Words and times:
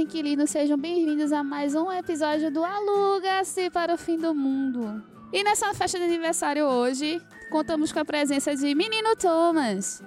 inquilinos, 0.00 0.50
sejam 0.50 0.78
bem-vindos 0.78 1.30
a 1.30 1.44
mais 1.44 1.74
um 1.74 1.92
episódio 1.92 2.50
do 2.50 2.64
Aluga-se 2.64 3.68
para 3.68 3.94
o 3.94 3.98
Fim 3.98 4.16
do 4.16 4.34
Mundo. 4.34 5.04
E 5.30 5.44
nessa 5.44 5.72
festa 5.74 5.98
de 5.98 6.04
aniversário 6.04 6.64
hoje, 6.64 7.20
contamos 7.50 7.92
com 7.92 8.00
a 8.00 8.04
presença 8.04 8.56
de 8.56 8.74
Menino 8.74 9.14
Thomas. 9.14 10.02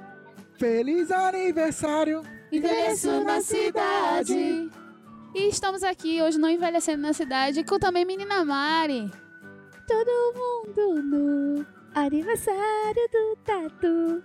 Feliz 0.58 1.12
aniversário! 1.12 2.24
Envelheço 2.52 3.24
na 3.24 3.40
cidade. 3.40 4.72
E 5.36 5.48
estamos 5.48 5.84
aqui 5.84 6.22
hoje 6.22 6.40
no 6.40 6.50
Envelhecendo 6.50 7.02
na 7.02 7.14
Cidade 7.14 7.64
com 7.64 7.80
também 7.80 8.06
Menina 8.06 8.44
Mari. 8.44 9.12
Todo 9.88 10.34
mundo 10.36 11.04
no 11.04 11.66
aniversário 11.94 13.10
do 13.12 13.36
Tatu. 13.44 14.24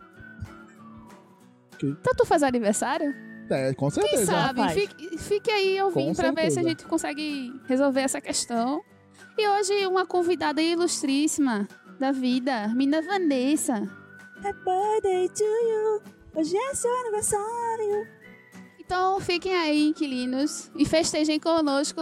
Que? 1.79 1.95
Tatu 1.97 2.25
faz 2.27 2.43
aniversário? 2.43 3.28
É, 3.51 3.73
com 3.75 3.91
Quem 3.91 4.03
certeza. 4.03 4.27
sabe? 4.33 4.61
faz. 4.61 4.73
Fique, 4.75 5.19
fique 5.19 5.51
aí 5.51 5.81
ouvindo 5.83 6.09
Com 6.09 6.15
pra 6.15 6.31
ver 6.33 6.51
se 6.51 6.61
a 6.61 6.63
gente 6.63 6.85
consegue 6.85 7.53
resolver 7.67 8.01
essa 8.03 8.21
questão. 8.21 8.83
E 9.37 9.49
hoje 9.49 9.87
uma 9.87 10.07
convidada 10.07 10.61
ilustríssima 10.63 11.67
da 11.99 12.13
vida, 12.13 12.69
Mina 12.69 13.03
Vanessa. 13.03 13.75
Happy 14.39 14.59
birthday 14.65 15.29
to 15.29 15.45
you. 15.45 16.03
Hoje 16.35 16.57
é 16.57 16.75
seu 16.75 16.95
aniversário. 17.01 18.07
Então 18.79 19.21
fiquem 19.21 19.55
aí, 19.55 19.89
inquilinos, 19.89 20.71
e 20.77 20.85
festejem 20.87 21.39
conosco 21.41 22.01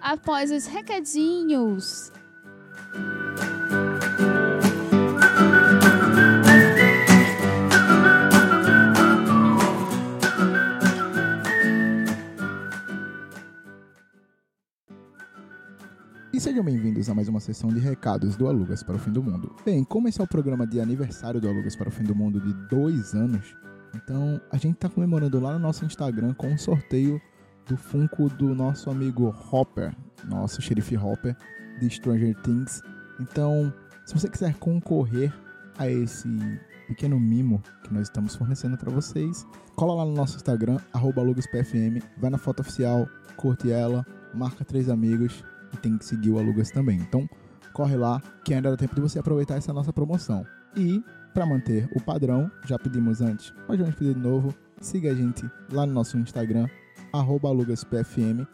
após 0.00 0.52
os 0.52 0.66
recadinhos. 0.66 2.11
E 16.32 16.40
sejam 16.40 16.64
bem-vindos 16.64 17.10
a 17.10 17.14
mais 17.14 17.28
uma 17.28 17.40
sessão 17.40 17.68
de 17.68 17.78
recados 17.78 18.36
do 18.36 18.48
Alugas 18.48 18.82
para 18.82 18.96
o 18.96 18.98
Fim 18.98 19.12
do 19.12 19.22
Mundo. 19.22 19.54
Bem, 19.66 19.84
como 19.84 20.08
esse 20.08 20.18
é 20.18 20.24
o 20.24 20.26
programa 20.26 20.66
de 20.66 20.80
aniversário 20.80 21.38
do 21.38 21.46
Alugas 21.46 21.76
para 21.76 21.90
o 21.90 21.92
Fim 21.92 22.04
do 22.04 22.14
Mundo 22.14 22.40
de 22.40 22.54
dois 22.74 23.12
anos, 23.12 23.54
então 23.94 24.40
a 24.50 24.56
gente 24.56 24.76
tá 24.76 24.88
comemorando 24.88 25.38
lá 25.38 25.52
no 25.52 25.58
nosso 25.58 25.84
Instagram 25.84 26.32
com 26.32 26.46
um 26.46 26.56
sorteio 26.56 27.20
do 27.66 27.76
Funko 27.76 28.30
do 28.30 28.54
nosso 28.54 28.88
amigo 28.88 29.26
Hopper, 29.52 29.94
nosso 30.24 30.62
xerife 30.62 30.96
Hopper 30.96 31.36
de 31.78 31.90
Stranger 31.90 32.34
Things. 32.40 32.80
Então, 33.20 33.70
se 34.06 34.14
você 34.14 34.26
quiser 34.26 34.54
concorrer 34.54 35.30
a 35.76 35.86
esse 35.86 36.26
pequeno 36.88 37.20
mimo 37.20 37.62
que 37.84 37.92
nós 37.92 38.04
estamos 38.04 38.34
fornecendo 38.34 38.78
para 38.78 38.90
vocês, 38.90 39.46
cola 39.76 39.96
lá 39.96 40.06
no 40.06 40.14
nosso 40.14 40.36
Instagram, 40.36 40.78
alugaspfm, 40.94 42.02
vai 42.16 42.30
na 42.30 42.38
foto 42.38 42.60
oficial, 42.60 43.06
curte 43.36 43.70
ela, 43.70 44.06
marca 44.32 44.64
três 44.64 44.88
amigos 44.88 45.44
tem 45.76 45.96
que 45.98 46.04
seguir 46.04 46.30
o 46.30 46.38
Alugas 46.38 46.70
também. 46.70 46.98
Então, 46.98 47.28
corre 47.72 47.96
lá, 47.96 48.20
que 48.44 48.54
ainda 48.54 48.70
dá 48.70 48.76
tempo 48.76 48.94
de 48.94 49.00
você 49.00 49.18
aproveitar 49.18 49.56
essa 49.56 49.72
nossa 49.72 49.92
promoção. 49.92 50.46
E, 50.76 51.02
para 51.34 51.46
manter 51.46 51.88
o 51.94 52.02
padrão, 52.02 52.50
já 52.66 52.78
pedimos 52.78 53.20
antes, 53.20 53.52
mas 53.68 53.78
vamos 53.78 53.94
pedir 53.94 54.14
de 54.14 54.20
novo, 54.20 54.54
siga 54.80 55.10
a 55.10 55.14
gente 55.14 55.48
lá 55.70 55.86
no 55.86 55.92
nosso 55.92 56.18
Instagram, 56.18 56.68
arroba 57.12 57.48
alugaspfm, 57.48 58.46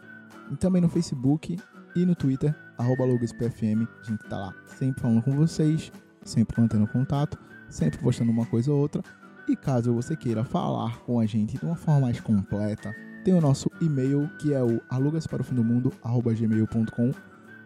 e 0.51 0.55
também 0.55 0.81
no 0.81 0.89
Facebook 0.89 1.57
e 1.95 2.05
no 2.05 2.15
Twitter, 2.15 2.55
arroba 2.77 3.03
alugaspfm. 3.03 3.87
A 4.01 4.03
gente 4.03 4.23
tá 4.29 4.37
lá 4.37 4.53
sempre 4.65 5.01
falando 5.01 5.21
com 5.21 5.35
vocês, 5.35 5.91
sempre 6.23 6.59
mantendo 6.59 6.87
contato, 6.87 7.37
sempre 7.69 7.99
postando 7.99 8.31
uma 8.31 8.45
coisa 8.45 8.71
ou 8.71 8.79
outra. 8.79 9.03
E 9.47 9.55
caso 9.55 9.93
você 9.93 10.15
queira 10.15 10.43
falar 10.43 10.99
com 10.99 11.19
a 11.19 11.25
gente 11.25 11.57
de 11.57 11.65
uma 11.65 11.75
forma 11.75 12.01
mais 12.01 12.19
completa, 12.19 12.95
tem 13.23 13.33
o 13.33 13.41
nosso 13.41 13.71
e-mail 13.81 14.29
que 14.39 14.53
é 14.53 14.63
o 14.63 14.79
alugasparofimdomundo@gmail.com 14.89 17.11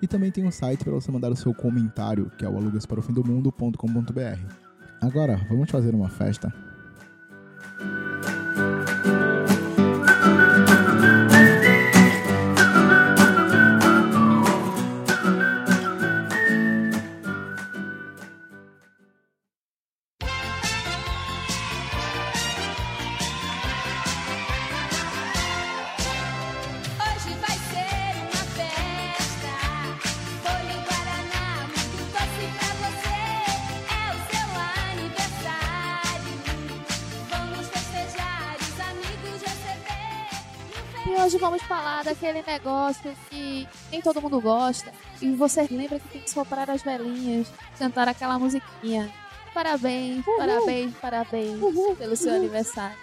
e 0.02 0.08
também 0.08 0.32
tem 0.32 0.44
um 0.46 0.52
site 0.52 0.84
para 0.84 0.94
você 0.94 1.12
mandar 1.12 1.32
o 1.32 1.36
seu 1.36 1.54
comentário, 1.54 2.32
que 2.38 2.44
é 2.44 2.50
o 2.50 2.58
alugasparofimdomundo.com.br. 2.58 4.40
Agora, 5.02 5.38
vamos 5.50 5.72
fazer 5.72 5.96
uma 5.96 6.10
festa. 6.10 6.54
Falar 42.24 42.34
daquele 42.34 42.44
negócio 42.46 43.16
que 43.30 43.68
nem 43.92 44.02
todo 44.02 44.22
mundo 44.22 44.40
gosta. 44.40 44.92
E 45.22 45.32
você 45.36 45.68
lembra 45.70 46.00
que 46.00 46.08
tem 46.10 46.22
que 46.22 46.30
soprar 46.30 46.70
as 46.70 46.82
velhinhas, 46.82 47.48
cantar 47.78 48.08
aquela 48.08 48.40
musiquinha. 48.40 49.10
Parabéns, 49.54 50.24
parabéns, 50.38 50.94
parabéns 51.00 51.60
pelo 51.98 52.16
seu 52.16 52.34
aniversário. 52.36 52.98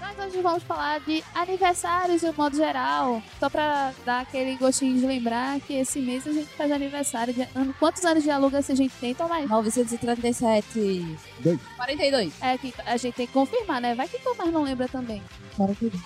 Nós 0.00 0.18
hoje 0.26 0.42
vamos 0.42 0.62
falar 0.64 1.00
de 1.00 1.24
aniversários 1.34 2.20
de 2.20 2.26
um 2.26 2.32
modo 2.36 2.56
geral. 2.56 3.22
Só 3.40 3.48
pra 3.48 3.92
dar 4.04 4.20
aquele 4.20 4.54
gostinho 4.56 4.98
de 5.00 5.06
lembrar 5.06 5.58
que 5.60 5.72
esse 5.74 5.98
mês 5.98 6.26
a 6.26 6.32
gente 6.32 6.48
faz 6.56 6.70
aniversário. 6.70 7.32
De... 7.32 7.42
ano- 7.54 7.74
Quantos 7.78 8.04
anos 8.04 8.22
de 8.22 8.30
aluga 8.30 8.58
a 8.58 8.62
gente 8.74 8.92
tem, 9.00 9.14
Tomás? 9.14 9.48
937. 9.48 11.16
Dois. 11.40 11.58
42. 11.76 12.32
É 12.42 12.58
que 12.58 12.74
a 12.84 12.96
gente 12.98 13.14
tem 13.14 13.26
que 13.26 13.32
confirmar, 13.32 13.80
né? 13.80 13.94
Vai 13.94 14.06
que 14.08 14.18
Tomás 14.18 14.52
não 14.52 14.62
lembra 14.62 14.88
também. 14.88 15.22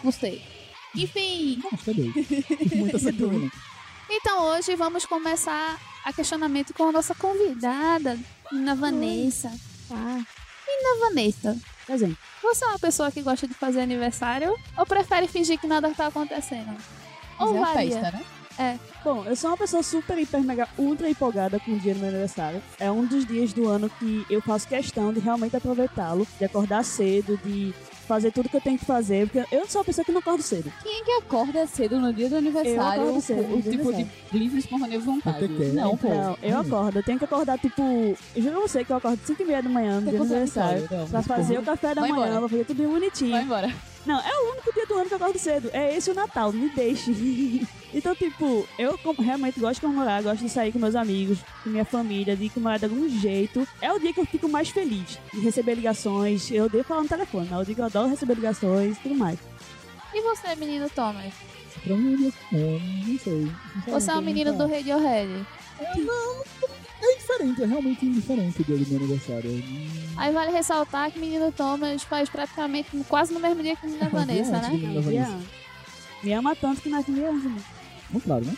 Não 0.05 0.13
sei. 0.13 0.45
Enfim, 0.95 1.63
é 1.87 1.93
dois. 1.93 2.75
Muita 2.77 2.99
certeza. 2.99 3.51
Então 4.11 4.43
hoje 4.45 4.75
vamos 4.75 5.05
começar 5.05 5.79
a 6.05 6.13
questionamento 6.13 6.73
com 6.73 6.85
a 6.89 6.93
nossa 6.93 7.15
convidada, 7.15 8.19
Nina 8.51 8.75
Vanessa. 8.75 9.53
Ah, 9.91 10.19
Nina 10.67 11.09
Vanessa, 11.09 11.57
presente. 11.87 12.19
você 12.43 12.65
é 12.65 12.69
uma 12.69 12.79
pessoa 12.79 13.11
que 13.11 13.23
gosta 13.23 13.47
de 13.47 13.55
fazer 13.55 13.81
aniversário 13.81 14.55
ou 14.77 14.87
prefere 14.87 15.29
fingir 15.29 15.59
que 15.59 15.67
nada 15.67 15.91
tá 15.95 16.07
acontecendo? 16.07 16.75
Ou 17.39 17.57
é 17.57 17.61
varia? 17.61 18.01
festa, 18.01 18.19
né? 18.19 18.25
Bom, 19.05 19.25
eu 19.25 19.37
sou 19.37 19.51
uma 19.51 19.57
pessoa 19.57 19.83
super, 19.83 20.19
hiper, 20.19 20.43
mega, 20.43 20.69
ultra 20.77 21.09
empolgada 21.09 21.61
com 21.61 21.73
o 21.73 21.79
dia 21.79 21.95
do 21.95 22.01
meu 22.01 22.09
aniversário. 22.09 22.61
É 22.81 22.91
um 22.91 23.07
dos 23.07 23.25
dias 23.25 23.53
do 23.53 23.69
ano 23.69 23.89
que 23.89 24.27
eu 24.29 24.43
faço 24.43 24.67
questão 24.67 25.13
de 25.13 25.21
realmente 25.21 25.57
aproveitá-lo, 25.57 26.27
de 26.39 26.45
acordar 26.45 26.85
cedo, 26.85 27.39
de 27.45 27.73
fazer 28.09 28.33
tudo 28.33 28.49
que 28.49 28.57
eu 28.57 28.61
tenho 28.61 28.79
que 28.79 28.85
fazer, 28.85 29.29
porque 29.29 29.55
eu 29.55 29.67
sou 29.69 29.81
uma 29.81 29.85
pessoa 29.85 30.05
que 30.05 30.11
não 30.11 30.19
acordo 30.21 30.43
cedo. 30.43 30.73
Quem 30.83 31.01
é 31.01 31.05
que 31.05 31.11
acorda 31.13 31.67
cedo 31.67 32.01
no 32.01 32.13
dia 32.13 32.29
do 32.31 32.37
aniversário? 32.37 33.03
acordo 33.03 33.21
cedo 33.21 33.55
o 33.55 33.63
tipo 33.63 33.93
de 33.93 34.07
livre 34.33 34.59
espontâneo 34.59 35.01
vontade. 35.01 35.47
Não, 35.75 35.97
pô. 35.97 36.09
Não, 36.09 36.37
eu 36.43 36.59
acordo, 36.59 36.99
eu 36.99 37.03
tenho 37.03 37.19
que 37.19 37.25
acordar, 37.27 37.59
tipo, 37.59 37.83
eu 38.35 38.43
juro 38.43 38.61
você 38.63 38.85
que 38.85 38.91
eu 38.91 38.97
acordo 38.97 39.21
5 39.25 39.43
e 39.43 39.45
meia 39.45 39.63
da 39.63 39.69
manhã 39.69 40.01
no 40.01 40.09
dia 40.11 40.19
do 40.19 40.25
aniversário. 40.25 40.89
Não. 40.91 41.07
Pra 41.07 41.23
fazer 41.23 41.59
o 41.59 41.63
café 41.63 41.95
da 41.95 42.01
Vai 42.01 42.11
manhã, 42.11 42.25
embora. 42.27 42.41
pra 42.41 42.49
fazer 42.49 42.65
tudo 42.65 42.79
bem 42.83 42.89
bonitinho. 42.89 43.31
Vai 43.33 43.43
embora. 43.43 43.75
Não, 44.07 44.19
é 44.21 44.39
o 44.41 44.53
único 44.53 44.73
dia 44.73 44.87
do 44.87 44.95
ano 44.95 45.07
que 45.07 45.15
eu 45.15 45.17
acordo 45.17 45.39
cedo. 45.39 45.71
É 45.73 45.95
esse 45.97 46.11
o 46.11 46.15
Natal, 46.15 46.53
me 46.53 46.69
deixe. 46.71 47.11
então, 47.93 48.15
tipo, 48.15 48.67
eu 48.79 48.99
realmente 49.19 49.61
gosto 49.61 49.75
de 49.75 49.81
comemorar, 49.87 50.23
gosto 50.23 50.43
de 50.43 50.49
sair 50.49 50.73
com 50.73 50.79
meus 50.79 50.95
amigos, 50.95 51.39
com 51.63 51.71
minha 51.71 51.85
família, 51.85 52.37
de 52.37 52.49
comemorar 52.49 52.79
de 52.79 52.87
algum 52.87 53.09
jeito. 53.09 53.67
É 53.81 53.93
o 53.93 53.99
dia 53.99 54.13
que 54.13 54.21
eu 54.21 54.27
fico 54.27 54.49
mais 54.49 54.69
feliz 54.71 55.19
de 55.33 55.41
receber 55.41 55.75
ligações. 55.75 56.51
Eu 56.51 56.65
odeio 56.65 56.85
falar 56.85 57.03
no 57.03 57.09
telefone, 57.09 57.49
mas 57.51 57.59
é 57.59 57.63
o 57.63 57.65
dia 57.65 57.75
que 57.75 57.81
eu 57.81 57.87
adoro 57.87 58.09
receber 58.09 58.35
ligações 58.35 58.97
e 58.97 59.01
tudo 59.01 59.15
mais. 59.15 59.39
E 60.15 60.23
você, 60.23 60.55
menino 60.55 60.89
Thomas? 60.91 61.35
Pra 61.85 61.95
mim, 61.95 62.33
não, 62.51 62.61
não 63.07 63.19
sei. 63.19 63.53
Você 63.87 64.11
é 64.11 64.15
um 64.15 64.23
menino 64.23 64.53
do 64.53 64.67
Radiohead. 64.67 65.47
É 67.01 67.17
diferente, 67.17 67.63
é 67.63 67.67
realmente 67.67 68.05
indiferente 68.05 68.61
o 68.61 68.65
dia 68.65 68.77
do 68.77 68.87
meu 68.89 68.99
aniversário. 68.99 69.51
Aí 70.17 70.33
vale 70.33 70.51
ressaltar 70.51 71.11
que 71.13 71.19
menino 71.19 71.53
Thomas 71.53 72.03
faz 72.03 72.29
praticamente 72.29 72.91
quase 73.09 73.33
no 73.33 73.41
mesmo 73.41 73.63
dia 73.63 73.77
que 73.77 73.87
menina 73.87 74.09
Vanessa, 74.09 74.59
né? 74.61 74.71
menina 74.71 74.89
Me 74.95 75.01
Vanessa. 75.03 75.31
ama. 75.31 75.43
Me 76.23 76.33
ama 76.33 76.57
tanto 76.57 76.81
que 76.81 76.89
nasce 76.89 77.11
me 77.11 77.25
ama. 77.25 77.57
Muito 78.11 78.25
claro, 78.25 78.45
né? 78.45 78.57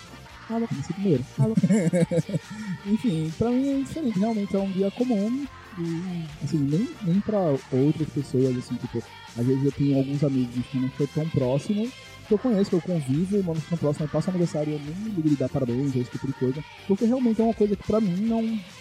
Falou. 0.48 0.68
Primeiro. 0.94 1.22
Falou. 1.36 1.54
Enfim, 2.86 3.32
pra 3.38 3.50
mim 3.50 3.80
é 3.80 3.82
diferente. 3.84 4.18
Realmente 4.18 4.56
é 4.56 4.58
um 4.58 4.70
dia 4.72 4.90
comum. 4.90 5.46
E, 5.78 6.44
assim, 6.44 6.58
nem, 6.58 6.88
nem 7.02 7.20
pra 7.20 7.38
outras 7.38 8.08
pessoas, 8.08 8.56
assim, 8.56 8.74
tipo, 8.74 9.02
às 9.38 9.46
vezes 9.46 9.64
eu 9.64 9.72
tenho 9.72 9.98
alguns 9.98 10.24
amigos 10.24 10.66
que 10.66 10.78
não 10.78 10.90
sou 10.96 11.06
tão 11.06 11.28
próximo 11.28 11.88
que 12.30 12.34
eu 12.34 12.38
conheço, 12.38 12.70
que 12.70 12.76
eu 12.76 12.80
convivo, 12.80 13.42
mano, 13.42 13.60
que 13.60 13.76
próximo, 13.76 14.08
passa 14.08 14.30
aniversário, 14.30 14.74
eu 14.74 14.78
nem 14.78 14.94
me 14.94 15.10
ligo 15.10 15.28
de 15.30 15.36
dar 15.36 15.48
parabéns, 15.48 15.96
esse 15.96 16.10
tipo 16.10 16.28
de 16.28 16.32
coisa. 16.34 16.64
Porque 16.86 17.04
realmente 17.04 17.40
é 17.40 17.44
uma 17.44 17.54
coisa 17.54 17.74
que 17.74 17.82
pra 17.84 18.00
mim 18.00 18.26
não 18.26 18.38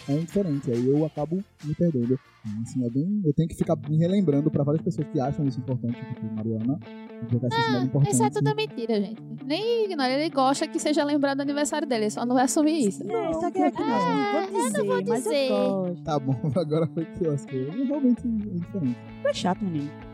é 0.07 0.13
indiferente. 0.13 0.71
Aí 0.71 0.87
eu 0.87 1.03
acabo 1.03 1.43
me 1.63 1.73
perdendo. 1.73 2.19
Assim, 2.61 2.85
é 2.85 2.89
bem, 2.89 3.21
eu 3.25 3.33
tenho 3.33 3.49
que 3.49 3.55
ficar 3.55 3.75
me 3.75 3.97
relembrando 3.97 4.51
pra 4.51 4.63
várias 4.63 4.83
pessoas 4.83 5.07
que 5.07 5.19
acham 5.19 5.45
isso 5.45 5.59
importante, 5.59 5.95
tipo 5.95 6.33
Mariana. 6.35 6.79
É 6.83 7.25
importante. 7.25 8.11
Isso 8.11 8.23
é 8.23 8.29
tudo 8.29 8.55
mentira, 8.55 9.01
gente. 9.01 9.21
Nem 9.43 9.85
ignora, 9.85 10.13
ele 10.13 10.29
gosta 10.29 10.67
que 10.67 10.79
seja 10.79 11.03
lembrado 11.03 11.37
do 11.37 11.41
aniversário 11.41 11.87
dele, 11.87 12.03
ele 12.05 12.11
só 12.11 12.25
não 12.25 12.35
vai 12.35 12.45
assumir 12.45 12.87
isso. 12.87 13.03
É, 13.11 13.33
só 13.33 13.51
que 13.51 13.57
é 13.59 13.71
que 13.71 13.81
não, 13.81 14.51
vou 14.51 14.69
dizer, 14.69 14.83
vou 14.83 15.03
mas 15.07 15.23
dizer. 15.23 15.51
eu 15.51 15.57
gosto. 15.59 16.03
Tá 16.03 16.19
bom, 16.19 16.35
agora 16.55 16.87
foi 16.87 17.05
que 17.05 17.25
eu 17.25 17.31
lasquei. 17.31 17.69
Realmente 17.69 18.21
é 18.27 18.59
diferente. 18.59 18.99
É 19.25 19.33
chato, 19.33 19.65
menino. 19.65 20.08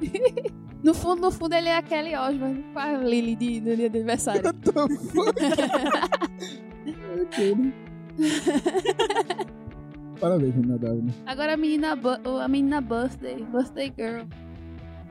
No 0.82 0.94
fundo, 0.94 1.20
no 1.20 1.30
fundo, 1.30 1.54
ele 1.54 1.68
é 1.68 1.76
aquele 1.76 2.16
Osmond 2.16 2.64
com 2.72 2.78
a 2.78 2.96
Lily 2.96 3.36
de, 3.36 3.60
do 3.60 3.76
dia 3.76 3.90
do 3.90 3.96
aniversário. 3.96 4.40
Ok, 7.20 7.54
né? 7.54 7.72
Parabéns, 10.18 10.54
menina 10.54 10.78
Davi. 10.78 11.10
Agora 11.26 11.52
a 11.52 11.56
menina, 11.56 11.98
a 12.42 12.48
menina 12.48 12.80
birthday, 12.80 13.44
birthday 13.44 13.92
girl. 13.94 14.24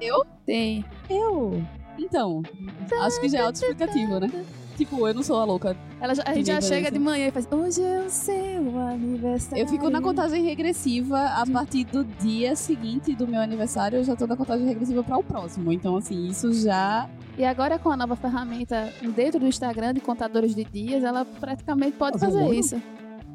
Eu? 0.01 0.25
Tem. 0.45 0.83
Eu? 1.07 1.63
Então, 1.99 2.41
acho 3.01 3.21
que 3.21 3.29
já 3.29 3.39
é 3.39 3.41
autoexplicativo, 3.41 4.19
né? 4.19 4.45
Tipo, 4.79 5.05
eu 5.05 5.13
não 5.13 5.21
sou 5.21 5.37
a 5.37 5.43
louca. 5.43 5.75
Ela 5.99 6.15
já- 6.15 6.23
a 6.25 6.33
gente 6.33 6.47
já 6.47 6.53
nem 6.53 6.61
chega 6.61 6.89
de 6.89 6.97
manhã 6.97 7.27
e 7.27 7.31
faz, 7.31 7.45
hoje 7.51 7.81
é 7.83 7.99
o 7.99 8.09
seu 8.09 8.79
aniversário. 8.79 9.61
Eu 9.61 9.67
fico 9.67 9.89
na 9.89 10.01
contagem 10.01 10.41
regressiva 10.41 11.19
a 11.19 11.45
partir 11.45 11.83
do 11.83 12.05
dia 12.05 12.55
seguinte 12.55 13.13
do 13.13 13.27
meu 13.27 13.41
aniversário, 13.41 13.97
eu 13.99 14.03
já 14.05 14.15
tô 14.15 14.25
na 14.25 14.37
contagem 14.37 14.65
regressiva 14.65 15.03
para 15.03 15.17
o 15.17 15.23
próximo. 15.23 15.73
Então, 15.73 15.97
assim, 15.97 16.27
isso 16.27 16.53
já. 16.53 17.09
E 17.37 17.43
agora 17.43 17.77
com 17.77 17.89
a 17.91 17.97
nova 17.97 18.15
ferramenta 18.15 18.93
dentro 19.13 19.37
do 19.41 19.47
Instagram 19.47 19.93
de 19.93 19.99
contadores 19.99 20.55
de 20.55 20.63
dias, 20.63 21.03
ela 21.03 21.25
praticamente 21.25 21.97
pode 21.97 22.17
Fazer 22.17 22.39
fazer 22.39 22.55
isso. 22.55 22.81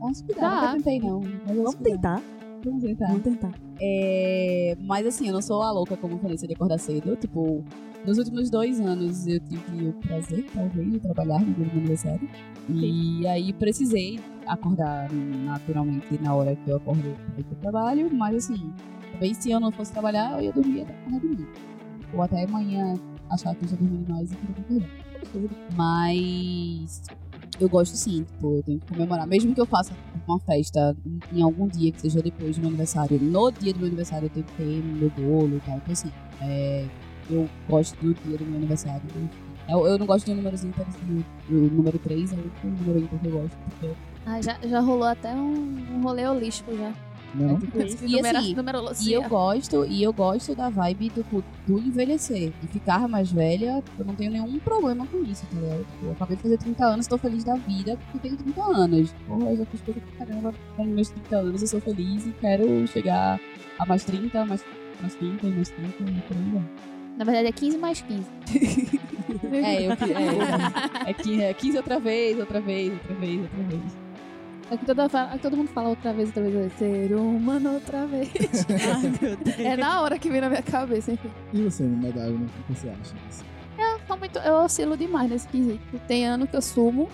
Vamos 0.01 0.23
cuidar, 0.23 0.41
Tá. 0.41 0.61
nunca 0.63 0.73
tentei, 0.77 0.99
não. 1.01 1.21
Mas 1.21 1.31
Vamos 1.45 1.57
vamos 1.57 1.75
cuidar. 1.75 2.17
tentar. 2.17 2.23
Vamos 2.65 2.83
tentar. 2.83 3.07
Vamos 3.09 3.23
tentar. 3.23 3.51
É, 3.81 4.77
Mas 4.81 5.07
assim, 5.07 5.27
eu 5.29 5.35
não 5.35 5.43
sou 5.43 5.63
a 5.63 5.71
louca 5.71 5.95
como 5.97 6.17
Vanessa 6.17 6.47
de 6.47 6.55
acordar 6.55 6.79
cedo. 6.79 7.15
Tipo, 7.17 7.63
nos 8.05 8.19
últimos 8.19 8.51
dois 8.51 8.81
anos 8.81 9.27
eu 9.27 9.41
tive 9.41 9.89
o 9.89 9.93
prazer, 9.95 10.45
talvez, 10.55 10.93
de 10.93 11.01
trabalhar 11.01 11.41
no 11.41 11.59
meu 11.59 11.71
aniversário. 11.71 12.29
E 12.69 13.27
aí 13.27 13.53
precisei 13.53 14.21
acordar 14.47 15.11
naturalmente 15.13 16.21
na 16.23 16.35
hora 16.35 16.55
que 16.57 16.71
eu 16.71 16.77
acordo 16.77 17.03
para 17.03 17.41
ir 17.41 17.45
pro 17.45 17.57
trabalho. 17.57 18.11
Mas 18.13 18.37
assim, 18.37 18.73
talvez 19.11 19.37
se 19.39 19.51
eu 19.51 19.61
não 19.61 19.73
fosse 19.73 19.93
trabalhar, 19.93 20.39
eu 20.39 20.45
ia 20.45 20.53
dormir 20.53 20.83
até 20.83 20.93
acordar 20.95 21.21
dormir. 21.21 21.49
Ou 22.13 22.23
até 22.23 22.45
amanhã 22.45 22.95
achar 23.31 23.55
que 23.55 23.65
eu 23.65 23.69
já 23.69 23.77
dormi 23.77 23.99
demais 24.05 24.33
e 24.33 24.37
querer 24.37 24.87
acordar. 25.23 25.57
Mas 25.75 27.03
eu 27.61 27.69
gosto 27.69 27.97
sim, 27.97 28.25
tipo, 28.25 28.57
eu 28.57 28.63
tenho 28.63 28.81
que 28.81 28.93
comemorar. 28.93 29.27
Mesmo 29.27 29.55
que 29.55 29.61
eu 29.61 29.67
faça 29.67 29.93
uma 30.27 30.39
festa 30.41 30.97
em 31.33 31.43
algum 31.43 31.69
dia 31.69 31.93
que 31.93 32.01
seja 32.01 32.21
depois 32.21 32.57
do 32.57 32.61
meu 32.61 32.69
aniversário, 32.69 33.21
no 33.21 33.51
dia 33.51 33.73
do 33.73 33.79
meu 33.79 33.89
aniversário 33.89 34.27
eu 34.27 34.31
tenho 34.31 34.47
que 34.47 34.53
ter 34.55 34.83
meu 34.83 35.11
bolo 35.11 35.57
e 35.57 35.61
tal. 35.61 35.77
Então, 35.77 35.93
assim, 35.93 36.11
é, 36.41 36.87
eu 37.31 37.49
gosto 37.69 37.97
do 38.01 38.15
dia 38.15 38.39
do 38.39 38.45
meu 38.45 38.57
aniversário. 38.57 39.03
Eu, 39.69 39.87
eu 39.87 39.99
não 39.99 40.07
gosto 40.07 40.27
de 40.27 40.35
números 40.35 40.63
ímpares, 40.63 40.95
o, 41.49 41.53
o 41.53 41.71
número 41.71 41.99
3 41.99 42.33
é 42.33 42.37
o 42.37 42.39
único 42.39 42.67
número 42.67 43.09
que 43.09 43.27
eu 43.27 43.33
gosto, 43.33 43.57
porque 43.71 43.95
Ah, 44.27 44.41
já, 44.43 44.59
já 44.63 44.81
rolou 44.81 45.05
até 45.05 45.35
um, 45.35 45.77
um 45.95 46.03
rolê 46.03 46.27
holístico 46.27 46.77
já. 46.77 46.93
Não, 47.35 47.49
é 47.49 47.53
não? 47.53 47.59
tipo 47.61 47.79
isso. 47.83 48.05
E 48.07 48.21
assim, 48.21 48.55
e 49.09 49.13
eu 49.13 49.29
gosto, 49.29 49.85
e 49.87 50.03
eu 50.03 50.13
gosto 50.13 50.55
da 50.55 50.69
vibe 50.69 51.11
do, 51.11 51.45
do 51.67 51.79
envelhecer. 51.79 52.53
De 52.61 52.69
ficar 52.69 53.09
mais 53.09 53.33
velha, 53.33 53.83
eu 53.99 54.05
não 54.05 54.15
tenho 54.15 54.31
nenhum 54.31 54.59
problema 54.61 55.07
com 55.07 55.23
isso, 55.25 55.45
tá 55.47 55.59
ligado? 55.59 55.79
Tipo, 55.85 56.07
Eu 56.07 56.13
acabei 56.13 56.37
de 56.37 56.43
fazer 56.43 56.59
30 56.59 56.85
anos, 56.85 57.07
tô 57.07 57.19
feliz 57.19 57.43
da 57.43 57.57
vida 57.57 57.97
porque 58.13 58.29
tenho 58.29 58.37
30 58.37 58.63
anos. 58.63 59.13
Porra, 59.27 59.51
eu 59.51 59.57
já 59.57 59.67
fiz 59.67 59.81
coisa 59.81 60.01
pra 60.01 60.27
caramba 60.27 60.55
com 60.77 60.85
meus 60.85 61.09
30 61.09 61.37
anos, 61.37 61.63
eu 61.63 61.69
sou 61.69 61.81
feliz 61.81 62.27
e 62.27 62.31
quero 62.41 62.87
chegar 62.87 63.41
a 63.79 63.87
mais 63.87 64.05
30, 64.05 64.45
mais, 64.47 64.65
mais 65.01 65.15
30, 65.17 65.47
mais 65.49 65.69
30 65.71 65.89
e 66.03 66.21
por 66.23 66.37
aí. 66.37 66.94
Na 67.17 67.25
verdade 67.25 67.49
é 67.49 67.53
15 67.53 67.79
mais 67.79 68.01
15. 68.03 68.25
É, 69.53 69.83
eu, 69.87 69.97
que- 69.97 70.13
é, 70.13 71.11
é, 71.11 71.13
que- 71.13 71.43
é 71.43 71.55
15 71.55 71.77
outra 71.77 71.99
vez, 72.01 72.39
outra 72.39 72.61
vez, 72.61 72.93
outra 72.93 73.15
vez, 73.15 73.41
outra 73.41 73.63
vez. 73.69 73.83
É 74.71 74.77
que 74.77 74.85
toda, 74.85 75.09
fa- 75.09 75.39
todo 75.41 75.57
mundo 75.57 75.69
fala 75.69 75.91
outra 75.91 76.13
vez, 76.13 76.29
outra 76.29 76.43
vez, 76.43 76.55
outra 76.55 76.69
vez. 76.89 77.09
Ser 77.09 77.15
humano 77.15 77.75
outra 77.75 78.07
vez. 78.07 78.31
Ai, 78.69 79.13
meu 79.21 79.37
Deus. 79.37 79.59
é 79.61 79.77
na 79.77 80.01
hora 80.03 80.19
que 80.19 80.29
vem 80.29 80.41
na 80.41 80.49
minha 80.49 80.63
cabeça, 80.63 81.13
enfim. 81.13 81.31
E 81.53 81.63
você, 81.63 81.85
medalha, 81.85 82.33
o 82.35 82.39
que 82.39 82.75
você 82.75 82.89
acha 82.89 83.15
disso? 83.29 83.45
Eu, 83.79 83.99
sou 84.07 84.17
muito, 84.19 84.39
eu 84.41 84.55
oscilo 84.55 84.97
demais 84.97 85.31
nesse 85.31 85.47
quesito. 85.49 86.01
Tem 86.09 86.27
ano 86.27 86.47
que 86.47 86.57
eu 86.57 86.63
sumo, 86.63 87.09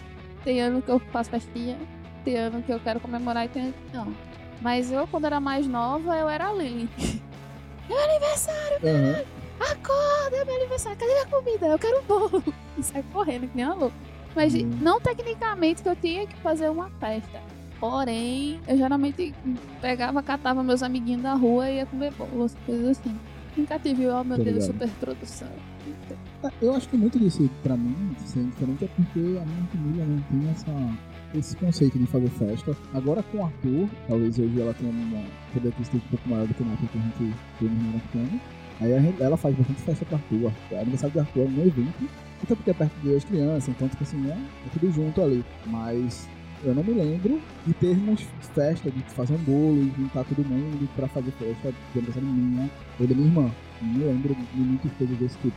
tem 0.44 0.60
ano 0.60 0.80
que 0.82 0.90
eu 0.90 0.98
faço 1.12 1.30
festinha, 1.30 1.76
tem 2.24 2.36
ano 2.36 2.62
que 2.62 2.72
eu 2.72 2.80
quero 2.80 3.00
comemorar 3.00 3.44
e 3.44 3.48
tem 3.48 3.62
ano 3.64 3.72
que 3.74 3.96
não. 3.96 4.14
Mas 4.62 4.90
eu, 4.90 5.06
quando 5.06 5.26
era 5.26 5.40
mais 5.40 5.66
nova, 5.66 6.16
eu 6.16 6.28
era 6.28 6.48
a 6.48 6.52
Lily. 6.54 6.88
Meu 7.88 7.98
aniversário, 7.98 8.78
Aham. 8.84 9.24
Acorda, 9.60 10.36
é 10.36 10.44
meu 10.44 10.54
aniversário, 10.56 10.98
cadê 10.98 11.12
minha 11.12 11.26
comida? 11.26 11.66
Eu 11.66 11.78
quero 11.78 12.00
um 12.00 12.04
bolo. 12.04 12.42
E 12.78 12.82
sai 12.84 13.02
correndo, 13.12 13.48
que 13.48 13.56
nem 13.56 13.66
uma 13.66 13.74
louca. 13.74 13.96
Mas 14.34 14.54
Hum. 14.54 14.70
não 14.80 15.00
tecnicamente 15.00 15.82
que 15.82 15.88
eu 15.88 15.96
tinha 15.96 16.26
que 16.26 16.36
fazer 16.36 16.68
uma 16.70 16.88
festa. 17.00 17.40
Porém, 17.80 18.60
eu 18.68 18.76
geralmente 18.76 19.34
pegava, 19.80 20.22
catava 20.22 20.62
meus 20.62 20.82
amiguinhos 20.82 21.22
da 21.22 21.32
rua 21.34 21.68
e 21.70 21.76
ia 21.76 21.86
comer 21.86 22.12
bolo, 22.12 22.44
as 22.44 22.54
coisas 22.66 22.98
assim. 22.98 23.16
Nunca 23.56 23.78
tive, 23.78 24.06
ó 24.08 24.22
meu 24.22 24.36
Tô 24.36 24.44
Deus, 24.44 24.64
super 24.64 24.88
produção. 25.00 25.48
É, 26.44 26.50
Eu 26.60 26.74
acho 26.74 26.88
que 26.88 26.96
muito 26.96 27.18
disso, 27.18 27.48
pra 27.62 27.76
mim, 27.76 28.14
ser 28.24 28.44
diferente 28.44 28.84
é 28.84 28.88
porque 28.88 29.18
a 29.18 29.44
minha 29.44 29.66
família 29.72 30.04
não 30.04 30.20
tem 30.22 30.50
essa, 30.50 30.98
esse 31.34 31.56
conceito 31.56 31.98
de 31.98 32.06
fazer 32.06 32.28
festa. 32.28 32.76
Agora 32.94 33.22
com 33.24 33.38
o 33.38 33.44
Arthur, 33.44 33.88
talvez 34.06 34.38
hoje 34.38 34.60
ela 34.60 34.74
tenha 34.74 34.90
uma 34.92 35.24
poder 35.52 35.68
um 35.78 35.98
pouco 36.00 36.28
maior 36.28 36.46
do 36.46 36.54
que 36.54 36.62
na 36.62 36.72
época 36.74 36.88
que 36.92 36.98
a 36.98 37.00
gente 37.02 37.36
teve 37.58 37.74
no 37.74 38.00
pequeno. 38.00 38.40
Aí 38.80 38.92
ela 39.20 39.36
faz 39.36 39.54
bastante 39.54 39.82
festa 39.82 40.04
pro 40.06 40.16
Arthur. 40.16 40.52
O 40.70 40.76
aniversário 40.76 41.12
de 41.12 41.20
Arthur 41.20 41.40
é 41.40 41.44
um 41.44 41.66
evento, 41.66 42.08
até 42.42 42.54
porque 42.54 42.70
é 42.70 42.74
perto 42.74 42.94
das 43.04 43.24
crianças, 43.24 43.68
então, 43.68 43.88
tipo 43.88 44.02
assim, 44.02 44.30
é, 44.30 44.32
é 44.32 44.70
tudo 44.72 44.90
junto 44.92 45.20
ali. 45.22 45.44
Mas 45.66 46.26
eu 46.64 46.74
não 46.74 46.82
me 46.82 46.92
lembro 46.92 47.40
de 47.66 47.74
termos 47.74 48.26
festa, 48.54 48.90
de 48.90 49.02
fazer 49.04 49.34
um 49.34 49.38
bolo 49.38 49.82
e 49.82 49.92
juntar 49.96 50.24
todo 50.24 50.46
mundo 50.46 50.88
pra 50.96 51.08
fazer 51.08 51.30
festa 51.32 51.72
de 51.92 51.98
aniversário 51.98 52.28
minha 52.28 52.70
ou 52.98 53.06
da 53.06 53.14
minha 53.14 53.26
irmã. 53.28 53.50
Não 53.82 53.88
me 53.88 54.04
lembro 54.04 54.34
de 54.34 54.60
muitas 54.60 54.92
coisas 54.92 55.18
desse 55.18 55.38
tipo. 55.38 55.56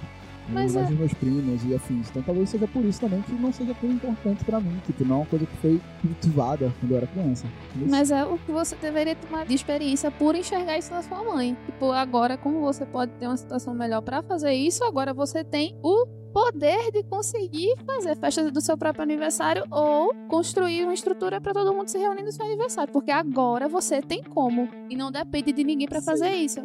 Mas 0.50 0.76
Mas 0.76 0.92
é- 0.92 0.94
meus 0.94 1.14
primos 1.14 1.64
e 1.66 1.74
afins. 1.76 2.10
Então 2.10 2.22
talvez 2.24 2.50
seja 2.50 2.68
por 2.68 2.84
isso 2.84 3.00
também 3.00 3.22
que 3.22 3.32
não 3.34 3.52
seja 3.52 3.74
tão 3.80 3.90
importante 3.90 4.44
pra 4.44 4.60
mim. 4.60 4.80
Tipo, 4.86 5.06
não 5.06 5.16
é 5.16 5.20
uma 5.20 5.26
coisa 5.26 5.46
que 5.46 5.58
foi 5.58 5.82
cultivada 6.02 6.74
quando 6.80 6.92
eu 6.92 6.98
era 6.98 7.08
criança. 7.08 7.46
Entendeu? 7.70 7.90
Mas 7.90 8.12
é 8.12 8.24
o 8.26 8.38
que 8.38 8.52
você 8.52 8.76
deveria 8.76 9.16
tomar 9.16 9.46
de 9.46 9.54
experiência 9.54 10.12
por 10.12 10.36
enxergar 10.36 10.78
isso 10.78 10.92
na 10.94 11.02
sua 11.02 11.24
mãe. 11.24 11.58
Tipo, 11.66 11.92
agora, 11.92 12.38
como 12.38 12.60
você 12.60 12.86
pode 12.86 13.12
ter 13.14 13.28
uma 13.28 13.38
situação 13.38 13.74
melhor 13.74 14.02
pra 14.02 14.22
fazer 14.22 14.54
isso, 14.54 14.84
agora 14.84 15.14
você 15.14 15.44
tem 15.44 15.76
o 15.82 16.06
poder 16.34 16.92
de 16.92 17.04
conseguir 17.04 17.76
fazer 17.86 18.18
festas 18.18 18.52
do 18.52 18.60
seu 18.60 18.76
próprio 18.76 19.04
aniversário 19.04 19.64
ou 19.70 20.14
construir 20.28 20.84
uma 20.84 20.94
estrutura 20.94 21.40
pra 21.40 21.54
todo 21.54 21.74
mundo 21.74 21.88
se 21.90 21.98
reunir 22.00 22.24
no 22.24 22.32
seu 22.32 22.46
aniversário. 22.46 22.92
Porque 22.92 23.12
agora 23.12 23.70
você 23.70 24.02
tem 24.02 24.24
como. 24.24 24.68
E 24.90 24.96
não 24.96 25.12
depende 25.12 25.52
de 25.54 25.64
ninguém 25.64 25.88
Sim. 25.88 26.02
fazer 26.02 26.32
isso. 26.34 26.60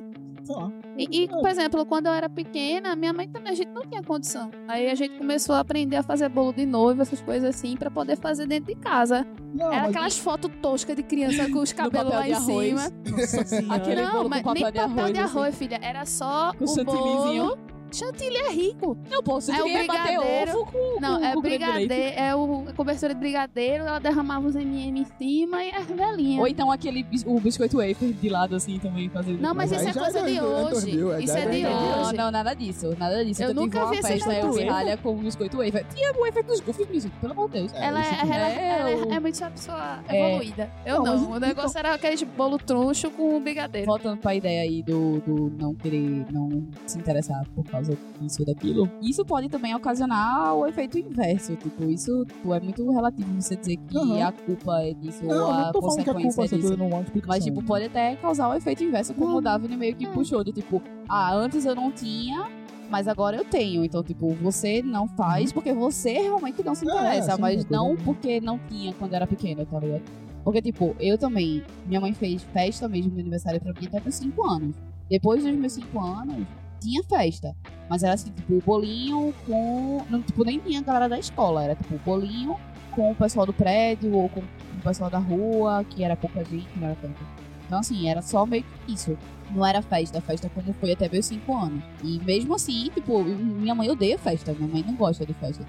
E, 0.97 1.25
e, 1.25 1.29
por 1.29 1.49
exemplo, 1.49 1.85
quando 1.87 2.07
eu 2.07 2.13
era 2.13 2.29
pequena, 2.29 2.97
minha 2.97 3.13
mãe 3.13 3.29
também, 3.29 3.53
a 3.53 3.55
gente 3.55 3.71
não 3.73 3.83
tinha 3.83 4.03
condição. 4.03 4.51
Aí 4.67 4.91
a 4.91 4.95
gente 4.95 5.17
começou 5.19 5.55
a 5.55 5.61
aprender 5.61 5.97
a 5.97 6.03
fazer 6.03 6.29
bolo 6.29 6.53
de 6.53 6.67
noiva, 6.67 7.03
essas 7.03 7.21
coisas 7.21 7.55
assim, 7.55 7.77
pra 7.77 7.91
poder 7.91 8.17
fazer 8.17 8.47
dentro 8.47 8.75
de 8.75 8.81
casa. 8.81 9.27
Não, 9.55 9.67
Era 9.73 9.83
mas- 9.83 9.91
aquelas 9.91 10.19
fotos 10.19 10.51
toscas 10.61 10.97
de 10.97 11.03
criança 11.03 11.49
com 11.51 11.59
os 11.61 11.73
cabelos 11.73 12.13
lá 12.13 12.23
de 12.23 12.31
em 12.31 12.33
arroz. 12.35 12.67
cima. 12.81 12.83
Nossa. 13.11 13.75
Aquele 13.75 14.03
não, 14.03 14.13
bolo 14.13 14.23
com 14.25 14.29
mas 14.31 14.43
papel 14.43 14.55
nem 14.63 14.73
de 14.73 14.79
papel 14.79 14.83
arroz, 14.99 15.13
de 15.15 15.21
assim. 15.21 15.39
arroz, 15.39 15.55
filha. 15.59 15.79
Era 15.83 16.05
só 16.05 16.53
Com 16.55 16.65
o 16.65 16.85
bolo. 16.85 17.59
Chantilly 17.93 18.37
é 18.37 18.51
rico. 18.51 18.97
Não, 19.11 19.23
pô, 19.23 19.41
você 19.41 19.53
É 19.53 19.61
o 19.61 19.65
brigadeiro. 19.65 20.51
ovo 20.61 20.73
com, 20.73 21.01
Não, 21.01 21.19
com, 21.19 21.25
é 21.25 21.33
com 21.35 21.41
brigadeiro, 21.41 21.95
é 22.19 22.35
o 22.37 22.65
a 22.69 22.73
cobertura 22.73 23.15
de 23.15 23.21
brigadeiro, 23.21 23.85
ela 23.85 23.99
derramava 23.99 24.47
os 24.47 24.55
M&M 24.57 25.01
em 25.01 25.05
cima 25.19 25.65
e 25.65 25.71
as 25.71 25.87
velhinhas. 25.87 26.41
Ou 26.41 26.47
então 26.49 26.71
aquele 26.71 27.07
o 27.27 27.41
biscoito 27.41 27.77
wafer 27.79 28.13
de 28.13 28.29
lado 28.29 28.55
assim 28.57 28.79
também 28.79 29.09
fazendo. 29.09 29.41
Não, 29.41 29.55
mas 29.55 29.71
Mas 29.71 29.81
isso 29.83 29.91
aí 29.91 29.97
é 29.97 30.01
coisa 30.05 30.19
é 30.19 30.23
de 30.33 30.41
hoje. 30.41 30.97
mil, 30.97 31.13
é 31.13 31.23
Isso 31.23 31.37
é 31.37 31.41
é 31.43 31.49
de. 31.49 31.63
Não, 31.63 32.01
hoje. 32.03 32.17
não, 32.17 32.31
nada 32.31 32.55
disso. 32.55 32.97
Nada 32.99 33.25
disso. 33.25 33.43
Eu 33.43 33.49
Eu, 33.49 33.55
nunca 33.55 33.87
vi 33.87 33.99
essa 33.99 34.09
festa, 34.09 34.33
eu 34.33 34.35
biscoito 34.35 34.53
vi 34.53 34.59
wafer. 34.65 34.73
ralha 34.73 34.97
com 34.97 35.17
biscoito 35.17 35.57
wafer. 35.59 35.87
Tinha 35.95 36.13
o 36.13 36.21
wafer 36.21 36.45
dos 36.45 36.61
gofres 36.61 36.89
mesmo, 36.89 37.11
pelo 37.21 37.33
amor 37.33 37.49
de 37.51 37.59
Deus. 37.59 37.73
Ela, 37.75 38.01
isso 38.01 38.15
é, 38.15 38.21
ela, 38.21 38.49
É, 38.49 38.79
ela 38.79 38.91
é, 38.91 38.97
o- 38.97 39.13
é 39.13 39.21
muito 39.21 39.39
uma 39.41 39.51
pessoa 39.51 39.99
É. 40.09 40.29
evoluída. 40.31 40.71
Eu 40.85 41.03
Não, 41.03 41.15
O 41.15 41.17
então- 41.37 41.41
negócio 41.41 41.79
era 41.79 41.95
aquele 41.95 42.25
bolo 42.25 42.59
troncho 42.59 43.11
com 43.11 43.41
brigadeiro. 43.41 43.87
Voltando 43.87 44.19
pra 44.21 44.35
ideia 44.35 44.63
aí 44.63 44.83
do, 44.83 45.21
do 45.21 45.53
não 45.59 45.75
querer, 45.75 46.27
não 46.33 46.67
se 46.87 46.99
interessar 46.99 47.45
por 47.55 47.65
causa 47.65 47.78
disso 47.83 48.41
ou 48.41 48.47
daquilo, 48.47 48.91
isso 49.03 49.25
pode 49.25 49.49
também 49.49 49.75
ocasionar 49.75 50.55
o 50.55 50.67
efeito 50.67 50.99
inverso. 50.99 51.57
Tipo, 51.57 51.85
isso 51.85 52.25
tipo, 52.27 52.55
é 52.55 52.61
muito 52.61 52.91
relativo 52.91 53.33
você 53.41 53.57
dizer 53.57 53.77
que 53.77 53.97
Aham. 53.97 54.23
a 54.27 54.33
culpa 54.33 54.81
é 54.83 54.95
disso 54.95 55.25
Não, 55.25 55.37
ou 55.47 55.53
a 55.53 55.73
consequência 55.73 56.13
culpa 56.15 56.55
é 56.55 56.59
disso. 56.59 56.75
é. 56.75 57.27
Mas, 57.27 57.45
tipo, 57.45 57.63
pode 57.63 57.85
até 57.87 58.17
causar 58.17 58.49
o 58.49 58.55
efeito 58.55 58.85
inverso, 58.85 59.15
como 59.15 59.29
Não. 59.29 59.37
o 59.37 59.41
Davi 59.41 59.69
meio 59.77 59.95
que 59.97 60.07
É. 60.07 60.11
puxou, 60.11 60.43
do 60.45 60.53
tipo, 60.53 60.83
ah, 61.09 61.35
antes 61.35 61.65
eu 61.65 61.75
não 61.75 61.91
tinha, 61.91 62.47
Mas 62.91 63.07
agora 63.07 63.37
eu 63.37 63.45
tenho. 63.45 63.85
Então, 63.85 64.03
tipo, 64.03 64.31
você 64.37 64.81
não 64.81 65.07
faz 65.09 65.53
porque 65.53 65.75
você 65.75 66.11
realmente 66.11 66.65
não 66.65 66.75
se 66.75 66.89
É, 66.89 66.91
interessa. 66.91 67.35
sim, 67.35 67.41
mas 67.43 67.63
é 67.63 67.67
não 67.69 67.95
porque 67.97 68.41
não 68.41 68.59
tinha 68.67 68.95
quando 68.95 69.13
era 69.13 69.27
pequena, 69.27 69.67
tá 69.67 69.79
ligado? 69.79 70.01
Porque, 70.43 70.63
tipo, 70.63 70.97
eu 70.99 71.19
também. 71.19 71.63
Minha 71.85 72.01
mãe 72.01 72.15
fez 72.15 72.43
festa 72.45 72.89
mesmo 72.89 73.11
de 73.11 73.21
aniversário 73.21 73.61
pra 73.61 73.75
mim 73.79 73.87
até 73.89 74.01
com 74.01 74.11
5 74.11 74.43
anos. 74.51 74.75
Depois 75.11 75.45
dos 75.45 75.55
meus 75.55 75.75
5 75.75 76.01
anos, 76.01 76.47
tinha 76.81 77.03
festa. 77.05 77.55
Mas 77.89 78.03
era 78.03 78.15
assim, 78.15 78.31
tipo, 78.31 78.63
bolinho 78.65 79.35
com. 79.47 80.03
Não, 80.11 80.23
tipo, 80.23 80.45
nem 80.45 80.59
tinha 80.59 80.81
a 80.81 80.83
galera 80.83 81.09
da 81.09 81.19
escola. 81.19 81.65
Era 81.65 81.75
tipo, 81.75 81.99
bolinho 81.99 82.57
com 82.93 83.13
o 83.13 83.15
pessoal 83.15 83.47
do 83.47 83.53
prédio 83.53 84.13
ou 84.15 84.29
com 84.29 84.41
o 84.41 84.83
pessoal 84.83 85.11
da 85.11 85.19
rua, 85.19 85.85
que 85.85 86.03
era 86.03 86.17
pouca 86.17 86.45
gente, 86.45 86.69
não 86.77 86.89
era 86.89 86.97
tanto. 86.97 87.19
Então, 87.67 87.81
assim, 87.81 88.09
era 88.09 88.23
só 88.23 88.47
meio 88.47 88.65
que 88.65 88.93
isso. 88.93 89.17
Não 89.51 89.65
era 89.65 89.81
festa, 89.81 90.21
festa 90.21 90.51
como 90.51 90.75
foi 90.75 90.93
até 90.93 91.09
meus 91.09 91.27
5 91.27 91.55
anos. 91.55 91.83
E 92.03 92.19
mesmo 92.21 92.55
assim, 92.55 92.91
tipo, 92.95 93.23
minha 93.23 93.75
mãe 93.75 93.89
odeia 93.91 94.19
festa. 94.19 94.53
Minha 94.53 94.69
mãe 94.69 94.85
não 94.87 94.95
gosta 94.95 95.25
de 95.25 95.33
festa. 95.35 95.65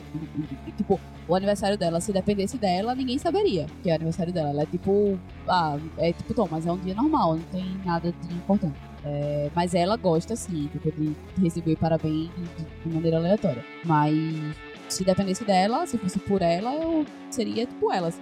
Tipo, 0.78 1.00
o 1.28 1.36
aniversário 1.36 1.78
dela, 1.78 2.02
se 2.02 2.12
dependesse 2.12 2.58
dela, 2.58 2.96
ninguém 2.96 3.18
saberia 3.18 3.68
que 3.84 3.90
é 3.90 3.94
o 3.94 3.96
aniversário 3.96 4.34
dela. 4.34 4.50
Ela 4.50 4.64
é 4.64 4.66
tipo, 4.66 5.18
ah, 5.48 5.78
é 5.98 6.12
tipo, 6.12 6.34
Tom, 6.34 6.48
mas 6.50 6.66
é 6.66 6.72
um 6.72 6.78
dia 6.78 6.94
normal, 6.94 7.36
não 7.36 7.44
tem 7.44 7.66
nada 7.86 8.12
de 8.12 8.34
importante. 8.34 8.89
É, 9.06 9.50
mas 9.56 9.74
ela 9.74 9.96
gosta, 9.96 10.36
sim, 10.36 10.68
tipo, 10.68 10.92
de 10.92 11.16
receber 11.42 11.76
parabéns 11.78 12.30
de, 12.36 12.66
de 12.86 12.94
maneira 12.94 13.18
aleatória. 13.18 13.64
Mas 13.86 14.14
se 14.90 15.04
dependesse 15.04 15.44
dela, 15.44 15.86
se 15.86 15.98
fosse 15.98 16.20
por 16.20 16.42
ela, 16.42 16.74
eu 16.76 17.06
seria 17.30 17.66
tipo 17.66 17.92
ela. 17.92 18.10
assim. 18.10 18.22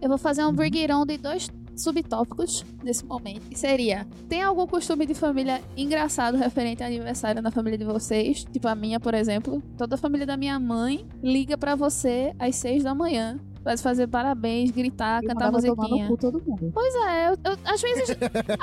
Eu 0.00 0.08
vou 0.08 0.18
fazer 0.18 0.44
um 0.44 0.52
brigueirão 0.52 1.04
de 1.04 1.18
dois 1.18 1.48
subtópicos 1.78 2.64
nesse 2.82 3.04
momento. 3.04 3.48
Que 3.48 3.58
seria: 3.58 4.06
tem 4.28 4.42
algum 4.42 4.66
costume 4.66 5.06
de 5.06 5.14
família 5.14 5.60
engraçado 5.76 6.36
referente 6.36 6.82
ao 6.82 6.88
aniversário 6.88 7.42
na 7.42 7.50
família 7.50 7.78
de 7.78 7.84
vocês? 7.84 8.44
Tipo 8.44 8.68
a 8.68 8.74
minha, 8.74 9.00
por 9.00 9.14
exemplo. 9.14 9.62
Toda 9.76 9.94
a 9.94 9.98
família 9.98 10.26
da 10.26 10.36
minha 10.36 10.58
mãe 10.58 11.06
liga 11.22 11.56
pra 11.56 11.74
você 11.74 12.34
às 12.38 12.56
seis 12.56 12.82
da 12.82 12.94
manhã. 12.94 13.38
Pra 13.68 13.76
fazer 13.76 14.06
parabéns, 14.06 14.70
gritar, 14.70 15.22
Eu 15.22 15.28
cantar 15.28 15.52
mandava 15.52 15.66
tomar 15.66 15.74
no 15.82 15.88
musiquinha. 15.90 16.08
cu 16.08 16.16
todo 16.16 16.42
mundo. 16.42 16.70
Pois 16.72 16.94
é, 16.94 17.28
eu, 17.28 17.32
eu- 17.32 17.58
às 17.66 17.82
vezes, 17.82 18.16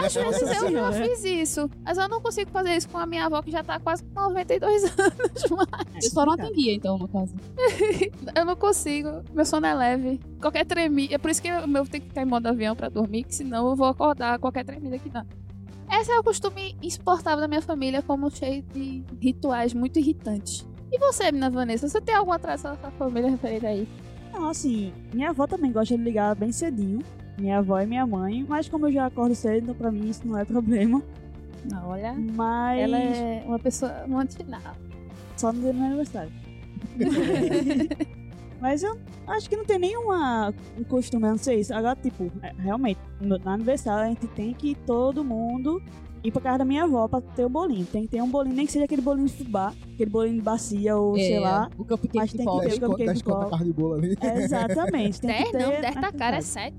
às 0.04 0.14
vezes 0.16 0.42
eu 0.42 0.48
já 0.48 0.60
Senhora. 0.68 0.94
fiz 0.94 1.24
isso. 1.24 1.70
Mas 1.84 1.98
eu 2.00 2.10
não 2.10 2.20
consigo 2.20 2.50
fazer 2.50 2.76
isso 2.76 2.90
com 2.90 2.98
a 2.98 3.06
minha 3.06 3.28
avó 3.28 3.40
que 3.44 3.52
já 3.52 3.64
tá 3.64 3.80
quase 3.80 4.04
com 4.04 4.20
92 4.20 4.84
anos. 4.98 5.68
Mas 5.96 6.06
Eu 6.06 6.10
só 6.10 6.26
não 6.26 6.34
atendia, 6.34 6.74
então, 6.74 6.98
no 6.98 7.08
caso. 7.08 7.36
eu 8.36 8.46
não 8.46 8.56
consigo. 8.56 9.22
Meu 9.32 9.46
sono 9.46 9.68
é 9.68 9.76
leve. 9.76 10.20
Qualquer 10.42 10.66
tremida. 10.66 11.14
É 11.14 11.18
por 11.20 11.30
isso 11.30 11.40
que 11.40 11.50
eu, 11.50 11.60
eu 11.60 11.86
tenho 11.86 12.02
que 12.04 12.10
ficar 12.10 12.24
em 12.24 12.26
modo 12.26 12.48
avião 12.48 12.76
pra 12.76 12.90
dormir, 12.90 13.26
que 13.26 13.36
senão 13.36 13.70
eu 13.70 13.76
vou 13.76 13.86
acordar 13.88 14.40
qualquer 14.40 14.66
tremida 14.66 14.98
que 14.98 15.10
dá. 15.10 15.24
Esse 15.92 16.12
é 16.12 16.18
o 16.20 16.24
costume 16.24 16.76
insuportável 16.82 17.42
da 17.42 17.48
minha 17.48 17.62
família, 17.62 18.02
como 18.02 18.32
cheio 18.32 18.64
de 18.74 19.04
rituais 19.22 19.72
muito 19.72 20.00
irritantes. 20.00 20.68
E 20.92 20.98
você, 20.98 21.26
menina 21.26 21.52
Vanessa, 21.52 21.88
você 21.88 22.02
tem 22.02 22.16
alguma 22.16 22.40
tradição 22.40 22.72
da 22.72 22.78
sua 22.80 22.92
família 22.92 23.30
referente 23.30 23.66
aí? 23.68 23.88
Não, 24.36 24.50
assim, 24.50 24.92
minha 25.13 25.30
avó 25.30 25.48
também 25.48 25.72
gosta 25.72 25.98
de 25.98 26.04
ligar 26.04 26.36
bem 26.36 26.51
cedinho. 26.51 27.00
Minha 27.39 27.60
avó 27.60 27.80
e 27.80 27.86
minha 27.86 28.06
mãe, 28.06 28.46
mas 28.48 28.68
como 28.68 28.88
eu 28.88 28.92
já 28.92 29.06
acordo 29.06 29.34
cedo, 29.34 29.63
então 29.63 29.75
pra 29.75 29.92
mim 29.92 30.10
isso 30.10 30.27
não 30.27 30.38
é 30.38 30.44
problema. 30.44 31.01
Não, 31.70 31.88
olha. 31.89 32.13
Mas 32.13 32.82
Ela 32.82 33.00
é 33.00 33.44
uma 33.46 33.60
pessoa 33.60 34.06
matinal. 34.08 34.62
só 35.38 35.51
no 35.51 35.62
dia 35.62 35.72
do 35.72 35.77
meu 35.77 35.88
aniversário. 35.88 36.32
mas 38.62 38.84
eu 38.84 38.98
acho 39.27 39.50
que 39.50 39.56
não 39.56 39.65
tem 39.65 39.80
nenhuma 39.80 40.54
um 40.77 40.84
costume, 40.84 41.24
não 41.27 41.38
sei 41.38 41.62
isso. 41.62 41.74
Agora, 41.74 41.96
tipo, 41.96 42.32
é, 42.42 42.54
realmente, 42.58 43.00
no, 43.22 43.38
no 43.38 43.50
aniversário 43.50 44.04
a 44.04 44.08
gente 44.08 44.27
tem 44.27 44.54
que 44.54 44.72
ir 44.72 44.75
todo 44.86 45.24
mundo 45.24 45.82
ir 46.27 46.32
pra 46.32 46.41
casa 46.41 46.58
da 46.60 46.65
minha 46.65 46.84
avó 46.84 47.08
pra 47.08 47.22
ter 47.22 47.46
o 47.46 47.50
bolinho. 47.50 47.86
Tem 47.86 48.03
que 48.03 48.10
ter 48.10 48.22
um 48.22 48.29
bolinho, 48.29 48.55
nem 48.55 48.65
que 48.65 48.72
seja 48.72 48.86
aquele 48.86 49.01
bolinho 49.01 49.27
de 49.27 49.34
fubá, 49.34 49.74
aquele 49.94 50.10
bolinho 50.10 50.36
de 50.36 50.41
bacia 50.41 50.96
ou 50.98 51.15
sei 51.15 51.34
É, 51.34 51.39
lá. 51.39 51.70
O 51.77 51.86
cupcake 51.86 52.17
Mas 52.17 52.29
de 52.32 52.38
tem 52.38 52.46
que 52.46 52.51
ter- 52.51 52.60
10 52.67 52.74
eu 52.74 52.79
conto, 52.82 52.91
fiquei 52.91 53.05
10 53.08 53.22
com 53.22 53.32
conto 53.32 53.38
a 53.38 53.46
qual? 53.46 53.50
carne 53.51 53.65
de 53.65 53.74
bolo 53.74 53.94
ali. 53.96 54.15
Exatamente. 54.22 55.22
Tem 55.22 55.29
10 55.29 55.44
que 55.46 55.51
ter 55.51 55.63
não, 55.63 55.70
10 55.82 55.96
na 55.96 56.01
da 56.01 56.12
cara 56.12 56.36
é 56.36 56.39
casa. 56.39 56.48
7. 56.48 56.75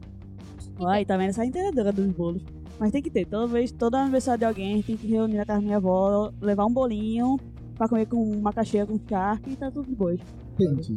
Aí, 0.87 1.05
tá 1.07 1.17
vendo? 1.17 1.31
Essa 1.31 1.43
é 1.43 1.47
entendedora 1.47 1.93
dos 1.93 2.07
bolos. 2.13 2.43
Mas 2.79 2.93
tem 2.93 3.01
que 3.03 3.09
ter. 3.11 3.25
Toda 3.25 3.47
vez, 3.47 3.73
todo 3.73 3.95
aniversário 3.95 4.39
de 4.41 4.45
alguém, 4.45 4.83
tem 4.83 4.97
que 4.97 5.07
reunir 5.07 5.37
na 5.39 5.47
casa 5.47 5.61
da 5.61 5.65
minha 5.65 5.79
avó, 5.79 6.31
levar 6.43 6.67
um 6.67 6.73
bolinho 6.73 7.39
pra 7.77 7.89
comer 7.89 8.07
com 8.07 8.37
macaxeira 8.41 8.87
com 8.87 8.99
charque 9.09 9.51
e 9.53 9.57
tá 9.57 9.71
tudo 9.71 9.87
de 9.89 9.95
boa. 9.95 10.15
Gente, 10.59 10.95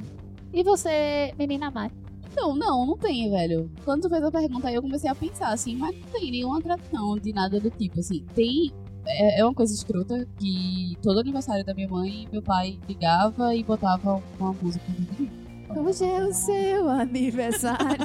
E 0.54 0.64
você, 0.64 1.34
menina 1.38 1.70
Mari? 1.72 1.94
Não, 2.36 2.56
não, 2.56 2.86
não 2.86 2.98
tem, 2.98 3.30
velho. 3.30 3.70
Quando 3.84 4.04
tu 4.04 4.10
fez 4.10 4.24
a 4.24 4.32
pergunta 4.32 4.68
aí, 4.68 4.76
eu 4.76 4.82
comecei 4.82 5.10
a 5.10 5.16
pensar, 5.16 5.50
assim, 5.50 5.76
mas 5.76 5.96
não 5.96 6.08
tem 6.08 6.32
nenhuma 6.32 6.62
tradição 6.62 7.18
de 7.18 7.34
nada 7.34 7.60
do 7.60 7.70
tipo, 7.70 8.00
assim. 8.00 8.26
Tem. 8.36 8.72
É, 9.06 9.40
é 9.40 9.46
uma 9.46 9.54
coisa 9.54 9.74
escrota 9.74 10.28
que 10.38 10.96
todo 11.02 11.20
aniversário 11.20 11.66
da 11.66 11.74
minha 11.74 11.88
mãe, 11.88 12.28
meu 12.32 12.42
pai 12.42 12.78
ligava 12.88 13.56
e 13.56 13.64
botava 13.64 14.22
uma 14.40 14.54
música 14.54 14.86
no 14.88 15.40
Hoje 15.76 16.04
é 16.04 16.24
o 16.24 16.34
seu 16.34 16.90
aniversário. 16.90 17.98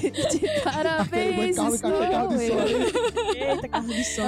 de, 0.00 0.38
de 0.38 0.60
parabéns, 0.62 1.56
Carro, 1.56 1.74
estou 1.74 1.90
carro. 1.90 2.32
Eita, 2.40 3.68
carro 3.68 3.88
de 3.88 4.04
som. 4.04 4.22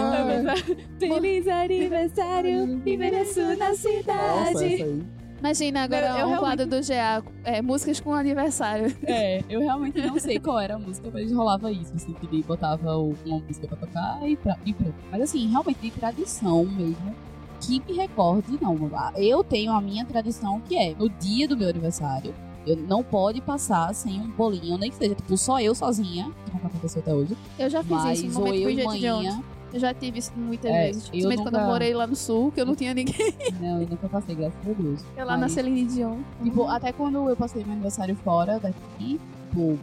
Feliz 0.99 1.47
aniversário, 1.47 2.83
mereço 2.85 3.41
na 3.41 3.69
Nossa, 3.69 3.77
cidade. 3.77 4.49
essa 4.49 4.65
aí. 4.65 5.03
Imagina 5.39 5.85
agora 5.85 6.07
Eu- 6.07 6.09
eu 6.09 6.13
um 6.13 6.17
realmente- 6.31 6.41
quadro 6.41 6.67
do 6.67 6.83
GA, 6.83 7.23
é, 7.45 7.63
músicas 7.63 8.01
com 8.01 8.13
aniversário. 8.13 8.95
É, 9.05 9.43
eu 9.49 9.61
realmente 9.61 10.01
não 10.01 10.19
sei 10.19 10.39
qual 10.41 10.59
era 10.59 10.75
a 10.75 10.79
música, 10.79 11.09
mas 11.13 11.31
rolava 11.33 11.71
isso, 11.71 11.93
assim, 11.95 12.13
que 12.15 12.27
ele 12.27 12.43
botava 12.43 12.97
uma 12.97 13.39
música 13.47 13.69
pra 13.69 13.77
tocar 13.77 14.29
e, 14.29 14.37
pra, 14.37 14.57
e 14.67 14.73
pronto. 14.75 14.95
Mas 15.11 15.23
assim, 15.23 15.47
realmente 15.49 15.79
de 15.81 15.91
tradição 15.93 16.65
mesmo, 16.65 17.15
que 17.61 17.81
me 17.87 17.93
recorde, 17.97 18.59
não. 18.61 18.77
Eu 19.17 19.45
tenho 19.45 19.73
a 19.73 19.81
minha 19.81 20.05
tradição 20.05 20.61
que 20.61 20.77
é, 20.77 20.95
no 20.95 21.09
dia 21.09 21.47
do 21.47 21.57
meu 21.57 21.69
aniversário, 21.69 22.35
eu 22.67 22.77
não 22.77 23.03
pode 23.03 23.41
passar 23.41 23.95
sem 23.95 24.21
um 24.21 24.29
bolinho, 24.29 24.77
nem 24.77 24.91
que 24.91 24.97
seja, 24.97 25.15
tipo, 25.15 25.37
só 25.37 25.61
eu 25.61 25.75
sozinha, 25.75 26.31
que 26.45 26.53
nunca 26.53 26.67
aconteceu 26.67 27.01
até 27.01 27.15
hoje, 27.15 27.37
Eu 27.59 27.71
já 27.71 27.83
fiz 27.83 27.91
mas 27.93 28.19
isso 28.23 28.35
no 28.35 28.41
ou 28.41 28.47
momento 28.47 28.63
eu 28.63 28.71
e 28.71 28.75
Bridget 28.75 29.01
Jones. 29.01 29.35
manhã, 29.35 29.43
Eu 29.73 29.79
já 29.81 29.93
tive 29.93 30.19
isso 30.19 30.33
muitas 30.37 30.71
É, 30.71 30.87
vezes. 30.87 31.09
Principalmente 31.09 31.43
quando 31.43 31.55
eu 31.55 31.61
nunca- 31.61 31.73
morei 31.73 31.95
lá 31.95 32.07
no 32.07 32.17
sul, 32.17 32.51
que 32.53 32.61
eu 32.61 32.67
não 32.67 32.75
tinha 32.75 32.95
ninguém. 32.95 33.35
não, 33.61 33.83
eu 33.83 33.89
nunca 33.89 34.09
passei, 34.09 34.35
graças 34.35 34.59
a 34.67 34.73
Deus. 34.73 35.05
Eu 35.17 35.27
lá 35.27 35.33
na 35.33 35.39
Mas- 35.43 35.53
Celine 35.53 35.85
Dion. 35.85 36.19
Tipo, 36.43 36.65
até 36.65 36.93
quando 36.93 37.29
eu 37.29 37.37
passei 37.37 37.63
meu 37.65 37.73
aniversário 37.73 38.17
fora 38.17 38.59
daqui, 38.59 39.21
tipo, 39.51 39.79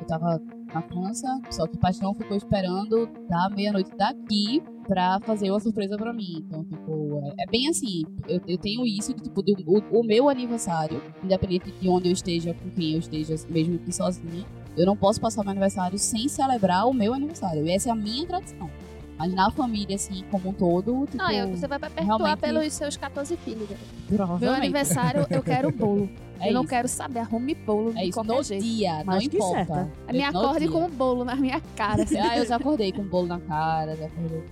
eu 0.00 0.06
tava 0.06 0.40
na 0.72 0.82
França, 0.82 1.26
só 1.50 1.66
que 1.66 1.76
o 1.76 1.78
Paixão 1.78 2.14
ficou 2.14 2.36
esperando 2.36 3.08
da 3.28 3.48
meia-noite 3.50 3.90
daqui 3.96 4.60
pra 4.88 5.18
fazer 5.20 5.50
uma 5.50 5.60
surpresa 5.60 5.96
pra 5.96 6.12
mim. 6.12 6.44
Então, 6.46 6.64
tipo, 6.64 7.20
é, 7.38 7.44
é 7.44 7.46
bem 7.50 7.68
assim, 7.68 8.02
eu, 8.28 8.40
eu 8.46 8.58
tenho 8.58 8.84
isso, 8.86 9.14
de, 9.14 9.22
tipo, 9.22 9.42
de- 9.42 9.64
o, 9.66 10.00
o 10.00 10.04
meu 10.04 10.28
aniversário, 10.28 11.00
independente 11.22 11.70
de 11.80 11.88
onde 11.88 12.08
eu 12.08 12.12
esteja, 12.12 12.54
com 12.54 12.70
quem 12.70 12.92
eu 12.94 12.98
esteja, 12.98 13.34
mesmo 13.48 13.78
que 13.78 13.92
sozinha, 13.92 14.44
eu 14.76 14.84
não 14.84 14.96
posso 14.96 15.20
passar 15.20 15.42
meu 15.42 15.52
aniversário 15.52 15.96
sem 15.98 16.26
celebrar 16.28 16.86
o 16.88 16.92
meu 16.92 17.14
aniversário. 17.14 17.64
E 17.64 17.70
essa 17.70 17.88
é 17.88 17.92
a 17.92 17.94
minha 17.96 18.26
tradição. 18.26 18.68
Mas 19.16 19.32
na 19.32 19.50
família, 19.50 19.94
assim, 19.94 20.24
como 20.30 20.50
um 20.50 20.52
todo, 20.52 21.06
tipo, 21.06 21.16
Não, 21.18 21.50
você 21.56 21.68
vai 21.68 21.78
perpetuar 21.78 22.18
realmente- 22.18 22.40
pelos 22.40 22.72
seus 22.72 22.96
14 22.96 23.36
filhos. 23.36 23.68
Meu 23.68 24.16
provavelmente. 24.16 24.58
aniversário, 24.60 25.26
eu 25.30 25.42
quero 25.42 25.70
bolo. 25.72 26.08
É 26.40 26.48
eu 26.48 26.52
não 26.54 26.62
isso. 26.62 26.70
quero 26.70 26.88
saber, 26.88 27.20
arrume 27.20 27.54
bolo 27.54 27.90
É 27.90 28.02
de 28.02 28.08
isso, 28.08 28.12
qualquer 28.14 28.36
no 28.36 28.42
jeito. 28.42 28.64
dia, 28.64 28.98
não 28.98 29.04
Mas 29.04 29.28
que 29.28 29.36
importa. 29.36 29.54
certa. 29.74 30.12
Me 30.12 30.18
No 30.18 30.26
acorde 30.40 30.58
dia. 30.60 30.70
com 30.70 30.84
um 30.84 30.90
bolo 30.90 31.24
na 31.24 31.36
minha 31.36 31.60
cara. 31.76 32.02
assim. 32.02 32.18
Ah, 32.18 32.36
eu 32.36 32.44
já 32.44 32.56
acordei 32.56 32.92
com 32.92 33.02
um 33.02 33.08
bolo 33.08 33.28
na 33.28 33.38
cara, 33.38 33.94
já 33.96 34.06
acordei. 34.06 34.42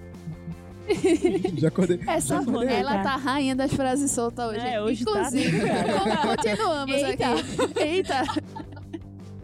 Já 1.59 1.69
acordei. 1.69 2.01
Essa 2.09 2.35
já 2.35 2.41
acordei. 2.41 2.75
ela 2.77 3.03
tá 3.05 3.15
rainha 3.17 3.55
das 3.55 3.73
frases 3.73 4.11
soltas 4.11 4.51
hoje. 4.51 4.67
É, 4.67 4.83
hoje 4.83 5.05
tá, 5.05 5.11
Inclusive, 5.13 5.61
continuamos 6.37 6.95
Eita. 7.03 7.31
aqui. 7.31 7.79
Eita. 7.79 8.23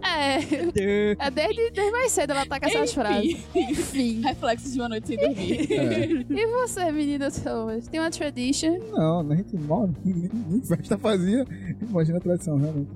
É, 0.09 1.17
é 1.19 1.31
desde, 1.31 1.71
desde 1.71 1.93
mais 1.93 2.13
cedo 2.13 2.33
ela 2.33 2.47
tá 2.47 2.59
com 2.59 2.67
essas 2.67 2.93
frases. 2.93 3.45
Enfim. 3.55 4.21
Reflexos 4.23 4.73
de 4.73 4.81
uma 4.81 4.89
noite 4.89 5.09
sem 5.09 5.17
dormir. 5.19 5.73
É. 5.73 6.25
E 6.29 6.47
você, 6.47 6.91
menina 6.91 7.31
Thomas? 7.31 7.87
Tem 7.89 8.01
uma 8.01 8.11
tradition? 8.11 8.79
Não, 8.91 9.21
a 9.31 9.37
gente 9.37 9.57
mora, 9.57 9.93
nem, 10.05 10.31
nem 10.49 10.63
festa 10.63 10.97
fazia. 10.97 11.47
Imagina 11.81 12.19
a 12.19 12.21
tradição, 12.21 12.57
realmente. 12.57 12.91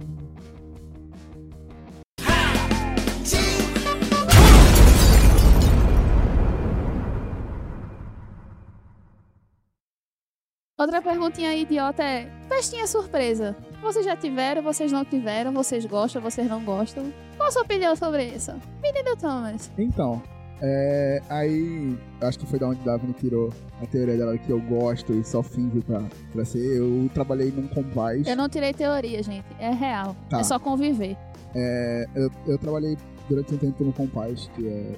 Outra 10.78 11.00
perguntinha 11.00 11.54
idiota 11.54 12.02
é: 12.02 12.28
festinha 12.48 12.86
surpresa. 12.88 13.56
Vocês 13.82 14.04
já 14.04 14.16
tiveram, 14.16 14.62
vocês 14.62 14.92
não 14.92 15.04
tiveram, 15.04 15.52
vocês 15.52 15.84
gostam, 15.84 16.22
vocês 16.22 16.48
não 16.48 16.64
gostam? 16.64 17.12
Qual 17.36 17.48
a 17.48 17.52
sua 17.52 17.62
opinião 17.62 17.96
sobre 17.96 18.24
isso? 18.26 18.52
Menino 18.80 19.16
Thomas. 19.16 19.72
Então, 19.76 20.22
é, 20.60 21.20
aí 21.28 21.98
acho 22.20 22.38
que 22.38 22.46
foi 22.46 22.60
da 22.60 22.68
onde 22.68 22.78
Daphne 22.84 23.12
tirou 23.14 23.52
a 23.82 23.86
teoria 23.86 24.16
dela 24.16 24.38
que 24.38 24.48
eu 24.48 24.60
gosto 24.60 25.12
e 25.12 25.24
só 25.24 25.42
finge 25.42 25.80
pra, 25.80 26.00
pra 26.32 26.44
ser. 26.44 26.78
Eu 26.78 27.10
trabalhei 27.12 27.50
num 27.50 27.66
compás. 27.66 28.28
Eu 28.28 28.36
não 28.36 28.48
tirei 28.48 28.72
teoria, 28.72 29.20
gente. 29.20 29.44
É 29.58 29.70
real. 29.70 30.14
Tá. 30.30 30.38
É 30.38 30.44
só 30.44 30.60
conviver. 30.60 31.16
É, 31.52 32.06
eu, 32.14 32.30
eu 32.46 32.58
trabalhei 32.58 32.96
durante 33.28 33.52
um 33.52 33.58
tempo 33.58 33.82
no 33.82 33.92
Compaz, 33.92 34.48
que 34.54 34.68
é. 34.68 34.92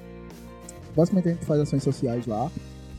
Basicamente 0.95 1.29
a 1.29 1.31
gente 1.31 1.45
faz 1.45 1.59
ações 1.59 1.83
sociais 1.83 2.27
lá. 2.27 2.51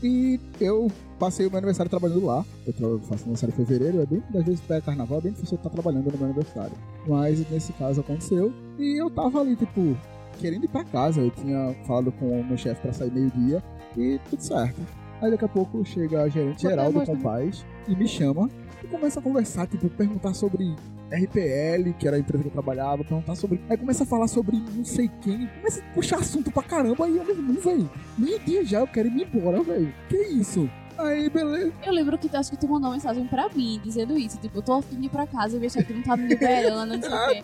E 0.03 0.39
eu 0.61 0.91
passei 1.17 1.47
o 1.47 1.49
meu 1.49 1.57
aniversário 1.57 1.89
trabalhando 1.89 2.25
lá. 2.25 2.45
Eu 2.67 2.99
faço 2.99 3.23
aniversário 3.23 3.53
em 3.53 3.55
fevereiro, 3.55 4.01
é 4.01 4.05
bem, 4.05 4.23
às 4.35 4.43
vezes 4.43 4.61
pé 4.61 4.79
carnaval, 4.79 5.17
é 5.19 5.21
bem 5.21 5.31
difícil 5.31 5.55
eu 5.55 5.57
estar 5.57 5.69
trabalhando 5.69 6.11
no 6.11 6.17
meu 6.17 6.25
aniversário. 6.25 6.73
Mas 7.07 7.49
nesse 7.49 7.73
caso 7.73 8.01
aconteceu. 8.01 8.53
E 8.77 9.01
eu 9.01 9.09
tava 9.09 9.41
ali, 9.41 9.55
tipo, 9.55 9.97
querendo 10.39 10.65
ir 10.65 10.67
pra 10.67 10.83
casa. 10.83 11.21
Eu 11.21 11.31
tinha 11.31 11.73
falado 11.85 12.11
com 12.11 12.39
o 12.39 12.43
meu 12.43 12.57
chefe 12.57 12.81
pra 12.81 12.93
sair 12.93 13.11
meio-dia 13.11 13.63
e 13.97 14.19
tudo 14.29 14.41
certo. 14.41 14.79
Aí 15.21 15.31
daqui 15.31 15.45
a 15.45 15.49
pouco 15.49 15.83
chega 15.83 16.21
a 16.21 16.29
gerente 16.29 16.61
geral 16.61 16.91
do 16.91 17.03
Compaz 17.03 17.65
e 17.87 17.95
me 17.95 18.07
chama 18.07 18.47
e 18.87 18.91
começa 18.91 19.19
a 19.19 19.23
conversar, 19.23 19.67
tipo, 19.67 19.89
perguntar 19.89 20.33
sobre 20.33 20.75
RPL, 21.11 21.93
que 21.97 22.07
era 22.07 22.17
a 22.17 22.19
empresa 22.19 22.43
que 22.43 22.49
eu 22.49 22.53
trabalhava, 22.53 23.03
perguntar 23.03 23.35
sobre. 23.35 23.61
Aí 23.69 23.77
começa 23.77 24.03
a 24.03 24.07
falar 24.07 24.27
sobre 24.27 24.57
não 24.57 24.85
sei 24.85 25.09
quem, 25.21 25.47
começa 25.47 25.81
a 25.81 25.93
puxar 25.93 26.17
assunto 26.17 26.51
pra 26.51 26.63
caramba, 26.63 27.05
aí 27.05 27.17
eu 27.17 27.25
mesmo, 27.25 27.53
velho, 27.61 27.89
meio-dia 28.17 28.65
já, 28.65 28.79
eu 28.79 28.87
quero 28.87 29.09
ir 29.09 29.23
embora, 29.23 29.61
velho. 29.61 29.93
Que 30.09 30.17
isso? 30.17 30.69
Aí, 30.97 31.29
beleza. 31.29 31.71
Eu 31.85 31.93
lembro 31.93 32.17
que 32.17 32.27
tu 32.27 32.35
acho 32.37 32.49
que 32.49 32.57
tu 32.57 32.67
mandou 32.67 32.89
uma 32.89 32.95
mensagem 32.95 33.25
pra 33.27 33.49
mim 33.49 33.79
dizendo 33.83 34.17
isso. 34.17 34.37
Tipo, 34.37 34.57
eu 34.57 34.61
tô 34.61 34.73
afim 34.73 34.99
de 34.99 35.05
ir 35.07 35.09
pra 35.09 35.27
casa 35.27 35.55
e 35.55 35.59
ver 35.59 35.69
se 35.69 35.79
aqui 35.79 35.93
não 35.93 36.01
tá 36.01 36.17
me 36.17 36.27
liberando, 36.27 36.97
não 36.97 37.01
sei 37.01 37.39
o 37.39 37.43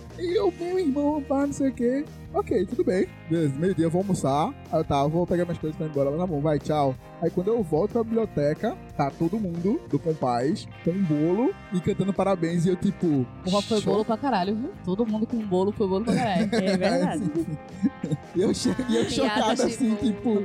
E 0.20 0.36
eu, 0.36 0.52
meu 0.60 0.78
irmão, 0.78 1.22
pá, 1.22 1.46
não 1.46 1.52
sei 1.52 1.70
o 1.70 1.72
quê. 1.72 2.04
Ok, 2.34 2.66
tudo 2.66 2.84
bem. 2.84 3.06
Beleza, 3.30 3.58
meio-dia 3.58 3.86
eu 3.86 3.90
vou 3.90 4.02
almoçar. 4.02 4.48
Aí 4.70 4.80
eu 4.80 4.84
tá, 4.84 5.06
vou 5.06 5.26
pegar 5.26 5.44
minhas 5.46 5.56
coisas 5.56 5.74
pra 5.78 5.86
ir 5.86 5.88
embora. 5.88 6.10
Mas 6.10 6.20
tá 6.20 6.26
bom, 6.26 6.40
vai, 6.42 6.58
tchau. 6.58 6.94
Aí 7.22 7.30
quando 7.30 7.48
eu 7.48 7.62
volto 7.62 7.92
pra 7.92 8.04
biblioteca, 8.04 8.76
tá 8.98 9.10
todo 9.10 9.38
mundo 9.40 9.80
do 9.88 9.98
Compaz 9.98 10.68
com 10.84 10.90
um 10.90 11.02
bolo 11.02 11.54
e 11.72 11.80
cantando 11.80 12.12
parabéns. 12.12 12.66
E 12.66 12.68
eu, 12.68 12.76
tipo. 12.76 13.26
Porra, 13.44 13.62
foi 13.62 13.80
bolo 13.80 14.04
pra 14.04 14.18
caralho, 14.18 14.54
viu? 14.54 14.70
Todo 14.84 15.06
mundo 15.06 15.26
com 15.26 15.38
bolo 15.38 15.72
foi 15.72 15.88
bolo 15.88 16.04
pra 16.04 16.14
caralho. 16.14 16.50
É 16.52 16.76
verdade. 16.76 17.30
E 18.34 18.42
eu, 18.42 18.48
eu 18.48 19.10
chocado 19.10 19.62
assim, 19.62 19.94
tipo. 19.96 20.44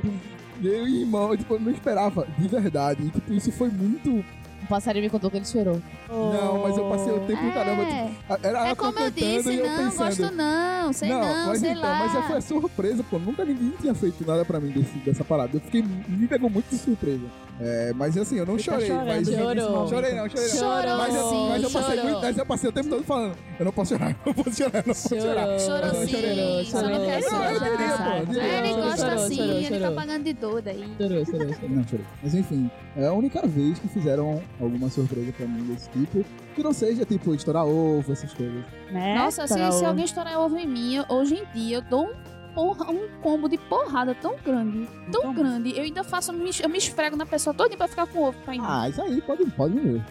Meu 0.60 0.86
irmão, 0.86 1.36
tipo, 1.36 1.54
eu 1.54 1.60
não 1.60 1.70
esperava, 1.70 2.26
de 2.38 2.48
verdade. 2.48 3.04
E, 3.04 3.10
tipo, 3.10 3.32
isso 3.32 3.52
foi 3.52 3.68
muito. 3.68 4.24
O 4.66 4.68
passarinho 4.68 5.04
me 5.04 5.10
contou 5.10 5.30
que 5.30 5.36
ele 5.36 5.46
chorou. 5.46 5.80
Não, 6.08 6.58
mas 6.62 6.76
eu 6.76 6.88
passei 6.90 7.12
o 7.12 7.20
tempo 7.20 7.40
do 7.44 7.52
caramba. 7.52 7.82
É, 7.82 8.06
Tipo, 8.06 8.46
era 8.46 8.68
é 8.68 8.74
como 8.74 8.98
eu 8.98 9.10
disse, 9.12 9.48
e 9.52 9.58
eu 9.60 9.66
não, 9.68 9.76
pensando. 9.76 10.06
gosto 10.06 10.34
não, 10.34 10.92
sei 10.92 11.08
não, 11.08 11.46
mas 11.46 11.60
sei 11.60 11.70
então, 11.70 11.82
lá. 11.82 11.98
mas 12.00 12.12
já 12.12 12.22
foi 12.22 12.36
a 12.36 12.40
surpresa, 12.40 13.04
pô. 13.08 13.18
Nunca 13.20 13.44
ninguém 13.44 13.72
tinha 13.80 13.94
feito 13.94 14.26
nada 14.26 14.44
pra 14.44 14.58
mim 14.58 14.70
desse, 14.72 14.98
dessa 14.98 15.22
parada. 15.24 15.50
Eu 15.56 15.60
fiquei. 15.60 15.84
Me 16.08 16.26
pegou 16.26 16.50
muito 16.50 16.68
de 16.68 16.78
surpresa. 16.78 17.24
É, 17.58 17.90
mas 17.94 18.14
assim, 18.18 18.36
eu 18.36 18.44
não 18.44 18.54
Ele 18.54 18.62
tá 18.64 18.72
chorei, 18.72 18.86
chorando, 18.88 19.06
mas. 19.06 19.28
Chorou. 19.28 19.88
Chorei 19.88 20.14
não, 20.14 20.28
chorei 20.28 20.48
não. 20.48 20.56
Chorou 20.58 20.96
Mas 20.98 21.14
eu, 21.14 21.30
sim, 21.30 21.48
mas 21.48 21.62
eu 21.62 21.70
passei 21.70 21.96
chorou. 21.96 22.04
muito, 22.10 22.20
mas 22.26 22.38
eu 22.38 22.46
passei 22.46 22.68
o 22.68 22.72
tempo 22.72 22.88
todo 22.90 23.04
falando, 23.04 23.36
eu 23.58 23.64
não 23.64 23.72
posso 23.72 23.94
chorar, 23.94 24.10
eu 24.12 24.16
não 24.26 24.34
posso 24.34 24.56
chorar, 24.56 24.74
eu 24.74 24.84
não 24.86 24.94
posso 24.94 25.08
chorar. 25.08 25.58
Chorou 25.60 25.94
sim, 26.04 26.08
chorei, 26.08 26.64
só 26.66 26.82
não 26.82 26.88
chorou, 26.90 27.06
quer 27.06 27.22
chorou, 27.22 27.38
chorar. 27.58 28.18
eu 28.20 28.26
pô. 28.26 28.40
É, 28.40 28.58
ele 28.58 28.74
gosta 28.82 28.96
chorou, 29.06 29.26
sim, 29.28 29.36
chorou, 29.36 29.56
ele 29.56 29.80
tá 29.80 29.90
pagando 29.92 30.24
de 30.24 30.32
doido 30.34 30.68
aí. 30.68 30.84
Chorou, 31.00 31.24
chorou, 31.24 31.54
chorou. 31.54 31.70
Não, 31.70 31.84
chorei. 31.88 32.04
Mas 32.22 32.34
enfim, 32.34 32.70
é 32.94 33.06
a 33.06 33.12
única 33.14 33.46
vez 33.46 33.78
que 33.78 33.88
fizeram 33.88 34.42
alguma 34.60 34.88
surpresa 34.88 35.32
pra 35.32 35.46
mim 35.46 35.64
desse 35.64 35.88
tipo. 35.90 36.24
Que 36.54 36.62
não 36.62 36.72
seja, 36.72 37.04
tipo, 37.04 37.34
estourar 37.34 37.64
ovo, 37.66 38.12
essas 38.12 38.32
coisas. 38.32 38.64
Né? 38.90 39.14
Nossa, 39.14 39.46
se, 39.46 39.54
se 39.72 39.84
alguém 39.84 40.04
estourar 40.04 40.38
ovo 40.40 40.56
em 40.58 40.66
mim, 40.66 40.96
hoje 41.08 41.34
em 41.36 41.44
dia 41.58 41.76
eu 41.78 41.82
dou 41.82 42.06
um, 42.06 42.12
porra, 42.54 42.90
um 42.90 43.08
combo 43.22 43.48
de 43.48 43.58
porrada 43.58 44.14
tão 44.14 44.34
grande, 44.44 44.86
tão 45.12 45.20
Então, 45.30 45.34
grande. 45.34 45.76
Eu 45.76 45.82
ainda 45.84 46.02
faço, 46.02 46.32
me- 46.32 46.50
eu 46.62 46.68
me 46.68 46.78
esfrego 46.78 47.16
na 47.16 47.26
pessoa 47.26 47.52
toda 47.52 47.76
pra 47.76 47.86
ficar 47.88 48.06
com 48.06 48.22
ovo 48.22 48.38
pra 48.44 48.52
mim. 48.54 48.60
Ah, 48.62 48.88
isso 48.88 49.02
aí 49.02 49.20
pode, 49.22 49.44
pode 49.50 49.78
ver. 49.78 50.02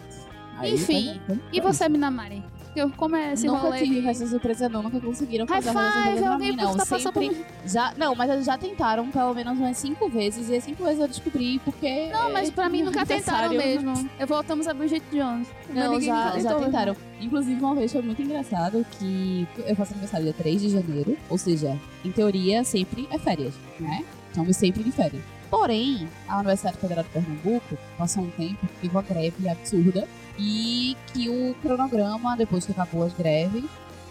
Aí, 0.58 0.74
Enfim, 0.74 1.20
vamos 1.28 1.42
e 1.52 1.60
você, 1.60 1.88
Minamari? 1.88 2.42
Eu- 2.76 2.90
Como 2.90 3.16
é 3.16 3.32
esse 3.32 3.46
nunca 3.46 3.60
rolê? 3.60 3.78
tive 3.78 4.00
de- 4.02 4.08
essa 4.08 4.26
surpresa 4.26 4.68
não, 4.68 4.82
nunca 4.82 5.00
conseguiram 5.00 5.46
fazer 5.46 5.70
a 5.70 5.72
relação 5.72 6.02
five, 6.02 6.20
pra 6.22 6.38
mim, 6.38 6.56
não. 6.56 6.76
tá 6.76 6.86
passando 6.86 7.12
por 7.12 7.22
Sempre, 7.22 7.44
já, 7.66 7.94
não, 7.96 8.14
mas 8.14 8.30
eles 8.30 8.44
já 8.46 8.58
tentaram 8.58 9.10
pelo 9.10 9.34
menos 9.34 9.58
umas 9.58 9.76
cinco 9.76 10.08
vezes, 10.08 10.48
e 10.48 10.56
as 10.56 10.64
cinco 10.64 10.84
vezes 10.84 11.00
eu 11.00 11.08
descobri 11.08 11.58
porque... 11.60 12.08
Não, 12.12 12.32
mas 12.32 12.50
pra 12.50 12.68
mim 12.68 12.82
nunca 12.82 13.04
tentaram 13.06 13.50
mesmo. 13.54 14.08
Eu 14.18 14.26
voltamos 14.26 14.68
a 14.68 14.74
Bridget 14.74 15.02
Jones. 15.10 15.48
Não, 15.70 15.92
ninguém 15.92 16.08
já, 16.08 16.38
já 16.38 16.54
tentaram. 16.54 16.96
Inclusive, 17.20 17.60
uma 17.60 17.74
vez 17.74 17.90
foi 17.92 18.02
muito 18.02 18.20
engraçado 18.22 18.84
que 18.92 19.46
eu 19.66 19.74
faço 19.74 19.92
aniversário 19.92 20.24
dia 20.24 20.34
3 20.34 20.60
de 20.60 20.68
janeiro, 20.70 21.16
ou 21.30 21.38
seja, 21.38 21.76
em 22.04 22.12
teoria, 22.12 22.62
sempre 22.62 23.08
é 23.10 23.18
férias, 23.18 23.54
né? 23.80 24.04
Estamos 24.28 24.56
sempre 24.56 24.82
de 24.84 24.92
férias. 24.92 25.22
Porém, 25.50 26.08
a 26.28 26.36
Universidade 26.38 26.76
Federal 26.76 27.04
de 27.04 27.10
Pernambuco 27.10 27.78
passou 27.96 28.24
um 28.24 28.30
tempo 28.30 28.66
que 28.66 28.74
teve 28.82 28.88
uma 28.94 29.02
greve 29.02 29.48
absurda 29.48 30.06
e 30.38 30.96
que 31.12 31.28
o 31.28 31.54
cronograma, 31.62 32.36
depois 32.36 32.64
que 32.64 32.72
acabou 32.72 33.04
as 33.04 33.12
greves, 33.12 33.64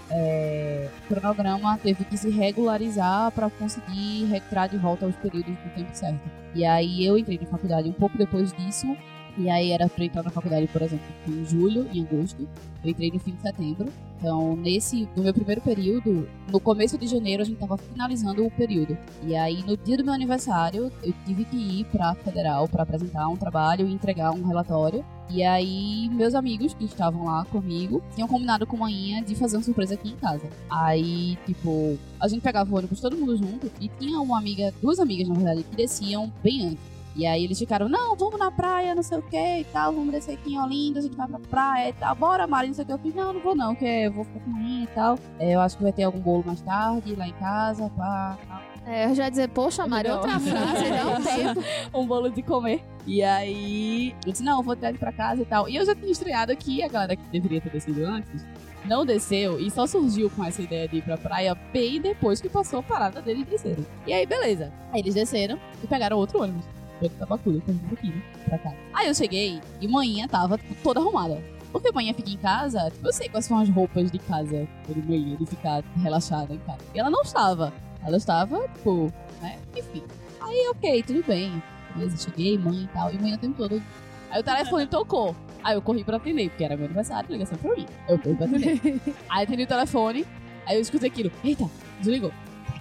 é, 0.10 0.90
o 1.04 1.14
cronograma 1.14 1.78
teve 1.78 2.04
que 2.06 2.18
se 2.18 2.30
regularizar 2.30 3.32
para 3.32 3.50
conseguir 3.50 4.34
entrar 4.34 4.68
de 4.68 4.78
volta 4.78 5.06
aos 5.06 5.16
períodos 5.16 5.56
do 5.56 5.70
tempo 5.76 5.90
certo. 5.94 6.22
E 6.54 6.64
aí 6.64 7.06
eu 7.06 7.18
entrei 7.18 7.40
na 7.40 7.48
faculdade 7.48 7.90
um 7.90 7.94
pouco 7.94 8.18
depois 8.18 8.54
disso, 8.54 8.96
e 9.38 9.50
aí 9.50 9.72
era 9.72 9.90
pra 9.90 10.06
entrar 10.06 10.24
na 10.24 10.30
faculdade, 10.30 10.68
por 10.68 10.82
exemplo, 10.82 11.06
em 11.28 11.46
julho, 11.46 11.88
em 11.94 12.04
agosto. 12.04 12.48
Eu 12.84 12.92
entrei 12.92 13.12
no 13.12 13.20
fim 13.20 13.32
de 13.32 13.42
setembro. 13.42 13.92
Então, 14.18 14.56
nesse, 14.56 15.10
no 15.16 15.24
meu 15.24 15.34
primeiro 15.34 15.62
período, 15.62 16.28
no 16.52 16.60
começo 16.60 16.98
de 16.98 17.06
janeiro, 17.06 17.44
a 17.44 17.46
gente 17.46 17.60
tava 17.60 17.78
finalizando 17.78 18.46
o 18.46 18.52
período. 18.52 18.98
E 19.24 19.36
aí, 19.36 19.62
no 19.64 19.76
dia 19.76 19.98
do 19.98 20.06
meu 20.06 20.14
aniversário, 20.14 20.92
eu 21.04 21.14
tive 21.26 21.46
que 21.46 21.58
ir 21.58 21.86
pra 21.86 22.16
federal 22.16 22.68
pra 22.68 22.84
apresentar 22.84 23.28
um 23.28 23.36
trabalho 23.36 23.88
e 23.88 23.94
entregar 23.94 24.32
um 24.32 24.46
relatório. 24.48 25.04
E 25.30 25.44
aí, 25.44 26.10
meus 26.10 26.34
amigos 26.34 26.74
que 26.74 26.86
estavam 26.86 27.26
lá 27.26 27.44
comigo 27.46 28.02
tinham 28.14 28.28
combinado 28.28 28.66
com 28.66 28.78
a 28.78 28.80
manhã 28.82 29.22
de 29.22 29.36
fazer 29.36 29.58
uma 29.58 29.64
surpresa 29.64 29.96
aqui 29.96 30.10
em 30.10 30.16
casa. 30.16 30.48
Aí, 30.70 31.38
tipo, 31.46 31.98
a 32.20 32.28
gente 32.28 32.42
pegava 32.42 32.72
o 32.72 32.78
ônibus 32.78 33.02
todo 33.02 33.18
mundo 33.18 33.36
junto 33.36 33.70
e 33.82 33.90
tinha 33.90 34.20
uma 34.20 34.38
amiga, 34.38 34.74
duas 34.82 35.00
amigas 35.00 35.28
na 35.28 35.36
verdade, 35.36 35.64
que 35.64 35.76
desciam 35.76 36.32
bem 36.42 36.70
antes. 36.70 36.95
E 37.16 37.26
aí 37.26 37.46
eles 37.46 37.58
ficaram, 37.58 37.88
não, 37.88 38.16
vamos 38.16 38.38
na 38.38 38.52
praia, 38.52 38.94
não 38.94 39.02
sei 39.02 39.18
o 39.18 39.22
que 39.22 39.60
e 39.60 39.64
tal, 39.66 39.94
vamos 39.94 40.12
descer 40.12 40.34
aqui 40.34 40.54
em 40.54 40.60
Olinda, 40.60 41.00
a 41.00 41.02
gente 41.02 41.16
vai 41.16 41.28
pra 41.28 41.40
praia 41.40 41.90
e 41.90 41.94
tal, 41.94 42.14
bora 42.16 42.46
Mari, 42.46 42.68
não 42.68 42.74
sei 42.74 42.84
o 42.84 42.88
que. 42.88 42.94
Eu 42.94 42.98
fiz, 42.98 43.16
não, 43.16 43.34
não 43.34 43.42
vou 43.42 43.56
não, 43.56 43.74
porque 43.74 43.86
eu 43.86 44.12
vou 44.12 44.26
ficar 44.26 44.40
com 44.42 44.62
e 44.62 44.88
tal. 44.94 45.18
É, 45.40 45.56
eu 45.56 45.62
acho 45.62 45.78
que 45.78 45.84
vai 45.84 45.94
ter 45.94 46.04
algum 46.04 46.20
bolo 46.20 46.44
mais 46.46 46.62
tarde, 46.62 47.16
lá 47.16 47.28
em 47.28 47.34
casa, 47.34 47.90
pá, 47.96 48.38
tal. 48.48 48.62
É, 48.86 49.06
eu 49.06 49.16
já 49.16 49.24
ia 49.24 49.30
dizer, 49.32 49.50
poxa, 49.50 49.88
Mari, 49.88 50.10
Não. 50.10 50.16
outra 50.18 50.40
frase, 50.40 50.90
dá 50.90 51.08
um 51.08 51.24
tempo. 51.24 51.68
um 51.98 52.06
bolo 52.06 52.30
de 52.30 52.44
comer. 52.44 52.84
E 53.08 53.24
aí, 53.24 54.14
eu 54.26 54.32
disse, 54.32 54.44
não, 54.44 54.58
eu 54.58 54.64
vou 54.64 54.76
trazer 54.76 55.00
pra 55.00 55.12
casa 55.12 55.42
e 55.42 55.46
tal. 55.46 55.68
E 55.68 55.76
eu 55.76 55.86
já 55.86 55.96
tinha 55.96 56.12
estreado 56.12 56.52
aqui, 56.52 56.84
a 56.84 56.88
galera 56.88 57.16
que 57.16 57.24
deveria 57.32 57.62
ter 57.62 57.72
descido 57.72 58.06
antes, 58.06 58.46
não 58.86 59.04
desceu 59.04 59.60
e 59.60 59.72
só 59.72 59.88
surgiu 59.88 60.30
com 60.30 60.44
essa 60.44 60.62
ideia 60.62 60.88
de 60.88 60.98
ir 60.98 61.02
pra 61.02 61.18
praia 61.18 61.56
bem 61.74 62.00
depois 62.00 62.40
que 62.40 62.48
passou 62.48 62.80
a 62.80 62.84
parada 62.84 63.22
deles 63.22 63.48
descerem. 63.48 63.86
E 64.06 64.14
aí, 64.14 64.26
beleza. 64.26 64.72
Aí 64.92 65.00
eles 65.00 65.16
desceram 65.16 65.60
e 65.84 65.88
pegaram 65.88 66.18
outro 66.18 66.44
ônibus. 66.44 66.66
Foi 67.00 67.10
de 67.10 67.16
Tabacuda, 67.16 67.62
que 67.62 67.72
a 67.72 67.74
gente 67.74 67.94
aqui, 67.94 68.08
né? 68.08 68.22
Pra 68.46 68.58
cá. 68.58 68.74
Aí 68.94 69.08
eu 69.08 69.14
cheguei 69.14 69.62
e 69.82 69.88
manhã 69.88 70.28
tava 70.28 70.58
tipo, 70.58 70.76
toda 70.84 71.00
arrumada. 71.00 71.42
Porque 71.72 71.92
manhã 71.92 72.14
fica 72.14 72.30
em 72.30 72.38
casa, 72.38 72.90
tipo, 72.90 73.06
eu 73.06 73.12
sei 73.12 73.28
quais 73.28 73.46
são 73.46 73.58
as 73.60 73.68
roupas 73.68 74.10
de 74.10 74.18
casa 74.18 74.66
de 74.88 75.02
manhã, 75.02 75.36
de 75.36 75.46
ficar 75.46 75.84
relaxada 76.02 76.54
em 76.54 76.60
casa. 76.60 76.80
E 76.94 77.00
ela 77.00 77.10
não 77.10 77.22
estava. 77.22 77.74
Ela 78.06 78.16
estava, 78.16 78.66
tipo, 78.70 79.12
né? 79.42 79.60
Enfim. 79.76 80.04
Aí, 80.40 80.70
ok, 80.70 81.04
tudo 81.04 81.24
bem. 81.28 81.62
Beleza, 81.94 82.18
cheguei, 82.18 82.58
mãe 82.58 82.84
e 82.84 82.88
tal. 82.88 83.12
E 83.14 83.18
manhã 83.18 83.36
o 83.36 83.40
tempo 83.40 83.58
todo. 83.58 83.82
Aí 84.30 84.40
o 84.40 84.44
telefone 84.44 84.88
tocou. 84.88 85.36
Aí 85.64 85.76
eu 85.76 85.82
corri 85.82 86.04
pra 86.04 86.18
atender, 86.18 86.50
porque 86.50 86.64
era 86.64 86.78
meu 86.78 86.86
aniversário, 86.86 87.30
ligação 87.30 87.58
pra 87.58 87.76
mim. 87.76 87.86
Eu 88.08 88.20
corri 88.20 88.36
pra 88.36 88.46
atender. 88.46 88.80
aí 89.30 89.44
atendi 89.44 89.64
o 89.64 89.68
telefone, 89.68 90.26
aí 90.66 90.76
eu 90.76 90.82
escutei 90.82 91.10
aquilo. 91.10 91.32
Eita, 91.44 91.70
desligou. 92.00 92.32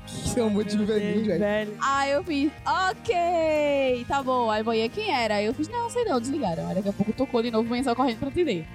São 0.35 0.51
muito 0.51 0.77
Meu 0.77 0.87
juvenis, 0.87 1.15
Deus, 1.15 1.27
velho. 1.27 1.41
velho. 1.41 1.77
Aí 1.81 2.11
eu 2.13 2.25
fiz, 2.25 2.53
ok, 2.67 4.05
tá 4.09 4.23
bom. 4.23 4.51
Aí 4.51 4.63
manhã 4.63 4.89
quem 4.89 5.11
era? 5.11 5.37
Aí 5.37 5.47
eu 5.47 5.55
fiz, 5.55 5.69
não, 5.69 5.89
sei 5.91 6.05
não, 6.05 6.21
desligaram. 6.21 6.67
Aí 6.69 6.75
daqui 6.75 6.89
a 6.89 6.93
pouco 6.93 7.13
tocou 7.13 7.43
de 7.43 7.51
novo, 7.51 7.69
manhã 7.69 7.83
só 7.83 7.95
correndo 7.95 8.19
pra 8.19 8.29
atender. 8.29 8.67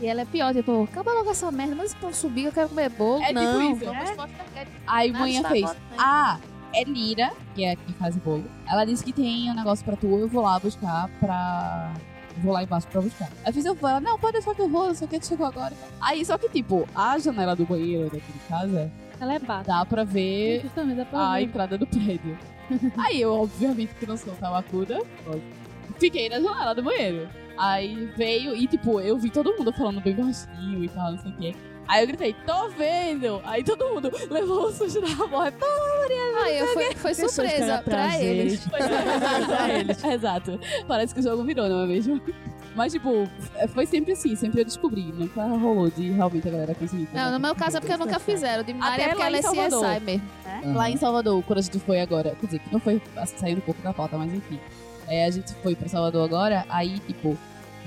E 0.00 0.06
ela 0.06 0.22
é 0.22 0.24
pior, 0.24 0.52
tipo, 0.52 0.82
acaba 0.84 1.12
logo 1.12 1.30
essa 1.30 1.50
merda, 1.52 1.74
mas 1.74 1.94
então 1.94 2.12
subir, 2.12 2.44
eu 2.46 2.52
quero 2.52 2.68
comer 2.68 2.90
bolo. 2.90 3.22
É 3.22 3.28
tipo 3.28 3.40
não, 3.40 3.72
isso. 3.72 3.84
vamos 3.84 4.10
É? 4.10 4.14
fora 4.14 4.30
daqui. 4.54 4.70
Aí 4.86 5.12
Nada 5.12 5.24
manhã 5.24 5.36
está 5.36 5.48
fez, 5.50 5.76
ah, 5.96 6.38
é 6.74 6.84
Lira, 6.84 7.32
que 7.54 7.64
é 7.64 7.76
quem 7.76 7.94
faz 7.94 8.16
bolo. 8.16 8.44
Ela 8.68 8.84
disse 8.84 9.04
que 9.04 9.12
tem 9.12 9.50
um 9.50 9.54
negócio 9.54 9.84
pra 9.84 9.96
tu, 9.96 10.06
eu 10.18 10.28
vou 10.28 10.42
lá 10.42 10.58
buscar 10.58 11.08
pra. 11.20 11.94
Vou 12.38 12.52
lá 12.52 12.64
embaixo 12.64 12.88
pra 12.88 13.00
buscar. 13.00 13.26
Aí 13.26 13.50
eu 13.50 13.52
fiz, 13.52 13.64
eu 13.64 13.76
vou. 13.76 13.88
Ela, 13.88 14.00
não, 14.00 14.18
pode 14.18 14.32
deixar 14.32 14.52
que 14.56 14.60
eu 14.60 14.68
vou, 14.68 14.88
não 14.88 14.94
sei 14.94 15.06
o 15.06 15.10
que, 15.10 15.24
chegou 15.24 15.46
agora. 15.46 15.72
Aí, 16.00 16.24
só 16.24 16.36
que, 16.36 16.48
tipo, 16.48 16.88
a 16.92 17.16
janela 17.16 17.54
do 17.54 17.64
banheiro 17.64 18.10
daqui 18.10 18.32
de 18.32 18.38
casa 18.48 18.90
Ela 19.20 19.34
é 19.34 19.38
bata. 19.38 19.64
dá 19.66 19.84
pra 19.84 20.04
ver 20.04 20.60
Justamente, 20.62 20.96
dá 20.96 21.04
pra 21.04 21.32
a 21.32 21.34
ver. 21.36 21.42
entrada 21.42 21.78
do 21.78 21.86
prédio. 21.86 22.38
Aí 22.98 23.20
eu, 23.20 23.32
obviamente, 23.32 23.94
que 23.94 24.06
não 24.06 24.16
sou 24.16 24.32
tabacuda, 24.34 25.00
fiquei 25.98 26.28
na 26.28 26.40
janela 26.40 26.74
do 26.74 26.82
banheiro. 26.82 27.28
Aí 27.56 28.06
veio 28.16 28.54
e, 28.56 28.66
tipo, 28.66 29.00
eu 29.00 29.16
vi 29.16 29.30
todo 29.30 29.54
mundo 29.56 29.72
falando 29.72 30.00
bem 30.00 30.14
baixinho 30.14 30.82
e 30.84 30.88
tal, 30.88 31.12
não 31.12 31.18
sei 31.18 31.30
o 31.30 31.36
quê. 31.36 31.54
Aí 31.86 32.02
eu 32.02 32.06
gritei, 32.06 32.34
tô 32.46 32.68
vendo! 32.70 33.42
Aí 33.44 33.62
todo 33.62 33.86
mundo 33.90 34.10
levou 34.30 34.68
o 34.68 34.72
sujo 34.72 35.02
da 35.02 35.26
morte. 35.26 35.58
Aí 36.42 36.58
eu 36.58 36.66
foi, 36.68 36.94
foi 36.94 37.14
surpresa 37.14 37.82
pra 37.84 37.94
prazer. 37.94 38.24
eles. 38.24 38.66
pra 38.66 39.68
eles. 39.78 40.02
Exato. 40.04 40.58
Parece 40.88 41.12
que 41.14 41.20
o 41.20 41.22
jogo 41.22 41.44
virou, 41.44 41.68
não 41.68 41.82
é 41.82 41.86
mesmo? 41.86 42.20
Mas, 42.74 42.92
tipo, 42.92 43.28
foi 43.68 43.86
sempre 43.86 44.12
assim, 44.12 44.34
sempre 44.34 44.60
eu 44.60 44.64
descobri. 44.64 45.02
Nunca 45.02 45.44
rolou 45.44 45.88
de 45.90 46.10
realmente 46.10 46.48
a 46.48 46.50
galera 46.50 46.74
conseguir. 46.74 47.08
Não, 47.12 47.30
no 47.32 47.38
meu 47.38 47.54
caso 47.54 47.76
é 47.76 47.80
porque 47.80 47.96
nunca 47.96 48.18
fizeram. 48.18 48.64
De 48.64 48.74
Maria 48.74 48.90
é 48.90 48.94
Até 48.94 49.08
porque 49.08 49.20
lá 49.20 49.26
ela 49.26 49.36
é 49.36 49.38
em 49.38 49.42
Salvador. 49.42 49.84
CSI 49.84 50.00
mesmo. 50.00 50.74
Lá 50.74 50.90
em 50.90 50.96
Salvador, 50.96 51.42
quando 51.44 51.58
a 51.58 51.62
gente 51.62 51.78
foi 51.78 52.00
agora, 52.00 52.36
quer 52.40 52.46
dizer, 52.46 52.58
que 52.58 52.72
não 52.72 52.80
foi 52.80 53.00
saindo 53.26 53.58
um 53.58 53.60
pouco 53.62 53.80
da 53.82 53.92
pauta, 53.92 54.18
mas 54.18 54.32
enfim. 54.32 54.58
É, 55.06 55.26
a 55.26 55.30
gente 55.30 55.52
foi 55.62 55.76
pra 55.76 55.88
Salvador 55.88 56.24
agora, 56.24 56.64
aí, 56.68 56.98
tipo, 57.00 57.36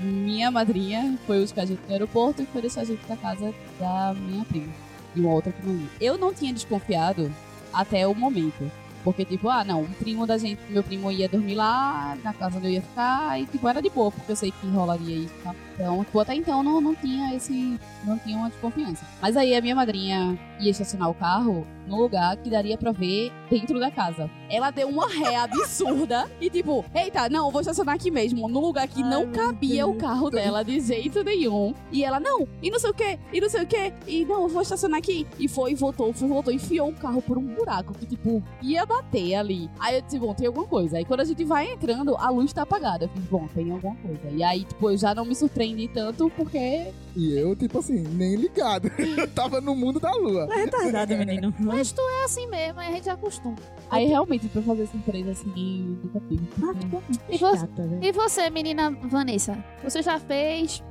minha 0.00 0.50
madrinha 0.50 1.18
foi 1.26 1.40
buscar 1.40 1.62
a 1.62 1.66
gente 1.66 1.80
no 1.86 1.92
aeroporto 1.92 2.42
e 2.42 2.46
foi 2.46 2.62
deixar 2.62 2.82
a 2.82 2.84
gente 2.84 3.02
na 3.08 3.16
casa 3.16 3.52
da 3.80 4.14
minha 4.14 4.44
prima, 4.44 4.72
de 5.14 5.20
uma 5.20 5.32
outra 5.32 5.52
prima 5.52 5.72
minha. 5.74 5.88
Eu 6.00 6.16
não 6.16 6.32
tinha 6.32 6.52
desconfiado 6.52 7.30
até 7.72 8.06
o 8.06 8.14
momento. 8.14 8.70
Porque, 9.08 9.24
tipo, 9.24 9.48
ah, 9.48 9.64
não, 9.64 9.80
um 9.84 9.92
primo 9.92 10.26
da 10.26 10.36
gente, 10.36 10.60
meu 10.68 10.82
primo 10.82 11.10
ia 11.10 11.26
dormir 11.28 11.54
lá, 11.54 12.14
na 12.22 12.34
casa 12.34 12.58
onde 12.58 12.66
eu 12.66 12.72
ia 12.72 12.82
ficar, 12.82 13.40
e, 13.40 13.46
tipo, 13.46 13.66
era 13.66 13.80
de 13.80 13.88
boa, 13.88 14.12
porque 14.12 14.30
eu 14.30 14.36
sei 14.36 14.50
que 14.50 14.66
rolaria 14.66 15.16
isso, 15.16 15.32
tá? 15.42 15.54
Então, 15.74 16.04
tipo, 16.04 16.20
até 16.20 16.34
então 16.34 16.62
não, 16.62 16.80
não 16.80 16.94
tinha 16.94 17.34
esse, 17.34 17.78
não 18.04 18.18
tinha 18.18 18.36
uma 18.36 18.50
desconfiança. 18.50 19.06
Mas 19.22 19.36
aí 19.36 19.54
a 19.54 19.62
minha 19.62 19.74
madrinha 19.74 20.38
ia 20.60 20.70
estacionar 20.72 21.08
o 21.08 21.14
carro 21.14 21.66
no 21.86 21.96
lugar 22.02 22.36
que 22.36 22.50
daria 22.50 22.76
pra 22.76 22.92
ver 22.92 23.32
dentro 23.48 23.78
da 23.78 23.90
casa. 23.90 24.28
Ela 24.50 24.70
deu 24.70 24.88
uma 24.88 25.08
ré 25.08 25.36
absurda 25.36 26.28
e, 26.40 26.50
tipo, 26.50 26.84
eita, 26.94 27.28
não, 27.28 27.50
vou 27.50 27.60
estacionar 27.60 27.94
aqui 27.94 28.10
mesmo, 28.10 28.48
no 28.48 28.60
lugar 28.60 28.88
que 28.88 29.02
Ai, 29.02 29.08
não 29.08 29.30
cabia 29.30 29.86
o 29.86 29.94
carro 29.94 30.28
dela 30.30 30.64
de 30.64 30.80
jeito 30.80 31.22
nenhum. 31.22 31.72
E 31.92 32.04
ela, 32.04 32.18
não, 32.20 32.46
e 32.60 32.70
não 32.70 32.78
sei 32.78 32.90
o 32.90 32.94
que, 32.94 33.18
e 33.32 33.40
não 33.40 33.48
sei 33.48 33.62
o 33.62 33.66
que, 33.66 33.92
e 34.06 34.24
não, 34.24 34.42
eu 34.42 34.48
vou 34.48 34.62
estacionar 34.62 34.98
aqui. 34.98 35.26
E 35.38 35.46
foi, 35.46 35.74
voltou, 35.74 36.12
foi, 36.12 36.28
voltou, 36.28 36.52
enfiou 36.52 36.88
o 36.88 36.94
carro 36.94 37.22
por 37.22 37.38
um 37.38 37.46
buraco 37.54 37.94
que, 37.94 38.04
tipo, 38.04 38.42
ia 38.60 38.84
bater 38.84 38.97
ali. 39.34 39.70
Aí 39.78 39.96
eu 39.96 40.02
disse, 40.02 40.18
bom, 40.18 40.34
tem 40.34 40.46
alguma 40.46 40.66
coisa. 40.66 40.98
Aí 40.98 41.04
quando 41.04 41.20
a 41.20 41.24
gente 41.24 41.44
vai 41.44 41.72
entrando, 41.72 42.16
a 42.16 42.30
luz 42.30 42.52
tá 42.52 42.62
apagada. 42.62 43.04
Eu 43.06 43.08
fiz, 43.08 43.24
bom, 43.24 43.46
tem 43.54 43.70
alguma 43.70 43.94
coisa. 43.96 44.20
E 44.30 44.42
aí, 44.42 44.64
tipo, 44.64 44.90
eu 44.90 44.96
já 44.96 45.14
não 45.14 45.24
me 45.24 45.34
surpreendi 45.34 45.88
tanto 45.88 46.30
porque 46.36 46.92
E 47.16 47.36
eu, 47.38 47.54
tipo 47.56 47.78
assim, 47.78 48.02
nem 48.02 48.36
ligado. 48.36 48.90
Eu 49.18 49.28
tava 49.28 49.60
no 49.60 49.74
mundo 49.74 49.98
da 49.98 50.12
lua. 50.12 50.48
É 50.52 50.64
retardado, 50.64 51.16
menino. 51.16 51.52
Mas 51.58 51.90
tu 51.92 52.00
é 52.00 52.24
assim 52.24 52.46
mesmo, 52.46 52.78
aí 52.80 52.88
a 52.88 52.92
gente 52.92 53.10
acostuma. 53.10 53.56
Aí 53.90 54.06
realmente, 54.06 54.48
pra 54.48 54.62
fazer 54.62 54.86
surpresa 54.86 55.30
assim, 55.32 55.98
nunca 56.02 56.20
fiz. 56.28 56.40
Ah, 56.62 57.00
E 57.28 57.38
você, 57.38 57.66
velho. 57.66 57.98
e 58.04 58.12
você, 58.12 58.50
menina 58.50 58.90
Vanessa? 58.90 59.62
Você 59.82 60.02
já 60.02 60.18
fez? 60.20 60.82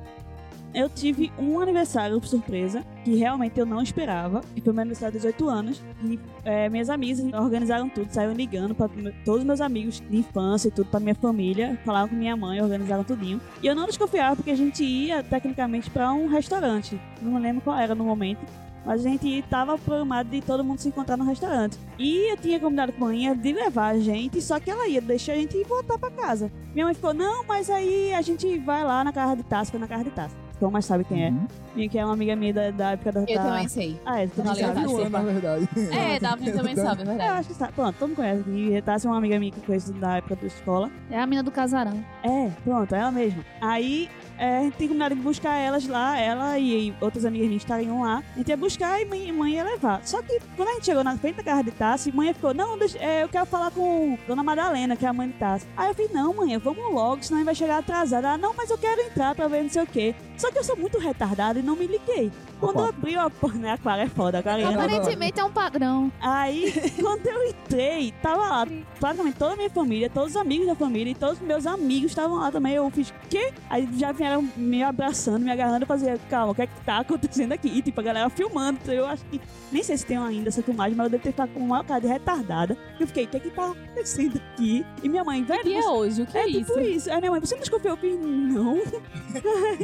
Eu 0.74 0.88
tive 0.88 1.32
um 1.38 1.58
aniversário 1.60 2.20
por 2.20 2.26
surpresa 2.26 2.84
que 3.04 3.16
realmente 3.16 3.58
eu 3.58 3.64
não 3.64 3.82
esperava. 3.82 4.42
E 4.54 4.60
foi 4.60 4.72
meu 4.72 4.82
aniversário 4.82 5.12
de 5.12 5.18
18 5.18 5.48
anos. 5.48 5.82
E 6.04 6.18
é, 6.44 6.68
minhas 6.68 6.90
amigas 6.90 7.20
organizaram 7.32 7.88
tudo, 7.88 8.12
saíram 8.12 8.34
ligando 8.34 8.74
para 8.74 8.88
todos 9.24 9.40
os 9.40 9.46
meus 9.46 9.60
amigos 9.60 10.00
de 10.08 10.16
infância 10.16 10.68
e 10.68 10.70
tudo, 10.70 10.90
pra 10.90 11.00
minha 11.00 11.14
família. 11.14 11.78
Falaram 11.84 12.08
com 12.08 12.14
minha 12.14 12.36
mãe, 12.36 12.60
organizaram 12.60 13.02
tudinho. 13.02 13.40
E 13.62 13.66
eu 13.66 13.74
não 13.74 13.86
desconfiava 13.86 14.36
porque 14.36 14.50
a 14.50 14.56
gente 14.56 14.84
ia 14.84 15.22
tecnicamente 15.22 15.90
pra 15.90 16.12
um 16.12 16.28
restaurante. 16.28 17.00
Não 17.22 17.38
lembro 17.38 17.62
qual 17.62 17.78
era 17.78 17.94
no 17.94 18.04
momento. 18.04 18.40
Mas 18.84 19.04
a 19.04 19.08
gente 19.08 19.44
tava 19.50 19.76
programado 19.76 20.30
de 20.30 20.40
todo 20.40 20.64
mundo 20.64 20.78
se 20.78 20.88
encontrar 20.88 21.16
no 21.16 21.24
restaurante. 21.24 21.78
E 21.98 22.32
eu 22.32 22.36
tinha 22.36 22.58
combinado 22.58 22.92
com 22.92 23.04
a 23.04 23.08
mãe 23.08 23.36
de 23.36 23.52
levar 23.52 23.88
a 23.88 23.98
gente, 23.98 24.40
só 24.40 24.58
que 24.58 24.70
ela 24.70 24.88
ia 24.88 25.00
deixar 25.00 25.32
a 25.32 25.36
gente 25.36 25.62
voltar 25.64 25.98
pra 25.98 26.10
casa. 26.10 26.50
Minha 26.72 26.86
mãe 26.86 26.94
ficou, 26.94 27.12
não, 27.12 27.44
mas 27.44 27.68
aí 27.68 28.14
a 28.14 28.22
gente 28.22 28.58
vai 28.58 28.84
lá 28.84 29.04
na 29.04 29.12
casa 29.12 29.36
de 29.36 29.70
foi 29.70 29.80
na 29.80 29.88
casa 29.88 30.04
de 30.04 30.10
Tassi. 30.10 30.47
Então, 30.58 30.70
mas 30.72 30.84
sabe 30.84 31.04
quem 31.04 31.24
é? 31.24 31.28
Uhum. 31.30 31.46
E 31.76 31.88
que 31.88 31.96
é 31.96 32.04
uma 32.04 32.14
amiga 32.14 32.34
minha 32.34 32.52
da, 32.52 32.70
da 32.72 32.90
época 32.90 33.12
da. 33.12 33.20
Eu 33.20 33.26
da- 33.36 33.44
também 33.44 33.68
sei. 33.68 33.96
Ah, 34.04 34.20
é, 34.22 34.26
tu 34.26 34.38
não 34.42 34.46
Valeu, 34.54 34.88
sabe. 34.98 35.08
Na 35.10 35.20
verdade. 35.20 35.68
É, 35.92 36.18
Davi 36.20 36.50
também 36.52 36.74
sabe, 36.74 37.02
é 37.02 37.04
É, 37.04 37.06
eu 37.06 37.08
verdade. 37.16 37.30
acho 37.38 37.48
que 37.48 37.54
sabe. 37.54 37.72
Pronto, 37.74 37.94
todo 37.96 38.08
mundo 38.08 38.16
conhece. 38.16 38.42
E 38.50 38.82
Tassi 38.82 39.06
é 39.06 39.10
uma 39.10 39.18
amiga 39.18 39.38
minha 39.38 39.52
que 39.52 39.58
eu 39.58 39.62
conheço 39.64 39.92
da 39.92 40.16
época 40.16 40.34
da 40.34 40.46
escola. 40.48 40.90
É 41.10 41.20
a 41.20 41.26
mina 41.26 41.44
do 41.44 41.52
casarão. 41.52 42.04
É, 42.24 42.50
pronto, 42.64 42.92
ela 42.92 43.12
mesma. 43.12 43.44
Aí 43.60 44.10
é, 44.38 44.58
a 44.58 44.62
gente 44.62 44.74
tem 44.76 44.88
combinado 44.88 45.14
de 45.14 45.20
buscar 45.20 45.56
elas 45.56 45.86
lá, 45.86 46.18
ela 46.18 46.58
e 46.58 46.94
outras 47.00 47.24
amigas 47.24 47.48
minhas 47.48 47.62
estariam 47.62 48.02
lá. 48.02 48.22
A 48.34 48.38
gente 48.38 48.48
ia 48.48 48.56
buscar 48.56 49.00
e 49.00 49.04
mãe, 49.04 49.32
mãe 49.32 49.54
ia 49.54 49.64
levar. 49.64 50.00
Só 50.04 50.22
que 50.22 50.38
quando 50.56 50.68
a 50.68 50.72
gente 50.74 50.86
chegou 50.86 51.02
na 51.04 51.16
frente 51.16 51.36
da 51.36 51.42
casa 51.42 51.62
de 51.64 51.70
Tassi, 51.72 52.12
mãe 52.12 52.32
ficou, 52.32 52.54
não, 52.54 52.78
deixa- 52.78 52.98
é, 52.98 53.22
eu 53.24 53.28
quero 53.28 53.46
falar 53.46 53.70
com 53.70 54.16
Dona 54.26 54.42
Madalena, 54.42 54.96
que 54.96 55.04
é 55.04 55.08
a 55.08 55.12
mãe 55.12 55.28
de 55.28 55.34
Tassi. 55.34 55.66
Aí 55.76 55.88
eu 55.88 55.94
falei, 55.94 56.10
não, 56.12 56.34
mãe, 56.34 56.56
vamos 56.58 56.92
logo, 56.92 57.22
senão 57.22 57.38
a 57.38 57.40
gente 57.40 57.46
vai 57.46 57.54
chegar 57.54 57.78
atrasada. 57.78 58.28
Ela, 58.28 58.38
não, 58.38 58.54
mas 58.54 58.70
eu 58.70 58.78
quero 58.78 59.00
entrar 59.02 59.34
pra 59.34 59.48
ver 59.48 59.62
não 59.62 59.70
sei 59.70 59.82
o 59.82 59.86
quê. 59.86 60.14
Só 60.36 60.52
que 60.52 60.58
eu 60.58 60.64
sou 60.64 60.76
muito 60.76 60.98
retardada 60.98 61.58
e 61.58 61.62
não 61.62 61.74
me 61.74 61.86
liguei. 61.86 62.30
Quando 62.60 62.78
Opa. 62.80 62.88
abriu 62.88 63.20
a 63.20 63.30
porta, 63.30 63.58
né, 63.58 63.72
a 63.72 63.78
Clara 63.78 64.02
é 64.02 64.08
foda, 64.08 64.38
a 64.38 64.42
Clarinha. 64.42 64.70
Aparentemente 64.70 65.38
é 65.38 65.44
um 65.44 65.50
padrão. 65.50 66.12
Aí, 66.20 66.72
quando 67.00 67.26
eu 67.26 67.48
entrei, 67.48 68.12
tava 68.22 68.48
lá 68.48 68.66
praticamente 68.98 69.36
toda 69.38 69.54
a 69.54 69.56
minha 69.56 69.70
família, 69.70 70.10
todos 70.10 70.30
os 70.30 70.36
amigos 70.36 70.66
da 70.66 70.74
família 70.74 71.10
e 71.10 71.14
todos 71.14 71.40
os 71.40 71.46
meus 71.46 71.66
amigos 71.66 72.10
estavam 72.10 72.36
lá 72.38 72.50
também. 72.50 72.74
Eu 72.74 72.88
fiz, 72.90 73.12
quê? 73.30 73.52
Aí 73.70 73.88
já 73.96 74.12
vieram 74.28 74.48
me 74.56 74.82
abraçando, 74.82 75.42
me 75.42 75.50
agarrando, 75.50 75.82
eu 75.82 75.86
fazia, 75.86 76.18
calma, 76.28 76.52
o 76.52 76.54
que 76.54 76.62
é 76.62 76.66
que 76.66 76.80
tá 76.84 76.98
acontecendo 76.98 77.52
aqui? 77.52 77.68
E 77.68 77.82
tipo, 77.82 78.00
a 78.00 78.04
galera 78.04 78.28
filmando. 78.30 78.78
Eu 78.90 79.06
acho 79.06 79.24
que, 79.26 79.40
nem 79.72 79.82
sei 79.82 79.96
se 79.96 80.04
tem 80.06 80.16
ainda 80.16 80.48
essa 80.48 80.62
filmagem, 80.62 80.94
mas 80.96 81.06
eu 81.06 81.10
devo 81.10 81.22
ter 81.22 81.30
ficado 81.30 81.50
com 81.52 81.60
uma 81.60 81.82
cara 81.84 82.00
de 82.00 82.06
retardada. 82.06 82.76
Eu 83.00 83.06
fiquei, 83.06 83.24
o 83.24 83.28
que 83.28 83.36
é 83.36 83.40
que 83.40 83.50
tá 83.50 83.70
acontecendo 83.70 84.40
aqui? 84.54 84.84
E 85.02 85.08
minha 85.08 85.24
mãe, 85.24 85.42
velho, 85.44 85.66
E 85.66 85.74
é 85.74 85.82
você- 85.82 85.88
hoje, 85.88 86.22
o 86.22 86.26
que 86.26 86.38
é, 86.38 86.42
é 86.42 86.48
isso? 86.48 86.58
tipo 86.72 86.80
isso. 86.80 87.10
Aí 87.10 87.18
minha 87.18 87.30
mãe, 87.30 87.40
você 87.40 87.54
não 87.54 87.60
desconfiou? 87.60 87.94
Eu 87.94 87.96
fiz, 88.00 88.18
não. 88.18 88.78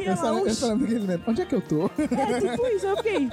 Essa, 0.06 0.26
ela, 0.26 0.76
meme. 0.76 1.22
Onde 1.26 1.42
é 1.42 1.44
que 1.44 1.54
eu 1.54 1.60
tô? 1.62 1.86
é 1.86 2.40
tipo 2.40 2.66
isso. 2.68 2.86
Eu 2.86 2.96
fiquei, 2.98 3.28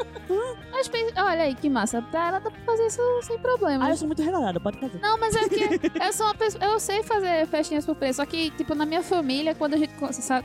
Mas 0.72 0.88
pense- 0.88 1.14
olha 1.18 1.44
aí 1.44 1.56
que 1.56 1.70
massa. 1.70 2.02
Pra 2.02 2.28
ela 2.28 2.40
dá 2.40 2.50
pra 2.52 2.60
fazer 2.66 2.88
isso 2.88 3.02
sem 3.24 3.38
problema. 3.40 3.86
ah, 3.86 3.90
eu 3.90 3.98
sou 3.98 4.08
muito 4.08 4.22
retardada, 4.22 4.60
pode 4.60 4.80
fazer. 4.80 5.00
Não, 5.02 5.18
mas 5.20 5.36
é 5.36 5.48
que 5.50 5.64
eu 6.04 6.14
sou 6.14 6.26
uma 6.26 6.36
pessoa. 6.36 6.64
Eu 6.64 6.80
sei 6.80 7.04
fazer 7.04 7.46
festinha 7.48 7.82
surpresa. 7.82 8.18
Só 8.22 8.26
que, 8.26 8.50
tipo, 8.52 8.76
na 8.76 8.86
minha 8.86 9.02
família, 9.02 9.54
quando 9.56 9.74
a 9.74 9.78
gente 9.78 9.94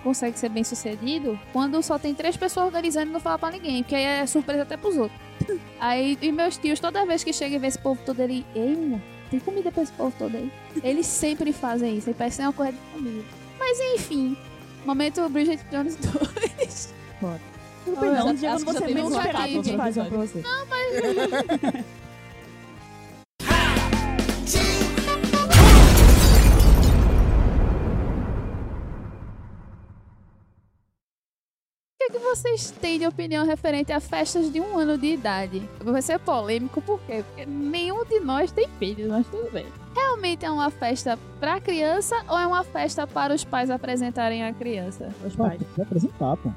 consegue 0.02 0.38
ser 0.38 0.50
bem 0.56 0.64
sucedido, 0.64 1.38
quando 1.52 1.82
só 1.82 1.98
tem 1.98 2.14
três 2.14 2.34
pessoas 2.36 2.66
organizando 2.66 3.10
e 3.10 3.12
não 3.12 3.20
fala 3.20 3.38
pra 3.38 3.50
ninguém. 3.50 3.82
Porque 3.82 3.94
aí 3.94 4.02
é 4.04 4.26
surpresa 4.26 4.62
até 4.62 4.76
pros 4.76 4.96
outros. 4.96 5.20
Aí, 5.78 6.16
e 6.22 6.32
meus 6.32 6.56
tios, 6.56 6.80
toda 6.80 7.04
vez 7.04 7.22
que 7.22 7.30
chega 7.30 7.56
e 7.56 7.58
vê 7.58 7.66
esse 7.66 7.78
povo 7.78 8.00
todo 8.06 8.18
ali, 8.22 8.44
ei, 8.54 8.74
menina, 8.74 9.02
tem 9.30 9.38
comida 9.38 9.70
pra 9.70 9.82
esse 9.82 9.92
povo 9.92 10.14
todo 10.18 10.34
aí. 10.34 10.50
Eles 10.82 11.06
sempre 11.06 11.52
fazem 11.52 11.98
isso. 11.98 12.08
Aí 12.08 12.14
parece 12.14 12.36
que 12.38 12.42
é 12.42 12.46
uma 12.46 12.54
coisa 12.54 12.72
de 12.72 12.78
família. 12.92 13.22
Mas 13.58 13.78
enfim, 13.94 14.34
momento 14.86 15.28
Bridget 15.28 15.62
Jones 15.70 15.96
2. 16.00 16.94
Tudo 17.84 18.00
bem, 18.00 18.10
não. 18.10 18.28
Um 18.28 18.34
dia 18.34 18.54
acho 18.54 18.64
quando 18.64 18.78
que 18.78 18.80
já 18.80 18.86
você 18.86 18.86
teve 18.86 18.94
menos 18.94 19.12
um 19.12 19.16
esperar, 19.18 19.32
bocadinho 19.34 19.60
a 19.60 19.62
gente 19.62 19.72
de 19.72 19.76
faz 19.76 19.96
uma 19.98 20.06
pra 20.06 20.18
você. 20.18 20.38
O 20.38 20.42
que, 20.42 21.68
é 21.68 21.82
que 21.82 22.05
vocês 32.26 32.70
têm 32.70 32.98
de 32.98 33.06
opinião 33.06 33.46
referente 33.46 33.92
a 33.92 34.00
festas 34.00 34.52
de 34.52 34.60
um 34.60 34.78
ano 34.78 34.98
de 34.98 35.12
idade? 35.12 35.62
Vai 35.80 36.02
ser 36.02 36.18
polêmico, 36.18 36.80
por 36.82 37.00
quê? 37.02 37.24
Porque 37.26 37.46
nenhum 37.46 38.04
de 38.04 38.20
nós 38.20 38.50
tem 38.50 38.68
filhos, 38.78 39.08
mas 39.08 39.26
tudo 39.28 39.50
bem. 39.52 39.66
Realmente 39.94 40.44
é 40.44 40.50
uma 40.50 40.70
festa 40.70 41.18
pra 41.40 41.60
criança 41.60 42.16
ou 42.28 42.38
é 42.38 42.46
uma 42.46 42.64
festa 42.64 43.06
para 43.06 43.34
os 43.34 43.44
pais 43.44 43.70
apresentarem 43.70 44.44
a 44.44 44.52
criança? 44.52 45.08
Os 45.24 45.36
pais. 45.36 45.60
que 45.74 45.82
apresentar, 45.82 46.36
pô. 46.36 46.50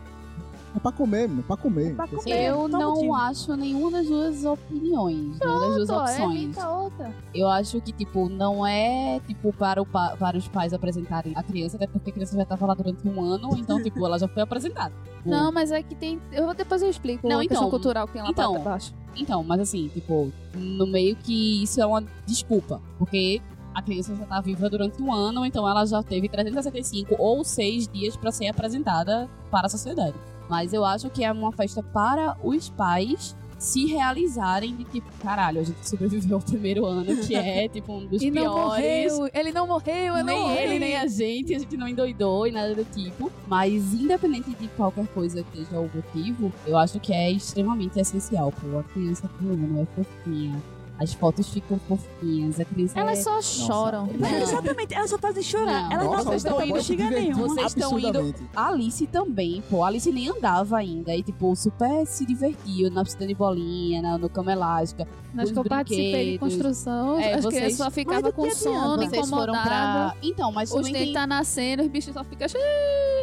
É 0.76 0.80
pra 0.80 0.92
comer, 0.92 1.26
é 1.30 1.42
pra 1.42 1.58
comer. 1.58 1.96
pra 1.96 2.08
comer. 2.08 2.44
Eu 2.46 2.68
não 2.68 2.92
motivo. 2.94 3.16
acho 3.16 3.56
nenhuma 3.56 3.90
das 3.92 4.08
duas 4.08 4.46
opiniões, 4.46 5.40
nenhuma 5.40 5.68
das 5.68 5.76
duas 5.76 5.90
Pô, 5.90 5.96
opções. 6.02 6.44
evita 6.44 6.70
outra. 6.70 7.14
Eu 7.34 7.48
acho 7.50 7.82
que, 7.82 7.92
tipo, 7.92 8.30
não 8.30 8.66
é, 8.66 9.20
tipo, 9.28 9.52
para, 9.54 9.82
o 9.82 9.86
pa- 9.86 10.16
para 10.18 10.38
os 10.38 10.48
pais 10.48 10.74
apresentarem 10.74 11.34
a 11.36 11.42
criança, 11.42 11.76
até 11.76 11.88
porque 11.88 12.12
a 12.12 12.14
criança 12.14 12.38
já 12.38 12.46
tava 12.46 12.68
lá 12.68 12.74
durante 12.76 13.08
um 13.08 13.20
ano, 13.22 13.50
então, 13.58 13.82
tipo, 13.84 14.06
ela 14.06 14.20
já 14.20 14.28
foi 14.28 14.44
apresentada. 14.44 14.94
Não, 15.26 15.52
mas 15.52 15.72
é 15.72 15.82
que 15.82 15.96
tem. 15.96 16.22
Eu 16.32 16.46
vou 16.46 16.54
depois 16.54 16.82
eu 16.82 16.90
explico 16.90 17.28
Não, 17.28 17.38
a 17.40 17.42
questão 17.42 17.58
então- 17.58 17.70
cultural 17.72 18.08
que 18.08 18.14
tem 18.14 18.22
lá 18.22 18.30
então, 18.30 18.54
pra 18.54 18.62
baixo. 18.72 18.94
Então, 19.16 19.44
mas 19.44 19.60
assim, 19.60 19.88
tipo, 19.90 20.32
no 20.54 20.86
meio 20.88 21.16
que 21.16 21.64
isso 21.64 21.82
é 21.82 21.86
uma 21.86 22.04
desculpa, 22.28 22.80
porque 22.98 23.42
a 23.74 23.82
criança 23.82 24.16
já 24.16 24.26
tá 24.26 24.40
viva 24.40 24.70
durante 24.70 25.02
um 25.02 25.12
ano, 25.12 25.46
então 25.46 25.68
ela 25.68 25.86
já 25.86 26.02
teve 26.04 26.30
365 26.30 27.16
ou 27.18 27.44
6 27.44 27.88
dias 27.88 28.16
pra 28.16 28.32
ser 28.32 28.48
apresentada 28.48 29.28
para 29.52 29.66
a 29.66 29.70
sociedade. 29.70 30.16
Mas 30.50 30.74
eu 30.74 30.84
acho 30.84 31.10
que 31.10 31.24
é 31.24 31.32
uma 31.32 31.52
festa 31.52 31.84
para 31.84 32.36
os 32.44 32.70
pais 32.70 33.36
se 33.58 33.86
realizarem 33.88 34.74
de 34.74 34.86
tipo, 34.86 35.12
caralho, 35.22 35.60
a 35.60 35.64
gente 35.64 35.86
sobreviveu 35.88 36.38
ao 36.38 36.42
primeiro 36.42 36.86
ano, 36.86 37.18
que 37.18 37.36
é, 37.36 37.68
tipo, 37.70 37.92
um 37.92 38.06
dos 38.06 38.22
E 38.22 38.32
não 38.32 38.42
piores. 38.44 39.12
morreu, 39.14 39.30
ele 39.34 39.52
não 39.52 39.68
morreu, 39.68 40.16
eu 40.16 40.24
nem 40.24 40.40
não 40.40 40.50
ele, 40.52 40.66
morri. 40.68 40.80
nem 40.80 40.96
a 40.96 41.06
gente, 41.08 41.54
a 41.54 41.60
gente 41.60 41.76
não 41.76 41.86
endoidou 41.86 42.48
e 42.48 42.52
nada 42.54 42.74
do 42.74 42.86
tipo. 42.86 43.30
Mas 43.48 43.94
independente 43.94 44.52
de 44.52 44.68
qualquer 44.70 45.06
coisa 45.08 45.44
que 45.44 45.58
seja 45.58 45.78
o 45.78 45.90
motivo, 45.94 46.54
eu 46.66 46.78
acho 46.78 47.02
que 47.02 47.12
é 47.12 47.30
extremamente 47.30 48.00
essencial. 48.00 48.52
Pô, 48.54 48.80
a 48.80 48.84
criança 48.84 49.30
com 49.38 49.46
ano 49.50 49.82
é 49.82 49.86
fofinha. 50.04 50.58
As 51.02 51.14
fotos 51.14 51.48
ficam 51.50 51.80
fofinhas, 51.88 52.60
a 52.60 52.66
criança 52.66 53.00
Elas 53.00 53.20
é... 53.20 53.22
só 53.24 53.42
choram. 53.42 54.08
Não. 54.08 54.28
É, 54.28 54.42
exatamente, 54.42 54.94
elas 54.94 55.10
só 55.10 55.18
fazem 55.18 55.42
chorar. 55.42 55.84
Não. 55.84 55.92
Elas 55.94 56.06
Nossa, 56.06 56.18
não 56.18 56.24
vocês 56.26 56.44
prestam 56.44 56.52
estão 56.52 56.66
indo- 56.66 56.74
bexiga 56.74 57.10
nenhuma. 57.10 57.48
Vocês 57.48 57.68
estão 57.68 58.00
indo-. 58.00 58.36
A 58.54 58.68
Alice 58.68 59.08
também, 59.08 59.64
pô. 59.70 59.82
A 59.84 59.88
Alice 59.88 60.12
nem 60.12 60.30
andava 60.30 60.78
ainda. 60.78 61.16
E, 61.16 61.24
tipo, 61.24 61.56
super 61.56 62.06
se 62.06 62.26
divertiu 62.26 62.92
na 62.92 63.04
piscina 63.06 63.26
de 63.26 63.34
bolinha, 63.34 64.02
na, 64.02 64.18
no 64.18 64.30
cama 64.30 64.52
elástica. 64.52 65.08
Nas 65.34 65.46
os 65.48 65.52
que 65.54 65.60
eu 65.60 65.64
participei 65.64 66.06
de 66.34 66.38
brinquedos. 66.38 66.56
construção, 66.56 67.20
É, 67.20 67.34
as 67.36 67.44
vocês- 67.46 67.78
crianças 67.78 67.78
só 67.78 68.22
do 68.22 68.34
com 68.34 68.44
que 68.44 68.56
sono, 68.56 68.98
Vocês 68.98 69.14
incomodadas. 69.28 69.64
pra... 69.64 70.16
Então, 70.22 70.52
mas 70.52 70.70
Os 70.70 70.76
também 70.76 70.92
dentes 70.92 71.06
tem... 71.06 71.14
tá 71.14 71.26
nascendo, 71.28 71.84
os 71.84 71.88
bichos 71.88 72.14
só 72.14 72.24
ficam. 72.26 72.46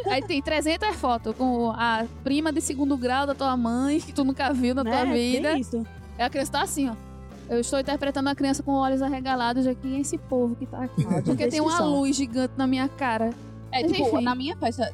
Aí 0.09 0.23
tem 0.23 0.41
300 0.41 0.95
fotos 0.95 1.35
com 1.35 1.69
a 1.71 2.05
prima 2.23 2.51
de 2.51 2.61
segundo 2.61 2.97
grau 2.97 3.27
da 3.27 3.35
tua 3.35 3.55
mãe, 3.55 3.99
que 3.99 4.13
tu 4.13 4.23
nunca 4.23 4.51
viu 4.53 4.73
na 4.73 4.83
tua 4.83 5.05
né? 5.05 5.13
vida. 5.13 5.51
Tem 5.51 5.61
isso. 5.61 5.85
Aí 6.17 6.25
a 6.25 6.29
criança 6.29 6.53
tá 6.53 6.61
assim, 6.61 6.89
ó. 6.89 7.06
Eu 7.49 7.59
estou 7.61 7.79
interpretando 7.79 8.27
a 8.27 8.35
criança 8.35 8.61
com 8.61 8.73
olhos 8.73 9.01
arregalados 9.01 9.65
aqui. 9.67 9.95
É 9.95 9.99
esse 10.01 10.17
povo 10.17 10.55
que 10.55 10.65
tá 10.65 10.83
aqui? 10.83 11.05
Porque 11.23 11.47
tem 11.47 11.61
uma 11.61 11.79
luz 11.81 12.15
gigante 12.15 12.53
na 12.57 12.67
minha 12.67 12.87
cara. 12.89 13.29
É, 13.71 13.81
Mas 13.83 13.91
tipo, 13.91 14.07
enfim. 14.15 14.23
na 14.23 14.35
minha 14.35 14.55
festa. 14.57 14.91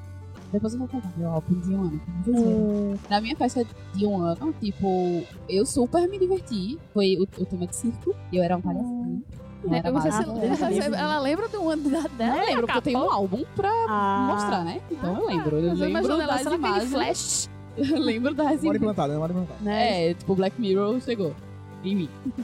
Depois 0.51 0.71
eu 0.73 0.79
vou 0.79 0.87
contar 0.87 1.11
meu 1.17 1.29
álbum 1.31 1.59
de 1.61 1.73
um 1.73 1.81
ano. 1.81 2.01
verem. 2.23 2.99
Na 3.09 3.19
minha 3.19 3.35
festa 3.35 3.65
de 3.95 4.05
um 4.05 4.17
ano, 4.21 4.53
tipo, 4.61 5.23
eu 5.49 5.65
super 5.65 6.07
me 6.07 6.19
diverti. 6.19 6.77
Foi 6.93 7.15
o, 7.17 7.23
o 7.41 7.45
tema 7.45 7.65
de 7.65 7.75
circo. 7.75 8.13
E 8.31 8.37
eu 8.37 8.43
era 8.43 8.55
um 8.55 8.61
palhacinho. 8.61 9.23
Eu 9.63 9.73
era 9.73 9.91
Você, 9.91 10.09
maravilhosa. 10.09 10.21
se- 10.21 10.49
maravilhosa. 10.49 10.91
você- 10.91 11.01
ela 11.01 11.19
lembra 11.19 11.47
do 11.49 11.69
ano 11.69 11.89
da- 11.89 12.07
dela? 12.07 12.37
Eu 12.37 12.45
lembro, 12.45 12.61
porque 12.67 12.77
eu 12.77 12.81
tenho 12.83 12.99
um 12.99 13.11
álbum 13.11 13.43
pra 13.55 13.69
Ah, 13.89 14.27
mostrar, 14.31 14.63
né? 14.63 14.79
Então 14.91 15.19
eu 15.21 15.25
lembro. 15.27 15.57
Eu 15.57 15.73
lembro 15.73 16.11
ela, 16.21 16.25
das 16.27 16.45
ele 16.45 16.55
imagens. 16.55 16.91
flash? 16.91 17.49
Eu 17.75 17.97
lembro 17.99 18.35
das 18.35 18.45
Memória 18.45 18.59
imagens. 18.61 18.75
implantada, 18.83 19.13
memória 19.13 19.33
implantada. 19.33 19.59
né? 19.63 20.09
É, 20.11 20.13
tipo, 20.13 20.35
Black 20.35 20.61
Mirror 20.61 20.99
chegou 21.01 21.33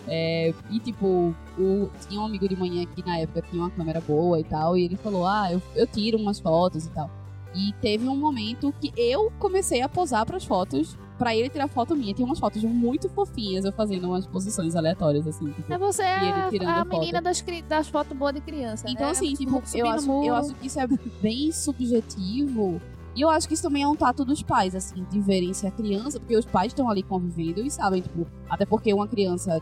É, 0.07 0.53
e, 0.69 0.79
tipo, 0.79 1.33
o, 1.57 1.89
tinha 2.07 2.19
um 2.21 2.25
amigo 2.25 2.47
de 2.47 2.55
manhã 2.55 2.85
que 2.85 3.05
na 3.05 3.17
época 3.17 3.41
tinha 3.49 3.61
uma 3.61 3.71
câmera 3.71 4.01
boa 4.01 4.39
e 4.39 4.43
tal, 4.43 4.77
e 4.77 4.83
ele 4.83 4.97
falou: 4.97 5.25
Ah, 5.25 5.51
eu, 5.51 5.61
eu 5.75 5.87
tiro 5.87 6.17
umas 6.17 6.39
fotos 6.39 6.85
e 6.85 6.89
tal. 6.89 7.09
E 7.55 7.73
teve 7.81 8.07
um 8.07 8.15
momento 8.15 8.73
que 8.79 8.93
eu 8.95 9.31
comecei 9.39 9.81
a 9.81 9.89
posar 9.89 10.25
pras 10.25 10.45
fotos, 10.45 10.97
pra 11.19 11.35
ele 11.35 11.49
tirar 11.49 11.67
foto 11.67 11.95
minha. 11.95 12.15
Tem 12.15 12.25
umas 12.25 12.39
fotos 12.39 12.63
muito 12.63 13.09
fofinhas, 13.09 13.65
eu 13.65 13.73
fazendo 13.73 14.07
umas 14.07 14.25
posições 14.25 14.75
aleatórias, 14.75 15.27
assim. 15.27 15.51
Tipo. 15.51 15.71
É 15.71 15.77
você 15.77 16.01
ele 16.01 16.65
a, 16.65 16.81
a 16.81 16.85
menina 16.85 17.21
das, 17.21 17.43
das 17.67 17.89
fotos 17.89 18.17
boas 18.17 18.33
de 18.33 18.41
criança. 18.41 18.89
Então, 18.89 19.05
né? 19.05 19.11
assim, 19.11 19.33
tipo, 19.33 19.61
eu 19.75 19.87
acho, 19.87 20.23
eu 20.23 20.35
acho 20.35 20.55
que 20.55 20.67
isso 20.67 20.79
é 20.79 20.87
bem 21.21 21.51
subjetivo. 21.51 22.81
E 23.15 23.21
eu 23.21 23.29
acho 23.29 23.47
que 23.47 23.53
isso 23.53 23.63
também 23.63 23.83
é 23.83 23.87
um 23.87 23.95
tato 23.95 24.23
dos 24.23 24.41
pais, 24.41 24.75
assim, 24.75 25.05
de 25.09 25.19
verem 25.19 25.53
se 25.53 25.67
a 25.67 25.71
criança, 25.71 26.19
porque 26.19 26.37
os 26.37 26.45
pais 26.45 26.67
estão 26.67 26.89
ali 26.89 27.03
convivendo 27.03 27.61
e 27.61 27.69
sabem, 27.71 28.01
tipo, 28.01 28.25
até 28.49 28.65
porque 28.65 28.93
uma 28.93 29.07
criança, 29.07 29.61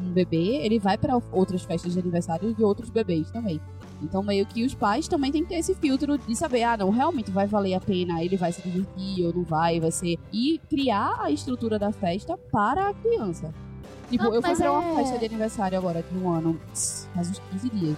um 0.00 0.10
bebê, 0.10 0.56
ele 0.64 0.78
vai 0.78 0.98
pra 0.98 1.18
outras 1.32 1.62
festas 1.62 1.92
de 1.94 1.98
aniversário 2.00 2.52
de 2.54 2.62
outros 2.62 2.90
bebês 2.90 3.30
também. 3.30 3.60
Então, 4.02 4.22
meio 4.22 4.46
que 4.46 4.64
os 4.64 4.74
pais 4.74 5.08
também 5.08 5.32
têm 5.32 5.42
que 5.42 5.48
ter 5.48 5.56
esse 5.56 5.74
filtro 5.74 6.18
de 6.18 6.36
saber, 6.36 6.62
ah, 6.62 6.76
não, 6.76 6.90
realmente 6.90 7.30
vai 7.32 7.46
valer 7.46 7.74
a 7.74 7.80
pena, 7.80 8.22
ele 8.22 8.36
vai 8.36 8.52
se 8.52 8.62
divertir 8.62 9.26
ou 9.26 9.32
não 9.32 9.42
vai, 9.42 9.80
vai 9.80 9.90
ser. 9.90 10.16
E 10.32 10.60
criar 10.70 11.16
a 11.20 11.30
estrutura 11.30 11.78
da 11.78 11.90
festa 11.90 12.36
para 12.52 12.88
a 12.90 12.94
criança. 12.94 13.52
Tipo, 14.10 14.24
Ah, 14.24 14.26
eu 14.36 14.42
fui 14.42 14.54
pra 14.54 14.72
uma 14.72 14.92
é- 14.92 14.94
festa 14.96 15.18
de 15.18 15.24
aniversário 15.26 15.76
agora 15.78 16.02
de 16.02 16.16
um 16.16 16.30
ano, 16.30 16.58
faz 17.14 17.30
uns 17.30 17.38
15 17.50 17.68
dias. 17.70 17.96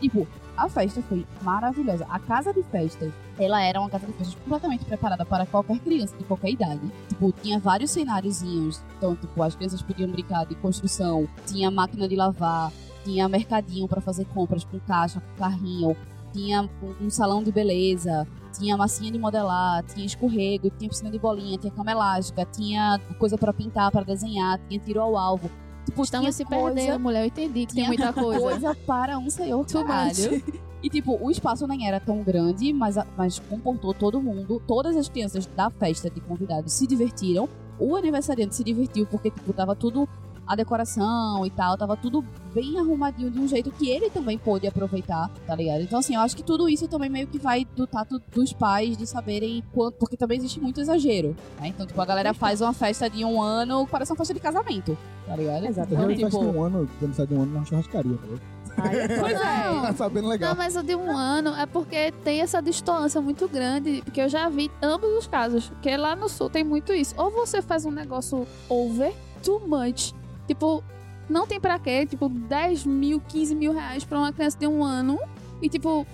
Tipo, 0.00 0.26
a 0.56 0.68
festa 0.68 1.02
foi 1.02 1.26
maravilhosa. 1.42 2.06
A 2.10 2.18
casa 2.18 2.52
de 2.52 2.62
festas, 2.64 3.12
ela 3.38 3.62
era 3.62 3.80
uma 3.80 3.88
casa 3.90 4.06
de 4.06 4.12
festas 4.12 4.34
completamente 4.36 4.84
preparada 4.84 5.24
para 5.24 5.46
qualquer 5.46 5.78
criança 5.80 6.16
de 6.16 6.24
qualquer 6.24 6.50
idade. 6.50 6.80
Tipo, 7.08 7.32
tinha 7.42 7.58
vários 7.58 7.90
cenáriozinhos. 7.90 8.82
Então, 8.96 9.16
tipo, 9.16 9.42
as 9.42 9.54
crianças 9.54 9.82
podiam 9.82 10.10
brincar 10.10 10.44
de 10.46 10.54
construção, 10.56 11.28
tinha 11.46 11.70
máquina 11.70 12.08
de 12.08 12.16
lavar, 12.16 12.70
tinha 13.04 13.28
mercadinho 13.28 13.88
para 13.88 14.00
fazer 14.00 14.24
compras 14.26 14.64
com 14.64 14.78
caixa, 14.80 15.20
com 15.20 15.36
carrinho, 15.38 15.96
tinha 16.32 16.68
um- 17.00 17.10
salão 17.10 17.42
de 17.42 17.50
beleza, 17.52 18.26
tinha 18.56 18.76
massinha 18.76 19.10
de 19.12 19.18
modelar, 19.18 19.82
tinha 19.84 20.06
escorrego, 20.06 20.70
tinha 20.70 20.88
piscina 20.88 21.10
de 21.10 21.18
bolinha, 21.18 21.58
tinha 21.58 21.72
cama 21.72 21.90
elástica, 21.90 22.44
tinha 22.46 22.98
coisa 23.18 23.36
para 23.36 23.52
pintar, 23.52 23.90
para 23.90 24.02
desenhar, 24.04 24.58
tinha 24.68 24.78
tiro 24.80 25.00
ao 25.00 25.16
alvo. 25.16 25.50
Tipo, 25.84 26.02
Estamos 26.02 26.24
tinha 26.24 26.32
se 26.32 26.44
coisa 26.44 26.74
perdendo, 26.74 27.00
mulher. 27.00 27.22
Eu 27.22 27.26
entendi 27.26 27.66
que 27.66 27.74
tem 27.74 27.86
muita 27.86 28.12
coisa. 28.12 28.40
coisa 28.40 28.74
para 28.86 29.18
um 29.18 29.28
senhor 29.28 29.58
much. 29.58 30.42
E, 30.82 30.90
tipo, 30.90 31.16
o 31.20 31.30
espaço 31.30 31.64
nem 31.66 31.86
era 31.86 32.00
tão 32.00 32.22
grande, 32.22 32.72
mas, 32.72 32.96
mas 33.16 33.38
comportou 33.38 33.94
todo 33.94 34.20
mundo. 34.20 34.60
Todas 34.66 34.96
as 34.96 35.08
crianças 35.08 35.46
da 35.46 35.70
festa 35.70 36.10
de 36.10 36.20
convidados 36.20 36.72
se 36.72 36.86
divertiram. 36.86 37.48
O 37.78 37.94
aniversariante 37.94 38.56
se 38.56 38.64
divertiu 38.64 39.06
porque, 39.06 39.30
tipo, 39.30 39.52
tava 39.52 39.76
tudo... 39.76 40.08
A 40.52 40.54
decoração 40.54 41.46
e 41.46 41.50
tal, 41.50 41.78
tava 41.78 41.96
tudo 41.96 42.22
bem 42.52 42.78
arrumadinho 42.78 43.30
de 43.30 43.40
um 43.40 43.48
jeito 43.48 43.70
que 43.70 43.88
ele 43.88 44.10
também 44.10 44.36
pôde 44.36 44.66
aproveitar, 44.66 45.30
tá 45.46 45.54
ligado? 45.54 45.80
Então, 45.80 45.98
assim, 45.98 46.14
eu 46.14 46.20
acho 46.20 46.36
que 46.36 46.42
tudo 46.42 46.68
isso 46.68 46.86
também 46.88 47.08
meio 47.08 47.26
que 47.26 47.38
vai 47.38 47.64
do 47.64 47.86
tato 47.86 48.20
dos 48.34 48.52
pais 48.52 48.94
de 48.94 49.06
saberem 49.06 49.64
quanto. 49.72 49.96
Porque 49.96 50.14
também 50.14 50.36
existe 50.36 50.60
muito 50.60 50.78
exagerero, 50.78 51.34
né? 51.58 51.68
Então, 51.68 51.86
tipo, 51.86 51.98
a 51.98 52.04
galera 52.04 52.34
faz 52.34 52.60
uma 52.60 52.74
festa 52.74 53.08
de 53.08 53.24
um 53.24 53.40
ano, 53.40 53.86
parece 53.86 54.12
uma 54.12 54.16
festa 54.18 54.34
de 54.34 54.40
casamento, 54.40 54.98
tá 55.26 55.36
ligado? 55.36 55.64
Eu 55.64 55.70
Exatamente. 55.70 56.20
já 56.20 56.26
Tipo, 56.28 56.44
um 56.44 56.62
ano, 56.62 56.84
de 56.84 56.92
aniversário 56.98 57.28
de 57.28 57.34
um 57.34 57.42
ano 57.42 57.54
na 57.54 57.64
churrascaria, 57.64 58.18
tá 58.18 58.26
ligado? 58.26 58.52
É 58.78 59.20
Pois 59.20 59.40
é. 59.40 59.72
Não. 59.72 59.82
Tá 59.82 59.92
sabendo 59.94 60.28
legal. 60.28 60.50
Não, 60.50 60.56
mas 60.56 60.76
o 60.76 60.82
de 60.82 60.94
um 60.94 61.16
ano 61.16 61.54
é 61.54 61.66
porque 61.66 62.12
tem 62.24 62.40
essa 62.40 62.60
distância 62.60 63.20
muito 63.20 63.48
grande. 63.48 64.02
Porque 64.04 64.20
eu 64.20 64.28
já 64.28 64.48
vi 64.48 64.70
ambos 64.82 65.10
os 65.10 65.26
casos. 65.26 65.68
Porque 65.68 65.94
lá 65.96 66.16
no 66.16 66.28
sul 66.28 66.48
tem 66.48 66.64
muito 66.64 66.92
isso. 66.92 67.14
Ou 67.18 67.30
você 67.30 67.60
faz 67.60 67.84
um 67.84 67.90
negócio 67.90 68.46
over, 68.68 69.12
too 69.42 69.60
much. 69.66 70.14
Tipo, 70.46 70.82
não 71.28 71.46
tem 71.46 71.60
pra 71.60 71.78
quê. 71.78 72.06
Tipo, 72.06 72.28
10 72.28 72.84
mil, 72.86 73.20
15 73.20 73.54
mil 73.54 73.72
reais 73.72 74.04
pra 74.04 74.18
uma 74.18 74.32
criança 74.32 74.58
de 74.58 74.66
um 74.66 74.82
ano. 74.84 75.18
E 75.60 75.68
tipo, 75.68 76.06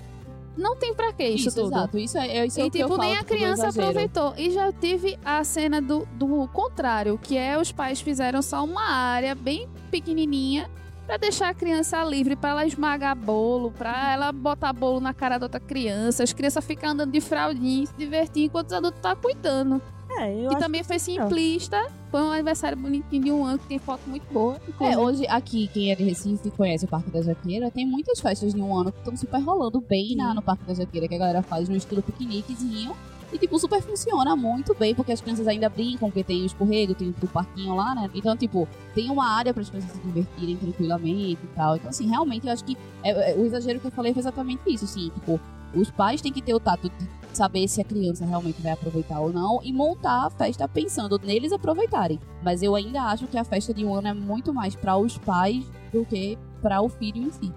não 0.56 0.76
tem 0.76 0.92
pra 0.94 1.12
quê 1.12 1.28
isso, 1.28 1.48
Isso, 1.48 1.56
tudo. 1.62 1.74
exato. 1.74 1.98
Isso 1.98 2.18
é, 2.18 2.38
é 2.38 2.46
isso 2.46 2.60
é 2.60 2.64
E 2.64 2.66
o 2.66 2.70
que 2.70 2.78
eu 2.78 2.88
tipo, 2.88 3.00
nem 3.00 3.10
falo, 3.10 3.20
a 3.20 3.22
tipo, 3.22 3.32
do 3.32 3.36
criança 3.38 3.68
aproveitou. 3.68 4.34
E 4.36 4.50
já 4.50 4.72
tive 4.72 5.18
a 5.24 5.42
cena 5.44 5.80
do, 5.80 6.06
do 6.12 6.48
contrário, 6.48 7.16
que 7.16 7.36
é 7.36 7.58
os 7.58 7.70
pais 7.72 8.00
fizeram 8.00 8.42
só 8.42 8.64
uma 8.64 8.90
área 8.90 9.34
bem 9.34 9.68
pequenininha 9.90 10.68
pra 11.06 11.16
deixar 11.16 11.48
a 11.48 11.54
criança 11.54 12.04
livre, 12.04 12.36
pra 12.36 12.50
ela 12.50 12.66
esmagar 12.66 13.16
bolo, 13.16 13.70
pra 13.70 14.12
ela 14.12 14.30
botar 14.30 14.74
bolo 14.74 15.00
na 15.00 15.14
cara 15.14 15.38
da 15.38 15.46
outra 15.46 15.58
criança, 15.58 16.22
as 16.22 16.34
crianças 16.34 16.62
ficam 16.62 16.90
andando 16.90 17.12
de 17.12 17.20
fraldinha, 17.22 17.86
se 17.86 17.94
divertir 17.96 18.44
enquanto 18.44 18.66
os 18.66 18.72
adultos 18.74 19.00
tá 19.00 19.16
cuidando. 19.16 19.80
É, 20.18 20.34
eu 20.34 20.42
e 20.42 20.46
acho 20.48 20.58
também 20.58 20.82
foi 20.82 20.98
simplista, 20.98 21.86
foi 22.10 22.20
um 22.22 22.32
aniversário 22.32 22.76
bonitinho 22.76 23.22
de 23.22 23.32
um 23.32 23.44
ano 23.44 23.58
que 23.58 23.66
tem 23.66 23.78
foto 23.78 24.00
muito 24.06 24.24
boa. 24.32 24.60
É, 24.80 24.96
hoje 24.98 25.26
aqui, 25.28 25.68
quem 25.72 25.92
é 25.92 25.94
de 25.94 26.04
Recife 26.04 26.48
e 26.48 26.50
conhece 26.50 26.84
o 26.84 26.88
Parque 26.88 27.10
da 27.10 27.22
Jaqueira, 27.22 27.70
tem 27.70 27.86
muitas 27.86 28.20
festas 28.20 28.52
de 28.52 28.60
um 28.60 28.74
ano 28.76 28.90
que 28.92 28.98
estão 28.98 29.16
super 29.16 29.40
rolando 29.40 29.80
bem 29.80 30.16
na, 30.16 30.34
no 30.34 30.42
Parque 30.42 30.64
da 30.64 30.74
Jaqueira, 30.74 31.06
que 31.08 31.14
a 31.14 31.18
galera 31.18 31.42
faz 31.42 31.68
no 31.68 31.76
estilo 31.76 32.02
piqueniquezinho. 32.02 32.94
E, 33.30 33.36
tipo, 33.36 33.58
super 33.58 33.82
funciona 33.82 34.34
muito 34.34 34.74
bem, 34.74 34.94
porque 34.94 35.12
as 35.12 35.20
crianças 35.20 35.46
ainda 35.46 35.68
brincam, 35.68 36.08
porque 36.08 36.24
tem 36.24 36.42
o 36.42 36.46
escorrego, 36.46 36.94
tem 36.94 37.14
o 37.22 37.26
parquinho 37.28 37.74
lá, 37.76 37.94
né? 37.94 38.08
Então, 38.14 38.34
tipo, 38.34 38.66
tem 38.94 39.10
uma 39.10 39.28
área 39.28 39.52
para 39.52 39.62
as 39.62 39.68
crianças 39.68 39.92
se 39.92 39.98
divertirem 39.98 40.56
tranquilamente 40.56 41.38
e 41.44 41.48
tal. 41.54 41.76
Então, 41.76 41.90
assim, 41.90 42.08
realmente, 42.08 42.46
eu 42.46 42.52
acho 42.54 42.64
que 42.64 42.74
é- 43.04 43.32
é- 43.32 43.36
o 43.36 43.44
exagero 43.44 43.80
que 43.80 43.86
eu 43.86 43.90
falei 43.90 44.14
foi 44.14 44.20
exatamente 44.20 44.62
isso, 44.72 44.86
assim. 44.86 45.10
Tipo, 45.10 45.38
os 45.74 45.90
pais 45.90 46.22
têm 46.22 46.32
que 46.32 46.40
ter 46.40 46.54
o 46.54 46.60
tato 46.60 46.88
de 46.88 47.06
saber 47.38 47.68
se 47.68 47.80
a 47.80 47.84
criança 47.84 48.24
realmente 48.26 48.60
vai 48.60 48.72
aproveitar 48.72 49.20
ou 49.20 49.32
não 49.32 49.60
e 49.62 49.72
montar 49.72 50.26
a 50.26 50.30
festa 50.30 50.66
pensando 50.68 51.18
neles 51.22 51.52
aproveitarem. 51.52 52.18
Mas 52.42 52.62
eu 52.62 52.74
ainda 52.74 53.02
acho 53.02 53.26
que 53.28 53.38
a 53.38 53.44
festa 53.44 53.72
de 53.72 53.84
um 53.84 53.94
ano 53.94 54.08
é 54.08 54.14
muito 54.14 54.52
mais 54.52 54.74
para 54.74 54.96
os 54.96 55.16
pais 55.16 55.64
do 55.92 56.04
que 56.04 56.36
para 56.60 56.80
o 56.82 56.88
filho 56.88 57.22
em 57.22 57.30
si. 57.30 57.52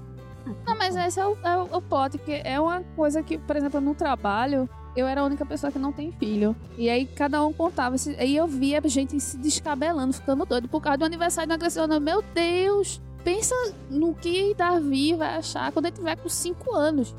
Não, 0.65 0.77
mas 0.77 0.95
esse 0.95 1.19
é 1.19 1.25
o, 1.25 1.35
é 1.43 1.57
o- 1.57 1.81
que 2.19 2.41
é 2.43 2.59
uma 2.59 2.81
coisa 2.95 3.21
que, 3.23 3.37
por 3.37 3.55
exemplo, 3.55 3.81
no 3.81 3.93
trabalho, 3.95 4.69
eu 4.95 5.07
era 5.07 5.21
a 5.21 5.23
única 5.25 5.45
pessoa 5.45 5.71
que 5.71 5.79
não 5.79 5.91
tem 5.91 6.11
filho. 6.11 6.55
E 6.77 6.89
aí 6.89 7.05
cada 7.05 7.43
um 7.45 7.51
contava. 7.53 7.95
Aí 8.17 8.35
eu 8.35 8.47
via 8.47 8.81
gente 8.85 9.19
se 9.19 9.37
descabelando, 9.37 10.13
ficando 10.13 10.45
doido 10.45 10.67
por 10.67 10.81
causa 10.81 10.97
do 10.99 11.05
aniversário 11.05 11.47
de 11.47 11.53
uma 11.53 11.59
Meu 11.99 12.21
Deus, 12.33 13.01
pensa 13.23 13.55
no 13.89 14.13
que 14.13 14.53
Davi 14.55 15.13
vai 15.15 15.35
achar 15.37 15.71
quando 15.71 15.85
ele 15.85 15.95
tiver 15.95 16.15
com 16.17 16.29
5 16.29 16.75
anos. 16.75 17.15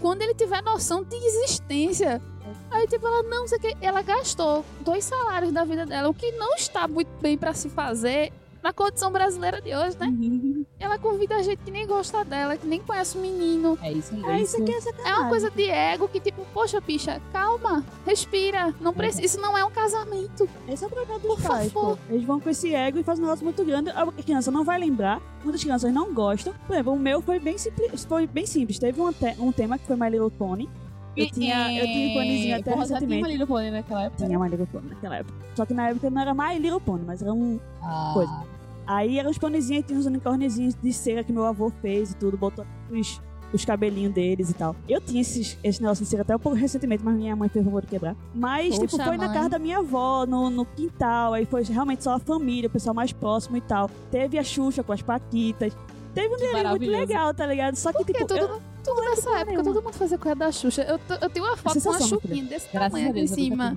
Quando 0.00 0.22
ele 0.22 0.34
tiver 0.34 0.62
noção 0.62 1.02
de 1.02 1.16
existência. 1.16 2.20
Aí, 2.70 2.86
tipo, 2.86 3.06
ela 3.06 3.22
não 3.22 3.46
sei 3.46 3.58
o 3.58 3.60
que. 3.60 3.76
Ela 3.80 4.02
gastou 4.02 4.64
dois 4.80 5.04
salários 5.04 5.52
da 5.52 5.64
vida 5.64 5.86
dela, 5.86 6.08
o 6.08 6.14
que 6.14 6.32
não 6.32 6.54
está 6.54 6.86
muito 6.88 7.10
bem 7.20 7.38
pra 7.38 7.54
se 7.54 7.68
fazer 7.68 8.32
na 8.64 8.72
condição 8.72 9.12
brasileira 9.12 9.60
de 9.60 9.76
hoje, 9.76 9.94
né? 10.00 10.64
Ela 10.80 10.98
convida 10.98 11.36
a 11.36 11.42
gente 11.42 11.58
que 11.58 11.70
nem 11.70 11.86
gosta 11.86 12.24
dela, 12.24 12.56
que 12.56 12.66
nem 12.66 12.80
conhece 12.80 13.18
o 13.18 13.20
menino. 13.20 13.78
É 13.82 13.92
isso 13.92 14.14
mesmo. 14.14 14.30
É 14.30 14.40
isso 14.40 14.56
aqui 14.60 14.72
é 14.74 14.80
sacanagem. 14.80 15.12
É 15.12 15.16
uma 15.20 15.28
coisa 15.28 15.50
de 15.50 15.68
ego 15.70 16.08
que, 16.08 16.18
tipo, 16.18 16.46
poxa, 16.54 16.80
picha, 16.80 17.20
calma, 17.30 17.84
respira. 18.06 18.74
Não 18.80 18.94
precisa, 18.94 19.22
isso 19.22 19.38
não 19.38 19.56
é 19.56 19.62
um 19.64 19.70
casamento. 19.70 20.48
Esse 20.66 20.82
é 20.82 20.86
o 20.86 20.90
problema 20.90 21.20
Por 21.20 21.36
dos 21.36 21.46
pais, 21.46 21.70
favor. 21.70 21.98
pô. 21.98 22.02
Eles 22.12 22.24
vão 22.24 22.40
com 22.40 22.48
esse 22.48 22.74
ego 22.74 22.98
e 22.98 23.04
fazem 23.04 23.22
um 23.22 23.26
negócio 23.26 23.44
muito 23.44 23.62
grande. 23.64 23.90
A 23.90 24.06
criança 24.12 24.50
não 24.50 24.64
vai 24.64 24.78
lembrar. 24.78 25.20
Muitas 25.42 25.62
crianças 25.62 25.92
não 25.92 26.14
gostam. 26.14 26.54
Por 26.66 26.72
exemplo, 26.72 26.94
o 26.94 26.98
meu 26.98 27.20
foi 27.20 27.38
bem 27.38 27.58
simples. 27.58 28.04
Foi 28.06 28.26
bem 28.26 28.46
simples. 28.46 28.78
Teve 28.78 28.98
um, 28.98 29.12
te- 29.12 29.36
um 29.38 29.52
tema 29.52 29.76
que 29.78 29.86
foi 29.86 29.94
My 29.96 30.08
Little 30.08 30.30
Pony. 30.30 30.70
Eu 31.16 31.30
tinha, 31.30 31.72
eu 31.78 31.84
tinha 31.86 32.10
um 32.10 32.14
panezinho 32.14 32.56
até 32.56 32.72
Porra, 32.72 32.86
já 32.86 32.98
tinha 32.98 33.08
recentemente. 33.08 33.22
uma 33.22 33.28
Little 33.28 33.46
Pony 33.46 33.70
naquela 33.70 34.02
época? 34.04 34.26
Tinha 34.26 34.38
My 34.38 34.48
Little 34.48 34.66
Pony 34.66 34.88
naquela 34.88 35.16
época. 35.18 35.38
Só 35.54 35.64
que 35.66 35.74
na 35.74 35.88
época 35.90 36.10
não 36.10 36.20
era 36.22 36.34
My 36.34 36.58
Little 36.58 36.80
Pony, 36.80 37.04
mas 37.06 37.22
era 37.22 37.32
um. 37.32 37.60
Ah, 37.82 38.10
Coisa. 38.14 38.53
Aí 38.86 39.18
eram 39.18 39.30
os 39.30 39.38
ponizinhos, 39.38 39.84
tinha 39.86 39.98
uns 39.98 40.06
unicórniozinhos 40.06 40.74
de 40.74 40.92
cera 40.92 41.24
que 41.24 41.32
meu 41.32 41.44
avô 41.44 41.70
fez 41.80 42.10
e 42.12 42.16
tudo, 42.16 42.36
botou 42.36 42.66
os, 42.90 43.20
os 43.52 43.64
cabelinhos 43.64 44.12
deles 44.12 44.50
e 44.50 44.54
tal. 44.54 44.76
Eu 44.88 45.00
tinha 45.00 45.20
esses, 45.22 45.56
esse 45.64 45.80
negócio 45.80 46.04
de 46.04 46.10
cera 46.10 46.22
até 46.22 46.36
um 46.36 46.38
pouco 46.38 46.56
recentemente, 46.58 47.02
mas 47.04 47.14
minha 47.16 47.34
mãe 47.34 47.48
fez 47.48 47.64
favor 47.64 47.80
de 47.82 47.88
quebrar. 47.88 48.14
Mas, 48.34 48.74
Poxa, 48.76 48.86
tipo, 48.86 49.02
foi 49.02 49.16
na 49.16 49.26
mãe. 49.26 49.34
casa 49.36 49.48
da 49.48 49.58
minha 49.58 49.78
avó, 49.78 50.26
no, 50.26 50.50
no 50.50 50.64
quintal, 50.66 51.32
aí 51.32 51.46
foi 51.46 51.62
realmente 51.64 52.04
só 52.04 52.14
a 52.14 52.18
família, 52.18 52.68
o 52.68 52.70
pessoal 52.70 52.94
mais 52.94 53.12
próximo 53.12 53.56
e 53.56 53.60
tal. 53.60 53.90
Teve 54.10 54.38
a 54.38 54.44
Xuxa 54.44 54.82
com 54.82 54.92
as 54.92 55.00
Paquitas. 55.02 55.72
Teve 56.14 56.32
um 56.34 56.36
dia 56.36 56.70
muito 56.70 56.86
legal, 56.86 57.34
tá 57.34 57.46
ligado? 57.46 57.74
Só 57.76 57.90
que, 57.90 57.98
Porque 57.98 58.12
tipo, 58.12 58.26
tudo 58.26 58.40
eu, 58.40 58.62
tudo 58.84 59.00
nessa 59.02 59.30
época, 59.30 59.44
nenhuma. 59.46 59.64
todo 59.64 59.82
mundo 59.82 59.94
fazia 59.94 60.18
coisa 60.18 60.36
da 60.36 60.52
Xuxa. 60.52 60.82
Eu, 60.82 61.00
eu 61.20 61.30
tenho 61.30 61.44
uma 61.46 61.56
foto 61.56 61.62
com 61.82 61.88
uma 61.88 61.98
sensação, 61.98 62.08
chuquinha 62.20 62.44
desse 62.44 62.68
Graças 62.70 62.90
tamanho 62.92 63.06
a 63.06 63.10
aqui 63.10 63.18
em 63.18 63.22
eu 63.22 63.28
cima. 63.28 63.76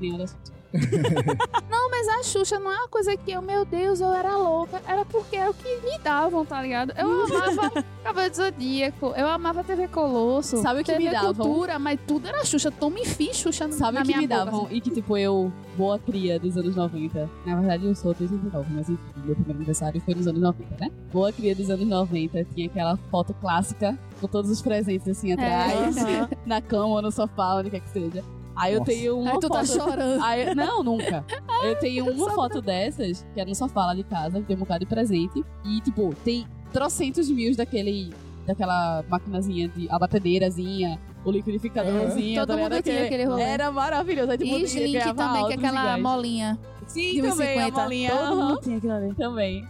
Não, 1.70 1.90
mas 1.90 2.08
a 2.08 2.24
Xuxa 2.24 2.60
não 2.60 2.72
é 2.72 2.78
uma 2.78 2.88
coisa 2.88 3.16
que 3.16 3.32
eu, 3.32 3.42
meu 3.42 3.66
Deus, 3.66 4.02
eu 4.02 4.14
era 4.14 4.36
louca. 4.36 4.82
Era 4.88 5.06
porque 5.06 5.36
é 5.36 5.50
o 5.50 5.54
que 5.54 5.78
me 5.82 5.98
davam, 6.00 6.46
tá 6.46 6.62
ligado? 6.62 6.94
Eu 6.98 7.26
amava 7.26 8.30
do 8.30 8.36
Zodíaco, 8.36 9.14
eu 9.16 9.28
amava 9.28 9.64
TV 9.64 9.88
Colosso. 9.88 10.58
Sabe 10.58 10.82
o 10.82 10.84
que 10.84 10.92
TV 10.92 11.06
me 11.06 11.12
davam? 11.12 11.34
Cultura, 11.34 11.80
mas 11.80 12.00
tudo 12.06 12.28
era 12.28 12.44
Xuxa. 12.44 12.72
Toma 12.72 13.00
e 13.00 13.06
fiz 13.06 13.38
Xuxa 13.38 13.72
Sabe 13.72 14.00
o 14.00 14.04
que 14.04 14.18
me 14.18 14.28
boca, 14.28 14.46
davam? 14.46 14.66
assim. 14.66 14.76
E 14.76 14.82
que, 14.82 14.90
tipo, 14.92 15.18
eu, 15.18 15.52
boa 15.78 16.00
cria 16.00 16.40
dos 16.40 16.58
anos 16.58 16.76
90. 16.76 17.30
Na 17.46 17.56
verdade, 17.56 17.86
eu 17.86 17.96
sou 17.96 18.14
de 18.14 18.24
89, 18.24 18.74
mas 18.74 18.90
enfim, 18.90 19.02
meu 19.18 19.36
primeiro 19.36 19.58
aniversário 19.58 20.02
foi 20.02 20.16
nos 20.16 20.28
anos 20.28 20.42
90, 20.42 20.76
né? 20.86 20.92
Boa 21.12 21.32
cria 21.32 21.56
dos 21.56 21.70
anos 21.70 21.88
90. 21.88 22.44
Tinha 22.56 22.68
aquela 22.68 22.98
foto 23.10 23.34
clássica 23.36 23.98
com 24.20 24.28
todos 24.28 24.50
os 24.50 24.62
presentes 24.62 25.08
assim 25.08 25.34
atrás, 25.34 25.98
Aham. 25.98 26.30
na 26.46 26.62
cama, 26.62 27.02
no 27.02 27.12
sofá, 27.12 27.56
onde 27.56 27.70
quer 27.70 27.80
que 27.82 27.90
seja. 27.90 28.24
Aí 28.58 28.74
eu 28.74 28.80
Nossa. 28.80 28.92
tenho 28.92 29.20
uma 29.20 29.32
Aí 29.34 29.40
tu 29.40 29.50
tá 29.50 29.64
foto. 29.66 29.68
chorando. 29.84 30.24
Aí, 30.24 30.56
não, 30.56 30.84
nunca. 30.84 31.24
Eu 31.64 31.78
tenho 31.80 32.06
uma 32.12 32.32
foto 32.32 32.62
dessas, 32.62 33.26
que 33.34 33.40
é 33.42 33.46
no 33.46 33.54
sofá 33.56 33.86
lá 33.88 33.94
de 33.94 34.04
casa, 34.04 34.40
que 34.40 34.46
tem 34.48 34.56
um 34.56 34.60
bocado 34.60 34.80
de 34.80 34.86
presente. 34.88 35.44
E, 35.64 35.80
tipo, 35.82 36.14
tem 36.24 36.46
trocentos 36.74 37.30
mil 37.30 37.56
daquele. 37.56 38.14
Daquela 38.46 39.04
maquinazinha 39.10 39.68
de. 39.68 39.90
A 39.90 40.00
batedeirazinha, 40.00 40.98
o 41.26 41.32
liquidificadorzinho. 41.32 42.40
Todo 42.40 42.48
tá 42.56 42.58
mundo 42.64 42.82
tinha 42.82 43.04
Aquele- 43.04 43.26
rolê. 43.26 43.44
Era 43.44 43.72
maravilhoso. 43.72 44.32
Aí, 44.32 44.38
tipo, 44.38 44.56
E 44.58 44.64
Slink 44.64 45.14
também, 45.16 45.46
que 45.48 45.52
é 45.54 45.56
aquela 45.56 45.82
iguais. 45.82 46.02
molinha. 46.02 46.60
Sim, 46.88 47.22
também, 47.22 47.60
a 47.60 47.68
1,50. 47.68 47.72
molinha. 47.84 48.12
Todo 48.12 48.22
aham. 48.24 48.36
mundo 48.48 48.62
tinha 48.62 48.78
aquilo 48.78 48.94
ali. 48.94 49.14
Também. 49.16 49.68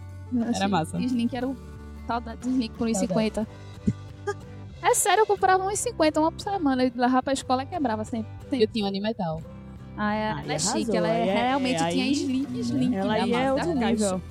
Era 0.54 0.68
massa. 0.68 0.98
Slink 1.00 1.36
era 1.36 1.48
o 1.48 1.56
saudade 2.06 2.40
de 2.42 2.48
Slink 2.50 2.74
por 2.76 2.88
Saudade. 2.94 3.12
1,50. 3.12 3.46
É 4.82 4.94
sério, 4.94 5.22
eu 5.22 5.26
comprava 5.26 5.64
1,50 5.64 6.18
uma 6.20 6.30
por 6.32 6.40
semana. 6.40 6.84
E 6.84 6.92
levava 6.94 7.22
pra 7.22 7.32
escola 7.32 7.62
e 7.62 7.66
quebrava 7.66 8.04
sempre. 8.04 8.30
Eu 8.52 8.66
tinha 8.66 8.84
um 8.84 8.88
Animetal. 8.88 9.42
Ah, 9.96 10.14
é, 10.14 10.30
Aí 10.30 10.44
ela 10.44 10.52
é 10.54 10.58
chique, 10.60 10.96
ela 10.96 11.08
é, 11.08 11.22
aí 11.22 11.28
é- 11.28 11.48
realmente 11.48 11.82
é, 11.82 11.88
tinha 11.90 12.04
aí- 12.04 12.12
Slink, 12.12 12.58
Slink. 12.60 12.94
Ela 12.96 13.14
aí 13.14 13.32
é 13.32 13.52
outro 13.52 13.74
da 13.74 13.90
nível. 13.90 14.22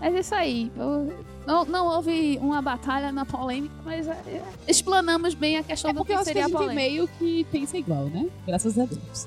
Mas 0.00 0.14
é 0.14 0.20
isso 0.20 0.34
aí. 0.34 0.72
Eu- 0.76 1.12
não, 1.46 1.64
não 1.64 1.86
houve 1.88 2.38
uma 2.40 2.62
batalha 2.62 3.10
na 3.10 3.24
polêmica, 3.26 3.74
mas 3.84 4.06
é, 4.06 4.12
é, 4.12 4.42
explanamos 4.68 5.34
bem 5.34 5.56
a 5.58 5.62
questão 5.64 5.90
É 5.90 5.94
do 5.94 5.98
porque 5.98 6.12
que 6.12 6.16
eu 6.16 6.20
acho 6.20 6.26
que 6.26 6.28
seria 6.30 6.42
a 6.42 6.46
a 6.46 6.48
gente 6.48 6.56
polêmica. 6.56 6.80
meio 6.80 7.08
que 7.18 7.44
pensa 7.50 7.76
igual, 7.76 8.04
né? 8.04 8.28
Graças 8.46 8.78
a 8.78 8.84
Deus. 8.84 9.26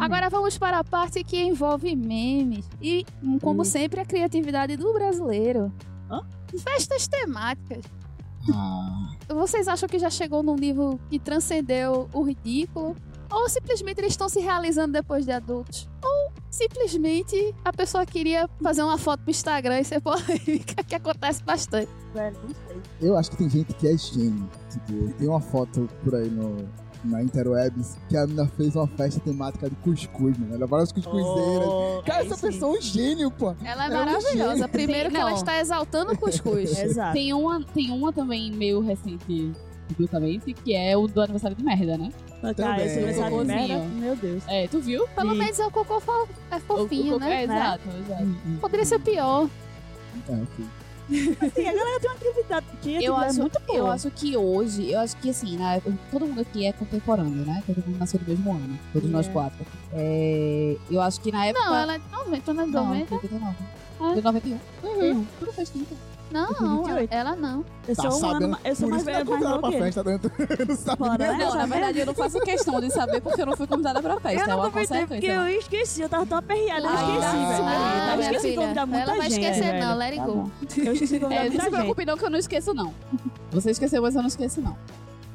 Agora 0.00 0.28
vamos 0.30 0.56
para 0.58 0.78
a 0.78 0.84
parte 0.84 1.22
que 1.24 1.40
envolve 1.42 1.94
memes. 1.96 2.68
E, 2.80 3.04
hum, 3.22 3.38
como 3.38 3.62
Hum. 3.62 3.64
sempre, 3.64 4.00
a 4.00 4.04
criatividade 4.04 4.76
do 4.76 4.92
brasileiro. 4.92 5.72
Hã? 6.10 6.22
Festas 6.58 7.06
temáticas. 7.08 7.84
Ah, 8.54 9.10
Vocês 9.28 9.68
acham 9.68 9.88
que 9.88 9.98
já 9.98 10.08
chegou 10.08 10.42
num 10.42 10.54
nível 10.56 10.98
que 11.10 11.18
transcendeu 11.18 12.08
o 12.12 12.22
ridículo? 12.22 12.96
Ou 13.30 13.46
simplesmente 13.50 14.00
eles 14.00 14.12
estão 14.14 14.26
se 14.28 14.40
realizando 14.40 14.92
depois 14.94 15.26
de 15.26 15.32
adultos? 15.32 15.86
Ou 16.02 16.32
simplesmente 16.50 17.54
a 17.62 17.70
pessoa 17.70 18.06
queria 18.06 18.48
fazer 18.62 18.82
uma 18.82 18.96
foto 18.96 19.20
pro 19.20 19.30
Instagram 19.30 19.80
e 19.80 19.84
ser 19.84 20.00
polêmica, 20.00 20.82
que 20.86 20.94
acontece 20.94 21.42
bastante. 21.42 21.90
Velho, 22.14 22.36
não 22.42 22.54
sei. 22.54 22.82
eu 23.10 23.18
acho 23.18 23.30
que 23.30 23.36
tem 23.36 23.50
gente 23.50 23.74
que 23.74 23.86
é 23.86 23.98
gênio. 23.98 24.48
Tipo, 24.70 25.12
tem 25.18 25.28
uma 25.28 25.40
foto 25.40 25.86
por 26.02 26.14
aí 26.14 26.30
no, 26.30 26.56
na 27.04 27.22
Interwebs 27.22 27.96
que 28.08 28.16
a 28.16 28.26
menina 28.26 28.46
fez 28.56 28.74
uma 28.76 28.86
festa 28.88 29.20
temática 29.20 29.68
de 29.70 29.76
cuscuz, 29.76 30.36
mano. 30.38 30.54
Ela 30.54 30.66
várias 30.66 30.92
cuscuzeiras. 30.92 31.68
Oh, 31.68 32.02
Cara, 32.04 32.24
essa 32.24 32.34
sim. 32.36 32.46
pessoa 32.48 32.74
é 32.74 32.78
um 32.78 32.82
gênio, 32.82 33.30
pô. 33.30 33.54
Ela 33.64 33.84
é, 33.84 33.86
É 33.86 33.90
um 33.90 34.04
maravilhosa. 34.04 34.54
gênio. 34.56 34.68
Primeiro 34.68 35.02
Tem- 35.04 35.10
que 35.12 35.16
ela 35.16 35.30
não. 35.30 35.36
está 35.36 35.60
exaltando 35.60 36.12
o 36.12 36.18
cuscuz. 36.18 36.76
Exato. 36.78 37.12
Tem 37.12 37.32
uma, 37.32 37.62
tem 37.64 37.90
uma 37.90 38.12
também 38.12 38.50
meio 38.50 38.80
recente, 38.80 39.52
publicamente, 39.88 40.52
que 40.52 40.74
é 40.74 40.96
o 40.96 41.06
do 41.06 41.20
aniversário 41.20 41.56
de 41.56 41.62
merda, 41.64 41.96
né? 41.96 42.10
Cara, 42.40 42.54
Também. 42.54 42.86
esse 42.86 42.96
aniversário 42.98 43.38
de 43.40 43.44
merda, 43.46 43.84
meu 43.96 44.14
Deus. 44.16 44.42
É, 44.46 44.68
tu 44.68 44.78
viu? 44.80 45.08
Pelo 45.08 45.32
Sim. 45.32 45.38
menos 45.38 45.58
é 45.58 45.66
o 45.66 45.70
cocô 45.72 45.98
fo- 46.00 46.28
é 46.52 46.60
fofinho, 46.60 47.14
O- 47.14 47.16
o- 47.16 47.20
né? 47.20 47.40
É, 47.40 47.44
exato, 47.44 47.82
exato. 48.04 48.26
Poderia 48.60 48.86
ser 48.86 48.98
pior. 49.00 49.48
É, 50.28 50.32
ok. 50.32 50.64
Assim, 51.08 51.66
a 51.66 51.72
galera 51.72 52.00
tem 52.00 52.10
uma 52.10 52.18
criatividade, 52.18 52.66
criatividade 52.82 53.04
Eu 53.04 53.16
acho, 53.16 53.40
muito 53.40 53.60
boa. 53.60 53.78
eu 53.78 53.86
acho 53.90 54.10
que 54.10 54.36
hoje, 54.36 54.90
eu 54.92 55.00
acho 55.00 55.16
que 55.16 55.30
assim, 55.30 55.56
né, 55.56 55.80
todo 56.10 56.26
mundo 56.26 56.40
aqui 56.42 56.66
é 56.66 56.72
contemporâneo, 56.72 57.44
né? 57.46 57.62
Todo 57.66 57.76
mundo 57.86 57.98
nasceu 57.98 58.20
no 58.20 58.28
mesmo 58.28 58.50
ano, 58.52 58.78
todos 58.92 59.08
É. 59.08 59.12
nós 59.12 59.28
quatro. 59.28 59.64
É, 59.92 60.76
eu 60.90 61.00
acho 61.00 61.20
que 61.20 61.32
na 61.32 61.46
época. 61.46 61.64
Não, 61.64 61.74
ela 61.76 61.94
é 61.94 61.98
de 61.98 62.10
90, 62.10 62.52
não 62.54 62.62
é 62.62 62.66
de 62.66 62.72
Não, 62.72 62.84
90? 62.86 63.14
89. 63.14 63.56
Ah. 64.00 64.14
De 64.14 64.22
91. 64.22 64.58
Uhum. 64.84 65.26
Tudo 65.40 65.52
faz 65.52 65.70
tempo. 65.70 65.96
Não, 66.30 66.46
28. 66.84 67.12
ela 67.12 67.34
não. 67.34 67.64
Eu 67.86 67.96
Tá 67.96 68.02
sou 68.02 68.10
um 68.10 68.14
sabendo? 68.20 68.44
ano, 68.44 68.58
eu 68.64 68.76
sou 68.76 68.88
Por 68.88 68.90
mais 68.90 69.02
isso 69.02 69.10
que 69.10 69.12
velha, 69.12 69.24
não 69.24 69.30
mais 69.32 69.42
novo 69.44 69.60
pra 69.60 69.68
que 69.70 69.74
ele. 69.76 69.84
festa, 69.84 70.04
né? 70.04 70.20
não 70.68 70.76
sabe 70.76 71.02
né? 71.18 71.32
Não, 71.38 71.48
Tá 71.50 71.54
na 71.56 71.66
verdade 71.66 71.98
eu 72.00 72.06
não 72.06 72.14
faço 72.14 72.40
questão 72.40 72.80
de 72.80 72.90
saber 72.92 73.20
porque 73.22 73.40
eu 73.42 73.46
não 73.46 73.56
fui 73.56 73.66
convidada 73.66 74.02
pra 74.02 74.20
festa. 74.20 74.38
Eu 74.38 74.44
é 74.44 74.46
não 74.48 74.58
uma 74.58 74.70
convidei 74.70 75.06
porque 75.06 75.26
eu 75.26 75.48
esqueci, 75.48 76.02
eu 76.02 76.08
tava 76.08 76.26
tão 76.26 76.38
aperreada, 76.38 76.82
eu 76.82 76.88
Ah, 76.90 76.94
esqueci, 76.94 77.20
tá. 77.20 77.30
velho. 77.32 77.64
Ah, 77.64 78.14
eu 78.14 78.20
esqueci 78.20 78.50
de 78.50 78.56
convidar 78.56 78.86
muita 78.86 79.02
ela 79.02 79.16
vai 79.16 79.30
gente, 79.30 79.44
esquecer, 79.46 79.80
não, 79.80 79.96
let 79.96 80.06
it 80.12 80.18
Tá 80.18 80.26
go. 80.26 80.50
Eu 80.76 80.92
esqueci 80.92 81.14
de 81.14 81.20
convidar 81.20 81.40
É, 81.40 81.44
não 81.44 81.48
muita 81.50 81.62
se 81.64 81.70
gente. 81.70 81.78
preocupe 81.78 82.04
não 82.04 82.16
que 82.18 82.24
eu 82.24 82.30
não 82.30 82.38
esqueço, 82.38 82.74
não. 82.74 82.94
Você 83.52 83.70
esqueceu, 83.70 84.02
mas 84.02 84.14
eu 84.14 84.20
não 84.20 84.28
esqueço, 84.28 84.60
não. 84.60 84.76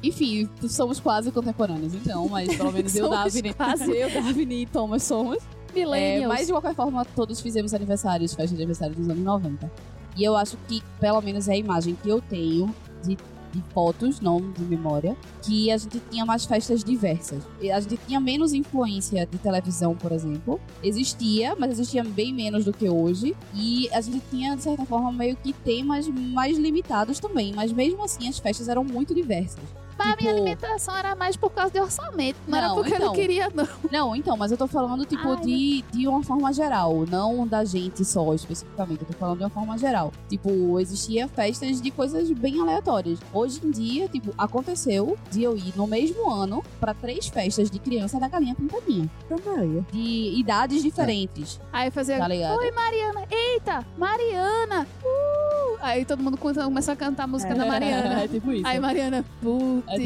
Enfim, 0.02 0.48
somos 0.68 1.00
quase 1.00 1.32
contemporâneos, 1.32 1.94
então, 1.94 2.28
mas 2.28 2.54
pelo 2.54 2.70
menos 2.70 2.94
eu, 2.94 3.06
Somos 3.08 3.18
Davine, 3.24 3.54
quase. 3.54 3.90
eu, 3.96 4.10
Davine 4.10 4.62
e 4.62 4.66
Thomas 4.66 5.02
somos. 5.02 5.38
É, 5.38 5.78
Millennials. 5.80 6.28
mas 6.28 6.46
de 6.46 6.52
qualquer 6.52 6.74
forma, 6.74 7.04
todos 7.16 7.40
fizemos 7.40 7.74
aniversários, 7.74 8.32
festa 8.32 8.50
de 8.54 8.62
aniversário 8.62 8.94
dos 8.94 9.08
anos 9.08 9.24
90. 9.24 9.72
E 10.16 10.24
eu 10.24 10.36
acho 10.36 10.56
que, 10.68 10.82
pelo 11.00 11.20
menos, 11.20 11.48
é 11.48 11.52
a 11.52 11.56
imagem 11.56 11.96
que 12.00 12.08
eu 12.08 12.20
tenho 12.20 12.74
de, 13.02 13.16
de 13.52 13.64
fotos, 13.72 14.20
não 14.20 14.52
de 14.52 14.62
memória, 14.62 15.16
que 15.42 15.70
a 15.70 15.76
gente 15.76 16.00
tinha 16.10 16.24
mais 16.24 16.44
festas 16.44 16.84
diversas. 16.84 17.42
A 17.72 17.80
gente 17.80 17.96
tinha 18.06 18.20
menos 18.20 18.52
influência 18.52 19.26
de 19.26 19.38
televisão, 19.38 19.94
por 19.96 20.12
exemplo. 20.12 20.60
Existia, 20.82 21.54
mas 21.58 21.72
existia 21.72 22.04
bem 22.04 22.32
menos 22.32 22.64
do 22.64 22.72
que 22.72 22.88
hoje. 22.88 23.36
E 23.54 23.88
a 23.92 24.00
gente 24.00 24.22
tinha, 24.30 24.56
de 24.56 24.62
certa 24.62 24.84
forma, 24.84 25.12
meio 25.12 25.36
que 25.36 25.52
temas 25.52 26.08
mais 26.08 26.56
limitados 26.56 27.18
também. 27.18 27.52
Mas 27.52 27.72
mesmo 27.72 28.04
assim, 28.04 28.28
as 28.28 28.38
festas 28.38 28.68
eram 28.68 28.84
muito 28.84 29.14
diversas. 29.14 29.83
Mas 29.98 30.06
a 30.12 30.16
minha 30.16 30.16
Tipo- 30.16 30.30
alimentação 30.30 30.96
era 30.96 31.14
mais 31.14 31.36
por 31.36 31.50
causa 31.50 31.72
de 31.72 31.80
orçamento. 31.80 32.36
Não, 32.46 32.58
era 32.58 32.68
Não, 32.68 32.74
porque 32.76 32.94
eu 32.94 32.98
não 32.98 33.06
então. 33.06 33.14
queria, 33.14 33.50
não. 33.54 33.68
Não, 33.90 34.16
então, 34.16 34.36
mas 34.36 34.50
eu 34.50 34.56
tô 34.58 34.66
falando, 34.66 35.04
tipo, 35.04 35.28
Ai, 35.28 35.36
de, 35.36 35.84
de 35.92 36.08
uma 36.08 36.22
forma 36.22 36.52
geral, 36.52 37.04
não 37.10 37.46
da 37.46 37.64
gente 37.64 38.04
só, 38.04 38.32
especificamente. 38.34 39.00
Eu 39.02 39.06
tô 39.08 39.12
falando 39.14 39.38
de 39.38 39.44
uma 39.44 39.50
forma 39.50 39.76
geral. 39.78 40.12
Tipo, 40.28 40.78
existia 40.80 41.28
festas 41.28 41.80
de 41.80 41.90
coisas 41.90 42.30
bem 42.30 42.60
aleatórias. 42.60 43.18
Hoje 43.32 43.60
em 43.64 43.70
dia, 43.70 44.08
tipo, 44.08 44.32
aconteceu 44.36 45.16
de 45.30 45.42
eu 45.42 45.56
ir 45.56 45.72
no 45.76 45.86
mesmo 45.86 46.30
ano 46.30 46.62
pra 46.80 46.92
três 46.94 47.26
festas 47.28 47.70
de 47.70 47.78
criança 47.78 48.18
da 48.18 48.28
galinha 48.28 48.54
pintadinha. 48.54 49.08
Também. 49.28 49.84
De 49.92 50.38
idades 50.38 50.82
diferentes, 50.82 51.60
Aí 51.72 51.90
fazia. 51.90 52.18
tá 52.18 52.28
ligado? 52.28 52.58
Oi, 52.58 52.70
Mariana. 52.72 53.22
Eita, 53.30 53.84
Mariana. 53.96 54.86
Uh! 55.04 55.76
Aí 55.80 56.04
todo 56.04 56.22
mundo 56.22 56.36
começou 56.38 56.92
a 56.92 56.96
cantar 56.96 57.24
a 57.24 57.26
música 57.26 57.52
É. 57.52 57.56
da 57.56 57.66
Mariana. 57.66 58.14
É 58.24 58.28
tipo 58.28 58.52
isso. 58.52 58.66
Aí 58.66 58.78
Mariana, 58.80 59.24
putz, 59.42 59.83
É 59.88 59.98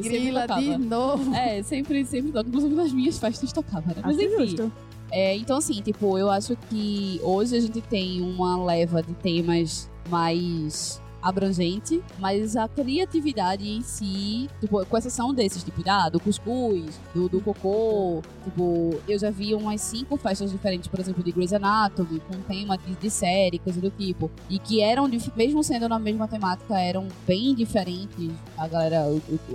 grila 0.00 0.46
de 0.46 0.78
novo. 0.78 1.34
É, 1.34 1.62
sempre, 1.62 2.04
sempre 2.04 2.32
toca. 2.32 2.48
Inclusive 2.48 2.74
nas 2.74 2.92
minhas 2.92 3.18
festas 3.18 3.52
tocava, 3.52 3.88
né? 3.88 4.02
Mas 4.02 4.18
Acho 4.18 4.26
enfim. 4.42 4.72
É, 5.10 5.36
então, 5.36 5.58
assim, 5.58 5.80
tipo, 5.82 6.18
eu 6.18 6.30
acho 6.30 6.56
que 6.68 7.20
hoje 7.22 7.56
a 7.56 7.60
gente 7.60 7.80
tem 7.80 8.20
uma 8.20 8.62
leva 8.64 9.02
de 9.02 9.14
temas 9.14 9.88
mais 10.08 11.00
abrangente, 11.28 12.02
mas 12.18 12.56
a 12.56 12.68
criatividade 12.68 13.68
em 13.68 13.82
si, 13.82 14.48
tipo, 14.60 14.84
com 14.86 14.96
exceção 14.96 15.34
desses, 15.34 15.64
tipo, 15.64 15.82
ah, 15.88 16.08
do 16.08 16.20
cuscuz, 16.20 17.00
do, 17.14 17.28
do 17.28 17.40
cocô, 17.40 18.22
tipo, 18.44 18.98
eu 19.08 19.18
já 19.18 19.30
vi 19.30 19.54
umas 19.54 19.80
cinco 19.80 20.16
festas 20.16 20.52
diferentes, 20.52 20.88
por 20.88 21.00
exemplo, 21.00 21.22
de 21.22 21.32
Grey's 21.32 21.52
Anatomy, 21.52 22.20
com 22.20 22.40
tema 22.42 22.78
de, 22.78 22.94
de 22.94 23.10
série, 23.10 23.58
coisa 23.58 23.80
do 23.80 23.90
tipo, 23.90 24.30
e 24.48 24.58
que 24.58 24.80
eram, 24.80 25.08
mesmo 25.36 25.64
sendo 25.64 25.88
na 25.88 25.98
mesma 25.98 26.28
temática, 26.28 26.78
eram 26.78 27.08
bem 27.26 27.54
diferentes, 27.54 28.30
a 28.56 28.68
galera, 28.68 29.06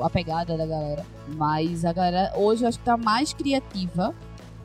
a 0.01 0.09
pegada 0.09 0.57
da 0.57 0.65
galera, 0.65 1.05
mas 1.35 1.85
a 1.85 1.93
galera 1.93 2.33
hoje 2.35 2.63
eu 2.63 2.67
acho 2.67 2.79
que 2.79 2.85
tá 2.85 2.97
mais 2.97 3.33
criativa 3.33 4.13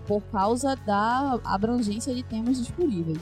por 0.07 0.23
causa 0.23 0.77
da 0.87 1.39
abrangência 1.45 2.15
de 2.15 2.23
temas 2.23 2.59
disponíveis. 2.59 3.19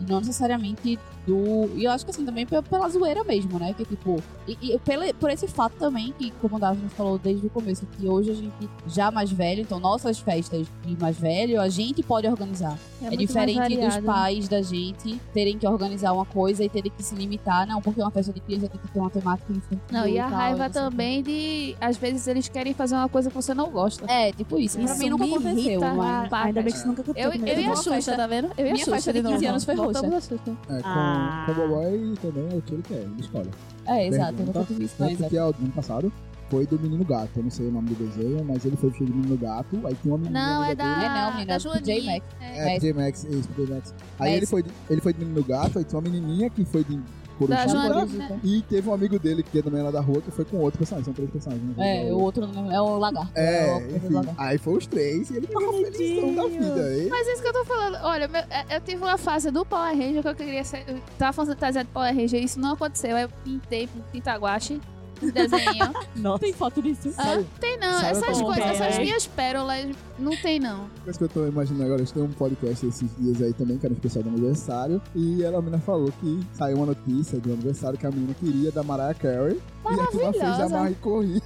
E 0.00 0.04
não 0.10 0.18
necessariamente 0.18 0.98
do. 1.26 1.70
E 1.76 1.84
eu 1.84 1.90
acho 1.90 2.04
que 2.04 2.10
assim, 2.10 2.24
também 2.24 2.44
pe- 2.46 2.62
pela 2.62 2.88
zoeira 2.88 3.22
mesmo, 3.24 3.58
né? 3.58 3.74
Que 3.76 3.84
tipo. 3.84 4.22
E, 4.46 4.56
e 4.74 4.78
pela- 4.80 5.12
por 5.14 5.30
esse 5.30 5.46
fato 5.46 5.74
também, 5.78 6.12
que, 6.18 6.30
como 6.40 6.56
o 6.56 6.58
Davi 6.58 6.80
falou 6.96 7.18
desde 7.18 7.46
o 7.46 7.50
começo, 7.50 7.86
que 7.86 8.08
hoje 8.08 8.30
a 8.30 8.34
gente 8.34 8.70
já 8.86 9.10
mais 9.10 9.30
velho, 9.30 9.60
então 9.62 9.78
nossas 9.80 10.18
festas 10.18 10.66
de 10.84 10.96
mais 11.00 11.16
velho, 11.16 11.60
a 11.60 11.68
gente 11.68 12.02
pode 12.02 12.26
organizar. 12.26 12.76
É, 13.00 13.06
mais 13.06 13.18
diferente 13.18 13.76
dos 13.76 13.84
variado. 13.84 14.06
pais 14.06 14.48
da 14.48 14.62
gente 14.62 15.20
terem 15.34 15.58
que 15.58 15.66
organizar 15.66 16.12
uma 16.12 16.24
coisa 16.24 16.62
e 16.64 16.68
terem 16.68 16.90
que 16.96 17.02
se 17.02 17.14
limitar, 17.16 17.66
não, 17.66 17.82
porque 17.82 18.00
uma 18.00 18.10
festa 18.12 18.32
de 18.32 18.40
criança 18.40 18.68
tem 18.68 18.80
que 18.80 18.88
ter 18.88 18.98
uma 19.00 19.10
temática 19.10 19.52
infantil. 19.52 19.80
Não, 19.90 20.06
e 20.06 20.18
a 20.20 20.28
tal, 20.28 20.38
raiva 20.38 20.70
também 20.70 21.22
de. 21.22 21.76
Às 21.80 21.96
vezes 21.96 22.26
eles 22.28 22.48
querem 22.48 22.72
fazer 22.74 22.94
uma 22.94 23.08
coisa 23.08 23.28
que 23.28 23.34
você 23.34 23.52
não 23.54 23.70
gosta. 23.70 24.04
É, 24.10 24.32
tipo 24.32 24.58
isso. 24.58 24.76
Pra 24.76 24.84
Isso 24.86 24.98
mim 24.98 25.10
nunca 25.10 25.24
aconteceu, 25.24 25.56
irrita, 25.58 25.94
mas. 25.94 26.32
Ainda 26.32 26.62
bem 26.62 26.72
que 26.72 26.78
isso 26.78 26.86
nunca 26.86 27.02
aconteceu. 27.02 27.30
Eu, 27.30 27.32
comigo. 27.38 27.48
eu 27.50 27.60
e 27.60 27.64
a 27.64 27.68
uma 27.68 27.76
Xuxa, 27.76 27.90
festa- 27.90 28.16
tá 28.16 28.26
vendo? 28.26 28.46
Eu 28.56 28.66
e 28.66 28.70
a 28.70 28.72
minha 28.72 28.76
Xuxa 28.76 28.90
festa 28.92 29.12
de 29.12 29.18
de 29.18 29.22
novo. 29.24 29.34
15 29.36 29.46
anos 29.46 29.64
foi 29.64 29.74
roxa. 29.74 30.06
É, 30.06 30.38
com, 30.38 30.56
Ah. 30.84 31.11
Com 31.46 31.52
o 31.52 31.54
Boboy 31.54 32.14
também 32.22 32.48
é 32.52 32.56
o 32.56 32.62
que 32.62 32.74
ele 32.74 32.82
quer, 32.82 32.94
ele 33.02 33.14
escolhe. 33.20 33.50
É, 33.86 34.06
exato, 34.06 34.32
eu 34.32 34.36
Pergunta. 34.36 34.58
nunca 34.60 34.82
isso, 34.84 34.94
Tanto 34.96 35.12
exato. 35.12 35.30
que 35.30 35.36
é 35.36 35.42
o 35.44 35.46
ano 35.48 35.72
passado 35.74 36.12
foi 36.50 36.66
do 36.66 36.78
Menino 36.78 37.02
Gato. 37.04 37.30
Eu 37.36 37.42
não 37.44 37.50
sei 37.50 37.66
o 37.68 37.72
nome 37.72 37.88
do 37.90 37.94
desenho, 38.06 38.44
mas 38.44 38.64
ele 38.66 38.76
foi 38.76 38.90
de 38.90 39.04
Menino 39.04 39.38
Gato. 39.38 39.80
Aí 39.86 39.94
tinha 40.02 40.12
uma 40.14 40.18
menina 40.18 40.40
Não, 40.58 40.64
é 40.64 40.74
da, 40.74 40.94
dele. 40.94 41.06
É, 41.06 41.08
não, 41.08 41.30
menina, 41.32 41.46
da 41.46 41.56
do 41.58 41.70
PJ 41.72 41.92
Joaninha. 41.94 42.12
Max. 42.12 42.26
É. 42.40 42.58
É, 42.58 42.74
PJ 42.78 42.92
Max, 42.92 43.24
isso, 43.24 43.48
PJ 43.48 43.74
Max. 43.74 43.94
Aí 44.18 44.30
Mas- 44.30 44.36
ele 44.36 44.46
foi, 44.46 44.62
de, 44.62 44.70
ele 44.90 45.00
foi 45.00 45.12
de 45.14 45.18
Menino 45.20 45.44
Gato, 45.44 45.78
aí 45.78 45.84
tinha 45.84 45.98
uma 45.98 46.10
menininha 46.10 46.50
que 46.50 46.64
foi 46.66 46.84
de 46.84 47.00
Da 47.40 47.56
Corujita. 47.66 47.68
Joaninha. 47.68 48.40
E 48.44 48.62
teve 48.62 48.88
um 48.88 48.94
amigo 48.94 49.18
dele 49.18 49.42
que 49.42 49.58
é 49.58 49.62
também 49.62 49.82
lá 49.82 49.90
da 49.90 50.00
rua, 50.00 50.20
que 50.20 50.30
foi 50.30 50.44
com 50.44 50.58
outro 50.58 50.78
personagem. 50.78 51.04
São 51.04 51.14
três 51.14 51.30
personagens. 51.30 51.76
né? 51.76 52.08
É, 52.08 52.12
o 52.12 52.18
outro 52.20 52.44
é 52.70 52.80
o 52.80 52.98
lagarto. 52.98 53.30
É, 53.34 53.66
o 53.66 53.80
coisa 53.80 53.88
do 53.88 53.96
enfim. 53.96 54.14
lagarto. 54.14 54.40
Aí 54.40 54.58
foi 54.58 54.76
os 54.78 54.86
três 54.86 55.30
e 55.30 55.36
ele 55.36 55.46
tava 55.46 55.72
felizão 55.72 56.34
da 56.34 56.46
vida. 56.46 56.96
E 56.98 57.08
Mas 57.10 57.26
é 57.28 57.32
isso 57.32 57.42
que 57.42 57.48
eu 57.48 57.52
tô 57.52 57.64
falando. 57.64 57.98
Olha, 58.02 58.28
meu- 58.28 58.40
é- 58.50 58.76
eu 58.76 58.80
tive 58.80 59.02
uma 59.02 59.18
fase 59.18 59.50
do 59.50 59.64
Power 59.64 59.96
Ranger 59.96 60.22
que 60.22 60.28
eu 60.28 60.34
queria 60.34 60.64
ser. 60.64 60.84
Eu 60.86 60.98
tava 61.18 61.32
fantasiado 61.32 61.86
de 61.88 61.92
Power 61.92 62.14
Ranger, 62.14 62.42
isso 62.42 62.60
não 62.60 62.74
aconteceu. 62.74 63.16
Aí 63.16 63.22
eu 63.22 63.28
pintei 63.44 63.86
com 63.86 64.00
pintaguache, 64.12 64.74
um 64.74 64.91
desenho. 65.30 65.92
Nossa. 66.16 66.38
Tem 66.40 66.52
foto 66.52 66.82
disso? 66.82 67.12
ah, 67.18 67.42
tem 67.60 67.78
não, 67.78 67.92
Sabe 68.00 68.06
essas 68.06 68.40
como 68.40 68.46
coisas, 68.46 68.64
é? 68.64 68.74
essas 68.74 68.98
minhas 68.98 69.26
pérolas, 69.26 69.86
não 70.18 70.36
tem 70.36 70.58
não. 70.58 70.86
coisa 71.04 71.18
que 71.18 71.24
eu 71.24 71.28
tô 71.28 71.46
imaginando 71.46 71.84
agora, 71.84 72.02
a 72.02 72.04
gente 72.04 72.14
tem 72.14 72.22
um 72.22 72.28
podcast 72.32 72.86
esses 72.86 73.10
dias 73.18 73.40
aí 73.42 73.52
também, 73.52 73.78
que 73.78 73.86
era 73.86 73.92
um 73.92 73.96
especial 73.96 74.24
do 74.24 74.30
aniversário. 74.30 75.00
E 75.14 75.42
ela, 75.44 75.58
a 75.58 75.60
menina 75.62 75.78
falou 75.82 76.12
que 76.20 76.40
saiu 76.52 76.76
uma 76.78 76.86
notícia 76.86 77.38
do 77.38 77.52
aniversário 77.52 77.98
que 77.98 78.06
a 78.06 78.10
menina 78.10 78.34
queria 78.34 78.72
da 78.72 78.82
Mariah 78.82 79.14
Carey. 79.14 79.60
E 79.84 80.00
a 80.00 80.06
turma 80.06 80.32
fez 80.32 80.42
a 80.44 80.68
Maravilhosa. 80.68 80.90
e 80.90 80.94
corri. 80.96 81.42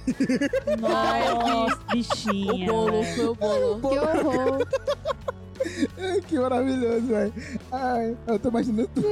Nossa, 0.79 1.77
O 1.87 1.91
bichinha. 1.91 2.65
bolo, 2.71 2.91
velho. 3.03 3.15
foi 3.15 3.25
o 3.27 3.35
bolo. 3.35 3.79
Que 3.89 3.99
horror. 3.99 4.67
Que 6.27 6.39
maravilhoso, 6.39 7.07
velho. 7.07 7.33
Ai, 7.71 8.17
eu 8.27 8.39
tô 8.39 8.49
imaginando 8.49 8.89
tudo. 8.93 9.07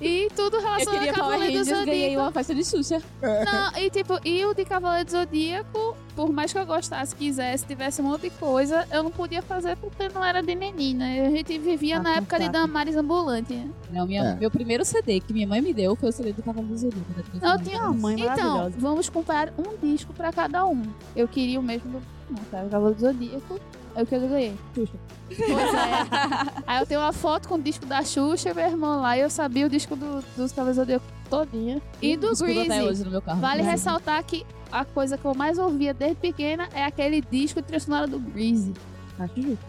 E 0.00 0.28
tudo 0.36 0.56
Eu 0.58 0.62
relacionado 0.62 1.08
a 1.08 1.12
Cavaleiro 1.12 1.52
do 1.52 1.58
Rangers, 1.58 1.68
ganhei 1.86 2.00
Zodíaco. 2.02 2.22
uma 2.22 2.32
festa 2.32 2.54
de 2.54 2.64
Xuxa. 2.64 3.02
Não, 3.22 3.78
e 3.82 3.90
tipo, 3.90 4.20
e 4.24 4.44
o 4.44 4.52
de 4.52 4.64
Cavaleiro 4.66 5.06
do 5.06 5.10
Zodíaco, 5.12 5.96
por 6.14 6.30
mais 6.30 6.52
que 6.52 6.58
eu 6.58 6.66
gostasse, 6.66 7.14
quisesse, 7.16 7.64
tivesse 7.64 8.02
um 8.02 8.04
monte 8.04 8.22
de 8.22 8.30
coisa, 8.30 8.86
eu 8.92 9.02
não 9.02 9.10
podia 9.10 9.40
fazer 9.40 9.74
porque 9.76 10.08
não 10.10 10.22
era 10.22 10.42
de 10.42 10.54
menina. 10.54 11.06
A 11.06 11.30
gente 11.30 11.58
vivia 11.58 11.96
Ah, 11.96 12.02
na 12.02 12.14
época 12.16 12.38
de. 12.38 12.48
Damares 12.50 12.94
Ambulante. 12.96 13.70
Não, 13.90 14.06
minha, 14.06 14.22
É. 14.22 14.34
meu 14.36 14.50
primeiro 14.50 14.84
CD 14.84 15.20
que 15.20 15.32
minha 15.32 15.46
mãe 15.46 15.60
me 15.62 15.72
deu 15.72 15.96
foi 15.96 16.10
o 16.10 16.12
CD 16.12 16.32
do 16.32 16.42
Cavalo 16.42 16.66
do 16.66 16.76
Zodíaco. 16.76 17.06
Eu 17.16 17.40
sonora. 17.40 17.62
tinha 17.62 17.82
uma 17.82 17.94
mãe 17.94 18.16
Então, 18.20 18.70
vamos 18.78 19.08
comprar 19.08 19.52
um 19.58 19.76
disco 19.82 20.12
pra 20.12 20.30
cada 20.32 20.66
um. 20.66 20.82
Eu 21.14 21.26
queria 21.26 21.58
o 21.58 21.62
mesmo 21.62 21.90
do 21.90 22.02
não, 22.28 22.42
cara, 22.50 22.66
o 22.66 22.70
Cavaleiro 22.70 23.00
do 23.00 23.06
Zodíaco. 23.06 23.60
É 23.96 24.02
o 24.02 24.06
que 24.06 24.14
eu 24.14 24.20
ganhei. 24.28 24.54
Xuxa. 24.74 24.92
Pois 25.28 25.40
é. 25.48 26.62
Aí 26.66 26.80
eu 26.80 26.86
tenho 26.86 27.00
uma 27.00 27.12
foto 27.14 27.48
com 27.48 27.54
o 27.54 27.60
disco 27.62 27.86
da 27.86 28.02
Xuxa 28.04 28.50
e 28.50 28.54
meu 28.54 28.66
irmão 28.66 29.00
lá. 29.00 29.16
E 29.16 29.22
eu 29.22 29.30
sabia 29.30 29.66
o 29.66 29.70
disco 29.70 29.96
do, 29.96 30.22
dos 30.36 30.52
Cavaleiros 30.52 30.76
do 30.76 30.80
Zodíaco 30.82 31.04
todinha. 31.30 31.80
E 32.02 32.16
do 32.16 32.30
Escuto 32.32 32.52
até 32.52 32.64
Greasy. 32.64 32.82
hoje 32.88 33.04
no 33.04 33.10
meu 33.10 33.22
carro. 33.22 33.40
Vale 33.40 33.62
Greasy. 33.62 33.70
ressaltar 33.70 34.22
que 34.22 34.44
a 34.70 34.84
coisa 34.84 35.16
que 35.16 35.24
eu 35.24 35.34
mais 35.34 35.58
ouvia 35.58 35.94
desde 35.94 36.16
pequena 36.16 36.68
é 36.74 36.84
aquele 36.84 37.20
disco 37.22 37.60
de 37.60 37.66
trilha 37.66 37.80
sonora 37.80 38.06
do 38.06 38.18
Greasy. 38.20 38.74
Acho 39.18 39.40
justo. 39.40 39.64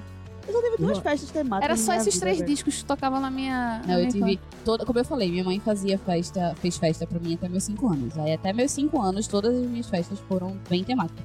Eu 0.46 0.54
só 0.54 0.62
tive 0.62 0.78
duas 0.78 0.98
festas 1.00 1.30
temáticas. 1.32 1.64
Era 1.64 1.74
na 1.76 1.78
só 1.78 1.94
esses 1.94 2.20
três 2.20 2.38
velho. 2.38 2.50
discos 2.50 2.76
que 2.78 2.86
tocavam 2.86 3.20
na 3.20 3.30
minha. 3.30 3.80
na 3.80 3.88
Não, 3.88 3.94
eu 3.96 4.00
minha 4.00 4.12
tive 4.12 4.40
toda, 4.64 4.86
como 4.86 4.98
eu 5.00 5.04
falei, 5.06 5.30
minha 5.32 5.44
mãe 5.44 5.60
fazia 5.60 5.98
festa, 5.98 6.54
fez 6.62 6.78
festa 6.78 7.06
pra 7.08 7.20
mim 7.20 7.34
até 7.34 7.50
meus 7.50 7.64
5 7.64 7.88
anos. 7.88 8.18
Aí 8.18 8.34
até 8.34 8.54
meus 8.54 8.72
5 8.72 9.02
anos, 9.02 9.28
todas 9.28 9.56
as 9.56 9.66
minhas 9.68 9.90
festas 9.90 10.20
foram 10.28 10.58
bem 10.70 10.84
temáticas. 10.84 11.24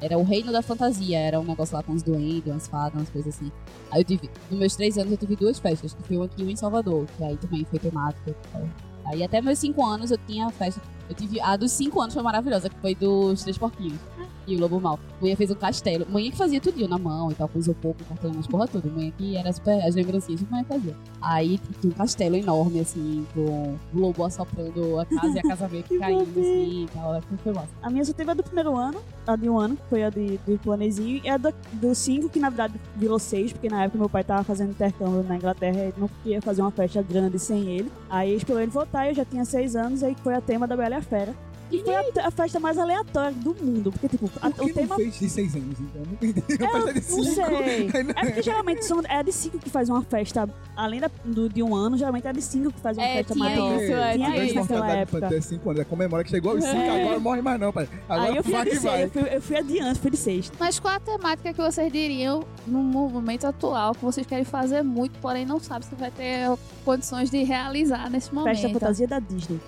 Era 0.00 0.18
o 0.18 0.22
reino 0.22 0.52
da 0.52 0.60
fantasia, 0.62 1.18
era 1.18 1.40
um 1.40 1.44
negócio 1.44 1.74
lá 1.74 1.82
com 1.82 1.92
os 1.92 2.02
duendes, 2.02 2.46
umas 2.46 2.66
fadas, 2.66 2.94
umas 2.94 3.08
coisas 3.08 3.34
assim. 3.34 3.50
Aí 3.90 4.00
eu 4.00 4.04
tive, 4.04 4.30
nos 4.50 4.58
meus 4.58 4.76
3 4.76 4.98
anos 4.98 5.12
eu 5.12 5.18
tive 5.18 5.36
duas 5.36 5.58
festas, 5.58 5.94
que 5.94 6.02
foi 6.02 6.16
uma 6.16 6.26
aqui 6.26 6.40
e 6.40 6.44
uma 6.44 6.52
em 6.52 6.56
Salvador, 6.56 7.06
que 7.16 7.24
aí 7.24 7.36
também 7.36 7.64
foi 7.64 7.78
temática. 7.78 8.30
e 8.30 8.34
tal. 8.52 8.68
Aí 9.06 9.22
até 9.22 9.40
meus 9.40 9.58
5 9.58 9.84
anos 9.84 10.10
eu 10.10 10.18
tinha 10.26 10.50
festa. 10.50 10.82
Eu 11.08 11.14
tive. 11.14 11.40
A 11.40 11.56
dos 11.56 11.72
5 11.72 12.00
anos 12.00 12.14
foi 12.14 12.22
maravilhosa, 12.22 12.68
que 12.68 12.76
foi 12.80 12.94
dos 12.94 13.42
Três 13.42 13.56
Porquinhos. 13.56 13.98
E 14.46 14.56
o 14.56 14.60
Lobo 14.60 14.80
Mal. 14.80 14.98
Manhã 15.20 15.34
fez 15.36 15.50
um 15.50 15.54
castelo. 15.54 16.06
Manhã 16.08 16.30
que 16.30 16.36
fazia 16.36 16.60
tudinho 16.60 16.88
na 16.88 16.98
mão 16.98 17.30
e 17.30 17.34
tal, 17.34 17.48
com 17.48 17.58
isopor, 17.58 17.94
com 17.94 18.04
cartão, 18.04 18.32
as 18.38 18.46
porra 18.46 18.68
tudo. 18.68 18.90
Manhã 18.90 19.10
que 19.16 19.36
era 19.36 19.52
super. 19.52 19.82
As 19.84 19.94
lembrancinhas 19.94 20.40
que 20.42 20.50
manhã 20.50 20.64
fazia. 20.64 20.94
Aí 21.20 21.58
tinha 21.80 21.92
um 21.92 21.96
castelo 21.96 22.36
enorme, 22.36 22.80
assim, 22.80 23.26
com 23.34 23.76
o 23.94 23.98
lobo 23.98 24.24
assoprando 24.24 24.98
a 25.00 25.04
casa 25.06 25.36
e 25.36 25.38
a 25.38 25.42
casa 25.42 25.68
meio 25.68 25.82
que 25.84 25.98
caindo, 25.98 26.22
assim 26.40 26.84
e 26.84 26.88
tal. 26.92 27.20
Foi- 27.42 27.52
massa. 27.52 27.68
A 27.82 27.90
minha 27.90 28.04
só 28.04 28.12
teve 28.12 28.30
a 28.30 28.34
do 28.34 28.42
primeiro 28.42 28.76
ano, 28.76 29.00
a 29.26 29.36
de 29.36 29.48
um 29.48 29.58
ano, 29.58 29.76
que 29.76 29.82
foi 29.88 30.04
a 30.04 30.10
de, 30.10 30.38
do 30.46 30.58
planezinho, 30.58 31.20
e 31.24 31.28
a 31.28 31.36
do, 31.36 31.52
do 31.72 31.94
cinco, 31.94 32.28
que 32.28 32.38
na 32.38 32.48
verdade 32.50 32.74
virou 32.94 33.18
seis, 33.18 33.52
porque 33.52 33.68
na 33.68 33.84
época 33.84 33.98
meu 33.98 34.08
pai 34.08 34.22
tava 34.24 34.44
fazendo 34.44 34.70
intercâmbio 34.70 35.22
na 35.22 35.36
Inglaterra 35.36 35.78
e 35.78 35.82
ele 35.88 35.94
não 35.96 36.08
queria 36.22 36.40
fazer 36.42 36.60
uma 36.62 36.70
festa 36.70 37.02
grande 37.02 37.38
sem 37.38 37.68
ele. 37.68 37.90
Aí 38.08 38.34
esperou 38.34 38.60
ele 38.60 38.70
voltar, 38.70 39.08
eu 39.08 39.14
já 39.14 39.24
tinha 39.24 39.44
seis 39.44 39.74
anos, 39.74 40.02
aí 40.02 40.16
foi 40.22 40.34
a 40.34 40.40
tema 40.40 40.66
da 40.66 40.76
Bela 40.76 40.96
e 40.96 40.98
a 40.98 41.02
Fera. 41.02 41.34
E 41.70 41.80
foi 41.82 41.94
a, 41.96 42.02
a 42.28 42.30
festa 42.30 42.60
mais 42.60 42.78
aleatória 42.78 43.32
do 43.32 43.54
mundo, 43.54 43.90
porque 43.90 44.08
tipo, 44.08 44.30
a- 44.40 44.50
Por 44.50 44.64
o 44.64 44.66
que 44.68 44.72
tema 44.72 44.88
não 44.90 44.96
fez 44.96 45.18
de 45.18 45.28
seis 45.28 45.54
anos, 45.56 45.78
então? 45.80 46.02
Não 46.06 46.12
entendi. 46.12 46.40
A 46.64 46.70
festa 46.70 46.94
de 46.94 47.00
Não 47.00 47.24
cinco. 47.24 47.34
sei. 47.34 47.90
Aí 47.94 48.02
não- 48.04 48.10
É 48.10 48.24
porque 48.26 48.42
geralmente 48.42 48.84
são, 48.84 49.00
é 49.08 49.16
a 49.16 49.22
de 49.22 49.32
cinco 49.32 49.58
que 49.58 49.68
faz 49.70 49.88
uma 49.88 50.02
festa, 50.02 50.48
além 50.76 51.00
da, 51.00 51.10
do, 51.24 51.48
de 51.48 51.62
um 51.62 51.74
ano, 51.74 51.96
geralmente 51.98 52.26
é 52.26 52.30
a 52.30 52.32
de 52.32 52.42
cinco 52.42 52.70
que 52.72 52.80
faz 52.80 52.96
uma 52.96 53.04
É, 53.06 53.14
festa 53.16 53.34
tinha 53.34 53.44
maior. 53.44 53.82
isso, 53.82 53.92
é, 53.92 54.12
tinha 54.12 54.26
tinha 54.30 54.36
isso 54.38 54.46
isso. 54.46 54.54
naquela 54.60 54.90
época. 54.92 55.18
infantil 55.18 55.38
é 55.38 55.40
cinco 55.40 55.70
anos. 55.70 55.80
É 55.80 55.84
comemora 55.84 56.24
que 56.24 56.30
chegou 56.30 56.52
aos 56.52 56.62
cinco, 56.64 56.76
É. 56.76 57.02
agora 57.02 57.20
morre 57.20 57.42
mais 57.42 57.60
não, 57.60 57.72
pai. 57.72 57.88
Agora 58.08 58.30
Aí 58.30 58.36
eu 58.36 58.44
fui, 58.44 58.54
a 58.54 58.56
vai 58.58 58.64
de 58.64 58.70
que 58.70 58.76
seis, 58.80 58.92
vai. 58.92 59.04
eu, 59.04 59.10
fui, 59.10 59.22
eu 59.36 59.42
fui 59.42 59.56
adiante, 59.56 59.98
fui 59.98 60.10
de 60.10 60.16
sexta. 60.16 60.56
Mas 60.60 60.78
qual 60.78 60.94
a 60.94 61.00
temática 61.00 61.52
que 61.52 61.60
vocês 61.60 61.92
diriam 61.92 62.44
no 62.66 62.78
momento 62.78 63.44
atual 63.46 63.94
que 63.94 64.04
vocês 64.04 64.26
querem 64.26 64.44
fazer 64.44 64.82
muito, 64.82 65.18
porém 65.20 65.44
não 65.44 65.58
sabem 65.58 65.88
se 65.88 65.94
vai 65.96 66.10
ter 66.10 66.48
condições 66.84 67.30
de 67.30 67.42
realizar 67.42 68.08
nesse 68.10 68.32
momento? 68.32 68.54
Festa 68.54 68.68
fantasia 68.70 69.08
da 69.08 69.18
Disney. 69.18 69.60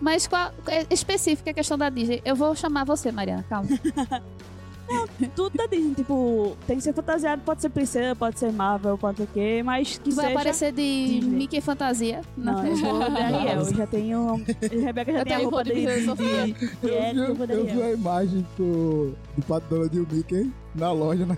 Mas 0.00 0.26
qual 0.26 0.52
é 0.68 0.86
específica 0.90 1.50
a 1.50 1.54
questão 1.54 1.76
da 1.78 1.88
Disney? 1.90 2.20
Eu 2.24 2.36
vou 2.36 2.54
chamar 2.54 2.84
você, 2.84 3.10
Mariana, 3.12 3.44
calma. 3.48 3.68
Tudo 5.36 5.54
da 5.54 5.66
Disney, 5.66 5.94
tipo, 5.94 6.56
tem 6.66 6.78
que 6.78 6.82
ser 6.82 6.94
fantasiado, 6.94 7.42
pode 7.44 7.60
ser 7.60 7.68
princesa, 7.68 8.16
pode 8.16 8.38
ser 8.38 8.50
Marvel, 8.50 8.96
pode 8.96 9.18
ser 9.18 9.22
o 9.24 9.26
quê, 9.26 9.62
mas 9.62 9.98
que 9.98 10.10
vai 10.12 10.24
seja... 10.24 10.34
aparecer 10.38 10.72
de 10.72 11.06
Disney. 11.20 11.36
Mickey 11.36 11.60
Fantasia 11.60 12.22
na 12.34 12.52
Não, 12.52 12.66
eu 12.66 12.74
vou 12.76 12.98
de 13.10 13.20
Ariel, 13.20 13.58
eu 13.58 13.74
já 13.76 13.86
tenho... 13.86 14.42
Rebeca 14.82 15.12
já 15.12 15.18
Eu 15.18 15.24
tem 15.24 15.34
a 15.34 15.36
tenho 15.36 15.50
roupa 15.50 15.64
de 15.64 15.74
de... 15.74 15.80
de- 15.80 15.84
de 15.84 15.98
Eu 16.88 17.34
vi, 17.34 17.52
eu 17.52 17.66
de 17.66 17.72
vi 17.74 17.82
a 17.82 17.92
imagem 17.92 18.46
do, 18.56 19.12
do 19.36 19.42
Pato 19.46 19.66
Donald 19.68 19.94
e 19.94 20.00
o 20.00 20.06
Mickey 20.10 20.50
na 20.74 20.90
loja, 20.90 21.26
na, 21.26 21.36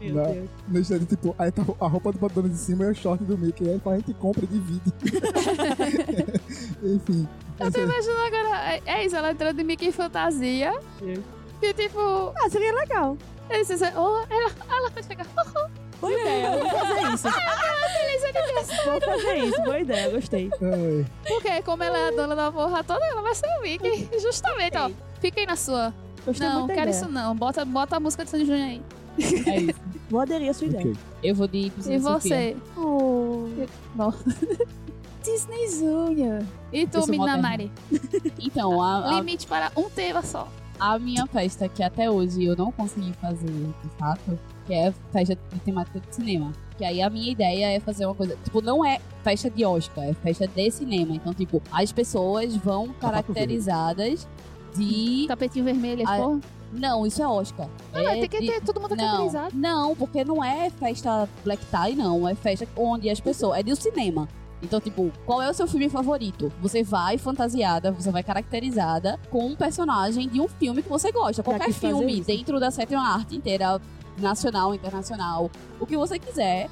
Meu 0.00 0.14
na, 0.16 0.22
Deus. 0.24 0.48
no 0.66 0.78
stand, 0.80 1.04
tipo, 1.04 1.36
aí 1.38 1.52
tá 1.52 1.62
a 1.80 1.86
roupa 1.86 2.10
do 2.10 2.18
Donald 2.18 2.48
de 2.48 2.58
cima 2.58 2.84
e 2.86 2.90
o 2.90 2.94
short 2.96 3.22
do 3.22 3.38
Mickey. 3.38 3.68
Aí 3.68 3.80
a 3.84 3.94
gente 3.96 4.14
compra 4.14 4.44
e 4.44 4.48
divide. 4.48 4.92
Enfim. 6.82 7.28
Eu 7.60 7.72
tô 7.72 7.80
imaginando 7.80 8.20
agora, 8.20 8.72
é- 8.74 8.82
é 8.86 9.04
isso, 9.04 9.16
ela 9.16 9.30
entrando 9.32 9.56
de 9.56 9.64
Mickey 9.64 9.90
Fantasia. 9.92 10.72
Sim. 10.98 11.22
E 11.60 11.72
tipo, 11.74 12.32
Ah, 12.36 12.48
seria 12.48 12.72
legal. 12.72 13.16
eles 13.50 13.66
dizem, 13.66 13.90
oh, 13.96 14.24
ela, 14.30 14.50
ela 14.70 14.90
vai 14.90 15.02
chegar. 15.02 15.26
Boa 16.00 16.12
ideia, 16.12 16.46
eu 16.54 16.60
vou 16.60 16.70
fazer 16.70 17.12
isso. 17.14 17.28
Vou 18.84 19.00
fazer 19.00 19.36
isso, 19.38 19.62
boa 19.62 19.78
ideia, 19.80 20.10
gostei. 20.10 20.50
Ai, 20.62 21.06
Porque 21.26 21.62
como 21.62 21.82
ela 21.82 21.98
é 21.98 22.08
a 22.08 22.10
dona 22.12 22.36
da 22.36 22.52
porra 22.52 22.84
toda, 22.84 23.04
ela 23.04 23.20
vai 23.22 23.34
ser 23.34 23.46
o 23.58 23.62
Mickey. 23.62 24.08
Justamente, 24.20 24.76
ó. 24.78 24.90
Fiquem 25.20 25.46
na 25.46 25.56
sua. 25.56 25.92
Gostei 26.24 26.46
não, 26.48 26.66
quero 26.68 26.80
ideia. 26.82 26.90
isso 26.90 27.08
não. 27.08 27.34
Bota, 27.34 27.64
bota 27.64 27.96
a 27.96 28.00
música 28.00 28.24
de 28.24 28.30
Sandy 28.30 28.44
Júnior 28.44 28.68
aí. 28.68 28.82
É 29.46 29.56
isso. 29.60 29.80
Vou 30.08 30.20
aderir 30.20 30.48
a 30.50 30.54
sua 30.54 30.68
ideia. 30.68 30.92
Eu 31.22 31.34
vou 31.34 31.48
de 31.48 31.72
E 31.88 31.98
você? 31.98 32.56
Oh. 32.76 33.48
Bom. 33.96 34.12
Disneyzunha. 35.32 36.46
E 36.72 36.86
tu, 36.86 36.98
sou 37.00 37.06
menina 37.08 37.36
moderna. 37.36 37.48
Mari? 37.48 37.72
Então, 38.40 38.80
a, 38.82 39.08
a, 39.16 39.20
Limite 39.20 39.46
para 39.46 39.70
um 39.76 39.88
tema 39.90 40.22
só. 40.22 40.48
a 40.78 40.98
minha 40.98 41.26
festa, 41.26 41.68
que 41.68 41.82
até 41.82 42.10
hoje 42.10 42.44
eu 42.44 42.56
não 42.56 42.70
consegui 42.72 43.12
fazer 43.14 43.46
de 43.46 43.88
fato, 43.98 44.38
que 44.66 44.72
é 44.74 44.92
festa 45.12 45.34
de 45.36 45.60
temática 45.60 46.00
de 46.00 46.14
cinema. 46.14 46.52
Que 46.76 46.84
aí 46.84 47.02
a 47.02 47.10
minha 47.10 47.32
ideia 47.32 47.72
é 47.76 47.80
fazer 47.80 48.06
uma 48.06 48.14
coisa. 48.14 48.36
Tipo, 48.44 48.60
não 48.60 48.84
é 48.84 49.00
festa 49.24 49.50
de 49.50 49.64
Oscar, 49.64 50.04
é 50.04 50.14
festa 50.14 50.46
de 50.46 50.70
cinema. 50.70 51.14
Então, 51.14 51.34
tipo, 51.34 51.60
as 51.72 51.90
pessoas 51.92 52.54
vão 52.56 52.88
caracterizadas 52.94 54.26
de. 54.76 55.26
Tapetinho 55.28 55.64
vermelho, 55.64 56.04
Ah, 56.06 56.16
porra. 56.16 56.40
Não, 56.72 57.06
isso 57.06 57.22
é 57.22 57.26
Oscar. 57.26 57.66
Ah, 57.94 58.02
é 58.02 58.20
tem 58.20 58.28
que 58.28 58.40
de- 58.40 58.46
ter 58.46 58.60
todo 58.62 58.78
mundo 58.80 58.90
Não, 58.94 58.98
caracterizado. 59.04 59.56
não, 59.56 59.96
porque 59.96 60.22
não 60.22 60.44
é 60.44 60.68
festa 60.70 61.26
black 61.42 61.64
tie, 61.66 61.96
não. 61.96 62.28
É 62.28 62.34
festa 62.34 62.68
onde 62.76 63.08
as 63.10 63.18
pessoas. 63.20 63.58
É 63.58 63.62
do 63.62 63.74
cinema. 63.74 64.28
Então, 64.62 64.80
tipo, 64.80 65.12
qual 65.24 65.40
é 65.40 65.48
o 65.48 65.54
seu 65.54 65.66
filme 65.66 65.88
favorito? 65.88 66.52
Você 66.60 66.82
vai 66.82 67.16
fantasiada, 67.16 67.92
você 67.92 68.10
vai 68.10 68.22
caracterizada 68.22 69.18
com 69.30 69.46
um 69.46 69.54
personagem 69.54 70.28
de 70.28 70.40
um 70.40 70.48
filme 70.48 70.82
que 70.82 70.88
você 70.88 71.12
gosta. 71.12 71.42
Qualquer 71.42 71.72
filme 71.72 72.20
dentro 72.20 72.58
da 72.58 72.70
sétima 72.70 73.02
arte 73.02 73.36
inteira, 73.36 73.80
nacional, 74.18 74.74
internacional, 74.74 75.50
o 75.78 75.86
que 75.86 75.96
você 75.96 76.18
quiser, 76.18 76.68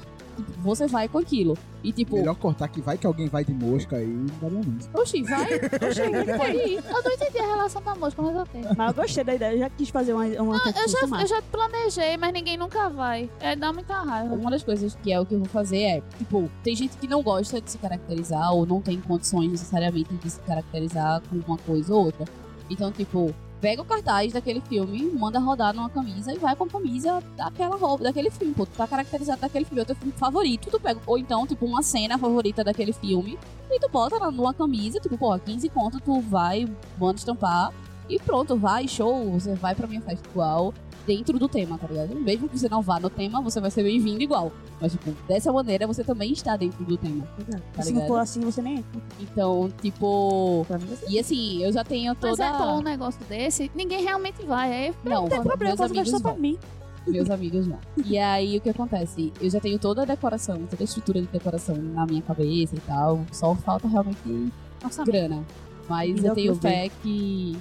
você 0.59 0.87
vai 0.87 1.07
com 1.07 1.17
aquilo. 1.17 1.57
E 1.83 1.91
tipo, 1.91 2.15
Melhor 2.15 2.35
cortar 2.35 2.67
que 2.67 2.81
vai 2.81 2.97
que 2.97 3.05
alguém 3.05 3.27
vai 3.27 3.45
de 3.45 3.53
mosca 3.53 3.97
aí, 3.97 4.07
não 4.07 4.25
dá 4.41 4.49
bom 4.49 4.61
não. 4.65 5.01
oxi, 5.01 5.23
vai, 5.23 5.43
oxi, 5.43 6.37
pode 6.37 6.57
ir. 6.57 6.83
Eu 6.83 7.03
não 7.03 7.11
entendi 7.11 7.39
a 7.39 7.47
relação 7.47 7.81
da 7.81 7.95
mosca, 7.95 8.21
mas 8.21 8.35
eu 8.35 8.45
tenho. 8.47 8.67
Mas 8.75 8.89
eu 8.89 9.03
gostei 9.03 9.23
da 9.23 9.35
ideia, 9.35 9.53
eu 9.53 9.59
já 9.59 9.69
quis 9.69 9.89
fazer 9.89 10.13
uma, 10.13 10.25
uma 10.25 10.55
Eu 10.55 10.59
coisa 10.59 10.87
já, 10.87 11.21
eu 11.21 11.27
já 11.27 11.41
planejei, 11.43 12.17
mas 12.17 12.33
ninguém 12.33 12.57
nunca 12.57 12.89
vai. 12.89 13.29
É, 13.39 13.55
dá 13.55 13.71
muita 13.71 13.93
raiva. 14.01 14.33
Uma 14.35 14.51
das 14.51 14.63
coisas 14.63 14.95
que 15.01 15.11
é 15.11 15.19
o 15.19 15.25
que 15.25 15.35
eu 15.35 15.39
vou 15.39 15.47
fazer 15.47 15.81
é, 15.81 16.01
tipo, 16.17 16.49
tem 16.63 16.75
gente 16.75 16.97
que 16.97 17.07
não 17.07 17.21
gosta 17.21 17.61
de 17.61 17.71
se 17.71 17.77
caracterizar 17.77 18.53
ou 18.53 18.65
não 18.65 18.81
tem 18.81 18.99
condições 18.99 19.49
necessariamente 19.51 20.13
de 20.15 20.29
se 20.29 20.39
caracterizar 20.41 21.21
com 21.29 21.37
uma 21.47 21.57
coisa 21.57 21.93
ou 21.93 22.05
outra. 22.05 22.25
Então, 22.69 22.91
tipo, 22.91 23.33
pega 23.59 23.81
o 23.81 23.85
cartaz 23.85 24.33
daquele 24.33 24.61
filme, 24.61 25.03
manda 25.11 25.39
rodar 25.39 25.73
numa 25.73 25.89
camisa 25.89 26.33
e 26.33 26.37
vai 26.37 26.55
com 26.55 26.65
a 26.65 26.67
camisa 26.67 27.21
daquela 27.35 27.75
roupa, 27.75 28.03
daquele 28.03 28.29
filme. 28.29 28.53
Pô, 28.53 28.65
tu 28.65 28.71
tá 28.75 28.87
caracterizado 28.87 29.41
daquele 29.41 29.65
filme, 29.65 29.79
é 29.79 29.83
o 29.83 29.85
teu 29.85 29.95
filme 29.95 30.13
favorito, 30.13 30.69
tu 30.69 30.79
pega. 30.79 30.99
Ou 31.05 31.17
então, 31.17 31.45
tipo, 31.47 31.65
uma 31.65 31.81
cena 31.81 32.17
favorita 32.17 32.63
daquele 32.63 32.93
filme 32.93 33.37
e 33.69 33.79
tu 33.79 33.89
bota 33.89 34.19
numa 34.31 34.53
camisa, 34.53 34.99
tipo, 34.99 35.17
pô, 35.17 35.37
15 35.37 35.69
conto, 35.69 35.99
tu 35.99 36.21
vai, 36.21 36.67
manda 36.97 37.17
estampar 37.17 37.73
e 38.09 38.17
pronto, 38.19 38.55
vai, 38.55 38.87
show, 38.87 39.31
você 39.31 39.53
vai 39.55 39.75
pra 39.75 39.87
minha 39.87 40.01
festa 40.01 40.27
igual 40.29 40.73
dentro 41.07 41.39
do 41.39 41.47
tema, 41.47 41.77
tá 41.77 41.87
ligado? 41.87 42.13
Mesmo 42.15 42.49
que 42.49 42.59
você 42.59 42.67
não 42.67 42.81
vá 42.81 42.99
no 42.99 43.09
tema, 43.09 43.41
você 43.41 43.61
vai 43.61 43.71
ser 43.71 43.81
bem-vindo 43.81 44.21
igual. 44.21 44.51
Mas, 44.79 44.91
tipo, 44.91 45.11
dessa 45.27 45.51
maneira 45.51 45.87
você 45.87 46.03
também 46.03 46.33
está 46.33 46.57
dentro 46.57 46.83
do 46.83 46.97
tema. 46.97 47.25
Tá 47.73 47.81
Se 47.81 47.93
não 47.93 48.05
for 48.05 48.19
assim, 48.19 48.41
você 48.41 48.61
nem 48.61 48.79
entra. 48.79 49.01
Então, 49.21 49.71
tipo. 49.81 50.67
E 51.07 51.17
assim, 51.17 51.63
eu 51.63 51.71
já 51.71 51.83
tenho 51.83 52.15
Mas 52.21 52.31
toda. 52.31 52.45
é 52.45 52.57
bom 52.57 52.79
um 52.79 52.81
negócio 52.83 53.23
desse, 53.25 53.71
ninguém 53.73 54.03
realmente 54.03 54.45
vai. 54.45 54.71
Aí 54.87 54.93
Não, 55.03 55.21
não 55.23 55.29
tem 55.29 55.41
problema, 55.41 55.69
meus 55.75 55.77
posso 55.79 55.93
amigos 55.93 56.11
gastar 56.11 56.21
pra 56.21 56.31
vão. 56.33 56.41
mim. 56.41 56.59
Meus 57.07 57.29
amigos 57.29 57.65
não. 57.65 57.79
E 58.05 58.17
aí, 58.17 58.57
o 58.57 58.61
que 58.61 58.69
acontece? 58.69 59.31
Eu 59.39 59.49
já 59.49 59.61
tenho 59.61 59.79
toda 59.79 60.01
a 60.01 60.05
decoração, 60.05 60.57
toda 60.69 60.83
a 60.83 60.85
estrutura 60.85 61.21
de 61.21 61.27
decoração 61.27 61.77
na 61.77 62.05
minha 62.05 62.21
cabeça 62.21 62.75
e 62.75 62.79
tal. 62.81 63.21
Só 63.31 63.55
falta 63.55 63.87
realmente 63.87 64.51
Nossa, 64.83 65.05
grana. 65.05 65.41
Mas 65.87 66.21
eu 66.21 66.33
tenho 66.35 66.53
fé 66.55 66.89
que 67.01 67.57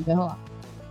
vai 0.00 0.14
rolar. 0.14 0.38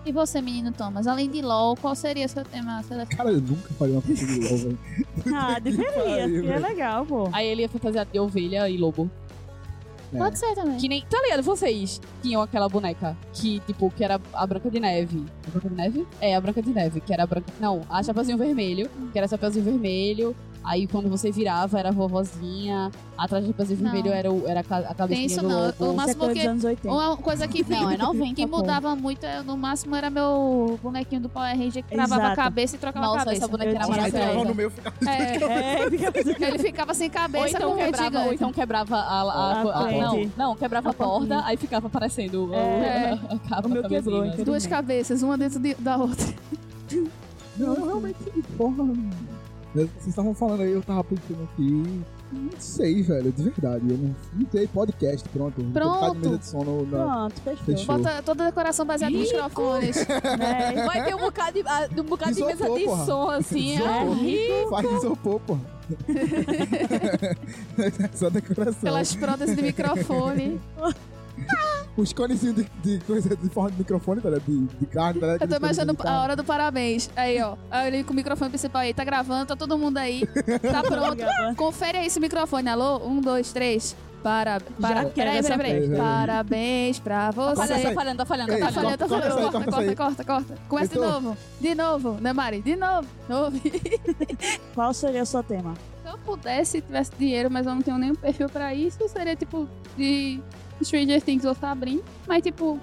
E 0.10 0.12
você, 0.12 0.42
menino 0.42 0.72
Thomas, 0.72 1.06
além 1.06 1.30
de 1.30 1.40
LOL, 1.40 1.78
qual 1.78 1.94
seria 1.94 2.28
seu 2.28 2.44
tema? 2.44 2.84
Cara, 3.16 3.30
eu 3.30 3.40
nunca 3.40 3.70
faria 3.78 3.94
uma 3.94 4.02
partida 4.02 4.34
de 4.34 4.40
LOL, 4.40 4.58
velho. 4.58 4.80
Ah, 5.36 5.60
deveria, 5.60 6.42
que 6.42 6.48
é 6.48 6.58
legal, 6.58 7.06
pô. 7.06 7.30
Aí 7.32 7.46
ele 7.46 7.62
ia 7.62 7.70
fantasiado 7.70 8.10
de 8.12 8.20
ovelha 8.20 8.68
e 8.68 8.76
lobo. 8.76 9.08
É. 10.12 10.18
Pode 10.18 10.40
ser 10.40 10.56
também. 10.56 10.78
Que 10.78 10.90
nem. 10.90 11.06
Tá 11.08 11.22
ligado? 11.22 11.44
Vocês 11.44 12.02
tinham 12.24 12.42
aquela 12.42 12.68
boneca 12.68 13.16
que, 13.34 13.60
tipo, 13.68 13.92
que 13.92 14.04
era 14.04 14.20
a 14.34 14.48
Branca 14.48 14.72
de 14.72 14.80
Neve. 14.80 15.24
A 15.48 15.52
Branca 15.52 15.70
de 15.70 15.76
Neve? 15.76 16.08
É, 16.20 16.36
a 16.36 16.42
Branca 16.42 16.60
de 16.64 16.72
Neve, 16.72 17.02
que 17.02 17.14
era 17.14 17.22
a 17.22 17.28
Branca. 17.28 17.54
Não, 17.60 17.82
a 17.88 18.02
Chapeuzinho 18.02 18.38
Vermelho, 18.40 18.90
que 19.12 19.18
era 19.20 19.28
a 19.28 19.30
Chapeuzinho 19.30 19.64
Vermelho. 19.64 20.36
Aí 20.64 20.86
quando 20.88 21.10
você 21.10 21.32
virava 21.32 21.80
era 21.80 21.90
a 21.90 21.92
vovozinha. 21.92 22.92
Atrás 23.18 23.44
do 23.44 23.48
Chapeuzinho 23.48 23.82
Não. 23.82 23.92
Vermelho 23.92 24.14
era, 24.14 24.32
o, 24.32 24.48
era 24.48 24.60
a 24.62 24.64
ca- 24.64 24.78
a 24.80 24.94
cabecinha 24.94 25.26
isso 25.26 25.42
do 25.42 25.50
não, 25.50 25.66
lobo. 25.68 25.86
o 25.86 25.92
é 25.92 25.96
máximo 25.96 26.20
coisa 26.20 26.34
que- 26.34 26.40
dos 26.40 26.48
anos 26.50 26.64
80. 26.64 26.94
Uma 26.96 27.18
coisa 27.18 27.48
que, 27.50 27.64
Não, 27.70 27.90
é 27.92 27.98
90, 27.98 28.36
que 28.36 28.48
pô. 28.48 28.58
mudava 28.58 28.96
muito, 28.96 29.26
é, 29.26 29.42
no 29.42 29.58
máximo, 29.58 29.96
era 29.96 30.10
meu 30.10 30.80
bonequinho 30.82 31.22
do 31.22 31.30
Power 31.30 31.50
Ranger 31.58 31.84
que 31.84 31.96
travava 31.96 32.16
a 32.22 32.26
Exato. 32.28 32.36
cabeça 32.38 32.76
e 32.76 32.80
trocava 32.80 33.06
a 33.06 33.10
Nossa, 33.10 33.26
cabeça. 33.26 33.38
essa 33.44 33.48
boneca 33.48 33.70
Eu 33.72 33.76
era 33.76 33.84
essa 33.84 33.92
maravilhosa. 34.18 34.48
no 34.50 34.56
meio, 34.56 34.70
ficava... 34.70 34.96
É, 35.10 35.36
É, 35.50 35.84
ele 36.50 36.60
ficava 36.60 36.94
sem 36.94 37.08
Ou 37.08 37.14
cabeça 37.14 37.58
então, 37.58 37.70
com 37.70 37.76
um 37.76 37.78
quebrava, 37.86 38.20
ou 38.26 38.34
então 38.34 38.54
quebrava 38.54 38.96
a, 38.96 39.22
a, 39.22 39.22
A 39.22 39.62
a- 39.88 39.92
não, 39.92 40.32
não, 40.38 40.56
quebrava 40.56 40.90
a, 40.90 40.92
A 40.92 40.94
porta, 40.94 41.20
pontinha. 41.20 41.42
aí 41.46 41.58
ficava 41.58 41.88
aparecendo 41.88 42.48
o- 42.50 42.54
É. 42.54 43.12
a 43.30 43.38
capa 43.50 43.68
O 43.68 43.72
meu 43.72 43.82
quebrou, 43.84 44.02
cabecinha. 44.20 44.34
então. 44.34 44.46
Duas 44.46 44.66
cabeças, 44.68 45.22
uma 45.24 45.38
dentro 45.38 45.60
de- 45.60 45.76
da 45.76 45.98
outra. 45.98 46.34
Não, 47.58 47.74
realmente, 47.76 48.18
porra. 48.58 48.84
Vocês 49.74 50.08
estavam 50.08 50.34
falando 50.34 50.62
aí, 50.62 50.72
eu 50.72 50.82
tava 50.82 51.04
pensando 51.04 51.44
aqui. 51.54 52.04
Não 52.32 52.50
sei, 52.60 53.02
velho, 53.02 53.32
de 53.32 53.44
verdade. 53.44 53.84
Eu 53.90 53.98
não, 53.98 54.16
não 54.34 54.48
sei, 54.52 54.68
podcast, 54.68 55.28
pronto. 55.30 55.64
Pronto. 55.74 56.16
de 56.16 56.20
mesa 56.28 56.38
de 56.38 56.46
som 56.46 56.64
no- 56.64 56.86
na- 56.86 57.06
Pronto, 57.06 57.42
fechou. 57.42 57.66
Fechou. 57.66 57.98
Bota 57.98 58.22
toda 58.24 58.44
a 58.44 58.46
decoração 58.48 58.86
baseada 58.86 59.16
em 59.16 59.20
microfones. 59.22 59.98
É, 60.40 60.86
Vai 60.86 61.06
ter 61.06 61.16
um 61.16 61.20
bocado 61.20 61.54
de, 61.54 61.64
ah, 61.68 61.90
um 61.98 62.04
bocado 62.04 62.34
de 62.36 62.42
mesa 62.44 62.54
Isopor, 62.64 62.78
de 62.80 62.86
porra. 62.86 63.06
som, 63.06 63.30
assim. 63.30 63.76
Isopor. 63.76 64.18
é. 64.26 64.68
Faz 64.70 64.92
isopor, 64.98 65.40
pô. 65.42 65.58
Só 68.14 68.30
decoração. 68.30 68.80
Aquelas 68.80 69.16
próteses 69.16 69.56
de 69.56 69.62
microfone. 69.62 70.60
Os 71.98 72.14
conezinhos 72.14 72.56
de, 72.56 72.64
de 72.82 73.04
coisa 73.06 73.36
de 73.36 73.50
forma 73.50 73.72
de 73.72 73.78
microfone, 73.80 74.22
tá 74.22 74.30
ligado? 74.30 74.46
De, 74.48 74.66
de 74.78 74.86
carne, 74.86 75.20
tá 75.20 75.26
ligado? 75.28 75.42
Eu 75.42 75.48
tô 75.50 75.56
imaginando 75.58 75.98
a 76.06 76.22
hora 76.22 76.36
do 76.36 76.44
parabéns. 76.46 77.10
Aí, 77.16 77.42
ó. 77.42 77.56
Aí 77.70 77.88
ele 77.88 78.04
com 78.04 78.14
o 78.14 78.16
microfone 78.16 78.50
principal 78.50 78.82
aí, 78.84 78.94
tá 78.94 79.04
gravando, 79.04 79.48
tá 79.48 79.56
todo 79.56 79.78
mundo 79.78 79.98
aí. 79.98 80.24
Tá 80.72 80.82
pronto. 80.84 81.16
Gravando. 81.18 81.56
Confere 81.58 81.98
aí 81.98 82.06
esse 82.08 82.20
microfone. 82.20 82.70
Alô? 82.70 83.06
Um, 83.06 83.20
dois, 83.20 83.52
três. 83.52 83.96
Para, 84.24 84.60
para, 84.82 85.06
quero 85.06 85.14
peraí, 85.14 85.42
peraí, 85.42 85.58
peraí. 85.88 85.98
Parabéns 85.98 87.00
pra 87.00 87.32
Tá 87.32 87.32
você. 87.32 87.68
falhando, 87.68 87.84
tá 87.84 87.94
falhando, 87.94 88.18
tá 88.18 88.26
falhando, 88.26 88.50
tá 88.52 88.58
Tá 88.58 88.72
falhando. 88.72 88.98
falhando, 88.98 88.98
tá 88.98 89.08
corta 89.08 89.30
falhando. 89.30 89.70
essa 89.70 89.80
aí, 89.80 89.96
Corta, 89.96 89.96
corta 89.96 89.96
corta, 89.96 90.24
corta, 90.26 90.26
corta. 90.26 90.62
Começa 90.68 90.94
de 90.94 91.00
novo. 91.00 91.38
De 91.62 91.76
novo, 91.76 92.18
né, 92.22 92.34
Mari? 92.34 92.62
De 92.62 92.76
novo. 92.76 93.08
novo. 93.30 93.58
Qual 94.76 94.94
seria 94.94 95.24
o 95.24 95.26
seu 95.26 95.42
tema? 95.44 95.74
Se 96.04 96.10
eu 96.12 96.18
pudesse, 96.20 96.82
tivesse 96.82 97.12
dinheiro, 97.18 97.50
mas 97.50 97.66
eu 97.66 97.74
não 97.76 97.82
tenho 97.82 97.98
nenhum 97.98 98.16
perfil 98.16 98.50
pra 98.50 98.74
isso, 98.74 98.98
seria 99.08 99.36
tipo 99.38 99.68
de 99.98 100.42
Stranger 100.86 101.22
Things 101.22 101.46
ou 101.46 101.54
Sabrina. 101.56 102.02
Mas 102.28 102.44
tipo, 102.44 102.80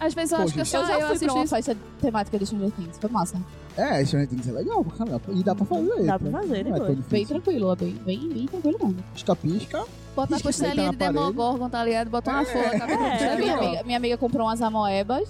às 0.00 0.14
vezes 0.14 0.32
eu 0.32 0.38
Pô, 0.38 0.44
acho 0.44 0.54
que 0.54 0.60
é 0.60 0.64
gente. 0.64 0.72
só 0.72 0.78
Eu 0.78 0.82
eu, 0.82 0.88
já 0.88 0.94
fui 0.94 1.00
pra 1.04 1.12
assisto 1.14 1.34
uma 1.34 1.44
isso. 1.44 1.54
festa 1.54 1.76
temática 2.00 2.38
de 2.38 2.46
Stranger 2.46 2.70
Things, 2.72 2.98
foi 2.98 3.10
massa. 3.10 3.36
É, 3.76 4.04
Stranger 4.04 4.28
Things 4.28 4.48
é 4.48 4.52
legal 4.52 4.84
pra 4.84 4.96
caramba. 4.98 5.20
E 5.32 5.42
dá 5.42 5.54
pra 5.54 5.66
fazer. 5.66 6.02
Dá 6.04 6.18
pra 6.18 6.30
né? 6.30 6.38
fazer 6.40 6.64
Não 6.64 6.76
é 6.76 6.78
tão 6.78 6.86
depois. 6.86 6.88
Bem 6.88 6.96
difícil. 7.24 7.26
tranquilo, 7.28 7.72
é 7.72 7.76
bem, 7.76 7.92
bem, 8.04 8.28
bem 8.28 8.46
tranquilo 8.46 8.78
mesmo. 8.82 9.04
Pisca-pisca. 9.14 9.84
Botar 10.14 10.36
a 10.36 10.38
tá 10.38 10.44
costelinha 10.44 10.84
na 10.86 10.90
de 10.92 10.96
parede. 10.96 11.18
Demogorgon, 11.18 11.68
tá 11.68 11.84
ligado? 11.84 12.08
Botar 12.08 12.32
uma 12.34 12.44
folha, 12.44 12.78
tá 12.78 12.86
É, 12.88 13.36
minha, 13.36 13.56
amiga, 13.56 13.82
minha 13.84 13.96
amiga 13.96 14.16
comprou 14.16 14.46
umas 14.46 14.62
amoebas, 14.62 15.28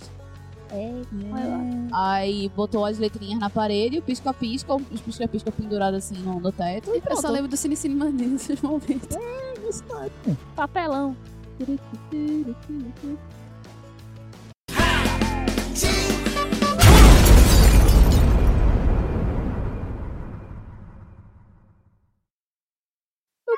aí 1.92 2.50
botou 2.54 2.84
as 2.84 2.98
letrinhas 2.98 3.38
na 3.40 3.48
parede, 3.48 3.98
o 3.98 4.02
pisca-pisca, 4.02 4.74
os 4.74 5.00
pisca-pisca 5.00 5.50
pendurado 5.52 5.94
assim 5.94 6.16
no, 6.18 6.38
no 6.40 6.52
teto 6.52 6.90
e 6.90 6.96
Eu 6.98 7.02
só 7.16 7.22
pronto. 7.22 7.32
lembro 7.32 7.48
do 7.48 7.56
Cine 7.56 7.76
Cine 7.76 7.94
Mania 7.94 8.26
nesses 8.28 8.60
momentos. 8.60 9.16
Esse 9.68 9.82
tá, 9.84 10.06
pô. 10.22 10.32
Papelão. 10.54 11.16
O 11.56 11.64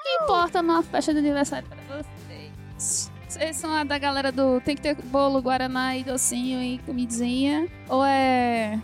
que 0.03 0.11
importa 0.23 0.61
numa 0.61 0.83
festa 0.83 1.15
de 1.15 1.21
aniversário 1.21 1.67
pra 1.67 1.79
vocês? 1.97 3.11
Vocês 3.27 3.57
são 3.57 3.73
a 3.73 3.83
da 3.83 3.97
galera 3.97 4.31
do 4.31 4.61
tem 4.61 4.77
que 4.77 4.83
ter 4.83 4.95
bolo, 4.95 5.41
guaraná 5.41 5.97
e 5.97 6.05
docinho 6.05 6.63
e 6.63 6.79
comidinha? 6.81 7.67
Ou 7.89 8.05
é 8.05 8.79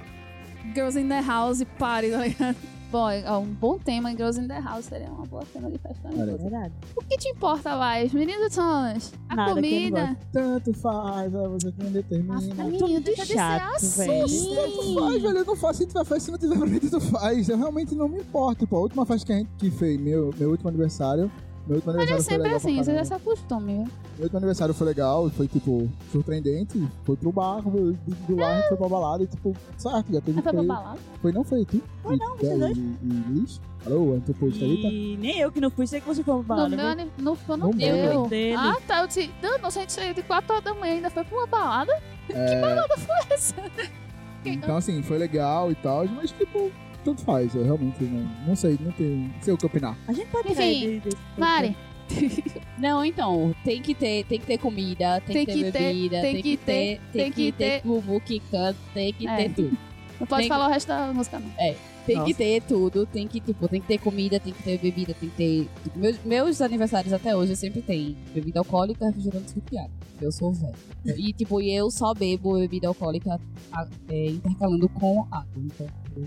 Girls 0.75 0.99
in 0.99 1.09
the 1.09 1.21
House 1.21 1.61
e 1.61 1.67
party, 1.67 2.13
tá 2.13 2.19
ligado? 2.19 2.72
Bom, 2.93 3.09
é 3.09 3.39
um 3.39 3.47
bom 3.47 3.79
tema, 3.79 4.11
Girls 4.11 4.39
in 4.39 4.47
the 4.47 4.61
House 4.61 4.85
seria 4.85 5.11
uma 5.11 5.25
boa 5.25 5.43
tema 5.51 5.71
de 5.71 5.79
festa 5.79 6.09
É 6.09 6.37
verdade. 6.37 6.75
O 6.95 7.03
que 7.03 7.17
te 7.17 7.27
importa 7.31 7.75
mais, 7.75 8.13
meninos 8.13 8.55
Thomas? 8.55 9.15
A 9.31 9.35
Nada, 9.35 9.55
que 9.55 9.61
não 9.63 9.63
comida? 9.63 10.17
Tanto 10.31 10.75
faz, 10.75 11.35
é 11.35 11.49
você 11.49 11.73
quem 11.73 11.91
determina. 11.91 12.35
Nossa, 12.35 12.65
menino, 12.65 13.01
deixa 13.01 13.23
de 13.23 13.29
ser 13.29 13.35
chato, 13.35 13.77
assim. 13.77 14.07
velho. 14.07 14.29
Tanto 14.55 14.95
faz, 15.01 15.23
velho. 15.23 15.39
Eu 15.39 15.45
não 15.47 15.57
faço 15.57 15.79
se 15.79 15.87
tiver 15.87 16.05
festa, 16.05 16.21
se 16.21 16.31
não 16.33 16.39
tiver 16.39 16.59
pra 16.59 16.67
mim, 16.67 16.79
tanto 16.81 17.01
faz. 17.01 17.49
Eu 17.49 17.57
realmente 17.57 17.95
não 17.95 18.09
me 18.11 18.19
importo. 18.21 18.61
Tipo, 18.67 18.77
a 18.77 18.81
última 18.81 19.07
festa 19.07 19.27
que 19.27 19.33
a 19.33 19.37
gente 19.37 19.51
que 19.57 19.71
fez, 19.71 19.99
meu, 19.99 20.31
meu 20.39 20.51
último 20.51 20.69
aniversário. 20.69 21.33
Meu 21.73 21.77
último 21.77 21.93
Mas 21.95 21.97
é 21.97 22.13
aniversário 22.13 22.23
foi 22.23 22.23
sempre 22.23 22.43
legal 22.43 22.57
assim, 22.57 22.75
pra 22.75 22.85
você 22.85 22.91
já 22.91 22.97
caramba. 22.97 23.05
se 23.07 23.15
acostuma, 23.15 23.61
viu? 23.67 23.77
Meu 23.77 24.23
último 24.25 24.37
aniversário 24.39 24.75
foi 24.75 24.87
legal, 24.87 25.31
foi 25.31 25.49
tipo, 25.49 25.89
surpreendente. 26.11 26.89
Foi 27.05 27.17
pro 27.17 27.33
bar, 27.33 27.63
foi- 27.63 27.73
do, 27.73 27.97
do 28.29 28.37
lar 28.37 28.51
a 28.51 28.57
gente 28.61 28.69
foi 28.69 28.77
pra 28.77 28.89
balada 28.89 29.23
e 29.25 29.27
tipo, 29.27 29.57
certo, 29.79 30.13
já 30.13 30.21
teve. 30.21 30.33
Mas 30.35 30.45
foi 30.45 30.53
pra 30.53 30.63
balada? 30.63 30.99
foi 31.23 31.33
não 31.33 31.45
foi 31.45 31.65
tu? 31.65 31.83
Foi 32.03 32.17
não, 32.17 32.37
vocês 32.37 32.53
e, 32.53 32.59
dois. 32.59 32.77
e, 32.77 32.81
e 32.81 33.33
Liz? 33.33 33.61
Alô, 33.87 34.21
tá 34.27 34.33
aí, 34.43 34.83
tá? 34.83 34.89
E 34.89 35.17
nem 35.19 35.39
eu 35.41 35.51
que 35.51 35.61
não 35.61 35.71
fui, 35.71 35.87
sei 35.87 36.01
que 36.01 36.07
você 36.07 36.23
foi 36.23 36.35
pra 36.35 36.37
No 36.37 36.43
balada. 36.43 36.69
meu, 36.69 36.79
viu? 36.79 36.87
ani- 36.89 37.11
no, 37.19 37.35
foi 37.35 37.57
no 37.57 37.71
meu. 37.75 37.77
teu. 38.13 38.27
Dele. 38.29 38.55
Ah, 38.57 38.77
tá. 38.87 39.01
Eu 39.01 39.07
disse, 39.09 39.31
não, 39.43 39.59
nossa, 39.59 39.79
a 39.79 39.83
gente 39.83 39.93
saiu 39.95 40.13
de 40.15 40.23
4 40.23 40.53
horas 40.53 40.65
da 40.65 40.75
manhã 40.75 40.93
e 40.93 40.97
ainda 40.97 41.11
foi 41.11 41.25
pra 41.25 41.37
uma 41.39 41.47
balada. 41.47 41.93
Que 42.29 42.35
balada 42.61 42.97
foi 42.99 43.35
essa? 43.35 43.55
Então, 44.45 44.77
assim, 44.77 45.03
foi 45.03 45.19
legal 45.19 45.71
e 45.73 45.75
tal, 45.77 46.05
mas 46.07 46.31
tipo, 46.33 46.71
tanto 47.05 47.23
faz. 47.23 47.55
Eu 47.55 47.65
realmente 47.65 48.03
não, 48.05 48.47
não 48.47 48.57
sei, 48.57 48.79
não 48.81 48.93
tenho, 48.93 49.17
não 49.35 49.43
sei 49.43 49.55
o 49.55 49.57
que 49.59 49.67
opinar. 49.67 49.97
A 50.09 50.13
gente 50.13 50.27
pode 50.29 50.53
Enfim, 50.53 51.03
Mari, 51.37 51.77
Não, 52.79 53.05
então, 53.05 53.55
tem 53.65 53.81
que 53.81 53.95
ter, 53.95 54.25
tem 54.25 54.39
que 54.39 54.47
ter 54.47 54.59
comida, 54.59 55.21
tem, 55.27 55.45
Tem 55.45 55.47
que 55.47 55.71
ter 55.71 55.73
bebida, 55.73 56.21
tem 56.21 56.33
tem, 56.35 56.43
que 56.43 56.57
ter, 56.57 57.01
tem 57.13 57.33
que 57.33 57.53
ter 57.53 57.81
bubu 57.83 58.21
que 58.21 58.41
canta, 58.51 58.79
tem 58.93 59.13
que 59.13 59.27
É. 59.27 59.37
ter 59.37 59.51
tudo. 59.51 59.77
não 60.21 60.27
pode 60.27 60.43
Tem- 60.43 60.49
falar 60.49 60.67
o 60.67 60.71
resto 60.71 60.89
da 60.89 61.13
música, 61.13 61.39
não. 61.39 61.51
Tem 62.07 62.17
Nossa. 62.17 62.27
que 62.29 62.35
ter 62.35 62.63
tudo, 62.63 63.07
tem 63.07 63.29
que, 63.29 63.41
tipo, 63.41 63.69
tem 63.69 63.81
que 63.81 63.87
ter 63.87 63.99
comida, 63.99 64.41
tem 64.41 64.53
que 64.53 64.63
ter 64.63 64.79
bebida, 64.79 65.15
tem 65.15 65.29
que 65.29 65.37
ter. 65.37 65.69
tipo, 65.85 65.99
meus, 65.99 66.17
meus 66.25 66.61
aniversários 66.61 67.13
até 67.13 67.37
hoje 67.37 67.55
sempre 67.55 67.81
tem 67.81 68.17
bebida 68.35 68.59
alcoólica, 68.59 69.07
refrigerante 69.07 69.55
água. 69.79 69.91
Eu 70.21 70.31
sou 70.33 70.53
velho. 70.53 70.75
E, 71.05 71.33
tipo, 71.33 71.61
e 71.61 71.73
eu 71.75 71.91
só 71.91 72.13
bebo 72.15 72.55
bebida 72.59 72.87
alcoólica 72.89 73.41
a- 73.73 73.89
é, 74.09 74.27
intercalando 74.27 74.89
com 74.89 75.27
água. 75.31 75.47
Então, 75.57 75.87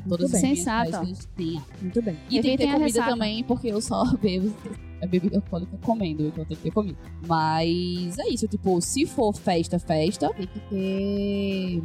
todas 0.10 0.34
as 0.34 0.42
minhas 0.42 0.60
Sensato. 0.60 0.92
festas 0.92 1.30
têm 1.36 1.58
água. 1.58 1.68
Muito 1.82 2.02
bem. 2.02 2.18
E 2.30 2.42
tem 2.42 2.52
que 2.52 2.58
ter 2.58 2.66
comida 2.66 2.84
ressaca. 2.86 3.10
também, 3.10 3.44
porque 3.44 3.68
eu 3.68 3.82
só 3.82 4.04
bebo 4.22 4.54
a 5.02 5.06
bebida 5.08 5.38
alcoólica 5.38 5.78
comendo, 5.84 6.24
então 6.28 6.44
tem 6.46 6.58
que 6.58 6.64
ter 6.64 6.72
comida. 6.72 6.98
Mas 7.28 8.18
é 8.18 8.28
isso, 8.30 8.48
tipo, 8.48 8.82
se 8.82 9.06
for 9.06 9.34
festa, 9.34 9.78
festa, 9.80 10.30
tem 10.34 10.48
que 10.48 10.60
ter 10.70 11.84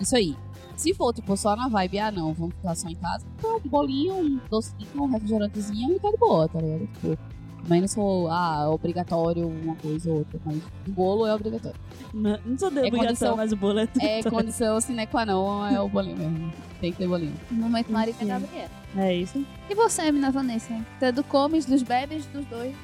isso 0.00 0.16
aí. 0.16 0.36
Se 0.76 0.94
for, 0.94 1.12
tipo, 1.12 1.36
só 1.36 1.56
na 1.56 1.66
vibe, 1.68 1.98
ah, 1.98 2.12
não, 2.12 2.32
vamos 2.32 2.54
ficar 2.54 2.74
só 2.76 2.88
em 2.88 2.94
casa, 2.94 3.26
então 3.36 3.56
um 3.56 3.68
bolinho, 3.68 4.14
um 4.14 4.40
docinho, 4.48 4.86
um 4.94 5.06
refrigerantezinho 5.06 5.96
e 5.96 5.98
tá 5.98 6.10
de 6.10 6.16
boa, 6.16 6.48
tá 6.48 6.60
ligado? 6.60 6.86
Tipo, 6.92 7.18
também 7.64 7.80
não 7.80 7.88
sou, 7.88 8.28
ah, 8.30 8.70
obrigatório 8.70 9.48
uma 9.48 9.74
coisa 9.74 10.08
ou 10.10 10.18
outra, 10.18 10.38
mas 10.44 10.56
o 10.86 10.90
bolo 10.92 11.26
é 11.26 11.34
obrigatório. 11.34 11.76
Não, 12.14 12.38
não 12.46 12.56
sou 12.56 12.70
de 12.70 12.76
É 12.78 12.86
obrigação, 12.86 13.06
condição- 13.06 13.36
mas 13.36 13.52
o 13.52 13.56
bolo 13.56 13.78
é 13.80 13.86
tudo. 13.86 14.02
É 14.04 14.22
condição 14.22 14.80
sine 14.80 15.06
qua 15.08 15.26
non, 15.26 15.66
é 15.66 15.80
o 15.80 15.88
bolinho 15.88 16.16
mesmo. 16.16 16.52
Tem 16.80 16.92
que 16.92 16.98
ter 16.98 17.08
bolinho. 17.08 17.34
Momento 17.50 17.90
Marica 17.90 18.20
Sim. 18.20 18.26
Gabriela. 18.28 18.70
É 18.96 19.14
isso. 19.16 19.44
E 19.68 19.74
você, 19.74 20.02
menina 20.12 20.30
Vanessa? 20.30 20.72
Você 20.98 21.06
é 21.06 21.12
do 21.12 21.24
comes, 21.24 21.66
dos 21.66 21.82
bebes, 21.82 22.24
dos 22.26 22.46
dois? 22.46 22.74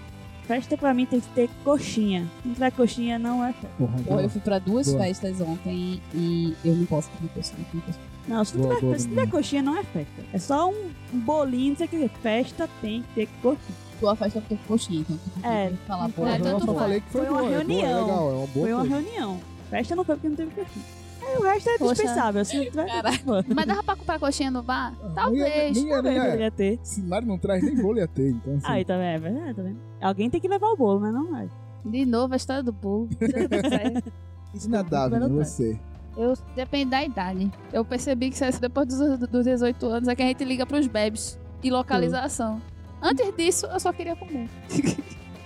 Festa 0.47 0.77
pra 0.77 0.93
mim 0.93 1.07
tem 1.07 1.21
que 1.21 1.29
ter 1.29 1.49
coxinha. 1.65 2.27
Se 2.43 2.49
não 2.49 2.55
tiver 2.55 2.71
coxinha, 2.73 3.19
não 3.19 3.43
é 3.45 3.53
festa. 3.53 3.69
Porra, 3.79 4.23
eu 4.23 4.29
fui 4.29 4.41
pra 4.43 4.59
duas 4.59 4.87
Boa. 4.89 4.99
festas 5.05 5.41
ontem 5.41 6.03
e 6.13 6.55
eu 6.65 6.75
não 6.77 6.85
posso 6.85 7.09
comer 7.11 7.31
coisa, 7.33 7.53
não 7.73 7.81
coisa. 7.81 7.99
Não, 8.29 8.45
se 8.45 8.55
não 8.57 8.63
Boa, 8.65 8.75
tiver, 8.77 8.87
boa, 8.87 8.99
se 8.99 9.09
tiver 9.09 9.29
coxinha, 9.31 9.63
não 9.63 9.77
é 9.79 9.83
festa. 9.85 10.23
É 10.33 10.39
só 10.39 10.71
um, 10.71 10.91
bolinho, 11.13 11.71
não 11.71 11.77
sei 11.77 11.87
o 11.87 11.89
que. 11.89 12.09
Festa 12.23 12.69
tem 12.83 13.03
que 13.03 13.09
ter 13.15 13.29
coxinha. 13.41 13.85
Tua 14.01 14.17
festa 14.17 14.41
porque 14.41 14.59
coxinha, 14.67 15.01
então 15.01 15.17
tu 15.17 15.47
É, 15.47 15.69
tem 15.69 15.77
que 15.77 15.85
falar, 15.87 16.09
pô, 16.11 16.27
é, 16.27 16.39
eu 16.39 16.61
só 16.61 16.75
falei 16.75 17.01
que 17.01 17.09
foi, 17.11 17.21
Foi 17.23 17.31
uma 17.31 17.39
boa, 17.39 17.49
é 17.49 17.53
boa, 17.55 17.59
reunião. 17.65 17.99
É 17.99 18.03
legal, 18.03 18.31
é 18.31 18.35
uma 18.35 18.47
boa 18.47 18.49
Foi 18.53 18.73
uma 18.73 18.81
coisa. 18.87 18.95
reunião. 19.01 19.41
Festa 19.71 19.97
não 19.97 20.05
foi 20.05 20.15
porque 20.17 20.29
não 20.29 20.37
teve 20.37 20.51
coxinha. 20.51 20.85
Aí 21.27 21.37
o 21.39 21.43
resto 21.43 21.69
é 21.71 21.79
dispensável. 21.79 22.43
Pô, 23.25 23.33
Mas 23.55 23.67
dava 23.67 23.83
pra 23.83 23.97
comprar 23.97 24.19
coxinha 24.19 24.51
no 24.51 24.63
bar? 24.63 24.93
Nem 25.01 25.11
é- 25.11 25.15
Talvez. 25.15 25.47
Nem 25.47 25.53
é, 25.53 25.73
nem 25.73 25.89
também 26.03 26.19
é. 26.19 26.25
poderia 26.25 26.51
ter. 26.51 26.79
Se 26.83 27.03
Mário 27.03 27.27
não 27.29 27.39
traz, 27.39 27.63
nem 27.63 27.75
bolo 27.77 27.99
ia 27.99 28.09
ter, 28.09 28.31
então 28.31 28.57
assim. 28.57 28.67
Aí 28.67 28.85
também 28.85 29.07
é 29.09 29.19
verdade, 29.19 29.55
tá 29.55 29.63
vendo? 29.63 29.79
Alguém 30.01 30.31
tem 30.31 30.41
que 30.41 30.49
levar 30.49 30.69
o 30.69 30.77
bolo, 30.77 31.01
mas 31.01 31.13
não 31.13 31.37
é. 31.37 31.49
De 31.85 32.05
novo 32.07 32.33
a 32.35 32.37
história 32.37 32.63
do 32.63 32.73
bolo. 32.73 33.09
Inadável, 34.65 35.19
Não, 35.21 35.29
não. 35.29 35.37
você. 35.45 35.79
Eu 36.17 36.35
depende 36.55 36.91
da 36.91 37.05
idade. 37.05 37.51
Eu 37.73 37.85
percebi 37.85 38.31
que 38.31 38.45
isso 38.45 38.61
depois 38.61 38.87
dos, 38.87 39.19
dos 39.29 39.45
18 39.45 39.87
anos 39.87 40.09
é 40.09 40.15
que 40.15 40.23
a 40.23 40.27
gente 40.27 40.45
liga 40.45 40.65
pros 40.65 40.87
bebes 40.87 41.39
e 41.63 41.71
localização. 41.71 42.63
Antes 43.03 43.35
disso, 43.37 43.67
eu 43.67 43.81
só 43.81 43.93
queria 43.93 44.15
comer. 44.15 44.49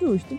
Justo. 0.01 0.39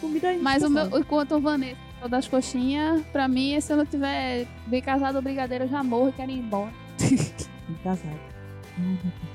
Comida 0.00 0.32
é 0.32 0.38
Mas 0.38 0.62
o 0.62 0.70
meu, 0.70 0.86
enquanto 0.98 1.32
o 1.36 1.40
Vanessa 1.40 1.76
falou 1.98 2.08
das 2.10 2.26
coxinhas, 2.28 3.02
pra 3.12 3.28
mim, 3.28 3.60
se 3.60 3.72
eu 3.72 3.76
não 3.76 3.86
tiver 3.86 4.46
bem 4.66 4.80
casado 4.80 5.16
ou 5.16 5.22
brigadeiro, 5.22 5.64
eu 5.64 5.68
já 5.68 5.82
morro 5.82 6.08
e 6.08 6.12
quero 6.12 6.30
ir 6.30 6.38
embora. 6.38 6.72
Casado. 7.84 8.18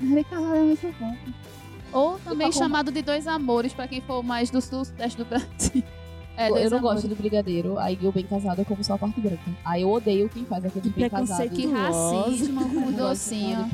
Bem 0.00 0.24
casado 0.24 0.54
é 0.56 0.60
muito 0.62 0.94
bom. 0.98 1.16
Ou 1.92 2.18
também 2.18 2.50
pra 2.50 2.58
chamado 2.58 2.90
de 2.90 3.02
dois 3.02 3.26
amores, 3.28 3.72
pra 3.72 3.86
quem 3.86 4.00
for 4.00 4.22
mais 4.22 4.50
do 4.50 4.60
sudeste 4.60 5.16
do 5.18 5.24
Brasil. 5.24 5.82
É, 6.36 6.48
eu 6.48 6.52
não 6.70 6.78
amores. 6.78 6.80
gosto 7.02 7.08
do 7.08 7.14
brigadeiro, 7.14 7.78
aí 7.78 7.96
eu 8.02 8.10
bem 8.10 8.24
casado 8.24 8.58
eu 8.58 8.64
como 8.64 8.82
só 8.82 8.94
a 8.94 8.98
parte 8.98 9.20
branca. 9.20 9.38
Aí 9.64 9.82
eu 9.82 9.90
odeio 9.92 10.28
quem 10.28 10.44
faz 10.44 10.64
aquele 10.64 10.90
Que 10.90 11.00
bem 11.00 11.08
casado. 11.08 11.48
Que 11.50 11.66
racismo 11.70 12.60
Eu 12.62 12.68
com 12.82 12.92
docinho. 12.92 13.70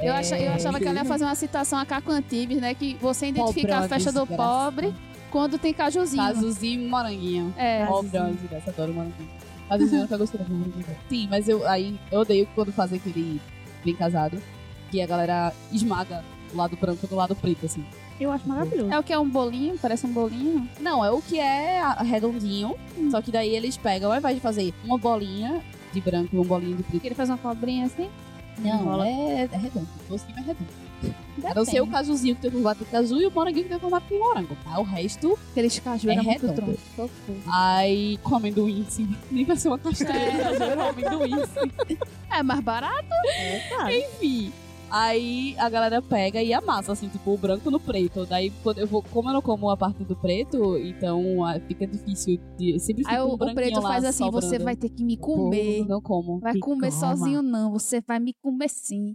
Eu, 0.00 0.12
acha- 0.14 0.38
eu 0.38 0.52
É, 0.52 0.54
achava 0.54 0.78
que 0.78 0.86
ela 0.86 0.98
ia 1.00 1.04
fazer 1.04 1.24
uma 1.24 1.34
citação 1.34 1.78
a 1.80 1.84
Caco 1.84 2.12
Antibes, 2.12 2.60
né? 2.60 2.74
Que 2.74 2.94
você 3.00 3.26
identifica 3.26 3.78
a 3.78 3.88
festa 3.88 4.12
do 4.12 4.24
pobre 4.24 4.94
quando 5.30 5.58
tem 5.58 5.72
cajuzinho. 5.72 6.22
Cazuzinho 6.22 6.82
e 6.82 6.88
moranguinho. 6.88 7.54
É. 7.56 7.86
Pobrão, 7.86 8.32
desgraça, 8.32 8.70
adoro 8.70 8.92
moranguinho. 8.94 9.30
Cazuzinho 9.68 9.98
eu 9.98 10.02
nunca 10.02 10.16
gostei 10.16 10.40
do 10.40 10.52
moranguinho. 10.52 10.86
Sim, 11.08 11.28
mas 11.30 11.48
eu, 11.48 11.66
aí, 11.66 11.98
eu 12.10 12.20
odeio 12.20 12.48
quando 12.54 12.72
fazem 12.72 12.98
aquele 12.98 13.40
bem 13.84 13.94
casado, 13.94 14.40
que 14.90 15.00
a 15.00 15.06
galera 15.06 15.52
esmaga 15.72 16.24
o 16.52 16.56
lado 16.56 16.76
branco 16.76 17.06
do 17.06 17.14
lado 17.14 17.36
preto, 17.36 17.66
assim. 17.66 17.84
Eu 18.20 18.32
acho 18.32 18.48
maravilhoso. 18.48 18.92
É 18.92 18.98
o 18.98 19.02
que 19.02 19.12
é 19.12 19.18
um 19.18 19.28
bolinho? 19.28 19.78
Parece 19.80 20.06
um 20.06 20.12
bolinho. 20.12 20.68
Não, 20.80 21.04
é 21.04 21.10
o 21.10 21.22
que 21.22 21.38
é 21.38 21.80
redondinho, 22.02 22.74
só 23.10 23.22
que 23.22 23.30
daí 23.30 23.54
eles 23.54 23.76
pegam, 23.76 24.10
ao 24.10 24.18
invés 24.18 24.34
de 24.34 24.40
fazer 24.40 24.74
uma 24.84 24.98
bolinha 24.98 25.62
de 25.92 26.00
branco 26.00 26.30
e 26.32 26.36
uma 26.36 26.44
bolinha 26.44 26.76
de 26.76 26.82
preto. 26.82 27.04
Ele 27.04 27.14
faz 27.14 27.28
uma 27.28 27.38
cobrinha 27.38 27.86
assim. 27.86 28.08
Não, 28.58 29.04
é, 29.04 29.42
é 29.42 29.56
redondo. 29.56 29.88
O 30.06 30.12
docinho 30.12 30.36
é 30.36 30.40
redondo. 30.40 30.87
A 31.02 31.40
não 31.40 31.48
Depende. 31.64 31.70
ser 31.70 31.80
o 31.80 31.86
cajuzinho 31.86 32.34
que 32.34 32.42
tem 32.42 32.50
formato 32.50 32.84
de 32.84 32.90
caju 32.90 33.20
e 33.20 33.26
o 33.26 33.30
moranguinho 33.30 33.64
que 33.64 33.70
tem 33.70 33.78
formato 33.78 34.08
de 34.08 34.18
morango, 34.18 34.56
tá? 34.64 34.80
O 34.80 34.82
resto, 34.82 35.38
Aqueles 35.52 35.78
caju 35.78 36.10
É 36.10 36.12
era 36.14 36.22
muito 36.22 36.52
tronco. 36.52 37.10
Aí 37.46 38.18
com 38.18 38.34
amendoim 38.36 38.84
cima. 38.88 39.16
Nem 39.30 39.44
vai 39.44 39.56
ser 39.56 39.68
uma 39.68 39.78
castanha, 39.78 40.12
É. 40.18 40.64
é. 40.64 40.88
amendoim 40.88 41.46
cima. 41.46 41.72
É 42.30 42.42
mais 42.42 42.60
barato. 42.60 43.08
Tá. 43.70 43.90
Enfim. 43.92 44.52
Aí 44.90 45.54
a 45.58 45.68
galera 45.68 46.00
pega 46.00 46.42
e 46.42 46.52
amassa, 46.52 46.92
assim, 46.92 47.08
tipo, 47.08 47.32
o 47.32 47.36
branco 47.38 47.70
no 47.70 47.78
preto. 47.78 48.24
Daí, 48.24 48.50
quando 48.62 48.78
eu 48.78 48.86
vou, 48.86 49.02
como 49.02 49.28
eu 49.28 49.34
não 49.34 49.42
como 49.42 49.68
a 49.70 49.76
parte 49.76 50.02
do 50.02 50.16
preto, 50.16 50.78
então 50.78 51.44
ah, 51.44 51.60
fica 51.60 51.86
difícil 51.86 52.40
de. 52.56 52.78
Sempre 52.80 53.02
fica 53.04 53.14
Aí 53.16 53.22
um 53.22 53.32
o, 53.32 53.54
preto 53.54 53.82
faz 53.82 54.04
assim: 54.04 54.30
você 54.30 54.46
sobrando. 54.46 54.64
vai 54.64 54.76
ter 54.76 54.88
que 54.88 55.04
me 55.04 55.16
comer. 55.16 55.84
Não 55.86 56.00
como. 56.00 56.38
Vai 56.40 56.58
comer 56.58 56.90
coma. 56.90 57.16
sozinho, 57.16 57.42
não. 57.42 57.70
Você 57.72 58.00
vai 58.00 58.18
me 58.18 58.32
comer 58.42 58.70
sim. 58.70 59.14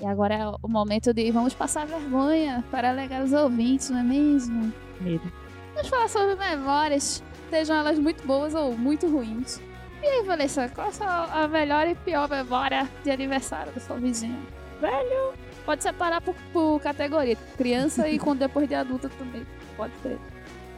E 0.00 0.06
agora 0.06 0.34
é 0.34 0.46
o 0.46 0.68
momento 0.68 1.12
de 1.12 1.30
vamos 1.30 1.54
passar 1.54 1.86
vergonha 1.86 2.64
para 2.70 2.90
alegar 2.90 3.22
os 3.22 3.32
ouvintes, 3.32 3.90
não 3.90 3.98
é 3.98 4.02
mesmo? 4.02 4.72
Medo. 5.00 5.32
Vamos 5.74 5.88
falar 5.88 6.08
sobre 6.08 6.34
memórias, 6.36 7.22
sejam 7.50 7.76
elas 7.76 7.98
muito 7.98 8.24
boas 8.26 8.54
ou 8.54 8.76
muito 8.76 9.08
ruins. 9.08 9.60
E 10.02 10.06
aí, 10.06 10.22
Vanessa, 10.24 10.68
qual 10.68 10.90
a, 11.00 11.48
melhor 11.48 11.88
e 11.88 11.94
pior 11.96 12.28
memória 12.28 12.88
de 13.02 13.10
aniversário 13.10 13.72
do 13.72 13.80
seu 13.80 13.96
vizinho? 13.96 14.40
Velho, 14.80 15.32
pode 15.64 15.82
separar 15.82 16.20
por, 16.20 16.36
por 16.52 16.80
categoria, 16.80 17.36
criança 17.56 18.08
e 18.08 18.18
com 18.18 18.36
depois 18.36 18.68
de 18.68 18.76
adulta 18.76 19.08
também. 19.18 19.44
Pode 19.76 19.92
ser. 20.02 20.18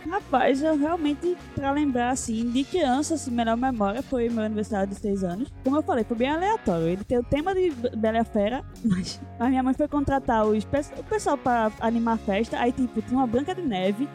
Rapaz, 0.08 0.62
eu 0.62 0.76
realmente, 0.76 1.36
pra 1.54 1.72
lembrar 1.72 2.10
assim, 2.10 2.50
de 2.50 2.64
criança, 2.64 3.14
assim, 3.14 3.30
melhor 3.30 3.56
memória 3.56 4.02
foi 4.02 4.28
meu 4.28 4.44
aniversário 4.44 4.88
de 4.88 4.94
6 4.96 5.24
anos. 5.24 5.52
Como 5.62 5.76
eu 5.76 5.82
falei, 5.82 6.04
foi 6.04 6.16
bem 6.16 6.30
aleatório. 6.30 6.88
Ele 6.88 7.04
tem 7.04 7.18
o 7.18 7.22
tema 7.22 7.54
de 7.54 7.70
Bela 7.96 8.24
Fera, 8.24 8.64
mas 8.84 9.20
a 9.38 9.48
minha 9.48 9.62
mãe 9.62 9.74
foi 9.74 9.88
contratar 9.88 10.46
os, 10.46 10.64
o 10.64 11.04
pessoal 11.04 11.36
pra 11.36 11.70
animar 11.80 12.14
a 12.14 12.18
festa. 12.18 12.58
Aí, 12.58 12.72
tipo, 12.72 13.02
tinha 13.02 13.18
uma 13.18 13.26
Branca 13.26 13.54
de 13.54 13.62
Neve, 13.62 14.08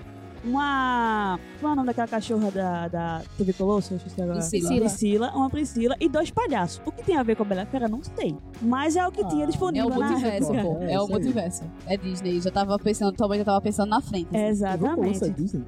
uma. 0.46 1.40
Qual 1.60 1.72
é 1.72 1.74
o 1.74 1.76
nome 1.76 1.88
daquela 1.88 2.08
cachorra 2.08 2.52
da, 2.52 2.88
da 2.88 3.22
TV 3.38 3.54
Colosso? 3.54 3.94
Eu 3.94 3.98
esqueci 3.98 4.22
agora. 4.22 4.40
Priscila. 4.40 4.80
Priscila, 4.80 5.32
uma 5.36 5.50
Priscila 5.50 5.96
e 6.00 6.08
dois 6.10 6.30
palhaços. 6.32 6.82
O 6.86 6.92
que 6.92 7.04
tem 7.04 7.18
a 7.18 7.24
ver 7.24 7.36
com 7.36 7.44
a 7.44 7.46
Bela 7.46 7.66
Fera, 7.66 7.88
não 7.88 8.02
sei. 8.04 8.36
Mas 8.62 8.96
é 8.96 9.08
o 9.08 9.12
que 9.12 9.24
tinha 9.28 9.44
Ah, 9.46 9.48
disponível 9.48 9.90
É 9.90 9.96
o 9.96 10.00
na 10.00 10.08
multiverso, 10.08 10.54
época. 10.54 10.76
pô. 10.80 10.84
É, 10.84 10.94
É, 10.94 11.00
o 11.00 11.08
multiverso. 11.08 11.64
É 11.88 11.98
Disney. 11.98 12.42
Já 12.42 12.52
tava 12.52 12.78
pensando, 12.80 13.16
tua 13.16 13.28
mãe 13.28 13.40
já 13.40 13.46
tava 13.46 13.62
pensando 13.62 13.90
na 13.90 14.02
frente. 14.02 14.28
assim. 14.36 14.46
Exatamente. 14.48 15.30
Disney. 15.32 15.64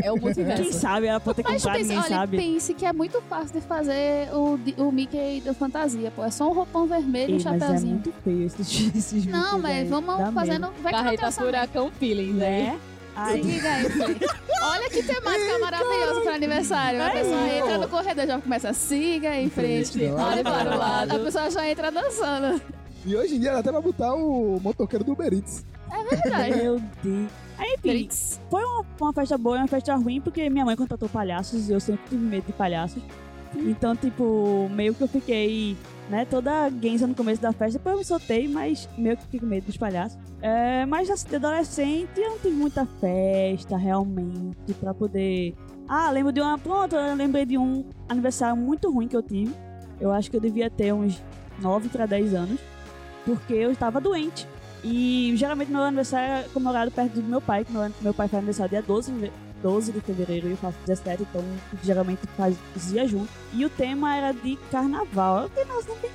É 0.00 0.12
o 0.12 0.14
Quem 0.14 0.22
multiverso. 0.22 0.72
sabe 0.74 1.08
ela 1.08 1.18
pode 1.18 1.38
ter 1.38 1.42
Mas 1.42 1.54
comprado, 1.60 1.76
pense, 1.78 1.88
ninguém 1.88 2.04
olha, 2.06 2.16
sabe. 2.20 2.36
pense 2.36 2.72
que 2.74 2.86
é 2.86 2.92
muito 2.92 3.20
fácil 3.22 3.60
de 3.60 3.66
fazer 3.66 4.28
o, 4.32 4.56
o 4.84 4.92
Mickey 4.92 5.40
da 5.40 5.52
fantasia, 5.52 6.12
pô. 6.14 6.22
É 6.24 6.30
só 6.30 6.48
um 6.48 6.52
roupão 6.54 6.86
vermelho 6.86 7.32
e 7.32 7.34
um 7.34 7.38
Ei, 7.38 7.44
mas 7.44 7.56
é 7.56 7.58
chapéuzinho. 7.58 7.92
muito 7.94 8.12
feio 8.22 8.42
esses, 8.46 8.94
esses 8.94 9.26
Não, 9.26 9.58
mas 9.58 9.74
velho. 9.78 9.90
vamos 9.90 10.18
Dá 10.18 10.30
fazendo. 10.30 10.68
medo. 10.68 10.72
Vai 10.82 10.92
que 10.92 10.98
não 10.98 11.04
tem 11.08 11.16
Carreta 11.18 11.26
orçamento. 11.26 11.46
furacão 11.52 11.90
feeling, 11.98 12.32
né? 12.34 12.78
Né? 13.18 13.42
Ai, 13.42 13.42
Fê. 13.42 14.16
Olha 14.62 14.90
que 14.90 15.02
temática 15.02 15.58
maravilhosa 15.60 16.20
para 16.22 16.34
aniversário. 16.34 17.02
A 17.02 17.08
É 17.08 17.10
pessoa 17.22 17.48
entra 17.48 17.78
no 17.78 17.88
corredor, 17.88 18.26
já 18.26 18.40
começa, 18.40 18.72
siga 18.72 19.36
em 19.36 19.50
frente, 19.50 20.04
olha 20.06 20.42
para 20.42 20.74
o 20.74 20.78
lado. 20.78 21.16
A 21.16 21.18
pessoa 21.18 21.50
já 21.50 21.68
entra 21.68 21.90
dançando. 21.90 22.60
E 23.04 23.16
hoje 23.16 23.36
em 23.36 23.40
dia 23.40 23.52
dá 23.52 23.58
até 23.60 23.70
pra 23.70 23.80
botar 23.80 24.14
o 24.14 24.60
motoqueiro 24.60 25.04
do 25.04 25.12
Uber 25.12 25.32
Eats. 25.32 25.64
Verdade. 26.10 26.56
Meu 26.56 26.80
Deus. 27.02 27.30
Aí, 27.58 27.74
enfim, 27.76 28.08
foi 28.50 28.64
uma, 28.64 28.84
uma 29.00 29.12
festa 29.12 29.36
boa 29.36 29.56
e 29.56 29.60
uma 29.60 29.66
festa 29.68 29.94
ruim, 29.96 30.20
porque 30.20 30.48
minha 30.48 30.64
mãe 30.64 30.76
contratou 30.76 31.08
palhaços 31.08 31.68
e 31.68 31.72
eu 31.72 31.80
sempre 31.80 32.02
tive 32.08 32.22
medo 32.24 32.44
de 32.46 32.52
palhaços. 32.52 33.02
Então, 33.56 33.96
tipo, 33.96 34.68
meio 34.70 34.94
que 34.94 35.02
eu 35.02 35.08
fiquei, 35.08 35.76
né, 36.08 36.24
toda 36.24 36.68
guenza 36.70 37.06
no 37.06 37.14
começo 37.14 37.40
da 37.42 37.52
festa, 37.52 37.78
depois 37.78 37.92
eu 37.94 37.98
me 37.98 38.04
soltei, 38.04 38.48
mas 38.48 38.88
meio 38.96 39.16
que 39.16 39.24
fiquei 39.24 39.40
com 39.40 39.46
medo 39.46 39.66
dos 39.66 39.76
palhaços. 39.76 40.18
É, 40.40 40.86
mas 40.86 41.10
assim, 41.10 41.28
de 41.28 41.36
adolescente 41.36 42.10
eu 42.20 42.30
não 42.30 42.38
tive 42.38 42.54
muita 42.54 42.86
festa, 43.00 43.76
realmente, 43.76 44.72
pra 44.80 44.94
poder... 44.94 45.54
Ah, 45.88 46.10
lembro 46.10 46.32
de 46.32 46.40
uma... 46.40 46.58
Pronto, 46.58 46.94
eu 46.96 47.14
lembrei 47.14 47.44
de 47.46 47.56
um 47.58 47.84
aniversário 48.08 48.56
muito 48.56 48.90
ruim 48.90 49.08
que 49.08 49.16
eu 49.16 49.22
tive. 49.22 49.54
Eu 50.00 50.12
acho 50.12 50.30
que 50.30 50.36
eu 50.36 50.40
devia 50.40 50.70
ter 50.70 50.92
uns 50.92 51.22
9 51.60 51.88
para 51.88 52.06
10 52.06 52.34
anos, 52.34 52.60
porque 53.24 53.54
eu 53.54 53.70
estava 53.72 54.00
doente. 54.00 54.46
E 54.84 55.32
geralmente 55.36 55.70
meu 55.72 55.82
aniversário 55.82 56.44
é 56.46 56.48
comemorado 56.54 56.90
perto 56.90 57.14
do 57.14 57.22
meu 57.22 57.40
pai, 57.40 57.64
que 57.64 57.72
meu, 57.72 57.90
meu 58.00 58.14
pai 58.14 58.28
faz 58.28 58.34
aniversário 58.38 58.70
dia 58.70 58.82
12, 58.82 59.10
de- 59.12 59.32
12 59.62 59.92
de 59.92 60.00
fevereiro 60.00 60.48
e 60.48 60.50
eu 60.52 60.56
faço 60.56 60.76
17, 60.86 61.22
então 61.22 61.44
geralmente 61.82 62.20
faz 62.36 62.56
os 62.74 62.88
dias 62.88 63.10
juntos. 63.10 63.30
E 63.52 63.64
o 63.64 63.70
tema 63.70 64.16
era 64.16 64.32
de 64.32 64.56
carnaval. 64.70 65.42
Eu 65.42 65.48
falei, 65.50 65.64
nossa, 65.64 65.88
não 65.88 65.96
tem 65.96 66.10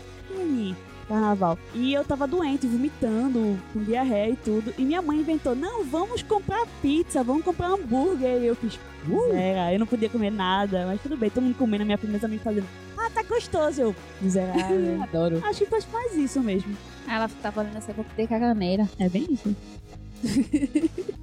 carnaval. 1.08 1.58
E 1.74 1.94
eu 1.94 2.04
tava 2.04 2.28
doente, 2.28 2.68
vomitando, 2.68 3.60
com 3.72 3.84
diarreia 3.84 4.32
e 4.32 4.36
tudo. 4.36 4.74
E 4.78 4.84
minha 4.84 5.02
mãe 5.02 5.20
inventou, 5.20 5.56
não, 5.56 5.84
vamos 5.84 6.24
comprar 6.24 6.66
pizza, 6.82 7.24
vamos 7.24 7.44
comprar 7.44 7.68
hambúrguer. 7.68 8.42
E 8.42 8.48
eu 8.48 8.56
fiz, 8.56 8.80
zera, 9.32 9.74
eu 9.74 9.80
não 9.80 9.88
podia 9.88 10.10
comer 10.10 10.32
nada, 10.32 10.86
mas 10.86 11.02
tudo 11.02 11.18
bem, 11.18 11.30
todo 11.30 11.44
mundo 11.44 11.56
comendo, 11.56 11.84
a 11.84 11.86
minha 11.86 11.98
prima 11.98 12.20
também 12.20 12.40
fazendo, 12.40 12.68
ah, 12.98 13.10
tá 13.10 13.24
gostoso. 13.24 13.82
Eu, 13.82 13.96
miserável. 14.22 15.04
Adoro. 15.04 15.42
Acho 15.46 15.60
que 15.60 15.66
faz 15.66 15.88
mais 15.92 16.16
isso 16.16 16.42
mesmo. 16.42 16.76
Ela 17.08 17.30
tá 17.42 17.52
fazendo 17.52 17.78
essa 17.78 17.94
boca 17.94 18.10
de 18.16 18.28
caganeira. 18.28 18.90
É 18.98 19.10
bem 19.10 19.28
isso. 19.30 19.56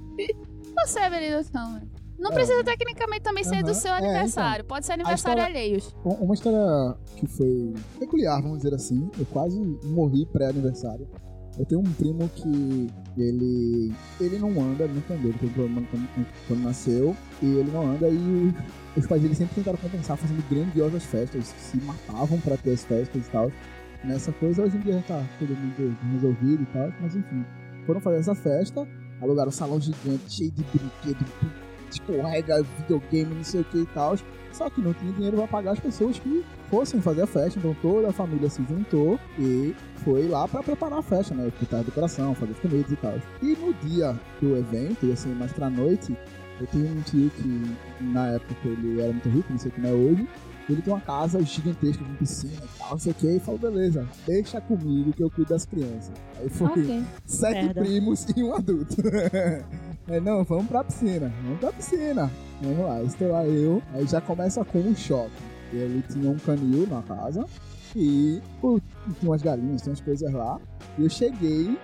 Você, 0.85 1.09
Benito, 1.09 1.47
então. 1.49 1.73
Não 1.73 2.00
precisa 2.29 2.63
tecnicamente 2.63 3.21
também 3.21 3.43
ser 3.43 3.63
do 3.63 3.73
seu 3.73 3.91
É, 3.91 3.97
aniversário. 3.97 4.63
Pode 4.65 4.85
ser 4.85 4.93
aniversário 4.93 5.39
história- 5.39 5.45
alheios. 5.45 5.95
Um- 6.05 6.25
Uma 6.25 6.33
história 6.35 6.95
que 7.17 7.25
foi 7.27 7.73
peculiar, 7.99 8.41
vamos 8.41 8.57
dizer 8.59 8.73
assim. 8.75 9.09
Eu 9.17 9.25
quase 9.25 9.59
morri 9.85 10.25
pré-aniversário. 10.27 11.07
Eu 11.59 11.65
tenho 11.65 11.81
um 11.81 11.93
primo 11.93 12.29
que 12.29 12.87
ele 13.17 13.91
ele 14.21 14.39
não 14.39 14.49
anda, 14.61 14.85
ele 14.85 14.93
nunca 14.93 15.13
andou, 15.13 15.29
ele 15.31 15.37
teve 15.39 15.53
problema 15.53 15.85
quando, 15.91 16.07
quando 16.47 16.61
nasceu, 16.61 17.15
e 17.41 17.45
ele 17.45 17.71
não 17.71 17.91
anda, 17.91 18.07
e 18.07 18.53
os 18.95 19.05
pais 19.05 19.21
dele 19.21 19.35
sempre 19.35 19.55
tentaram 19.55 19.77
compensar 19.77 20.15
fazendo 20.15 20.41
grandiosas 20.49 21.03
festas, 21.03 21.45
se 21.57 21.75
matavam 21.81 22.39
pra 22.39 22.55
ter 22.55 22.71
as 22.71 22.85
festas 22.85 23.27
e 23.27 23.29
tal. 23.31 23.51
Nessa 24.03 24.31
coisa, 24.31 24.63
hoje 24.63 24.77
em 24.77 24.79
dia 24.79 24.93
já 24.93 25.01
tá 25.01 25.23
todo 25.39 25.49
mundo 25.55 25.97
resolvido 26.13 26.63
e 26.63 26.65
tal, 26.67 26.89
mas 27.01 27.15
enfim. 27.15 27.43
Foram 27.85 27.99
fazer 27.99 28.17
essa 28.19 28.33
festa, 28.35 28.87
alugaram 29.21 29.49
um 29.49 29.51
salão 29.51 29.79
gigante, 29.81 30.31
cheio 30.33 30.51
de 30.51 30.63
brinquedo, 30.63 31.25
escorrega, 31.93 32.63
videogame, 32.79 33.35
não 33.35 33.43
sei 33.43 33.61
o 33.61 33.63
que 33.65 33.79
e 33.79 33.85
tal. 33.87 34.15
Só 34.51 34.69
que 34.69 34.81
não 34.81 34.93
tinha 34.93 35.11
dinheiro 35.13 35.37
pra 35.37 35.47
pagar 35.47 35.71
as 35.71 35.79
pessoas 35.79 36.19
que 36.19 36.43
fossem 36.69 36.99
fazer 37.01 37.21
a 37.21 37.27
festa, 37.27 37.57
então 37.57 37.73
toda 37.81 38.09
a 38.09 38.11
família 38.13 38.49
se 38.49 38.61
juntou 38.67 39.17
e 39.39 39.73
foi 40.03 40.27
lá 40.27 40.45
pra 40.47 40.61
preparar 40.61 40.99
a 40.99 41.01
festa, 41.01 41.33
né? 41.33 41.49
Pintar 41.57 41.79
a 41.79 41.83
decoração, 41.83 42.35
fazer 42.35 42.51
as 42.51 42.59
comidas 42.59 42.91
e 42.91 42.95
tal. 42.97 43.13
E 43.41 43.55
no 43.55 43.73
dia 43.75 44.13
do 44.41 44.57
evento, 44.57 45.05
e 45.05 45.11
assim, 45.13 45.33
mais 45.35 45.53
pra 45.53 45.69
noite, 45.69 46.15
eu 46.59 46.67
tenho 46.67 46.85
um 46.89 47.01
tio 47.01 47.29
que 47.29 48.03
na 48.03 48.27
época 48.31 48.55
ele 48.67 48.99
era 49.01 49.11
muito 49.13 49.29
rico, 49.29 49.47
não 49.51 49.57
sei 49.59 49.71
como 49.71 49.87
é 49.87 49.91
hoje. 49.91 50.27
Ele 50.69 50.81
tem 50.81 50.93
uma 50.93 51.01
casa 51.01 51.41
gigantesca 51.43 52.03
com 52.03 52.13
piscina 52.15 52.53
e 52.53 52.77
tal, 52.77 52.91
não 52.91 52.99
sei 52.99 53.11
o 53.11 53.15
que, 53.15 53.27
e 53.35 53.39
falou, 53.39 53.59
beleza, 53.59 54.07
deixa 54.27 54.59
comigo 54.61 55.11
que 55.13 55.23
eu 55.23 55.29
cuido 55.29 55.49
das 55.49 55.65
crianças. 55.65 56.11
Aí 56.39 56.49
foi 56.49 56.67
Ok. 56.67 57.03
sete 57.25 57.65
Merda. 57.65 57.81
primos 57.83 58.25
e 58.35 58.43
um 58.43 58.53
adulto. 58.53 58.95
é, 60.07 60.19
não, 60.19 60.43
vamos 60.43 60.67
pra 60.67 60.83
piscina, 60.83 61.31
vamos 61.43 61.59
pra 61.59 61.71
piscina. 61.71 62.31
Vamos 62.61 62.85
lá, 62.85 63.01
estou 63.03 63.31
lá 63.31 63.45
eu, 63.45 63.81
aí 63.93 64.05
já 64.05 64.21
começa 64.21 64.63
com 64.63 64.79
um 64.79 64.95
choque. 64.95 65.31
Ele 65.73 66.03
tinha 66.11 66.29
um 66.29 66.37
canil 66.37 66.87
na 66.87 67.01
casa 67.01 67.45
e 67.95 68.41
pô, 68.59 68.79
tinha 69.19 69.31
umas 69.31 69.41
galinhas, 69.41 69.81
tinha 69.81 69.91
umas 69.91 70.01
coisas 70.01 70.31
lá. 70.31 70.59
E 70.97 71.03
eu 71.03 71.09
cheguei 71.09 71.77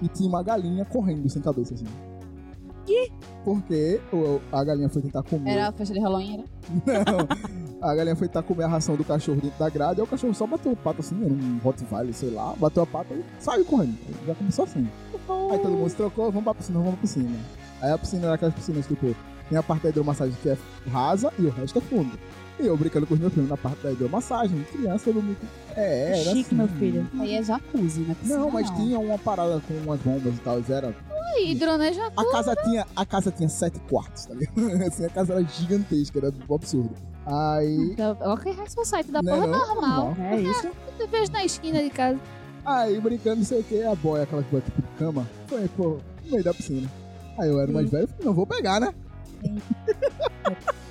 e 0.00 0.08
tinha 0.08 0.28
uma 0.28 0.42
galinha 0.42 0.84
correndo 0.84 1.28
sem 1.28 1.42
cabeça 1.42 1.74
assim. 1.74 1.86
Que? 2.86 3.10
Porque 3.44 4.00
a 4.52 4.62
galinha 4.64 4.88
foi 4.88 5.02
tentar 5.02 5.22
comer. 5.22 5.50
Era 5.50 5.68
a 5.68 5.72
festa 5.72 5.94
de 5.94 6.00
Halloween, 6.00 6.34
era? 6.34 7.04
Não. 7.04 7.88
A 7.88 7.94
galinha 7.94 8.16
foi 8.16 8.28
tentar 8.28 8.42
comer 8.42 8.64
a 8.64 8.68
ração 8.68 8.96
do 8.96 9.04
cachorro 9.04 9.40
dentro 9.40 9.58
da 9.58 9.68
grade, 9.68 10.00
e 10.00 10.02
o 10.02 10.06
cachorro 10.06 10.34
só 10.34 10.46
bateu 10.46 10.72
o 10.72 10.76
pato 10.76 11.00
assim, 11.00 11.22
era 11.22 11.32
um 11.32 11.58
Rottweiler, 11.58 12.14
sei 12.14 12.30
lá, 12.30 12.54
bateu 12.58 12.82
a 12.82 12.86
pata 12.86 13.14
e 13.14 13.24
saiu 13.38 13.64
correndo. 13.64 13.98
Já 14.26 14.34
começou 14.34 14.64
assim. 14.64 14.88
Aí 15.50 15.58
todo 15.58 15.72
mundo 15.72 15.88
se 15.88 15.96
trocou, 15.96 16.26
vamos 16.26 16.44
pra 16.44 16.54
piscina, 16.54 16.78
vamos 16.78 16.94
pra 16.94 17.02
piscina. 17.02 17.36
Aí 17.80 17.90
a 17.90 17.98
piscina 17.98 18.26
era 18.26 18.34
aquelas 18.34 18.54
piscinas, 18.54 18.86
tipo, 18.86 19.14
tem 19.48 19.58
a 19.58 19.62
parte 19.62 19.82
da 19.82 19.88
hidromassagem 19.90 20.36
que 20.42 20.48
é 20.48 20.58
rasa 20.90 21.32
e 21.38 21.46
o 21.46 21.50
resto 21.50 21.78
é 21.78 21.82
fundo. 21.82 22.18
E 22.58 22.66
eu 22.66 22.76
brincando 22.76 23.06
com 23.06 23.14
os 23.14 23.20
meus 23.20 23.32
primos 23.32 23.50
na 23.50 23.56
parte 23.56 23.82
da 23.82 23.92
hidromassagem, 23.92 24.64
criança, 24.72 25.06
todo 25.06 25.22
mundo... 25.22 25.36
É, 25.76 26.20
era 26.20 26.30
Chique, 26.30 26.40
assim. 26.40 26.54
meu 26.54 26.68
filho. 26.68 27.08
Aí 27.18 27.34
é 27.34 27.42
jacuzzi, 27.42 28.00
né? 28.00 28.14
Piscina, 28.14 28.38
Não, 28.38 28.50
mas 28.50 28.70
tinha 28.70 28.98
uma 28.98 29.18
parada 29.18 29.60
com 29.66 29.74
umas 29.74 30.00
bombas 30.00 30.34
e 30.34 30.38
tal, 30.38 30.62
era 30.68 30.94
hidroneja 31.42 32.12
a 32.16 32.30
casa 32.30 32.54
tinha, 32.56 32.86
a 32.94 33.04
casa 33.04 33.30
tinha 33.32 33.48
sete 33.48 33.80
quartos, 33.80 34.26
tá 34.26 34.34
ligado? 34.34 34.60
Assim, 34.86 35.04
a 35.04 35.10
casa 35.10 35.34
era 35.34 35.42
gigantesca, 35.42 36.18
era 36.18 36.32
um 36.48 36.54
absurdo. 36.54 36.94
Aí. 37.26 37.96
Ok, 38.20 38.54
Society 38.68 39.10
da 39.10 39.22
Não, 39.22 39.34
porra 39.34 39.46
não, 39.46 39.66
normal. 39.66 40.16
É 40.18 40.40
isso. 40.40 40.70
Eu 40.98 41.08
vejo 41.08 41.32
na 41.32 41.44
esquina 41.44 41.82
de 41.82 41.90
casa. 41.90 42.20
Aí, 42.64 43.00
brincando, 43.00 43.36
não 43.36 43.44
sei 43.44 43.60
o 43.60 43.64
que, 43.64 43.82
a 43.82 43.94
boia, 43.94 44.22
aquela 44.24 44.42
coisa 44.44 44.64
tipo 44.64 44.80
de 44.82 44.88
cama, 44.98 45.26
foi, 45.46 45.68
pô, 45.68 45.98
no 46.24 46.30
meio 46.30 46.42
da 46.44 46.54
piscina. 46.54 46.90
Aí 47.38 47.48
eu 47.48 47.60
era 47.60 47.70
mais 47.72 47.90
velho, 47.90 48.08
falei, 48.08 48.24
não 48.24 48.32
vou 48.34 48.46
pegar, 48.46 48.80
né? 48.80 48.94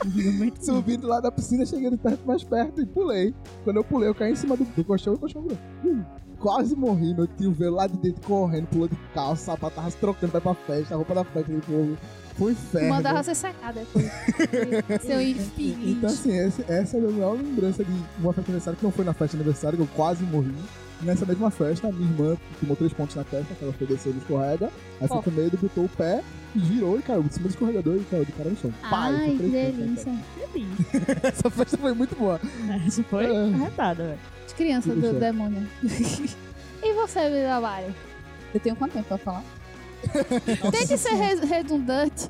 Subi 0.62 0.98
do 0.98 1.08
lado 1.08 1.24
da 1.24 1.32
piscina, 1.32 1.66
cheguei 1.66 1.90
de 1.90 1.98
perto 1.98 2.26
mais 2.26 2.44
perto 2.44 2.82
e 2.82 2.86
pulei. 2.86 3.34
Quando 3.64 3.78
eu 3.78 3.84
pulei, 3.84 4.10
eu 4.10 4.16
caí 4.16 4.34
em 4.34 4.36
cima 4.36 4.56
do, 4.58 4.64
do 4.66 4.84
colchão 4.84 5.14
e 5.14 5.16
o 5.16 5.20
colchão. 5.20 5.48
Hum, 5.84 6.04
Quase 6.40 6.76
morri, 6.76 7.14
meu 7.14 7.26
tio 7.26 7.54
veio 7.54 7.72
lá 7.72 7.88
de 7.88 7.98
dentro 7.98 8.22
correndo, 8.28 8.68
pulou 8.68 8.88
de 8.90 8.98
calça, 9.14 9.46
sapato, 9.46 9.76
tava 9.78 9.90
se 9.90 9.96
trocando 9.98 10.38
ir 10.38 10.42
pra 10.42 10.54
festa, 10.54 10.94
a 10.94 10.98
roupa 10.98 11.16
da 11.16 11.24
festa, 11.24 11.50
ele 11.50 11.62
falou, 11.62 11.98
foi 12.38 12.52
inferno. 12.52 12.90
Mandava 12.90 13.24
você 13.24 13.34
secar 13.34 13.72
depois. 13.74 14.12
Seu 15.02 15.22
infeliz. 15.22 15.78
Então, 15.98 16.10
assim, 16.10 16.36
esse- 16.38 16.66
essa 16.68 16.98
é 16.98 17.00
a 17.00 17.04
minha 17.04 17.14
maior 17.16 17.38
lembrança 17.38 17.86
de 17.86 17.92
uma 18.20 18.34
festa 18.34 18.42
de 18.42 18.50
aniversário 18.52 18.78
que 18.78 18.84
não 18.84 18.92
foi 18.92 19.06
na 19.06 19.14
festa 19.14 19.38
de 19.38 19.42
aniversário, 19.42 19.78
que 19.78 19.84
eu 19.86 19.90
quase 19.96 20.24
morri. 20.26 20.54
Nessa 21.04 21.26
mesma 21.26 21.52
festa, 21.52 21.92
minha 21.92 22.10
irmã 22.10 22.38
tomou 22.60 22.76
três 22.76 22.94
pontos 22.94 23.16
na 23.16 23.24
testa, 23.24 23.54
que 23.54 23.64
ela 23.64 23.74
foi 23.74 23.86
descer 23.88 24.14
no 24.14 24.20
escorrega, 24.20 24.70
aí 25.02 25.08
ficou 25.08 25.24
com 25.24 25.32
medo, 25.32 25.58
botou 25.58 25.86
o 25.86 25.90
pé 25.90 26.24
e 26.56 26.60
girou 26.60 26.98
e 26.98 27.02
caiu 27.02 27.24
de 27.24 27.34
cima 27.34 27.48
do 27.48 27.52
escorregador 27.52 27.96
e 27.98 28.04
caiu 28.06 28.26
de 28.26 28.32
cara 28.32 28.50
no 28.50 28.56
chão. 28.58 28.74
Pai, 28.90 29.14
Ai, 29.16 29.26
foi 29.38 29.38
que 29.38 29.52
delícia. 29.52 30.14
testa. 30.94 31.28
Essa 31.28 31.50
festa 31.50 31.78
foi 31.78 31.94
muito 31.94 32.16
boa. 32.16 32.40
Isso 32.88 33.04
foi 33.04 33.26
É. 33.26 33.54
arretado, 33.54 34.04
velho. 34.04 34.20
De 34.48 34.54
criança 34.54 34.94
do 34.96 35.14
demônio. 35.20 35.68
e 35.84 36.94
você, 36.94 37.30
Vidalari? 37.30 37.94
Eu 38.54 38.60
tenho 38.60 38.76
quanto 38.76 38.94
tempo 38.94 39.08
pra 39.08 39.18
falar? 39.18 39.44
Tente 40.72 40.98
ser 40.98 41.14
re- 41.16 41.46
redundante. 41.46 42.30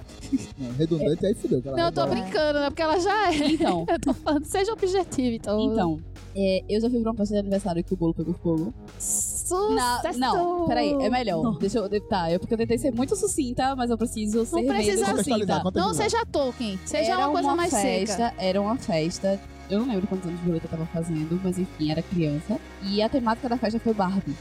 Não, 0.58 0.72
redundante, 0.74 1.26
aí 1.26 1.34
fudeu. 1.36 1.62
cara. 1.62 1.76
Não, 1.76 1.86
eu 1.86 1.92
tô 1.92 2.06
brincando, 2.08 2.60
né? 2.60 2.70
Porque 2.70 2.82
ela 2.82 3.00
já 3.00 3.32
é. 3.34 3.36
Então, 3.48 3.86
Eu 3.90 4.00
tô 4.00 4.14
falando, 4.14 4.46
seja 4.46 4.74
objetivo, 4.74 5.36
então. 5.36 5.72
então. 5.72 6.00
é, 6.36 6.64
eu 6.70 6.82
já 6.82 6.90
fui 6.90 7.02
pra 7.02 7.12
uma 7.12 7.18
festa 7.18 7.34
de 7.36 7.40
aniversário 7.40 7.84
que 7.84 7.94
o 7.94 7.98
bolo 7.98 8.14
pegou 8.14 8.34
fogo. 8.36 8.74
Sucesso! 9.00 10.20
não, 10.20 10.68
peraí, 10.68 10.92
é 10.94 11.10
melhor. 11.10 11.58
Deixa 11.60 11.80
eu. 11.80 12.02
Tá, 12.08 12.30
é 12.30 12.38
porque 12.40 12.54
eu 12.54 12.58
tentei 12.58 12.78
ser 12.78 12.92
muito 12.92 13.16
sucinta, 13.16 13.76
mas 13.76 13.90
eu 13.90 13.98
preciso 13.98 14.46
ser 14.46 14.64
precisa 14.66 14.92
menos 14.96 15.10
Contextualizar, 15.10 15.62
sucinta. 15.62 15.80
Não 15.80 15.92
de 15.92 15.98
seja 15.98 16.26
Tolkien, 16.26 16.80
seja 16.86 17.12
era 17.14 17.18
uma 17.28 17.32
coisa 17.32 17.56
mais 17.56 17.72
festa, 17.72 18.30
seca. 18.30 18.34
Era 18.38 18.62
uma 18.62 18.76
festa. 18.78 19.40
Eu 19.70 19.80
não 19.80 19.88
lembro 19.88 20.08
quantos 20.08 20.28
anos 20.28 20.40
Violeta 20.42 20.68
tava 20.68 20.86
fazendo, 20.88 21.40
mas 21.44 21.58
enfim, 21.58 21.92
era 21.92 22.02
criança. 22.02 22.60
E 22.84 23.02
a 23.02 23.10
temática 23.10 23.48
da 23.50 23.58
festa 23.58 23.80
foi 23.80 23.94
Barbie. 23.94 24.36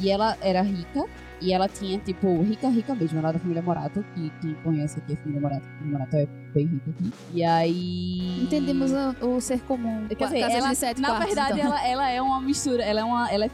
E 0.00 0.10
ela 0.10 0.36
era 0.40 0.62
rica. 0.62 1.04
E 1.40 1.52
ela 1.54 1.68
tinha, 1.68 1.98
tipo, 1.98 2.42
rica, 2.42 2.68
rica 2.68 2.94
mesmo. 2.94 3.18
Ela 3.18 3.28
era 3.30 3.38
da 3.38 3.42
família 3.42 3.62
Morato, 3.62 4.04
que 4.14 4.30
quem 4.42 4.54
conhece 4.62 4.98
aqui 4.98 5.14
a 5.14 5.16
família 5.16 5.40
Morato. 5.40 5.62
A 5.66 5.78
família 5.78 5.92
Morato 5.98 6.16
é 6.16 6.26
bem 6.52 6.66
rica 6.66 6.90
aqui. 6.90 7.12
E 7.32 7.42
aí. 7.44 8.42
Entendemos 8.42 8.90
o, 8.92 9.26
o 9.36 9.40
ser 9.40 9.60
comum. 9.62 10.06
Quer 10.08 10.24
dizer, 10.26 10.40
Casas 10.40 10.54
ela, 10.58 10.68
de 10.68 10.76
sete 10.76 11.00
na 11.00 11.08
quartos, 11.08 11.26
verdade, 11.34 11.58
então. 11.60 11.66
ela, 11.72 11.86
ela 11.88 12.10
é 12.10 12.20
uma 12.20 12.40
mistura. 12.40 12.82
Ela 12.82 13.00
é 13.00 13.04
uma. 13.04 13.30
Ela 13.30 13.46
é 13.46 13.50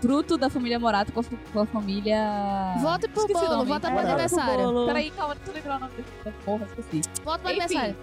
fruto 0.00 0.36
da 0.36 0.50
família 0.50 0.78
Morato 0.78 1.10
com 1.10 1.20
a, 1.20 1.24
com 1.52 1.60
a 1.60 1.66
família. 1.66 2.18
Vote 2.80 3.08
pro 3.08 3.22
Esqueci 3.22 3.46
bolo, 3.46 3.64
vota 3.64 3.88
pro 3.88 3.96
Bora. 3.96 4.08
aniversário. 4.08 4.86
Peraí, 4.86 5.10
calma, 5.10 5.34
deixa 5.36 5.50
eu 5.50 5.54
lembrar 5.54 5.76
o 5.76 5.80
nome 5.80 5.92
da 6.24 6.30
porra, 6.44 6.66
esqueci. 6.66 7.00
Voto 7.24 7.40
pro 7.40 7.50
Enfim. 7.50 7.60
aniversário. 7.62 7.96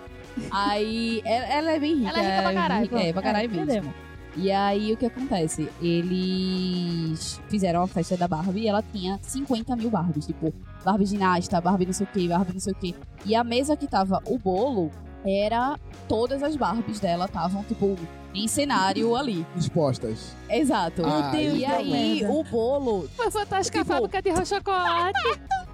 Aí, 0.50 1.22
ela, 1.24 1.46
ela 1.46 1.72
é 1.74 1.80
bem 1.80 1.96
rica. 1.98 2.10
Ela 2.10 2.20
é 2.20 2.30
rica 2.32 2.42
pra 2.42 2.54
caralho, 2.54 2.82
rica- 2.84 3.00
É, 3.00 3.14
pra 3.14 3.22
caralho 3.22 3.46
É, 3.46 3.48
mesmo. 3.48 3.64
entendemos. 3.64 3.94
E 4.36 4.52
aí, 4.52 4.92
o 4.94 4.98
que 4.98 5.06
acontece? 5.06 5.70
Eles 5.82 7.40
fizeram 7.50 7.82
a 7.84 7.88
festa 7.88 8.18
da 8.18 8.28
Barbie 8.28 8.62
e 8.62 8.68
ela 8.68 8.84
tinha 8.92 9.20
50 9.22 9.76
mil 9.76 9.90
Barbies. 9.90 10.26
Tipo, 10.26 10.54
Barbie 10.84 11.06
ginasta, 11.06 11.62
Barbie 11.62 11.86
não 11.86 11.94
sei 11.94 12.06
o 12.06 12.10
que, 12.10 12.28
Barbie 12.28 12.54
não 12.54 12.60
sei 12.60 12.74
o 12.74 12.76
que. 12.76 12.96
E 13.26 13.36
a 13.36 13.44
mesa 13.44 13.76
que 13.78 13.88
tava 13.88 14.22
o 14.26 14.38
bolo 14.38 14.92
era... 15.26 15.80
Todas 16.08 16.44
as 16.44 16.56
Barbies 16.56 17.00
dela 17.00 17.26
estavam, 17.26 17.64
tipo, 17.64 17.96
em 18.34 18.48
cenário 18.48 19.16
ali. 19.16 19.46
Expostas. 19.56 20.36
Exato. 20.50 21.04
Ah, 21.06 21.32
e 21.40 21.64
aí, 21.66 22.20
merda. 22.22 22.34
o 22.34 22.44
bolo... 22.44 23.08
Foi 23.16 23.32
fantástica 23.32 23.80
Tipo- 23.80 23.94
a 23.94 23.96
fábrica 23.96 24.22
de 24.22 24.46
chocolate. 24.46 25.20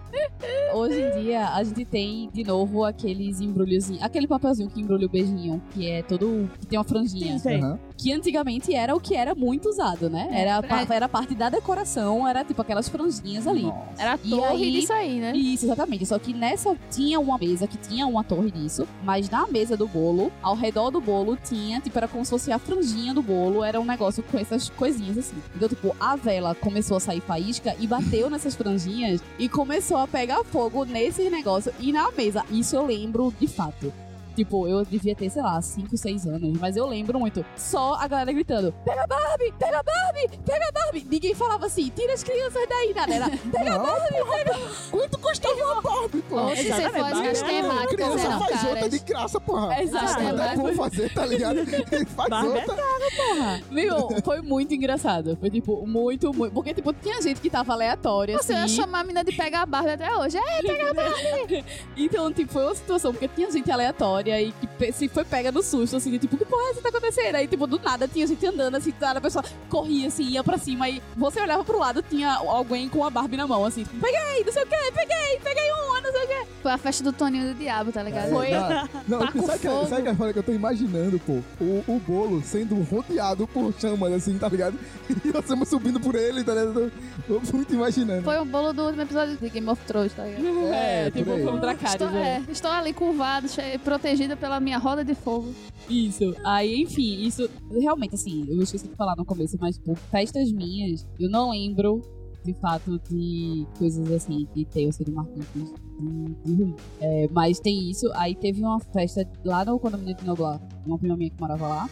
Hoje 0.73 1.01
em 1.01 1.21
dia, 1.21 1.47
a 1.49 1.63
gente 1.63 1.83
tem, 1.83 2.29
de 2.31 2.43
novo, 2.43 2.83
aqueles 2.85 3.41
embrulhozinhos... 3.41 4.01
Aquele 4.03 4.27
papelzinho 4.27 4.69
que 4.69 4.79
embrulha 4.79 5.07
o 5.07 5.09
beijinho, 5.09 5.61
que 5.71 5.89
é 5.89 6.01
todo... 6.03 6.49
Que 6.59 6.67
tem 6.67 6.77
uma 6.79 6.85
franjinha. 6.85 7.33
Sim, 7.33 7.39
sei. 7.39 7.57
Aham. 7.59 7.79
que 7.97 8.13
antigamente 8.13 8.73
era 8.73 8.95
o 8.95 8.99
que 8.99 9.13
era 9.15 9.35
muito 9.35 9.67
usado, 9.67 10.09
né? 10.09 10.29
É, 10.31 10.41
Era, 10.41 10.57
a 10.57 10.63
pra- 10.63 10.85
era 10.95 11.09
parte 11.09 11.35
da 11.35 11.49
decoração, 11.49 12.25
era 12.25 12.45
tipo 12.45 12.61
aquelas 12.61 12.87
franjinhas 12.87 13.45
ali. 13.45 13.63
Nossa. 13.63 14.01
Era 14.01 14.13
a 14.13 14.19
E 14.23 14.29
torre 14.29 14.63
aí- 14.63 14.71
disso 14.71 14.93
aí, 14.93 15.19
né? 15.19 15.33
Isso, 15.35 15.65
exatamente. 15.65 16.05
Só 16.05 16.17
que 16.17 16.33
nessa 16.33 16.77
tinha 16.89 17.19
uma 17.19 17.37
mesa 17.37 17.67
que 17.67 17.77
tinha 17.77 18.07
uma 18.07 18.23
torre 18.23 18.51
disso, 18.51 18.87
mas 19.03 19.29
na 19.29 19.45
mesa 19.47 19.75
do 19.75 19.87
bolo, 19.87 20.31
ao 20.41 20.55
redor 20.55 20.91
do 20.91 21.01
bolo, 21.01 21.35
tinha, 21.35 21.81
tipo, 21.81 21.97
era 21.97 22.07
como 22.07 22.23
se 22.23 22.29
fosse 22.31 22.51
a 22.53 22.57
franjinha 22.59 23.13
do 23.13 23.21
bolo, 23.21 23.63
era 23.65 23.81
um 23.81 23.85
negócio 23.85 24.23
com 24.23 24.37
essas 24.37 24.69
coisinhas 24.69 25.17
assim. 25.17 25.35
Então, 25.55 25.67
tipo, 25.67 25.93
a 25.99 26.15
vela 26.15 26.55
começou 26.55 26.95
a 26.95 26.99
sair 27.01 27.19
faísca 27.21 27.75
e 27.79 27.85
bateu 27.87 28.29
nessas 28.29 28.55
franjinhas 28.55 29.21
e 29.37 29.49
começou 29.49 29.97
a 29.99 30.07
pegar 30.07 30.43
fogo 30.43 30.85
nesse 30.85 31.29
negócio 31.29 31.73
e 31.79 31.91
na 31.91 32.11
mesa. 32.11 32.45
Isso 32.49 32.75
eu 32.75 32.85
lembro 32.85 33.33
de 33.39 33.47
fato. 33.47 33.93
Tipo, 34.35 34.67
eu 34.67 34.85
devia 34.85 35.15
ter, 35.15 35.29
sei 35.29 35.41
lá, 35.41 35.61
5, 35.61 35.97
6 35.97 36.27
anos, 36.27 36.57
mas 36.59 36.75
eu 36.77 36.85
lembro 36.87 37.19
muito. 37.19 37.45
Só 37.55 37.95
a 37.95 38.07
galera 38.07 38.31
gritando: 38.31 38.73
pega 38.85 39.05
Barbie, 39.07 39.53
pega 39.59 39.83
Barbie, 39.83 40.37
pega 40.45 40.71
Barbie. 40.71 41.07
Ninguém 41.09 41.33
falava 41.35 41.65
assim, 41.65 41.91
tira 41.95 42.13
as 42.13 42.23
crianças 42.23 42.61
daí, 42.69 42.93
nada. 42.93 43.13
Era, 43.13 43.29
pega 43.29 43.77
Não, 43.77 43.83
Barbie, 43.83 44.29
pega. 44.29 44.59
Quanto 44.91 45.17
custava 45.19 45.55
uma 45.55 45.81
Barbie, 45.81 46.21
pô? 46.23 46.35
Ou 46.41 46.55
se 46.55 46.63
você 46.63 46.89
for 46.89 47.05
as 47.05 47.11
Barbie 47.11 47.27
é 47.27 47.33
temáticas, 47.33 47.95
criança 47.95 48.27
eram 48.27 48.39
faz 48.39 48.63
outra 48.63 48.75
caras. 48.75 48.91
de 48.91 48.99
graça, 48.99 49.41
porra. 49.41 49.81
Exato. 49.81 50.21
É 50.21 50.55
bom 50.55 50.73
fazer, 50.73 51.13
tá 51.13 51.25
ligado? 51.25 51.57
faz 52.15 52.29
Barbie 52.29 52.47
é 52.47 52.61
outra. 52.61 53.63
Meu, 53.71 54.07
foi 54.23 54.41
muito 54.41 54.73
engraçado. 54.73 55.37
Foi, 55.39 55.49
tipo, 55.49 55.85
muito, 55.85 56.33
muito. 56.33 56.53
Porque, 56.53 56.73
tipo, 56.73 56.93
tinha 56.93 57.21
gente 57.21 57.41
que 57.41 57.49
tava 57.49 57.73
aleatória, 57.73 58.37
Você 58.37 58.53
ia 58.53 58.63
assim. 58.63 58.75
chamar 58.75 58.99
a 59.01 59.03
menina 59.03 59.23
de 59.23 59.35
pegar 59.35 59.63
a 59.63 59.65
Barbie 59.65 59.91
até 59.91 60.15
hoje. 60.15 60.37
É, 60.37 60.59
Então, 61.97 62.31
tipo, 62.31 62.51
foi 62.53 62.63
uma 62.63 62.75
situação, 62.75 63.11
porque 63.11 63.27
tinha 63.27 63.51
gente 63.51 63.69
aleatória 63.71 64.18
e 64.27 64.51
que 64.51 64.91
se 64.91 65.07
foi 65.07 65.23
pega 65.23 65.51
no 65.51 65.61
susto, 65.63 65.95
assim, 65.97 66.11
de, 66.11 66.19
tipo, 66.19 66.37
que 66.37 66.45
porra 66.45 66.61
é 66.63 66.69
essa 66.71 66.75
que 66.77 66.83
tá 66.83 66.89
acontecendo? 66.89 67.35
Aí, 67.35 67.47
tipo, 67.47 67.65
do 67.67 67.79
nada 67.79 68.07
tinha 68.07 68.25
gente 68.27 68.45
andando, 68.45 68.75
assim, 68.75 68.91
do 68.91 68.99
nada 68.99 69.19
a 69.19 69.21
pessoa 69.21 69.43
corria, 69.69 70.07
assim, 70.07 70.23
ia 70.29 70.43
pra 70.43 70.57
cima, 70.57 70.89
e 70.89 71.01
você 71.15 71.39
olhava 71.41 71.63
pro 71.63 71.77
lado, 71.79 72.01
tinha 72.01 72.33
alguém 72.33 72.89
com 72.89 73.03
a 73.05 73.09
Barbie 73.09 73.37
na 73.37 73.47
mão, 73.47 73.63
assim, 73.65 73.83
tipo, 73.83 73.99
peguei, 73.99 74.43
não 74.45 74.51
sei 74.53 74.63
o 74.63 74.65
que, 74.67 74.91
peguei, 74.93 75.39
peguei 75.43 75.71
uma, 75.71 76.01
não 76.01 76.11
sei 76.11 76.23
o 76.23 76.27
que. 76.27 76.47
foi 76.61 76.71
a 76.71 76.77
festa 76.77 77.03
do 77.03 77.13
Toninho 77.13 77.53
do 77.53 77.53
Diabo, 77.59 77.91
tá 77.91 78.03
ligado? 78.03 78.29
Foi. 78.29 78.49
Não, 79.07 79.19
Tá 79.19 79.31
com 79.31 79.45
sabe, 79.45 79.59
que, 79.59 79.67
fogo. 79.67 79.87
sabe 79.87 80.01
que 80.03 80.07
é 80.09 80.15
foda 80.15 80.33
que 80.33 80.39
eu 80.39 80.43
tô 80.43 80.51
imaginando, 80.51 81.19
pô? 81.19 81.39
O, 81.59 81.83
o 81.87 81.99
bolo 81.99 82.41
sendo 82.43 82.75
rodeado 82.83 83.47
por 83.47 83.73
chamas, 83.79 84.13
assim, 84.13 84.37
tá 84.37 84.47
ligado? 84.49 84.77
E 85.09 85.31
você 85.31 85.65
subindo 85.65 85.99
por 85.99 86.15
ele, 86.15 86.43
tá 86.43 86.53
ligado? 86.53 86.91
Tô 87.27 87.41
muito 87.53 87.73
imaginando. 87.73 88.23
Foi 88.23 88.37
o 88.37 88.45
bolo 88.45 88.71
do 88.73 88.83
último 88.85 89.01
episódio 89.01 89.35
de 89.37 89.49
Game 89.49 89.67
of 89.69 89.81
Thrones, 89.85 90.13
tá 90.13 90.23
ligado? 90.23 90.43
É, 90.73 91.09
tipo, 91.11 91.25
por 91.25 91.33
aí. 91.37 91.43
foi 91.43 91.53
um 91.53 91.59
Dracarys, 91.59 91.93
Estou, 91.93 92.09
né? 92.11 92.43
é, 92.47 92.51
estou 92.51 92.71
ali 92.71 92.93
curvado, 92.93 93.47
che- 93.49 93.79
protegida 94.09 94.35
pela 94.35 94.59
minha 94.59 94.77
roda 94.77 95.03
de 95.03 95.13
fogo. 95.13 95.53
Isso. 95.89 96.35
Aí, 96.43 96.81
enfim, 96.81 97.21
isso 97.21 97.49
realmente, 97.71 98.15
assim, 98.15 98.45
eu 98.49 98.61
esqueci 98.61 98.87
de 98.87 98.95
falar 98.95 99.15
no 99.15 99.25
começo, 99.25 99.57
mas, 99.59 99.77
tipo, 99.77 99.95
festas 99.95 100.51
minhas, 100.51 101.07
eu 101.19 101.29
não 101.29 101.51
lembro, 101.51 102.01
de 102.43 102.53
fato, 102.55 102.99
de 103.09 103.67
coisas 103.77 104.11
assim 104.11 104.47
que 104.53 104.65
tenham 104.65 104.91
sido 104.91 105.11
marcantes 105.11 105.73
ruim. 105.99 106.75
É, 106.99 107.27
mas 107.31 107.59
tem 107.59 107.89
isso. 107.89 108.09
Aí 108.15 108.35
teve 108.35 108.61
uma 108.61 108.79
festa 108.79 109.27
lá 109.45 109.63
no 109.63 109.79
condomínio 109.79 110.15
de 110.15 110.25
Noblar, 110.25 110.59
uma 110.85 110.97
prima 110.97 111.15
minha 111.15 111.29
que 111.29 111.39
morava 111.39 111.67
lá. 111.67 111.89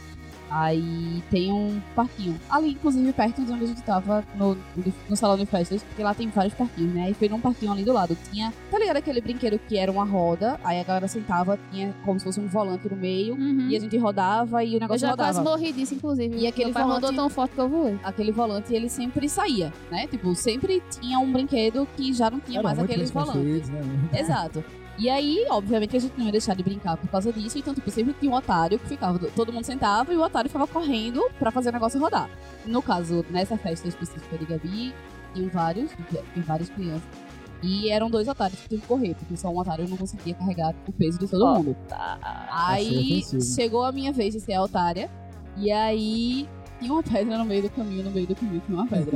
Aí 0.49 1.21
tem 1.29 1.51
um 1.51 1.79
parquinho. 1.95 2.39
Ali, 2.49 2.71
inclusive, 2.71 3.11
perto 3.13 3.43
de 3.43 3.51
onde 3.51 3.63
a 3.63 3.67
gente 3.67 3.81
tava, 3.83 4.23
no, 4.35 4.57
no 5.09 5.15
salão 5.15 5.37
de 5.37 5.45
festas, 5.45 5.83
porque 5.83 6.03
lá 6.03 6.13
tem 6.13 6.29
vários 6.29 6.53
parquinhos, 6.53 6.93
né? 6.93 7.09
E 7.09 7.13
foi 7.13 7.27
num 7.29 7.39
parquinho 7.39 7.71
ali 7.71 7.83
do 7.83 7.93
lado. 7.93 8.17
Tinha, 8.31 8.53
tá 8.71 8.79
ligado 8.79 8.97
aquele 8.97 9.21
brinquedo 9.21 9.59
que 9.67 9.77
era 9.77 9.91
uma 9.91 10.05
roda, 10.05 10.59
aí 10.63 10.79
a 10.79 10.83
galera 10.83 11.07
sentava, 11.07 11.59
tinha 11.71 11.93
como 12.05 12.19
se 12.19 12.25
fosse 12.25 12.39
um 12.39 12.47
volante 12.47 12.87
no 12.89 12.95
meio, 12.95 13.35
Uhum. 13.35 13.67
e 13.69 13.75
a 13.75 13.79
gente 13.79 13.97
rodava 13.97 14.63
e 14.63 14.73
o 14.73 14.75
Eu 14.75 14.79
negócio 14.79 14.99
já 15.01 15.09
rodava. 15.11 15.33
quase 15.33 15.41
morri 15.49 15.71
disso, 15.73 15.95
inclusive. 15.95 16.37
E 16.37 16.47
aquele 16.47 16.65
Meu 16.65 16.73
pai 16.73 16.83
rodou 16.83 16.99
volante- 17.01 17.15
tão 17.17 17.29
forte 17.29 17.53
que 17.53 17.59
eu 17.61 17.69
voei. 17.69 17.99
Aquele 18.03 18.31
volante, 18.31 18.73
ele 18.73 18.89
sempre 18.89 19.27
saía, 19.29 19.73
né? 19.91 20.07
Tipo, 20.07 20.33
sempre 20.35 20.81
tinha 20.99 21.19
um 21.19 21.31
brinquedo 21.31 21.87
que 21.95 22.13
já 22.13 22.29
não 22.29 22.39
tinha 22.39 22.59
Era 22.59 22.63
mais 22.67 22.77
muito 22.77 22.89
aquele 22.91 23.03
bem 23.05 23.13
volante. 23.13 23.31
construídos, 23.37 23.69
né? 23.69 23.81
Exato. 24.17 24.63
E 24.97 25.09
aí, 25.09 25.45
obviamente, 25.49 25.95
a 25.95 25.99
gente 25.99 26.17
não 26.17 26.25
ia 26.25 26.31
deixar 26.31 26.55
de 26.55 26.63
brincar 26.63 26.97
por 26.97 27.07
causa 27.09 27.31
disso. 27.31 27.57
Então, 27.57 27.73
tipo, 27.73 27.89
sempre 27.91 28.13
tinha 28.13 28.31
um 28.31 28.35
otário 28.35 28.79
que 28.79 28.87
ficava. 28.87 29.19
Todo 29.19 29.53
mundo 29.53 29.63
sentava 29.63 30.11
e 30.11 30.17
o 30.17 30.21
otário 30.23 30.49
ficava 30.49 30.65
correndo 30.65 31.21
pra 31.37 31.51
fazer 31.51 31.69
o 31.69 31.73
negócio 31.73 31.99
rodar. 31.99 32.29
No 32.65 32.81
caso, 32.81 33.23
nessa 33.29 33.57
festa 33.57 33.87
específica 33.87 34.37
de 34.37 34.45
Gabi, 34.45 34.93
tinham 35.33 35.49
vários, 35.49 35.91
tinha 36.33 36.43
várias 36.45 36.69
crianças. 36.69 37.03
E 37.61 37.89
eram 37.89 38.09
dois 38.09 38.27
otários 38.27 38.59
que 38.61 38.69
tinham 38.69 38.81
que 38.81 38.87
correr, 38.87 39.15
porque 39.15 39.35
só 39.37 39.49
um 39.49 39.57
otário 39.57 39.87
não 39.87 39.97
conseguia 39.97 40.33
carregar 40.35 40.75
o 40.87 40.91
peso 40.91 41.17
de 41.19 41.27
todo 41.27 41.45
mundo. 41.57 41.75
Aí 42.51 42.87
Achei 42.87 43.19
ofensivo. 43.19 43.55
chegou 43.55 43.83
a 43.83 43.91
minha 43.91 44.13
vez 44.13 44.33
de 44.33 44.39
ser 44.39 44.53
a 44.53 44.63
otária. 44.63 45.09
E 45.55 45.71
aí 45.71 46.47
tinha 46.79 46.91
uma 46.91 47.03
pedra 47.03 47.37
no 47.37 47.45
meio 47.45 47.63
do 47.63 47.69
caminho, 47.69 48.03
no 48.03 48.11
meio 48.11 48.27
do 48.27 48.35
caminho 48.35 48.61
tinha 48.65 48.77
uma 48.77 48.87
pedra. 48.87 49.13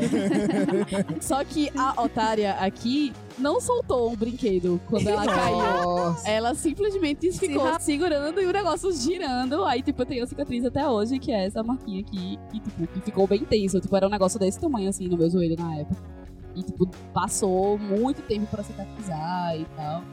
Só 1.22 1.44
que 1.44 1.70
a 1.78 2.02
otária 2.02 2.54
aqui 2.54 3.14
não 3.38 3.60
soltou 3.60 4.12
o 4.12 4.16
brinquedo 4.16 4.80
quando 4.88 5.08
ela 5.08 5.26
caiu. 5.26 6.16
Ela 6.26 6.54
simplesmente 6.56 7.32
ficou 7.32 7.80
segurando 7.80 8.42
e 8.42 8.46
o 8.46 8.52
negócio 8.52 8.92
girando. 8.92 9.64
Aí, 9.66 9.82
tipo, 9.82 10.02
eu 10.02 10.06
tenho 10.06 10.24
a 10.24 10.28
cicatriz 10.28 10.66
até 10.66 10.88
hoje, 10.88 11.20
que 11.20 11.32
é 11.32 11.46
essa 11.46 11.64
marquinha 11.64 12.02
aqui, 12.02 12.38
que, 12.52 12.60
tipo, 12.60 12.88
que 12.88 13.02
ficou 13.02 13.28
bem 13.28 13.40
tenso. 13.46 13.80
Tipo, 13.80 13.96
era 13.96 14.08
um 14.08 14.12
negócio 14.12 14.40
desse 14.40 14.60
tamanho, 14.60 14.90
assim, 14.90 15.08
no 15.08 15.18
meu 15.18 15.30
joelho 15.30 15.56
na 15.58 15.78
época. 15.78 16.02
E, 16.56 16.64
tipo, 16.64 16.88
passou 17.14 17.78
muito 17.78 18.22
tempo 18.24 18.46
pra 18.48 18.64
cicatrizar 18.64 19.58
e 19.58 19.66
tal. 19.76 20.04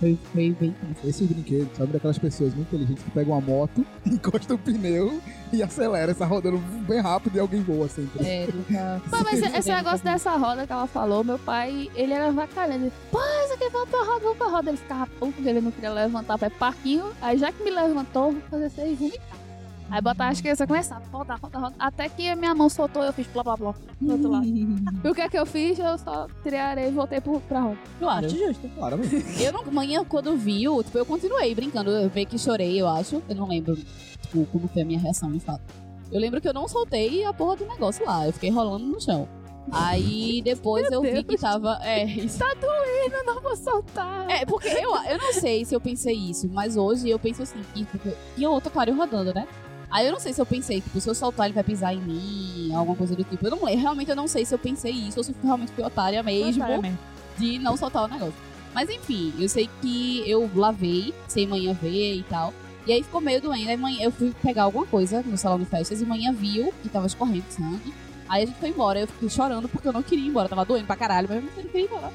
Foi, 0.00 0.18
bem 0.34 0.52
tenso. 0.54 0.74
Esse 1.04 1.24
brinquedo, 1.24 1.70
sabe 1.76 1.92
daquelas 1.92 2.18
pessoas 2.18 2.54
muito 2.54 2.68
inteligentes 2.68 3.02
que 3.04 3.10
pegam 3.10 3.34
uma 3.34 3.40
moto, 3.40 3.84
encosta 4.06 4.54
o 4.54 4.58
pneu 4.58 5.20
e 5.52 5.62
acelera, 5.62 6.14
sai 6.14 6.28
rodando 6.28 6.58
bem 6.86 7.00
rápido 7.00 7.36
e 7.36 7.40
alguém 7.40 7.62
voa 7.62 7.88
sempre. 7.88 8.26
É. 8.26 8.46
Pô, 9.10 9.16
mas 9.22 9.40
esse 9.40 9.70
negócio 9.70 10.04
dessa 10.04 10.36
roda 10.36 10.66
que 10.66 10.72
ela 10.72 10.86
falou, 10.86 11.22
meu 11.24 11.38
pai, 11.38 11.90
ele 11.94 12.12
era 12.12 12.30
vacalhando. 12.32 12.84
Ele, 12.84 12.92
Pô, 13.10 13.18
isso 13.44 13.54
aqui 13.54 13.68
vamos 13.70 13.88
pra 13.88 14.00
roda, 14.00 14.20
vamos 14.20 14.38
pra 14.38 14.48
roda. 14.48 14.70
Ele 14.70 14.78
ficava 14.78 15.06
puto 15.06 15.32
porque 15.32 15.48
ele 15.48 15.60
não 15.60 15.70
queria 15.70 15.92
levantar 15.92 16.38
pra 16.38 16.50
parquinho. 16.50 17.04
Aí 17.20 17.38
já 17.38 17.52
que 17.52 17.62
me 17.62 17.70
levantou, 17.70 18.32
vou 18.32 18.40
fazer 18.50 18.70
vocês 18.70 18.98
vomitar. 18.98 19.43
Aí 19.90 20.00
botar 20.00 20.28
as 20.28 20.40
crianças 20.40 20.66
começaram, 20.66 21.04
roda, 21.12 21.34
roda, 21.34 21.58
roda. 21.58 21.74
Até 21.78 22.08
que 22.08 22.34
minha 22.34 22.54
mão 22.54 22.68
soltou, 22.68 23.02
eu 23.02 23.12
fiz 23.12 23.26
blá 23.28 23.42
blá 23.42 23.56
blá 23.56 23.74
do 24.00 24.12
outro 24.12 24.30
lado. 24.30 24.46
E 25.04 25.08
o 25.08 25.14
que 25.14 25.20
é 25.20 25.28
que 25.28 25.38
eu 25.38 25.46
fiz? 25.46 25.78
Eu 25.78 25.98
só 25.98 26.26
tirei 26.42 26.58
a 26.58 26.68
areia 26.68 26.88
e 26.88 26.92
voltei 26.92 27.20
pro, 27.20 27.38
pra 27.40 27.60
roda. 27.60 27.78
Claro. 27.98 28.26
Acho 28.26 28.36
justo. 28.36 28.68
Claro, 28.74 28.98
mano. 28.98 29.10
Eu 29.38 29.52
não, 29.52 29.64
manhã, 29.70 30.04
quando 30.04 30.36
viu, 30.36 30.82
tipo, 30.82 30.96
eu 30.98 31.06
continuei 31.06 31.54
brincando. 31.54 31.90
Eu 31.90 32.08
veio 32.08 32.26
que 32.26 32.38
chorei, 32.38 32.80
eu 32.80 32.88
acho. 32.88 33.22
Eu 33.28 33.34
não 33.34 33.46
lembro, 33.46 33.76
tipo, 33.76 34.46
como 34.46 34.68
foi 34.68 34.82
a 34.82 34.84
minha 34.84 34.98
reação, 34.98 35.30
de 35.30 35.40
fato. 35.40 35.62
Eu 36.10 36.20
lembro 36.20 36.40
que 36.40 36.48
eu 36.48 36.54
não 36.54 36.66
soltei 36.66 37.24
a 37.24 37.32
porra 37.32 37.56
do 37.56 37.66
negócio 37.66 38.04
lá. 38.06 38.26
Eu 38.26 38.32
fiquei 38.32 38.50
rolando 38.50 38.86
no 38.86 39.00
chão. 39.00 39.28
Aí 39.72 40.42
depois 40.42 40.90
eu 40.90 41.02
vi 41.02 41.22
que 41.24 41.36
tava. 41.38 41.78
É, 41.82 42.04
isso. 42.04 42.38
Tá 42.38 42.52
doendo, 42.54 43.14
eu 43.14 43.24
não 43.24 43.40
vou 43.40 43.56
soltar. 43.56 44.30
É, 44.30 44.44
porque 44.44 44.68
eu, 44.68 44.94
eu 44.96 45.18
não 45.18 45.32
sei 45.32 45.64
se 45.64 45.74
eu 45.74 45.80
pensei 45.80 46.14
isso, 46.14 46.48
mas 46.48 46.76
hoje 46.76 47.08
eu 47.08 47.18
penso 47.18 47.42
assim, 47.42 47.58
que 47.72 47.84
porque 47.84 48.12
tinha 48.36 48.50
outro 48.50 48.68
aquário 48.68 48.94
rodando, 48.94 49.32
né? 49.32 49.46
Aí 49.94 50.06
eu 50.06 50.12
não 50.12 50.18
sei 50.18 50.32
se 50.32 50.40
eu 50.40 50.44
pensei, 50.46 50.80
tipo, 50.80 51.00
se 51.00 51.08
eu 51.08 51.14
soltar 51.14 51.46
ele 51.46 51.54
vai 51.54 51.62
pisar 51.62 51.94
em 51.94 52.00
mim, 52.00 52.74
alguma 52.74 52.96
coisa 52.96 53.14
do 53.14 53.22
tipo. 53.22 53.46
Eu 53.46 53.52
não 53.52 53.64
lembro, 53.64 53.80
realmente 53.80 54.10
eu 54.10 54.16
não 54.16 54.26
sei 54.26 54.44
se 54.44 54.52
eu 54.52 54.58
pensei 54.58 54.90
isso 54.90 55.20
ou 55.20 55.22
se 55.22 55.32
realmente 55.40 55.70
fui 55.70 55.84
otária 55.84 56.20
mesmo 56.20 56.64
Otária 56.64 56.82
mesmo. 56.82 56.98
de 57.38 57.60
não 57.60 57.76
soltar 57.76 58.02
o 58.02 58.08
negócio. 58.08 58.34
Mas 58.74 58.90
enfim, 58.90 59.32
eu 59.38 59.48
sei 59.48 59.70
que 59.80 60.28
eu 60.28 60.50
lavei, 60.52 61.14
sem 61.28 61.46
manhã 61.46 61.72
ver 61.74 62.16
e 62.16 62.24
tal. 62.24 62.52
E 62.84 62.92
aí 62.92 63.04
ficou 63.04 63.20
meio 63.20 63.40
doendo. 63.40 63.70
Aí 63.70 63.76
manhã 63.76 63.98
eu 64.02 64.10
fui 64.10 64.34
pegar 64.42 64.64
alguma 64.64 64.84
coisa 64.84 65.22
no 65.22 65.38
salão 65.38 65.60
de 65.60 65.64
festas 65.64 66.02
e 66.02 66.04
manhã 66.04 66.32
viu 66.32 66.74
que 66.82 66.88
tava 66.88 67.06
escorrendo 67.06 67.44
sangue. 67.50 67.94
Aí 68.28 68.42
a 68.42 68.46
gente 68.46 68.58
foi 68.58 68.70
embora. 68.70 68.98
Eu 68.98 69.06
fiquei 69.06 69.30
chorando 69.30 69.68
porque 69.68 69.86
eu 69.86 69.92
não 69.92 70.02
queria 70.02 70.24
ir 70.24 70.28
embora. 70.28 70.48
Tava 70.48 70.64
doendo 70.64 70.86
pra 70.86 70.96
caralho, 70.96 71.28
mas 71.28 71.36
eu 71.38 71.44
não 71.44 71.52
queria 71.52 71.82
ir 71.82 71.84
embora. 71.84 72.12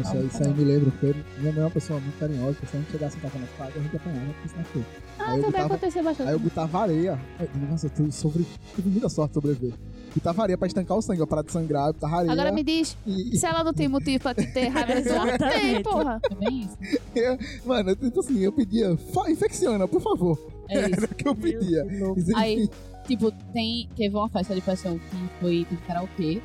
Isso 0.00 0.12
aí, 0.12 0.26
isso 0.26 0.42
aí 0.42 0.54
me 0.54 0.64
lembra, 0.64 0.90
porque 0.90 1.14
minha 1.38 1.52
mãe 1.52 1.60
é 1.62 1.64
uma 1.64 1.70
pessoa 1.70 1.98
muito 2.00 2.18
carinhosa, 2.18 2.56
que 2.60 2.66
se 2.66 2.76
a 2.76 2.80
gente 2.80 2.90
chegasse 2.92 3.16
em 3.16 3.20
casa 3.20 3.38
na 3.38 3.46
casa, 3.58 3.72
a 3.78 3.82
gente 3.82 3.96
apanhava, 3.96 4.32
porque 4.34 4.48
senão 4.48 4.64
foi. 4.64 4.82
Ah, 4.82 5.24
Aí 5.32 5.36
eu 5.38 5.44
também 5.44 5.50
botava- 5.50 5.64
aconteceu 5.74 6.04
bastante. 6.04 6.28
Aí 6.28 6.34
eu 6.34 6.38
botava 6.38 6.78
areia. 6.80 7.20
Nossa, 7.70 7.86
eu 7.86 7.90
tive, 7.90 8.12
sobre... 8.12 8.46
tive 8.74 8.88
muita 8.90 9.08
sorte 9.08 9.34
sobreviver. 9.34 9.72
Botava 10.14 10.42
areia 10.42 10.58
pra 10.58 10.66
estancar 10.66 10.96
o 10.98 11.02
sangue, 11.02 11.22
ó, 11.22 11.26
parar 11.26 11.42
de 11.42 11.52
sangrar, 11.52 11.86
eu 11.88 11.92
botava 11.92 12.16
areia. 12.16 12.32
Agora 12.32 12.52
me 12.52 12.64
diz, 12.64 12.96
E, 13.06 13.36
se 13.38 13.46
ela 13.46 13.62
não 13.64 13.72
tem 13.72 13.86
motivo 13.88 14.22
pra 14.22 14.34
te 14.34 14.46
ter 14.52 14.68
raiva 14.68 15.38
tem, 15.38 15.82
porra. 15.82 16.20
É 16.30 16.34
bem 16.34 16.60
isso. 16.62 16.76
Mano, 17.64 17.94
tipo 17.96 18.20
assim, 18.20 18.38
eu 18.40 18.52
pedia, 18.52 18.96
"Fa- 19.12 19.30
infecciona, 19.30 19.86
por 19.86 20.00
favor. 20.00 20.38
É 20.68 20.80
isso. 20.88 20.94
Era 21.00 21.04
o 21.06 21.14
que 21.14 21.28
eu 21.28 21.34
pedia. 21.34 21.86
Aí- 22.36 22.68
Tipo, 23.06 23.32
tem, 23.52 23.88
teve 23.96 24.14
uma 24.14 24.28
festa 24.28 24.54
de 24.54 24.60
paixão 24.60 24.96
que 24.96 25.16
foi 25.40 25.66
de 25.68 25.76
karaokê. 25.78 26.40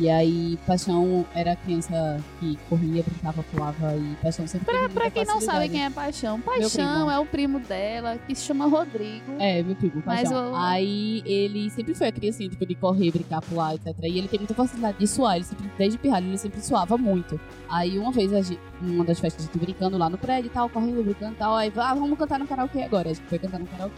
E 0.00 0.08
aí, 0.08 0.56
Paixão 0.64 1.26
era 1.34 1.52
a 1.52 1.56
criança 1.56 2.22
que 2.38 2.56
corria, 2.68 3.02
brincava, 3.02 3.42
pulava 3.42 3.96
e 3.96 4.14
Paixão 4.22 4.46
sempre 4.46 4.72
muita 4.72 4.94
Pra 4.94 5.10
quem 5.10 5.24
não 5.24 5.40
sabe 5.40 5.68
quem 5.68 5.84
é 5.84 5.90
Paixão. 5.90 6.40
Paixão 6.40 7.10
é 7.10 7.18
o 7.18 7.26
primo 7.26 7.58
dela, 7.58 8.16
que 8.18 8.32
se 8.34 8.44
chama 8.44 8.66
Rodrigo. 8.66 9.32
É, 9.40 9.60
meu 9.62 9.74
primo, 9.74 10.00
Mas 10.06 10.22
Paixão. 10.28 10.52
o- 10.52 10.56
Aí 10.56 11.20
ele 11.26 11.68
sempre 11.70 11.94
foi 11.94 12.06
a 12.08 12.12
criancinha, 12.12 12.48
tipo, 12.48 12.64
de 12.64 12.76
correr, 12.76 13.10
brincar, 13.10 13.40
pular, 13.40 13.74
etc. 13.74 13.92
E 14.04 14.18
ele 14.18 14.28
tem 14.28 14.38
muita 14.38 14.54
facilidade 14.54 14.98
de 14.98 15.06
suar. 15.08 15.34
Ele 15.34 15.44
sempre, 15.44 15.68
desde 15.76 15.98
pirralho, 15.98 16.26
ele 16.28 16.38
sempre 16.38 16.60
suava 16.60 16.96
muito. 16.96 17.40
Aí 17.68 17.98
uma 17.98 18.12
vez, 18.12 18.32
a 18.32 18.40
gente, 18.40 18.60
uma 18.80 19.04
das 19.04 19.18
festas, 19.18 19.44
a 19.44 19.46
gente 19.46 19.58
brincando 19.58 19.98
lá 19.98 20.08
no 20.08 20.16
prédio 20.16 20.46
e 20.46 20.50
tal, 20.52 20.68
correndo, 20.68 21.02
brincando 21.02 21.32
e 21.32 21.36
tal. 21.38 21.56
Aí, 21.56 21.72
ah, 21.76 21.94
vamos 21.94 22.16
cantar 22.16 22.38
no 22.38 22.46
karaokê 22.46 22.82
agora. 22.82 23.10
A 23.10 23.12
gente 23.14 23.26
foi 23.26 23.38
cantar 23.40 23.58
no 23.58 23.66
karaokê. 23.66 23.94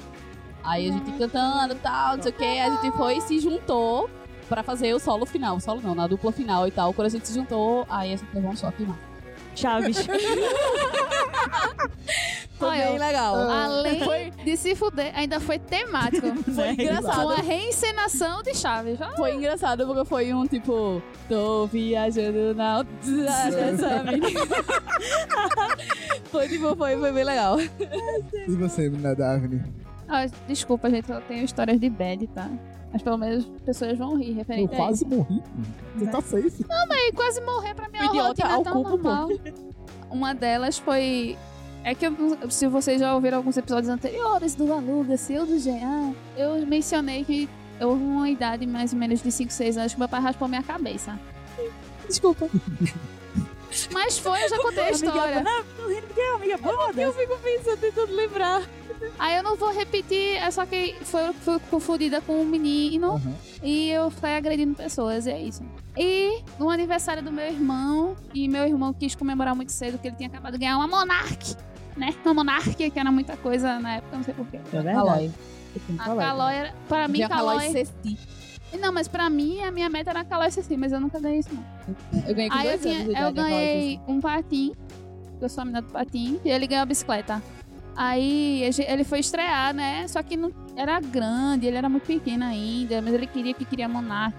Aí 0.65 0.89
a 0.89 0.93
gente 0.93 1.11
cantando 1.13 1.75
e 1.75 1.77
tal, 1.79 2.17
não 2.17 2.23
sei 2.23 2.33
o 2.33 2.35
que, 2.35 2.45
a 2.45 2.71
gente 2.83 2.95
foi 2.97 3.17
e 3.17 3.21
se 3.23 3.39
juntou 3.41 4.09
pra 4.51 4.63
fazer 4.65 4.93
o 4.93 4.99
solo 4.99 5.25
final. 5.25 5.57
O 5.57 5.61
solo 5.61 5.81
não, 5.81 5.95
na 5.95 6.09
dupla 6.09 6.33
final 6.33 6.67
e 6.67 6.73
tal. 6.73 6.93
Quando 6.93 7.07
a 7.07 7.11
gente 7.11 7.29
se 7.29 7.33
juntou, 7.33 7.87
aí 7.89 8.13
a 8.13 8.17
gente 8.17 8.29
levou 8.35 8.51
um 8.51 8.57
choque 8.57 8.83
mais. 8.83 8.99
Chaves. 9.55 10.05
Foi 12.59 12.69
Olha, 12.69 12.89
bem 12.89 12.99
legal. 12.99 13.37
Além 13.37 14.33
de 14.45 14.57
se 14.57 14.75
fuder, 14.75 15.13
ainda 15.15 15.39
foi 15.41 15.59
temático. 15.59 16.27
Foi 16.53 16.71
engraçado. 16.73 17.27
Uma 17.27 17.37
reencenação 17.37 18.43
de 18.43 18.55
Chaves. 18.55 19.01
ó. 19.01 19.17
Foi 19.17 19.35
engraçado 19.35 19.87
porque 19.87 20.05
foi 20.05 20.35
um 20.35 20.47
tipo, 20.47 21.03
tô 21.29 21.67
viajando 21.67 22.55
na 22.55 22.85
foi 26.31 26.49
tipo, 26.49 26.77
foi, 26.77 26.99
foi 26.99 27.13
bem 27.13 27.25
legal. 27.25 27.59
E 27.61 28.57
você, 28.57 28.91
menina 28.91 29.15
Daphne? 29.15 29.63
Ah, 30.07 30.27
desculpa, 30.47 30.91
gente, 30.91 31.11
eu 31.11 31.21
tenho 31.23 31.45
histórias 31.45 31.81
de 31.81 31.89
bad, 31.89 32.27
tá? 32.29 32.51
Mas 32.93 33.03
pelo 33.03 33.17
menos 33.17 33.45
as 33.57 33.63
pessoas 33.63 33.97
vão 33.99 34.17
rir 34.17 34.31
Eu 34.31 34.35
referente 34.37 34.75
a 34.75 34.77
quase 34.77 35.05
isso. 35.05 35.15
morri. 35.17 35.43
Você 35.97 36.07
tá 36.07 36.21
safe. 36.21 36.65
E 37.09 37.13
quase 37.13 37.41
morrer 37.41 37.75
pra 37.75 37.89
mim 37.89 37.99
é 37.99 38.03
uma 38.11 38.23
rotina 38.29 38.53
ao 38.55 38.63
tão 38.63 38.73
cubo, 38.83 38.99
pô. 38.99 39.09
normal. 39.09 39.29
Uma 40.11 40.35
delas 40.35 40.79
foi... 40.79 41.37
É 41.85 41.95
que 41.95 42.07
eu- 42.07 42.51
se 42.51 42.67
vocês 42.67 43.01
já 43.01 43.15
ouviram 43.15 43.39
alguns 43.39 43.57
episódios 43.57 43.89
anteriores 43.89 44.55
do 44.55 44.71
Aluga, 44.73 45.17
seu 45.17 45.47
do 45.47 45.59
GA, 45.59 46.13
eu 46.37 46.67
mencionei 46.67 47.25
que 47.25 47.49
houve 47.81 48.03
uma 48.03 48.29
idade 48.29 48.67
mais 48.67 48.93
ou 48.93 48.99
menos 48.99 49.23
de 49.23 49.31
5, 49.33 49.51
6 49.53 49.79
anos 49.79 49.95
que 49.95 49.99
meu 49.99 50.09
pai 50.09 50.21
raspou 50.21 50.47
minha 50.49 50.63
cabeça. 50.63 51.19
Desculpa. 52.09 52.49
Mas 53.93 54.19
foi, 54.19 54.43
eu 54.45 54.49
já 54.49 54.59
contei 54.59 54.85
a 54.85 54.89
Amiga, 54.89 55.07
história. 55.07 55.43
não, 55.43 55.65
tô 55.65 55.89
rindo 55.89 56.07
porque 56.07 56.21
é 56.21 56.35
amiga 56.35 56.59
boa. 56.59 56.91
Eu 56.97 57.13
fico 57.13 57.39
pensando 57.39 57.77
tentando 57.79 58.13
lembrar. 58.15 58.63
Aí 59.19 59.37
eu 59.37 59.43
não 59.43 59.57
vou 59.57 59.73
repetir, 59.73 60.37
é 60.37 60.51
só 60.51 60.67
que 60.67 60.95
foi, 61.03 61.33
foi 61.35 61.59
confundida 61.71 62.21
com 62.21 62.41
um 62.41 62.45
menino 62.45 63.13
Aham. 63.13 63.35
e 63.63 63.89
eu 63.91 64.11
fui 64.11 64.31
agredindo 64.31 64.75
pessoas, 64.75 65.27
e 65.27 65.31
é 65.31 65.41
isso. 65.41 65.63
E 65.97 66.43
no 66.59 66.69
aniversário 66.69 67.23
do 67.23 67.33
meu 67.33 67.47
irmão, 67.47 68.15
e 68.35 68.47
meu 68.49 68.67
irmão 68.67 68.93
quis 68.93 69.15
comemorar 69.15 69.55
muito 69.55 69.73
cedo 69.73 69.99
que 69.99 70.07
ele 70.09 70.17
tinha 70.17 70.29
acabado 70.29 70.53
de 70.53 70.59
ganhar 70.59 70.77
uma 70.77 70.87
Monark, 70.87 71.57
né? 71.97 72.15
Uma 72.25 72.35
Monark, 72.35 72.75
que 72.91 72.99
era 72.99 73.11
muita 73.11 73.37
coisa 73.39 73.79
na 73.79 73.97
época, 73.97 74.17
não 74.17 74.25
sei 74.25 74.35
porquê. 74.35 74.59
É 74.59 74.61
verdade. 74.71 74.97
Calói. 74.97 75.33
A 75.99 76.05
Calói 76.17 76.55
era, 76.55 76.75
pra 76.89 77.09
mim, 77.09 77.21
Calói 77.27 77.59
Calói... 77.59 77.89
Não, 78.79 78.93
mas 78.93 79.09
pra 79.09 79.29
mim, 79.29 79.61
a 79.63 79.71
minha 79.71 79.89
meta 79.89 80.11
era 80.11 80.25
Calói 80.25 80.51
CC, 80.51 80.77
mas 80.77 80.93
eu 80.93 81.01
nunca 81.01 81.19
ganhei 81.19 81.41
isso 81.41 81.51
não. 81.53 81.65
Eu 82.27 82.35
ganhei 82.35 82.51
com 82.51 82.57
Aí 82.57 82.67
eu, 82.67 82.79
dois 82.79 82.83
tinha, 82.83 83.05
eu 83.05 83.13
Calói 83.13 83.33
ganhei 83.33 84.01
um 84.07 84.21
patim, 84.21 84.73
eu 85.41 85.49
sou 85.49 85.63
a 85.63 85.65
menina 85.65 85.83
do 85.83 85.93
patim, 85.93 86.41
e 86.45 86.51
ele 86.51 86.67
ganhou 86.67 86.83
a 86.83 86.87
bicicleta. 86.87 87.43
Aí 88.03 88.63
ele 88.89 89.05
foi 89.05 89.19
estrear, 89.21 89.75
né? 89.75 90.09
Só 90.09 90.23
que 90.23 90.35
não 90.35 90.51
era 90.75 90.99
grande, 91.01 91.67
ele 91.67 91.77
era 91.77 91.87
muito 91.87 92.07
pequeno 92.07 92.47
ainda, 92.47 93.03
mas 93.03 93.13
ele 93.13 93.27
queria 93.27 93.53
que 93.53 93.63
queria 93.63 93.87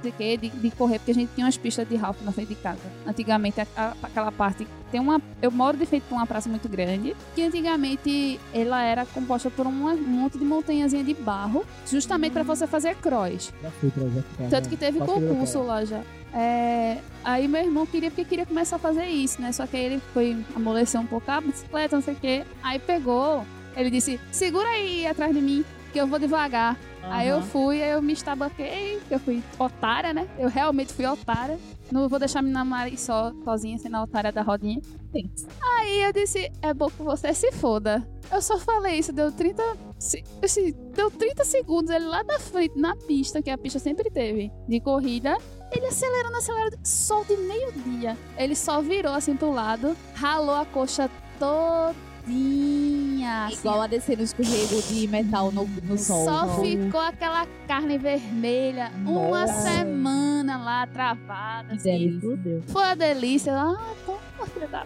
o 0.10 0.12
quê, 0.14 0.36
de, 0.36 0.50
de 0.50 0.72
correr, 0.72 0.98
porque 0.98 1.12
a 1.12 1.14
gente 1.14 1.30
tinha 1.36 1.46
umas 1.46 1.58
pistas 1.58 1.88
de 1.88 1.96
Ralph 1.96 2.20
na 2.24 2.32
frente 2.32 2.48
de 2.48 2.56
casa. 2.56 2.80
Antigamente, 3.06 3.62
a- 3.62 3.68
a- 3.78 3.94
aquela 4.02 4.32
parte. 4.32 4.66
Tem 4.92 5.00
uma. 5.00 5.22
Eu 5.44 5.52
moro 5.52 5.78
de 5.78 5.86
frente 5.86 6.02
pra 6.10 6.18
uma 6.18 6.26
praça 6.26 6.50
muito 6.50 6.68
grande, 6.68 7.16
que 7.36 7.44
antigamente 7.44 8.40
ela 8.52 8.82
era 8.82 9.06
composta 9.06 9.52
por 9.52 9.68
uma- 9.68 9.94
um 9.94 9.98
monte 10.08 10.40
de 10.40 10.44
montanhazinha 10.44 11.04
de 11.04 11.14
barro, 11.14 11.64
justamente 11.88 12.34
pra 12.34 12.42
você 12.42 12.66
fazer 12.66 12.96
cross. 12.96 13.54
Já 13.62 13.70
fui 13.70 13.92
pra 13.92 14.04
já 14.10 14.22
ficar, 14.24 14.50
Tanto 14.50 14.70
que 14.70 14.76
teve 14.76 14.98
concurso 15.00 15.62
lá 15.62 15.86
já. 15.86 16.02
É, 16.34 16.98
aí 17.24 17.48
meu 17.48 17.62
irmão 17.62 17.86
queria 17.86 18.10
porque 18.10 18.24
queria 18.26 18.46
começar 18.46 18.78
a 18.78 18.80
fazer 18.80 19.06
isso, 19.06 19.42
né? 19.42 19.52
Só 19.52 19.68
que 19.68 19.76
aí 19.76 19.86
ele 19.86 20.00
foi 20.14 20.38
amolecer 20.56 21.00
um 21.00 21.06
pouco 21.06 21.30
a 21.30 21.42
bicicleta, 21.42 21.96
não 21.96 22.04
sei 22.04 22.14
o 22.14 22.18
quê. 22.18 22.44
Aí 22.64 22.80
pegou, 22.80 23.46
ele 23.76 23.90
disse: 23.90 24.20
segura 24.32 24.68
aí 24.70 25.06
atrás 25.06 25.34
de 25.34 25.42
mim, 25.42 25.66
que 25.92 26.00
eu 26.00 26.08
vou 26.08 26.18
devagar. 26.20 26.78
Aí 27.04 27.28
eu 27.28 27.42
fui, 27.42 27.82
aí 27.82 27.90
eu 27.90 28.02
me 28.02 28.14
estabanquei, 28.14 29.02
que 29.08 29.14
eu 29.16 29.20
fui 29.20 29.42
otária, 29.58 30.14
né? 30.14 30.28
Eu 30.38 30.48
realmente 30.48 30.94
fui 30.94 31.06
otária. 31.06 31.58
Não 31.92 32.08
vou 32.08 32.20
deixar 32.20 32.42
me 32.44 32.52
namorar 32.52 32.96
só, 32.96 33.34
sozinha, 33.44 33.78
sendo 33.80 33.98
a 33.98 34.04
otária 34.04 34.32
da 34.32 34.42
rodinha. 34.44 34.80
Aí 35.80 36.04
eu 36.04 36.14
disse, 36.14 36.50
é 36.62 36.74
bom 36.74 36.90
que 36.90 37.02
você 37.02 37.34
se 37.34 37.52
foda. 37.52 38.08
Eu 38.32 38.42
só 38.42 38.58
falei 38.60 39.00
isso, 39.00 39.12
deu 39.12 39.32
30. 39.32 39.62
se- 40.00 40.24
assim, 40.42 40.74
deu 40.96 41.10
30 41.12 41.44
segundos 41.44 41.90
ele 41.90 42.06
lá 42.06 42.24
na 42.24 42.40
frente, 42.40 42.80
na 42.80 42.96
pista, 42.96 43.42
que 43.42 43.50
a 43.50 43.58
pista 43.58 43.80
sempre 43.80 44.10
teve, 44.10 44.50
de 44.70 44.80
corrida. 44.80 45.36
Ele 45.72 45.86
acelerando, 45.88 46.36
acelerando, 46.38 46.78
sol 46.84 47.24
de 47.26 47.38
meio-dia. 47.38 48.18
Ele 48.38 48.56
só 48.56 48.82
virou 48.82 49.14
assim 49.14 49.36
pro 49.36 49.52
lado, 49.52 49.96
ralou 50.16 50.56
a 50.56 50.66
coxa 50.66 51.10
todinha. 51.40 53.46
assim, 53.46 53.56
Igual 53.60 53.82
a 53.82 53.88
descer 53.88 54.18
no 54.18 54.24
escorrego 54.24 54.82
de 54.82 55.08
metal 55.08 55.52
no, 55.52 55.66
no 55.66 55.98
sol. 55.98 56.26
só 56.26 56.46
Não. 56.46 56.62
ficou 56.64 57.00
aquela 57.00 57.48
carne 57.68 57.98
vermelha 57.98 58.92
uma 59.06 59.42
Nossa. 59.46 59.54
semana 59.70 60.58
lá 60.64 60.88
travada. 60.88 61.78
Que 61.78 61.90
assim. 61.90 62.20
Foi 62.68 62.84
uma 62.84 62.96
delícia. 62.96 63.54
Ah, 63.56 63.94
toma, 64.06 64.20
filha 64.54 64.68
da 64.68 64.86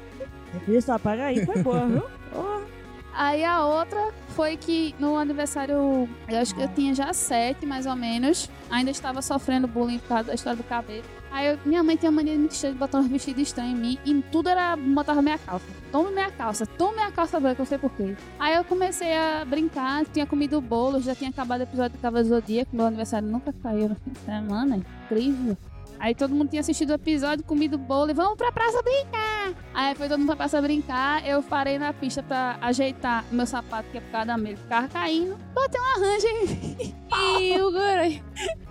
Isso, 0.68 0.92
apaga 0.92 1.26
aí, 1.26 1.44
foi 1.46 1.64
boa, 1.64 1.86
viu? 1.88 2.02
Porra. 2.32 2.74
Aí 3.18 3.45
a 3.45 3.63
outra 3.66 4.11
foi 4.30 4.57
que 4.57 4.93
no 4.99 5.16
aniversário, 5.18 6.09
eu 6.28 6.39
acho 6.39 6.53
que 6.53 6.61
eu 6.61 6.68
tinha 6.68 6.93
já 6.93 7.13
sete, 7.13 7.66
mais 7.66 7.86
ou 7.86 7.95
menos. 7.95 8.49
Ainda 8.70 8.91
estava 8.91 9.22
sofrendo 9.22 9.68
bullying 9.68 9.99
por 9.99 10.09
causa 10.09 10.24
da 10.26 10.34
história 10.34 10.57
do 10.57 10.63
cabelo. 10.63 11.03
Aí 11.32 11.47
eu- 11.47 11.59
minha 11.66 11.82
mãe 11.84 11.95
tinha 11.95 12.11
mania 12.11 12.34
de 12.34 12.39
me 12.39 12.47
encher 12.47 12.72
de 12.74 12.78
botar 12.78 12.99
uns 12.99 13.07
vestidos 13.07 13.41
estranhos 13.43 13.78
em 13.78 13.82
mim. 13.82 13.99
E 14.05 14.22
tudo 14.32 14.49
era 14.49 14.76
botava 14.76 15.22
minha 15.22 15.38
calça. 15.38 15.66
Toma 15.91 16.11
minha 16.11 16.30
calça, 16.32 16.66
toma 16.66 16.93
minha 16.93 17.11
calça 17.11 17.39
branca, 17.39 17.61
eu 17.61 17.66
sei 17.66 17.78
porquê. 17.78 18.16
Aí 18.38 18.55
eu 18.55 18.63
comecei 18.66 19.13
a 19.16 19.45
brincar, 19.45 20.05
tinha 20.05 20.26
comido 20.26 20.59
bolo, 20.59 20.99
já 21.01 21.16
tinha 21.16 21.30
acabado 21.30 21.61
o 21.61 21.63
episódio 21.63 21.97
do 21.97 22.01
Cavalo 22.01 22.26
Zodíaco. 22.26 22.76
Meu 22.76 22.86
aniversário 22.86 23.28
nunca 23.28 23.53
caiu 23.63 23.89
no 23.89 23.95
fim 23.95 24.11
de 24.11 24.20
semana, 24.20 24.78
incrível. 24.78 25.57
Aí 26.00 26.14
todo 26.14 26.34
mundo 26.34 26.50
tinha 26.50 26.60
assistido 26.60 26.91
o 26.91 26.93
episódio, 26.93 27.43
comido 27.43 27.78
bolo 27.78 28.12
e 28.12 28.14
vamos 28.14 28.36
pra 28.36 28.52
praça 28.52 28.82
brincar. 28.82 29.54
Aí 29.74 29.96
foi 29.96 30.08
todo 30.08 30.20
mundo 30.20 30.28
pra 30.28 30.36
praça 30.36 30.62
brincar, 30.62 31.26
eu 31.28 31.41
parei 31.43 31.78
na 31.78 31.93
pista 31.93 32.24
pra 32.24 32.58
ajeitar 32.62 33.24
meu 33.32 33.46
sapato, 33.46 33.89
que 33.91 33.98
é 33.98 34.02
por 34.02 34.12
causa 34.12 34.28
da 34.28 34.38
meia, 34.38 34.58
ficava 34.58 34.88
caindo. 34.88 35.38
Bateu 35.54 35.82
um 35.82 35.86
arranjo 35.86 36.28
em 36.28 36.96
E 37.41 37.62
o 37.62 37.72
guri. 37.72 38.24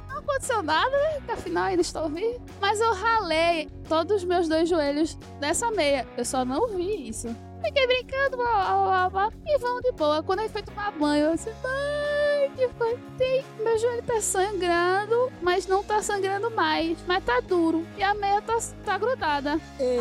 Não 0.09 0.19
aconteceu 0.19 0.63
nada, 0.63 0.91
né? 0.91 1.15
Porque 1.17 1.33
afinal 1.33 1.65
ainda 1.65 1.83
estou 1.83 2.09
vivo. 2.09 2.41
Mas 2.61 2.81
eu 2.81 2.93
ralei 2.95 3.69
todos 3.89 4.17
os 4.17 4.25
meus 4.25 4.49
dois 4.49 4.69
joelhos 4.69 5.19
dessa 5.41 5.71
meia. 5.71 6.07
Eu 6.17 6.25
só 6.25 6.45
não 6.45 6.69
vi 6.69 7.09
isso. 7.09 7.35
Fiquei 7.65 7.87
brincando, 7.87 8.37
blá, 8.37 8.53
blá, 8.53 9.09
blá, 9.09 9.11
blá, 9.11 9.33
e 9.47 9.59
vamos 9.59 9.83
de 9.83 9.93
boa. 9.93 10.23
Quando 10.23 10.41
ele 10.41 10.51
foi 10.51 10.63
tomar 10.63 10.93
banho, 10.93 11.27
eu 11.27 11.35
disse, 11.35 11.49
ai, 11.49 12.24
que 12.51 12.69
foi? 12.71 12.99
Tem, 13.19 13.45
meu 13.59 13.79
joelho 13.79 14.03
tá 14.03 14.21
sangrando, 14.21 15.33
mas 15.43 15.67
não 15.67 15.83
tá 15.83 16.03
sangrando 16.03 16.51
mais. 16.51 16.99
Mas 17.07 17.25
tá 17.25 17.41
duro. 17.41 17.87
E 17.97 18.03
a 18.03 18.15
meia 18.15 18.41
tá, 18.43 18.59
tá 18.85 18.99
grudada. 18.99 19.61
Eita, 19.79 19.95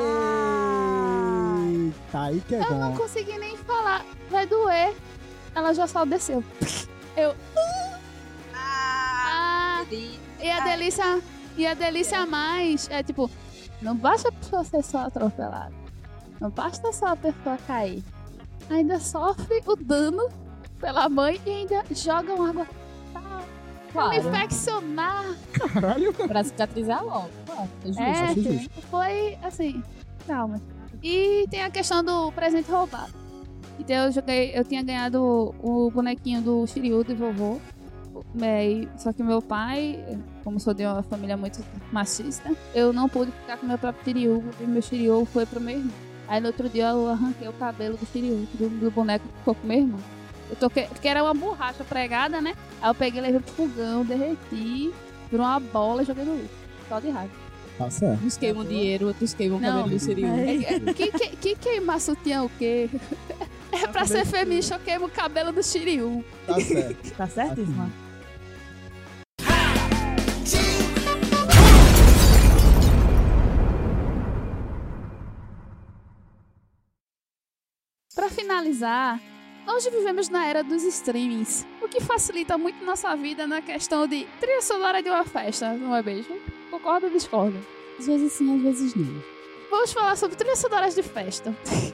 aí 2.14 2.42
que 2.42 2.56
é 2.56 2.60
Eu 2.62 2.76
não 2.76 2.92
bom. 2.92 2.98
consegui 2.98 3.38
nem 3.38 3.58
falar. 3.58 4.06
Vai 4.30 4.46
doer. 4.46 4.94
Ela 5.56 5.74
já 5.74 5.88
só 5.88 6.06
desceu. 6.06 6.44
Eu. 7.16 7.36
Ah, 8.56 9.84
e 10.42 10.50
a 10.50 10.60
delícia. 10.62 11.22
E 11.56 11.68
a 11.68 11.74
delícia 11.76 12.20
a 12.20 12.26
mais 12.26 12.90
é 12.90 13.04
tipo, 13.04 13.30
não 13.82 13.96
basta 13.96 14.30
a 14.30 14.32
pessoa 14.32 14.64
ser 14.64 14.84
só 14.84 15.00
atropelada. 15.00 15.74
Não 16.40 16.50
basta 16.50 16.92
só 16.92 17.08
a 17.08 17.16
pessoa 17.16 17.58
cair. 17.68 18.04
Ainda 18.70 19.00
sofre 19.00 19.62
o 19.66 19.76
dano 19.76 20.28
pela 20.84 21.08
mãe 21.08 21.40
e 21.46 21.50
ainda 21.50 21.82
jogam 21.92 22.44
água 22.46 22.68
pra 23.14 23.24
Claro. 23.94 24.18
infeccionar. 24.18 25.36
Caralho. 25.54 26.12
Pra 26.28 26.44
cicatrizar 26.44 27.06
logo. 27.06 27.30
Claro, 27.46 27.70
é 27.84 27.88
justo. 27.88 28.02
É, 28.02 28.12
acho 28.12 28.42
justo. 28.42 28.70
foi 28.90 29.38
assim, 29.42 29.84
calma. 30.28 30.60
E 31.02 31.46
tem 31.50 31.64
a 31.64 31.70
questão 31.70 32.04
do 32.04 32.32
presente 32.34 32.70
roubado. 32.70 33.14
Então 33.80 33.96
eu 34.06 34.12
joguei, 34.12 34.52
eu 34.56 34.64
tinha 34.66 34.84
ganhado 34.84 35.54
o, 35.62 35.90
bonequinho 35.92 36.42
do 36.42 36.68
Shiryu 36.68 37.04
de 37.04 37.14
vovô. 37.14 37.62
É, 38.42 38.68
e- 38.70 38.90
só 38.98 39.14
que 39.14 39.22
meu 39.24 39.42
pai, 39.42 40.04
como 40.44 40.60
sou 40.60 40.74
de 40.74 40.86
uma 40.86 41.04
família 41.04 41.38
muito 41.38 41.64
machista, 41.92 42.52
eu 42.74 42.92
não 42.92 43.08
pude 43.08 43.32
ficar 43.32 43.58
com 43.58 43.66
meu 43.68 43.78
próprio 43.78 44.04
Shiryu, 44.04 44.44
e 44.60 44.64
meu 44.66 44.82
Shiryu 44.82 45.26
foi 45.26 45.46
pro 45.46 45.62
meu 45.62 45.78
irmão. 45.78 45.94
Aí 46.28 46.42
no 46.42 46.48
outro 46.48 46.68
dia 46.68 46.90
eu 46.90 47.10
arranquei 47.10 47.48
o 47.48 47.54
cabelo 47.54 47.96
do 47.98 48.06
Shiryu, 48.08 48.48
do, 48.56 48.70
do 48.70 48.92
boneco 48.92 49.28
que 49.28 49.38
ficou 49.40 49.56
com 49.56 49.68
meu 49.68 49.78
irmão. 49.78 50.00
Eu 50.54 50.56
toquei, 50.56 50.84
porque 50.86 51.08
era 51.08 51.24
uma 51.24 51.34
borracha 51.34 51.84
pregada, 51.84 52.40
né? 52.40 52.54
Aí 52.80 52.88
eu 52.88 52.94
peguei, 52.94 53.20
levei 53.20 53.40
pro 53.40 53.54
fogão, 53.54 54.06
derreti, 54.06 54.94
virou 55.32 55.48
uma 55.48 55.60
bola 55.60 56.04
e 56.04 56.06
joguei 56.06 56.24
no 56.24 56.36
lixo. 56.36 56.50
Só 56.88 57.00
de 57.00 57.10
raiva. 57.10 57.34
Tá 57.76 57.90
certo. 57.90 58.24
Uns 58.24 58.38
queimam 58.38 58.64
dinheiro, 58.64 59.08
outros 59.08 59.34
queimam 59.34 59.60
Não. 59.60 59.68
cabelo 59.68 59.90
do 59.90 60.00
Siriu. 60.00 60.28
É, 60.28 60.94
que, 60.94 61.12
que, 61.12 61.36
que 61.38 61.56
queimar 61.56 62.00
sutiã 62.00 62.44
o 62.44 62.50
quê? 62.50 62.88
É 63.72 63.88
pra 63.88 64.06
ser 64.06 64.24
feminista, 64.24 64.76
eu 64.76 64.80
queimo 64.80 65.08
o 65.08 65.10
cabelo 65.10 65.52
do 65.52 65.64
Shiryu. 65.64 66.24
Tá 66.46 66.60
certo. 66.60 67.10
Tá 67.18 67.28
certíssima. 67.28 67.90
Pra 78.14 78.30
finalizar, 78.30 79.20
hoje 79.68 79.90
vivemos 79.90 80.30
na 80.30 80.46
era 80.46 80.64
dos 80.64 80.84
streamings, 80.84 81.66
o 81.82 81.88
que 81.88 82.02
facilita 82.02 82.58
muito 82.58 82.84
nossa 82.84 83.16
vida 83.16 83.46
na 83.48 83.62
questão 83.62 84.08
de 84.08 84.26
trilha 84.40 84.62
sonora 84.62 85.02
de 85.02 85.10
uma 85.10 85.24
festa, 85.26 85.74
não 85.74 85.96
é 85.96 86.02
mesmo? 86.02 86.36
Concorda 86.72 87.08
ou 87.08 87.14
discorda? 87.14 87.58
Às 88.00 88.08
vezes 88.08 88.34
sim, 88.34 88.56
às 88.56 88.62
vezes 88.64 88.96
não. 88.96 89.24
Vamos 89.70 89.94
falar 89.94 90.16
sobre 90.16 90.36
trilhas 90.36 90.60
sonoras 90.60 90.96
de 90.96 91.04
festa. 91.04 91.56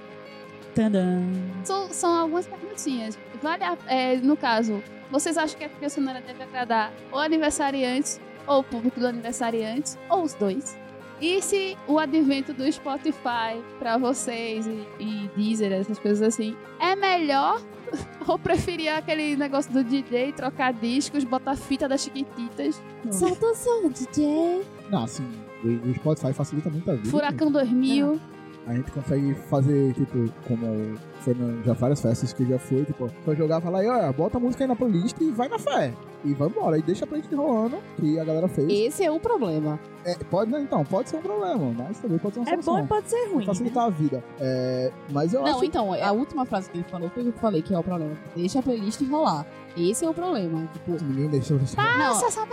Tadã. 0.76 1.22
São, 1.64 1.92
são 1.92 2.16
algumas 2.16 2.48
perguntinhas. 2.48 3.18
Vale 3.42 3.64
a- 3.64 3.78
é, 3.88 4.16
no 4.18 4.38
caso, 4.38 4.84
vocês 5.12 5.38
acham 5.38 5.58
que 5.58 5.66
a 5.66 5.70
trilha 5.70 5.90
sonora 5.90 6.22
deve 6.22 6.44
agradar 6.44 6.94
o 7.12 7.18
aniversariante, 7.18 8.20
ou 8.48 8.60
o 8.60 8.64
público 8.64 9.00
do 9.00 9.08
aniversariante, 9.08 9.98
ou 10.10 10.24
os 10.24 10.34
dois? 10.36 10.78
E 11.22 11.42
se 11.42 11.78
o 11.88 12.00
advento 12.00 12.54
do 12.54 12.72
Spotify 12.72 13.62
pra 13.78 13.98
vocês 13.98 14.66
e, 14.66 14.88
e 15.00 15.30
Deezer, 15.36 15.72
essas 15.72 16.00
coisas 16.00 16.22
assim, 16.22 16.56
é 16.80 16.96
melhor 16.96 17.62
ou 18.28 18.40
preferia 18.40 18.96
aquele 18.98 19.36
negócio 19.36 19.72
do 19.72 19.84
DJ, 19.84 20.32
trocar 20.34 20.72
discos, 20.74 21.24
botar 21.24 21.56
fita 21.56 21.88
das 21.88 22.02
chiquititas, 22.04 22.82
Solta 23.12 23.46
o 23.48 23.56
som, 23.56 23.90
DJ. 23.90 24.66
Não, 24.90 25.04
assim, 25.04 25.24
o 25.64 25.90
o 25.90 25.96
Spotify 25.96 26.34
facilita 26.34 26.70
muito 26.70 26.90
a 26.90 26.96
vida. 26.96 27.10
Furacão 27.10 27.52
2000? 27.52 28.20
A 28.68 28.74
gente 28.74 28.92
consegue 28.92 29.34
fazer, 29.50 29.94
tipo, 29.94 30.32
como 30.48 30.96
foi 31.22 31.34
no, 31.34 31.64
já 31.64 31.74
várias 31.74 32.02
festas 32.02 32.34
que 32.34 32.46
já 32.46 32.60
foi, 32.60 32.86
tipo, 32.86 33.10
só 33.26 33.34
jogar, 33.34 33.62
falar, 33.62 33.80
aí, 33.80 33.88
olha, 33.88 34.12
bota 34.14 34.38
a 34.38 34.40
música 34.40 34.64
aí 34.64 34.68
na 34.68 34.76
playlist 34.76 35.16
e 35.20 35.32
vai 35.32 35.48
na 35.48 35.58
fé. 35.58 35.92
E 36.24 36.34
vai 36.34 36.48
embora. 36.50 36.78
E 36.78 36.82
deixa 36.82 37.06
a 37.06 37.08
playlist 37.08 37.32
rolando, 37.34 37.78
que 37.96 38.20
a 38.20 38.24
galera 38.24 38.48
fez. 38.48 38.68
Esse 38.70 39.04
é 39.04 39.10
o 39.12 39.20
problema. 39.20 39.80
É, 40.06 40.14
pode, 40.16 40.52
né, 40.52 40.62
então, 40.62 40.84
pode 40.86 41.10
ser 41.10 41.18
um 41.18 41.22
problema, 41.22 41.74
mas 41.78 41.98
também 42.00 42.20
pode 42.20 42.36
ser 42.36 42.42
uma 42.42 42.50
É 42.50 42.56
bom 42.58 42.62
solução. 42.62 42.86
e 42.86 42.88
pode 42.88 43.10
ser 43.10 43.30
ruim. 43.32 43.46
Facilitar 43.46 43.86
a 43.86 43.90
vida. 43.90 44.24
É, 44.40 44.92
mas 45.12 45.34
eu 45.34 45.42
Não, 45.42 45.56
acho 45.56 45.66
então, 45.66 45.94
a 45.94 46.12
última 46.12 46.46
frase 46.46 46.70
que 46.70 46.78
ele 46.78 46.86
falou 46.90 47.10
foi 47.10 47.24
o 47.24 47.26
que 47.32 47.38
eu 47.38 47.42
falei 47.42 47.62
que 47.62 47.74
é 47.74 47.80
o 47.80 47.84
problema. 47.84 48.16
Deixa 48.36 48.60
a 48.60 48.62
playlist 48.62 49.02
rolar. 49.10 49.46
Esse 49.78 50.06
é 50.06 50.10
o 50.10 50.14
problema. 50.14 50.68
Tipo, 50.74 51.04
ninguém 51.04 51.30
deixou 51.30 51.58
deixar. 51.58 51.98
não, 51.98 52.08
Nossa, 52.10 52.26
essa 52.28 52.48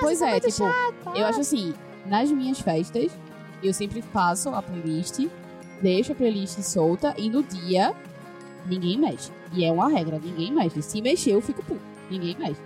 pois 0.00 0.20
é, 0.22 0.40
tipo, 0.40 0.64
eu 1.14 1.26
acho 1.26 1.40
assim, 1.40 1.74
nas 2.06 2.30
minhas 2.32 2.58
festas, 2.60 3.12
eu 3.62 3.72
sempre 3.72 4.02
faço 4.02 4.48
a 4.50 4.62
playlist, 4.62 5.26
deixo 5.82 6.12
a 6.12 6.14
playlist 6.14 6.58
solta 6.62 7.14
e 7.18 7.28
no 7.30 7.42
dia 7.42 7.92
ninguém 8.66 8.98
mexe. 8.98 9.30
E 9.52 9.64
é 9.64 9.70
uma 9.72 9.88
regra, 9.88 10.18
ninguém 10.22 10.52
mexe. 10.52 10.82
Se 10.82 11.00
mexer, 11.00 11.32
eu 11.32 11.40
fico 11.40 11.62
puto. 11.62 11.80
Ninguém 12.10 12.36
mexe. 12.38 12.60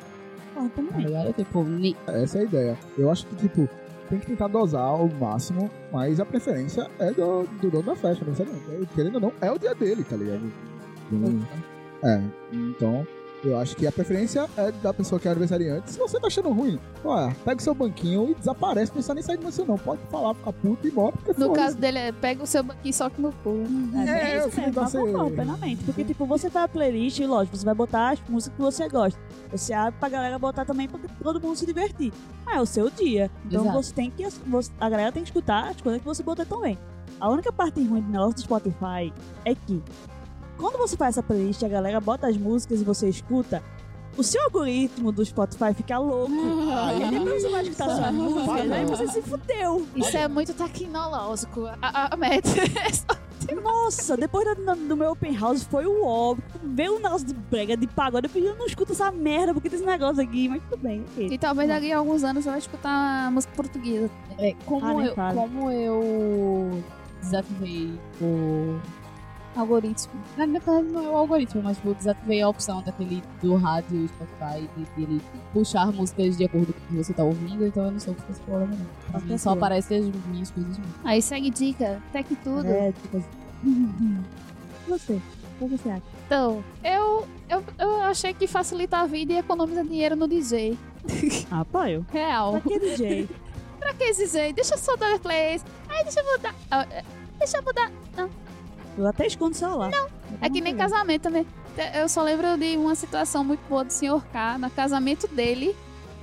Ah, 0.56 0.68
também. 0.74 1.06
ligado? 1.06 1.32
Tipo, 1.34 1.62
ni- 1.64 1.96
Essa 2.06 2.38
é 2.38 2.40
a 2.40 2.44
ideia. 2.44 2.78
Eu 2.98 3.10
acho 3.10 3.26
que, 3.26 3.36
tipo, 3.36 3.68
tem 4.08 4.18
que 4.18 4.26
tentar 4.26 4.48
dosar 4.48 4.82
ao 4.82 5.08
máximo, 5.08 5.70
mas 5.92 6.18
a 6.18 6.26
preferência 6.26 6.90
é 6.98 7.12
do, 7.12 7.44
do 7.60 7.70
dono 7.70 7.84
da 7.84 7.96
festa, 7.96 8.24
não 8.24 8.34
sei 8.34 8.46
não. 8.46 8.84
Querendo 8.86 9.14
ou 9.16 9.20
não, 9.20 9.32
é 9.40 9.50
o 9.50 9.58
dia 9.58 9.74
dele, 9.74 10.02
tá 10.04 10.16
ligado? 10.16 10.52
Hum, 11.12 11.40
É, 12.02 12.20
então, 12.52 13.06
eu 13.42 13.58
acho 13.58 13.74
que 13.76 13.86
a 13.86 13.92
preferência 13.92 14.48
é 14.56 14.70
da 14.72 14.92
pessoa 14.92 15.18
que 15.20 15.26
é 15.26 15.30
aniversariante. 15.30 15.90
Se 15.92 15.98
você 15.98 16.20
tá 16.20 16.26
achando 16.26 16.50
ruim, 16.52 16.78
ó, 17.04 17.30
pega 17.44 17.60
o 17.60 17.62
seu 17.62 17.74
banquinho 17.74 18.30
e 18.30 18.34
desaparece, 18.34 18.86
não 18.90 18.94
precisa 18.94 19.14
nem 19.14 19.22
sair 19.22 19.38
de 19.38 19.44
você 19.44 19.64
não. 19.64 19.78
Pode 19.78 20.00
falar, 20.10 20.34
ficar 20.34 20.52
puto 20.52 20.86
e 20.86 20.90
porque 20.90 21.34
No 21.40 21.52
caso 21.52 21.76
dele, 21.76 21.98
é 21.98 22.12
pega 22.12 22.42
o 22.42 22.46
seu 22.46 22.62
banquinho 22.62 22.90
e 22.90 22.92
soca 22.92 23.14
no 23.20 23.32
cu. 23.32 23.62
É, 24.06 24.10
É, 24.10 24.36
eu 24.36 24.40
isso 24.40 24.50
fico 24.50 24.66
mesmo, 24.66 24.80
assim- 24.82 24.98
mas 25.02 25.12
não, 25.12 25.30
plenamente. 25.30 25.84
Porque, 25.84 26.04
tipo, 26.04 26.26
você 26.26 26.50
tá 26.50 26.60
na 26.60 26.68
playlist 26.68 27.18
e, 27.18 27.26
lógico, 27.26 27.56
você 27.56 27.64
vai 27.64 27.74
botar 27.74 28.10
as 28.10 28.20
músicas 28.28 28.56
que 28.56 28.62
você 28.62 28.88
gosta. 28.88 29.18
Você 29.50 29.72
abre 29.72 29.98
pra 29.98 30.08
galera 30.08 30.38
botar 30.38 30.64
também 30.64 30.88
pra 30.88 30.98
todo 31.22 31.40
mundo 31.40 31.56
se 31.56 31.64
divertir. 31.66 32.12
Mas 32.44 32.56
é 32.56 32.60
o 32.60 32.66
seu 32.66 32.90
dia. 32.90 33.30
Então 33.46 33.62
Exato. 33.62 33.82
você 33.82 33.94
tem 33.94 34.10
que. 34.10 34.28
você- 34.46 34.70
a 34.80 34.88
galera 34.90 35.10
tem 35.12 35.22
que 35.22 35.28
escutar 35.30 35.70
as 35.70 35.80
coisas 35.80 36.00
que 36.00 36.06
você 36.06 36.22
botou 36.22 36.44
também. 36.44 36.78
A 37.18 37.28
única 37.28 37.52
parte 37.52 37.82
ruim 37.82 38.00
do 38.02 38.10
negócio 38.10 38.34
do 38.34 38.40
Spotify 38.40 39.12
é 39.44 39.54
que 39.54 39.82
quando 40.60 40.78
você 40.78 40.96
faz 40.96 41.16
essa 41.16 41.22
playlist, 41.22 41.62
a 41.62 41.68
galera 41.68 42.00
bota 42.00 42.28
as 42.28 42.36
músicas 42.36 42.80
e 42.80 42.84
você 42.84 43.08
escuta. 43.08 43.62
O 44.16 44.22
seu 44.24 44.42
algoritmo 44.42 45.12
do 45.12 45.24
Spotify 45.24 45.72
fica 45.72 45.96
louco. 45.98 46.32
Aí 46.72 47.10
depois 47.10 47.42
você 47.42 47.48
vai 47.48 47.62
escutar 47.62 47.90
suas 47.96 48.12
músicas, 48.12 48.72
aí 48.72 48.84
você 48.84 49.08
se 49.08 49.22
fudeu. 49.22 49.86
Isso 49.96 50.16
é 50.16 50.28
muito 50.28 50.52
tecnológico. 50.52 51.66
A, 51.80 52.12
a, 52.12 52.16
meta. 52.16 52.48
Nossa, 53.62 54.16
depois 54.16 54.46
do, 54.56 54.74
do 54.88 54.96
meu 54.96 55.12
open 55.12 55.34
house 55.36 55.62
foi 55.62 55.86
o 55.86 56.04
óbvio. 56.04 56.44
Veio 56.62 56.96
um 56.96 57.00
negócio 57.00 57.26
de 57.26 57.34
brega, 57.34 57.76
de 57.76 57.86
pagode. 57.86 58.26
Eu 58.26 58.30
pedi, 58.30 58.46
eu 58.46 58.56
não 58.56 58.66
escuto 58.66 58.92
essa 58.92 59.10
merda, 59.10 59.54
porque 59.54 59.70
tem 59.70 59.78
esse 59.78 59.86
negócio 59.86 60.22
aqui. 60.22 60.48
Mas 60.48 60.62
tudo 60.68 60.82
bem, 60.82 61.04
ok. 61.12 61.28
E 61.30 61.38
talvez 61.38 61.68
daqui 61.68 61.90
a 61.92 61.98
alguns 61.98 62.22
anos 62.22 62.44
você 62.44 62.50
vai 62.50 62.58
escutar 62.58 63.30
música 63.30 63.52
portuguesa. 63.54 64.10
é, 64.38 64.54
como, 64.66 64.98
Ah, 65.00 65.06
eu, 65.06 65.14
como 65.14 65.70
eu 65.70 66.82
desativei 67.22 67.92
o. 68.20 68.78
Algoritmo. 69.56 70.12
Na 70.36 70.46
verdade, 70.46 70.86
não 70.88 71.04
é 71.04 71.08
o 71.08 71.16
algoritmo, 71.16 71.62
mas 71.62 71.78
eu 71.84 71.94
desativei 71.94 72.40
a 72.40 72.48
opção 72.48 72.82
daquele 72.82 73.22
do 73.42 73.56
rádio 73.56 74.08
Spotify 74.08 74.68
de, 74.76 74.84
de 74.84 75.02
ele 75.02 75.22
puxar 75.52 75.92
músicas 75.92 76.36
de 76.36 76.44
acordo 76.44 76.72
com 76.72 76.78
o 76.78 76.86
que 76.88 76.96
você 76.96 77.12
tá 77.12 77.24
ouvindo, 77.24 77.66
então 77.66 77.84
eu 77.86 77.90
não 77.90 77.98
sei 77.98 78.12
o 78.12 78.16
que 78.16 78.30
esse 78.30 78.40
problema 78.42 78.74
não. 78.76 78.86
Pra 79.10 79.20
mim 79.20 79.38
só 79.38 79.50
aparece 79.50 79.94
as 79.94 80.04
minhas 80.26 80.50
coisas 80.50 80.78
mesmo. 80.78 80.94
Aí 81.04 81.20
segue 81.20 81.50
dica, 81.50 82.00
tech 82.12 82.34
tudo. 82.36 82.66
É, 82.66 82.92
tipo 82.92 83.16
assim. 83.16 83.28
Você? 84.88 85.20
O 85.60 85.68
que 85.68 85.76
você 85.76 85.90
acha? 85.90 86.02
Então, 86.26 86.64
eu, 86.82 87.28
eu, 87.48 87.62
eu 87.78 88.02
achei 88.02 88.32
que 88.32 88.46
facilita 88.46 88.96
a 88.96 89.06
vida 89.06 89.34
e 89.34 89.36
economiza 89.38 89.84
dinheiro 89.84 90.16
no 90.16 90.26
DJ. 90.26 90.78
Ah, 91.50 91.60
apoio. 91.60 92.06
Real. 92.12 92.52
Pra 92.52 92.60
que 92.60 92.78
DJ? 92.78 93.28
pra 93.78 93.94
que 93.94 94.12
DJ? 94.12 94.52
Deixa 94.52 94.74
eu 94.74 94.78
só 94.78 94.96
dar 94.96 95.18
plays. 95.18 95.64
Ai, 95.88 96.02
deixa 96.04 96.20
eu 96.20 96.32
mudar. 96.32 96.54
Ah, 96.70 96.86
é, 96.90 97.04
Deixa 97.38 97.56
eu 97.56 97.62
mudar. 97.62 97.90
Eu 98.96 99.06
até 99.06 99.26
escondo 99.26 99.52
o 99.52 99.54
celular. 99.54 99.90
Não. 99.90 100.08
É 100.40 100.48
que 100.48 100.60
nem 100.60 100.76
casamento 100.76 101.22
também. 101.22 101.46
Eu 101.94 102.08
só 102.08 102.22
lembro 102.22 102.56
de 102.56 102.76
uma 102.76 102.94
situação 102.94 103.44
muito 103.44 103.60
boa 103.68 103.84
do 103.84 103.92
Sr. 103.92 104.22
K, 104.32 104.58
no 104.58 104.70
casamento 104.70 105.26
dele, 105.28 105.74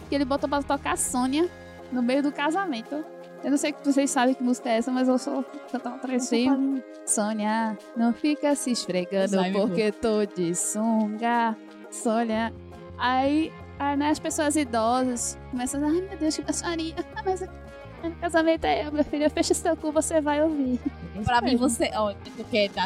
que 0.09 0.15
ele 0.15 0.25
botou 0.25 0.49
pra 0.49 0.61
tocar 0.61 0.97
Sônia 0.97 1.49
no 1.91 2.01
meio 2.01 2.21
do 2.21 2.31
casamento. 2.31 3.03
Eu 3.43 3.51
não 3.51 3.57
sei 3.57 3.73
se 3.73 3.93
vocês 3.93 4.09
sabem 4.09 4.33
que 4.33 4.43
música 4.43 4.69
é 4.69 4.77
essa, 4.77 4.91
mas 4.91 5.07
eu 5.07 5.17
só 5.17 5.43
cantar 5.71 5.93
um 5.93 5.99
trechinho. 5.99 6.83
Sônia, 7.05 7.77
não 7.95 8.13
fica 8.13 8.55
se 8.55 8.71
esfregando 8.71 9.29
Sai, 9.29 9.51
porque 9.51 9.91
tô 9.91 10.25
de 10.25 10.53
sunga. 10.55 11.55
Sônia. 11.91 12.53
Aí, 12.97 13.51
aí 13.79 13.95
né, 13.95 14.09
as 14.09 14.19
pessoas 14.19 14.55
idosas 14.55 15.37
começam 15.51 15.83
a 15.83 15.87
ai 15.87 16.01
meu 16.01 16.17
Deus, 16.17 16.35
que 16.35 16.41
baixaria. 16.41 16.95
Ah, 17.15 17.21
mas 17.23 17.43
aqui 17.43 17.53
no 18.03 18.15
casamento 18.15 18.65
é 18.65 18.85
eu, 18.85 18.91
minha 18.91 19.03
filha, 19.03 19.29
fecha 19.29 19.53
seu 19.53 19.77
cu, 19.77 19.91
você 19.91 20.19
vai 20.19 20.43
ouvir. 20.43 20.79
Pra 21.23 21.41
mim, 21.41 21.55
você. 21.55 21.89
Ó, 21.93 22.11
eu 22.11 22.15
tô 22.37 22.43
quieta. 22.45 22.81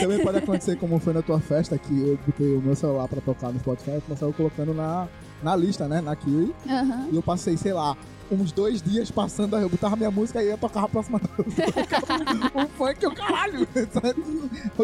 Também 0.00 0.22
pode 0.22 0.38
acontecer 0.38 0.76
como 0.76 0.98
foi 0.98 1.12
na 1.12 1.22
tua 1.22 1.40
festa, 1.40 1.76
que 1.78 2.00
eu 2.00 2.18
botei 2.26 2.54
o 2.54 2.60
meu 2.60 2.76
celular 2.76 3.08
pra 3.08 3.20
tocar 3.20 3.52
no 3.52 3.58
Spotify 3.58 4.02
e 4.10 4.16
saiu 4.16 4.32
colocando 4.32 4.74
na, 4.74 5.08
na 5.42 5.56
lista, 5.56 5.88
né, 5.88 6.00
na 6.00 6.14
Kiwi. 6.14 6.54
Aham. 6.68 7.08
E 7.10 7.16
eu 7.16 7.22
passei, 7.22 7.56
sei 7.56 7.72
lá, 7.72 7.96
uns 8.30 8.52
dois 8.52 8.82
dias 8.82 9.10
passando, 9.10 9.56
eu 9.56 9.68
botava 9.68 9.96
minha 9.96 10.10
música 10.10 10.42
e 10.42 10.46
ia 10.48 10.56
tocar 10.56 10.84
a 10.84 10.88
próxima. 10.88 11.20
um 12.54 12.66
funk, 12.68 13.06
o 13.06 13.14
caralho! 13.14 13.66
Eu 13.76 13.86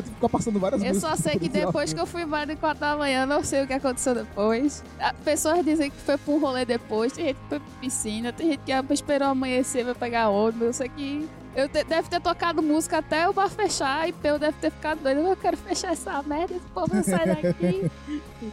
tive 0.02 0.08
que 0.10 0.14
ficar 0.14 0.28
passando 0.28 0.58
várias 0.58 0.80
Eu 0.82 0.88
músicas. 0.88 1.10
só 1.10 1.16
sei 1.16 1.38
que 1.38 1.48
depois 1.48 1.92
que 1.92 2.00
eu 2.00 2.06
fui 2.06 2.22
embora 2.22 2.46
de 2.46 2.56
4 2.56 2.80
da 2.80 2.96
manhã, 2.96 3.26
não 3.26 3.44
sei 3.44 3.62
o 3.62 3.66
que 3.66 3.72
aconteceu 3.74 4.14
depois. 4.14 4.82
Ah, 4.98 5.12
Pessoas 5.24 5.64
dizem 5.64 5.90
que 5.90 5.96
foi 5.98 6.16
pra 6.16 6.32
um 6.34 6.38
rolê 6.40 6.64
depois, 6.64 7.12
tem 7.12 7.26
gente 7.26 7.36
que 7.36 7.48
foi 7.48 7.58
pra 7.60 7.68
piscina, 7.80 8.32
tem 8.32 8.48
gente 8.52 8.60
que 8.60 8.92
esperou 8.94 9.28
amanhecer 9.28 9.84
pra 9.84 9.94
pegar 9.94 10.28
ônibus. 10.30 10.62
Eu 10.68 10.72
sei 10.72 10.88
que 10.88 11.28
eu 11.54 11.68
te- 11.68 11.84
deve 11.84 12.08
ter 12.08 12.20
tocado 12.20 12.62
música 12.62 12.98
até 12.98 13.28
o 13.28 13.32
bar 13.32 13.50
fechar 13.50 14.08
e 14.08 14.14
eu 14.24 14.38
deve 14.38 14.56
ter 14.58 14.70
ficado 14.70 15.00
doido. 15.02 15.20
Eu 15.20 15.36
quero 15.36 15.56
fechar 15.56 15.92
essa 15.92 16.22
merda, 16.22 16.54
esse 16.54 16.66
povo 16.72 16.94
não 16.94 17.02
sai 17.02 17.26
daqui. 17.26 17.90
e 18.42 18.50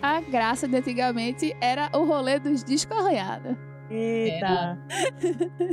a 0.00 0.20
graça 0.20 0.68
de 0.68 0.76
antigamente 0.76 1.56
era 1.60 1.90
o 1.92 2.04
rolê 2.04 2.38
dos 2.38 2.62
discos 2.62 2.96
arranhados. 2.96 3.56
Eita. 3.90 4.78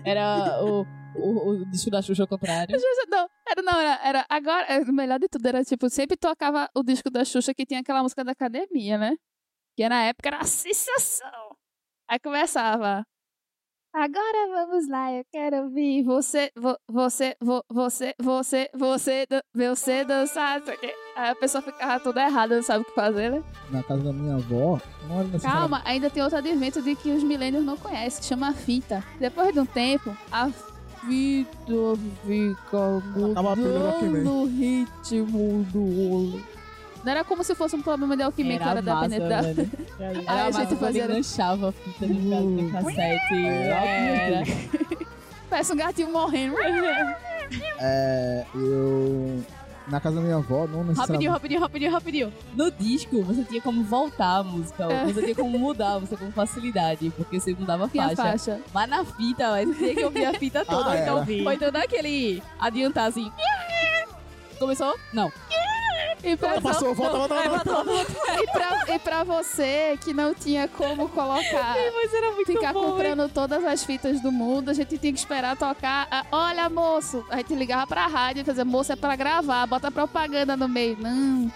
Era 0.04 0.64
o, 0.64 0.82
o, 1.16 1.50
o 1.50 1.66
disco 1.70 1.92
da 1.92 2.02
Xuxa 2.02 2.24
ao 2.24 2.28
contrário. 2.28 2.76
Não, 3.10 3.30
era, 3.48 3.62
não, 3.62 3.80
era, 3.80 4.00
era. 4.04 4.26
Agora, 4.28 4.66
é, 4.66 4.80
o 4.82 4.94
melhor 4.94 5.20
de 5.20 5.28
tudo 5.28 5.46
era, 5.46 5.64
tipo, 5.64 5.90
sempre 5.90 6.18
tocava 6.18 6.68
o 6.76 6.84
disco 6.84 7.12
da 7.12 7.24
Xuxa 7.24 7.54
que 7.54 7.66
tinha 7.66 7.82
aquela 7.82 8.02
música 8.02 8.24
da 8.24 8.32
academia, 8.32 8.98
né? 8.98 9.16
Que 9.76 9.88
na 9.88 10.04
época 10.06 10.30
era 10.30 10.40
a 10.40 10.46
sensação. 10.46 11.56
Aí 12.10 12.20
começava. 12.20 13.06
Agora 14.00 14.48
vamos 14.54 14.88
lá, 14.88 15.12
eu 15.12 15.26
quero 15.32 15.64
ouvir 15.64 16.04
você, 16.04 16.52
vo, 16.56 16.78
você, 16.88 17.36
vo, 17.42 17.64
você, 17.68 18.14
você, 18.22 18.70
você, 18.72 19.26
dan- 19.28 19.42
você 19.56 20.06
dançar. 20.06 20.62
Aí 21.16 21.30
a 21.32 21.34
pessoa 21.34 21.64
ficava 21.64 22.00
toda 22.00 22.22
errada, 22.24 22.58
não 22.58 22.62
sabe 22.62 22.84
o 22.84 22.86
que 22.86 22.94
fazer, 22.94 23.32
né? 23.32 23.44
Na 23.72 23.82
casa 23.82 24.04
da 24.04 24.14
minha 24.14 24.36
avó, 24.36 24.80
não 25.10 25.22
era. 25.22 25.40
Calma, 25.40 25.82
ainda 25.84 26.12
tem 26.12 26.22
outro 26.22 26.38
advento 26.38 26.80
de 26.80 26.94
que 26.96 27.10
os 27.10 27.24
milênios 27.24 27.66
não 27.66 27.76
conhecem, 27.76 28.22
chama 28.24 28.54
fita. 28.54 29.04
Depois 29.20 29.52
de 29.52 29.62
um 29.62 29.66
tempo, 29.66 30.16
a 30.32 30.48
fita 30.48 32.00
fica 32.24 33.02
mudando 33.16 34.30
o 34.30 34.46
ritmo 34.46 35.64
do 35.74 36.12
olho. 36.14 36.57
Não 37.04 37.12
era 37.12 37.24
como 37.24 37.44
se 37.44 37.56
fosse 37.56 37.76
um 37.76 37.82
problema 37.82 38.16
de 38.18 38.24
alquimia 38.24 38.58
que 38.58 38.64
era 38.64 38.82
massa, 38.82 39.08
dependente 39.10 39.30
da... 39.30 39.42
velho. 39.42 39.72
Aí 40.00 40.26
Era 40.26 40.42
a 40.42 40.46
massa 40.46 40.60
gente 40.66 40.76
fazia... 40.80 41.06
enganchava 41.06 41.70
a 41.70 41.72
fita 41.72 42.06
no, 42.08 42.50
no 42.50 42.72
cassete. 42.72 43.46
Era. 43.46 44.44
Parece 45.50 45.74
um 45.74 45.78
gatinho 45.78 46.12
morrendo. 46.12 46.56
É, 47.80 48.46
eu. 48.54 49.42
Na 49.88 50.02
casa 50.02 50.18
da 50.18 50.22
minha 50.22 50.36
avó, 50.36 50.68
não 50.68 50.84
Rapidinho, 50.84 50.88
necessariamente. 50.88 51.28
rapidinho, 51.30 51.62
rapidinho, 51.62 51.92
rapidinho. 51.92 52.34
No 52.54 52.70
disco, 52.70 53.24
você 53.24 53.42
tinha 53.46 53.62
como 53.62 53.86
voltar 53.86 54.40
a 54.40 54.44
música. 54.44 54.84
É. 54.84 55.06
Você 55.06 55.22
tinha 55.22 55.36
como 55.36 55.58
mudar 55.58 55.94
a 55.94 56.00
música 56.02 56.18
com 56.18 56.30
facilidade, 56.30 57.10
porque 57.16 57.40
você 57.40 57.54
mudava 57.54 57.86
a 57.86 57.88
faixa. 57.88 58.16
faixa. 58.18 58.62
Mas 58.74 58.90
na 58.90 59.06
fita, 59.06 59.50
mas 59.52 59.66
você 59.70 59.76
tinha 59.78 59.96
que 59.96 60.04
ouvir 60.04 60.26
a 60.26 60.34
fita 60.34 60.66
toda. 60.66 60.90
Ah, 60.92 60.98
então, 61.02 61.24
era. 61.24 61.44
ou 61.46 61.54
então 61.54 61.72
daquele 61.72 62.44
adiantar 62.60 63.06
assim. 63.08 63.32
Começou? 64.60 64.94
Não. 65.14 65.32
E 66.24 66.36
pra, 66.36 66.60
Passou, 66.60 66.94
volta, 66.96 67.18
volta, 67.18 67.36
É, 67.36 67.50
volta. 67.50 67.74
volta, 67.74 67.92
volta. 67.94 68.44
e, 68.44 68.48
pra, 68.48 68.96
e 68.96 69.00
pra 69.00 69.24
você 69.24 69.98
que 70.04 70.14
não 70.14 70.34
tinha 70.34 70.68
como 70.68 71.08
colocar. 71.10 71.76
Mas 71.96 72.14
era 72.14 72.32
muito 72.32 72.52
Ficar 72.52 72.74
bom, 72.74 72.84
hein? 72.84 72.92
comprando 72.92 73.30
todas 73.30 73.64
as 73.64 73.84
fitas 73.84 74.20
do 74.22 74.32
mundo, 74.32 74.70
a 74.70 74.74
gente 74.74 74.98
tinha 74.98 75.14
que 75.14 75.20
esperar 75.20 75.56
tocar. 75.56 76.08
ah, 76.12 76.26
Olha, 76.32 76.70
moço! 76.70 77.24
A 77.30 77.38
gente 77.38 77.54
ligava 77.56 77.86
pra 77.88 78.08
rádio 78.08 78.42
e 78.42 78.44
fazia, 78.44 78.66
moço, 78.66 78.92
é 78.92 78.96
pra 78.96 79.16
gravar, 79.16 79.66
bota 79.68 79.92
propaganda 79.92 80.58
no 80.58 80.68
meio. 80.68 80.98
Não. 81.00 81.52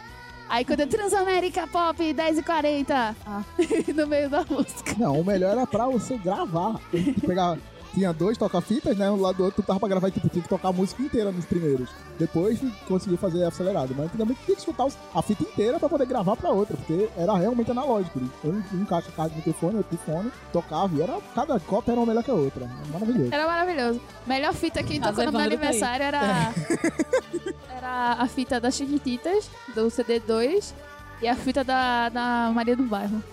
Aí 0.48 0.66
quando 0.66 0.82
eu 0.82 0.88
Transamérica 0.88 1.66
Pop 1.66 1.98
10h40, 2.14 3.16
ah, 3.26 3.42
no 3.96 4.06
meio 4.08 4.30
da 4.30 4.44
música. 4.50 4.96
Não, 4.98 5.20
o 5.20 5.24
melhor 5.26 5.52
era 5.54 5.66
pra 5.68 5.88
você 5.88 6.18
gravar. 6.18 6.76
Tu 6.92 7.22
pegava- 7.26 7.58
Tinha 7.94 8.14
dois 8.14 8.38
toca-fitas, 8.38 8.96
né? 8.98 9.12
Um 9.12 9.20
lado 9.20 9.38
do 9.38 9.44
outro, 9.44 9.62
tu 9.62 9.66
tava 9.66 9.80
pra 9.80 9.90
gravar 9.90 10.08
e 10.08 10.12
tipo, 10.12 10.30
tinha 10.30 10.42
que 10.42 10.48
tocar 10.48 10.70
a 10.70 10.74
música 10.74 11.02
inteira 11.02 11.32
nos 11.32 11.46
primeiros. 11.46 11.90
Depois 12.18 12.60
tu 12.60 12.72
conseguiu 12.88 13.18
fazer 13.18 13.44
acelerado. 13.44 13.94
Mas 13.96 14.06
antigamente 14.06 14.40
tinha 14.46 14.56
que 14.56 14.62
escutar 14.62 14.88
a 15.14 15.22
fita 15.22 15.44
inteira 15.44 15.80
pra 15.80 15.90
poder 15.90 16.06
gravar 16.06 16.36
pra 16.36 16.52
outra, 16.52 16.78
porque 16.78 17.10
era 17.18 17.36
realmente 17.36 17.70
analógico. 17.72 18.20
Um, 18.46 18.64
um 18.74 18.86
caixa 18.86 19.12
de 19.12 19.36
microfone, 19.36 19.78
outro 19.78 19.98
de 19.98 20.04
fone, 20.04 20.32
tocava 20.54 20.96
e 20.96 21.02
era, 21.02 21.20
cada 21.36 21.60
cópia 21.60 21.92
era 21.92 22.00
uma 22.00 22.08
melhor 22.08 22.24
que 22.24 22.32
a 22.32 22.36
outra. 22.36 22.70
Maravilhoso. 22.92 23.34
Era 23.34 23.48
maravilhoso. 23.48 24.02
Melhor 24.26 24.54
fita 24.54 24.82
que 24.84 25.00
tocou 25.00 25.26
no 25.26 25.32
meu 25.32 25.42
tá 25.42 25.46
aniversário 25.46 26.06
era. 26.06 26.54
era 27.76 28.14
a 28.14 28.28
fita 28.28 28.60
das 28.60 28.76
Chiquititas, 28.76 29.50
do 29.76 29.88
CD2. 29.88 30.74
E 31.22 31.28
a 31.28 31.36
fita 31.36 31.64
da, 31.64 32.10
da 32.10 32.52
Maria 32.54 32.76
do 32.76 32.84
Bairro. 32.84 33.24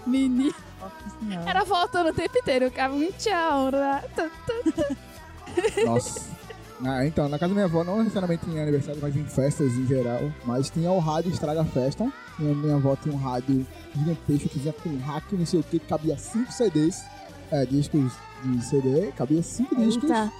Era 1.47 1.65
voltando 1.65 2.11
o 2.11 2.13
tempo 2.13 2.39
inteiro. 2.39 2.67
Eu 2.67 2.71
ficava 2.71 2.95
me 2.95 3.13
tchau. 3.13 3.71
né? 3.71 4.03
Nossa. 5.85 6.39
Ah, 6.85 7.05
então, 7.05 7.29
na 7.29 7.39
casa 7.39 7.49
da 7.49 7.55
minha 7.55 7.65
avó, 7.65 7.83
não 7.83 7.99
necessariamente 7.99 8.49
em 8.49 8.61
aniversário, 8.61 9.01
mas 9.03 9.17
em 9.17 9.25
festas 9.25 9.73
em 9.73 9.87
geral. 9.87 10.33
Mas 10.45 10.71
tinha 10.71 10.91
o 10.91 10.99
rádio 11.01 11.33
Estraga 11.33 11.65
Festa. 11.65 12.11
Minha, 12.39 12.55
minha 12.55 12.77
avó 12.77 12.95
tinha 12.95 13.13
um 13.15 13.19
rádio 13.19 13.67
gigantesco 13.97 14.49
que 14.49 14.59
vinha 14.61 14.73
com 14.73 14.89
um 14.91 15.01
hack, 15.01 15.33
não 15.33 15.45
sei 15.45 15.59
o 15.59 15.63
que, 15.65 15.79
que 15.81 15.87
cabia 15.87 16.17
5 16.17 16.53
CDs. 16.53 17.05
É, 17.51 17.65
discos 17.67 18.13
de 18.45 18.65
CD, 18.65 19.11
cabia 19.13 19.43
5 19.43 19.75
discos. 19.75 20.05
Eita. 20.05 20.33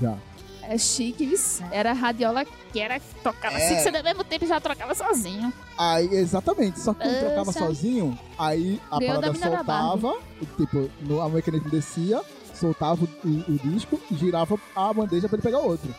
Já. 0.00 0.16
É 0.62 0.78
chique? 0.78 1.34
Era 1.70 1.90
a 1.90 1.94
radiola 1.94 2.44
que 2.44 2.80
era 2.80 3.00
tocava 3.22 3.56
É. 3.58 3.68
cinco 3.68 3.82
CD 3.82 3.98
ao 3.98 4.04
mesmo 4.04 4.24
tempo 4.24 4.46
já 4.46 4.60
trocava 4.60 4.94
sozinho. 4.94 5.52
Aí, 5.76 6.14
exatamente, 6.14 6.80
só 6.80 6.94
que 6.94 7.00
quando 7.02 7.18
trocava 7.20 7.52
sozinho, 7.52 8.18
aí 8.38 8.80
a 8.90 9.00
parada 9.00 9.34
soltava, 9.34 10.16
tipo, 10.56 10.90
no, 11.00 11.20
a 11.20 11.28
mecanismo 11.28 11.68
descia, 11.70 12.20
soltava 12.54 13.04
o, 13.04 13.28
o 13.28 13.58
disco 13.64 14.00
e 14.10 14.14
girava 14.14 14.58
a 14.76 14.92
bandeja 14.92 15.28
pra 15.28 15.36
ele 15.36 15.42
pegar 15.42 15.58
outro. 15.58 15.92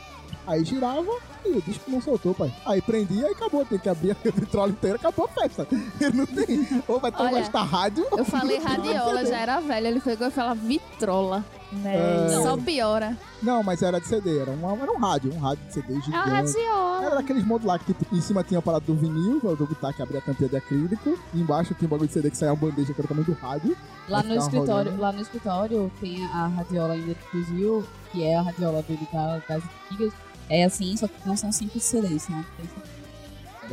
Aí 0.45 0.63
girava 0.65 1.09
e 1.45 1.49
o 1.51 1.61
disco 1.61 1.89
não 1.89 2.01
soltou, 2.01 2.33
pai. 2.33 2.53
Aí 2.65 2.81
prendia 2.81 3.29
e 3.29 3.31
acabou. 3.31 3.65
Tem 3.65 3.79
que 3.79 3.87
abrir 3.87 4.11
a 4.11 4.15
vitrola 4.29 4.71
inteira, 4.71 4.97
acabou 4.97 5.25
a 5.25 5.29
festa. 5.29 5.65
Não 6.13 6.25
tem. 6.25 6.83
Ou 6.85 6.99
vai 6.99 7.11
tomar 7.13 7.39
esta 7.39 7.61
rádio. 7.61 8.05
Eu 8.11 8.25
falei 8.25 8.57
radiola, 8.63 9.25
já 9.25 9.37
era 9.37 9.61
velha. 9.61 9.87
Ele 9.87 10.01
pegou 10.01 10.27
e 10.27 10.31
falou 10.31 10.53
vitrola. 10.55 11.45
É. 11.85 12.41
Só 12.41 12.57
piora. 12.57 13.17
Não, 13.41 13.63
mas 13.63 13.81
era 13.81 13.99
de 13.99 14.07
CD, 14.07 14.39
era, 14.39 14.51
uma, 14.51 14.73
era 14.73 14.91
um 14.91 14.97
rádio, 14.97 15.33
um 15.33 15.39
rádio 15.39 15.65
de 15.65 15.73
CD 15.73 15.93
É 15.93 16.01
gigante. 16.01 16.09
uma 16.09 16.25
radiola. 16.25 17.05
Era 17.05 17.15
daqueles 17.15 17.45
modos 17.45 17.65
lá 17.67 17.79
que 17.79 17.93
tipo, 17.93 18.15
em 18.15 18.21
cima 18.21 18.43
tinha 18.43 18.59
a 18.59 18.61
parada 18.61 18.85
do 18.85 18.95
vinil, 18.95 19.39
do 19.39 19.65
botar 19.67 19.93
que 19.93 20.01
abria 20.01 20.19
a 20.19 20.21
tampinha 20.21 20.49
de 20.49 20.57
acrílico, 20.57 21.17
e 21.33 21.41
embaixo 21.41 21.73
tinha 21.73 21.87
um 21.87 21.89
bagulho 21.91 22.07
de 22.07 22.13
CD 22.13 22.29
que 22.29 22.37
saía 22.37 22.53
uma 22.53 22.59
bandeja 22.69 22.93
que 22.93 23.01
era 23.01 23.05
o 23.05 23.07
tamanho 23.07 23.25
do 23.25 23.33
rádio. 23.33 23.75
Lá 24.07 24.21
no 24.23 24.35
escritório, 24.35 24.91
rolando. 24.91 25.01
lá 25.01 25.11
no 25.11 25.21
escritório 25.21 25.91
tem 25.99 26.25
a 26.25 26.47
radiola 26.47 26.93
ainda 26.93 27.13
do 27.13 27.19
fuzil, 27.31 27.83
que 28.11 28.23
é 28.23 28.35
a 28.35 28.41
radiola 28.41 28.81
dele 28.81 29.07
da, 29.11 29.37
das 29.47 29.63
antigas. 29.89 30.13
É 30.49 30.65
assim, 30.65 30.95
só 30.97 31.07
que 31.07 31.13
não 31.25 31.37
são 31.37 31.51
cinco 31.51 31.79
CDs, 31.79 32.23
são 32.23 32.45
três. 32.57 32.69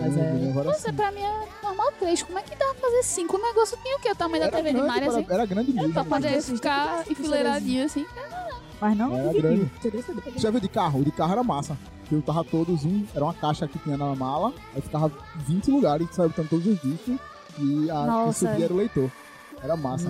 Mas 0.00 0.16
é- 0.16 0.32
Bem, 0.32 0.50
agora 0.50 0.68
Nossa, 0.68 0.88
sim. 0.88 0.94
pra 0.94 1.10
mim 1.12 1.20
é 1.22 1.48
normal 1.62 1.92
três. 1.98 2.22
Como 2.22 2.38
é 2.38 2.42
que 2.42 2.56
dá 2.56 2.64
pra 2.66 2.74
fazer 2.74 3.02
cinco? 3.02 3.36
O 3.36 3.42
negócio 3.42 3.78
tinha 3.82 3.96
o 3.96 4.00
quê? 4.00 4.10
O 4.10 4.16
tamanho 4.16 4.40
da 4.42 4.46
Era 4.48 4.56
TV 4.56 4.68
de 4.70 4.74
grande, 4.74 4.88
Maria, 4.88 5.08
para- 5.10 5.20
assim? 5.20 5.32
Era 5.34 5.46
grande 5.46 5.72
mesmo. 5.72 5.92
Pra 5.92 6.04
poder 6.04 6.42
ficar 6.42 7.04
que- 7.04 7.12
enfileiradinho, 7.12 7.84
assim. 7.84 8.06
Mas 8.80 8.96
não 8.96 9.14
Era 9.14 9.28
dividiu. 9.28 9.42
grande. 9.42 9.70
Você 10.34 10.40
já 10.40 10.50
viu 10.50 10.60
de 10.60 10.68
carro? 10.68 11.00
O 11.00 11.04
de 11.04 11.10
carro 11.10 11.32
era 11.32 11.42
massa. 11.44 11.76
Porque 12.00 12.14
eu 12.14 12.22
tava 12.22 12.42
todos 12.44 12.84
um, 12.84 13.04
era 13.14 13.24
uma 13.24 13.34
caixa 13.34 13.68
que 13.68 13.78
tinha 13.78 13.96
na 13.96 14.14
mala, 14.16 14.52
aí 14.74 14.80
ficava 14.82 15.12
20 15.46 15.70
lugares, 15.70 16.08
saiu 16.12 16.28
botando 16.30 16.48
todos 16.48 16.66
os 16.66 16.80
discos, 16.80 17.16
e 17.58 17.90
a 17.90 17.94
que 17.94 18.06
Nossa. 18.06 18.48
subia 18.50 18.64
era 18.64 18.74
o 18.74 18.76
leitor. 18.76 19.10
Era 19.62 19.76
massa. 19.76 20.08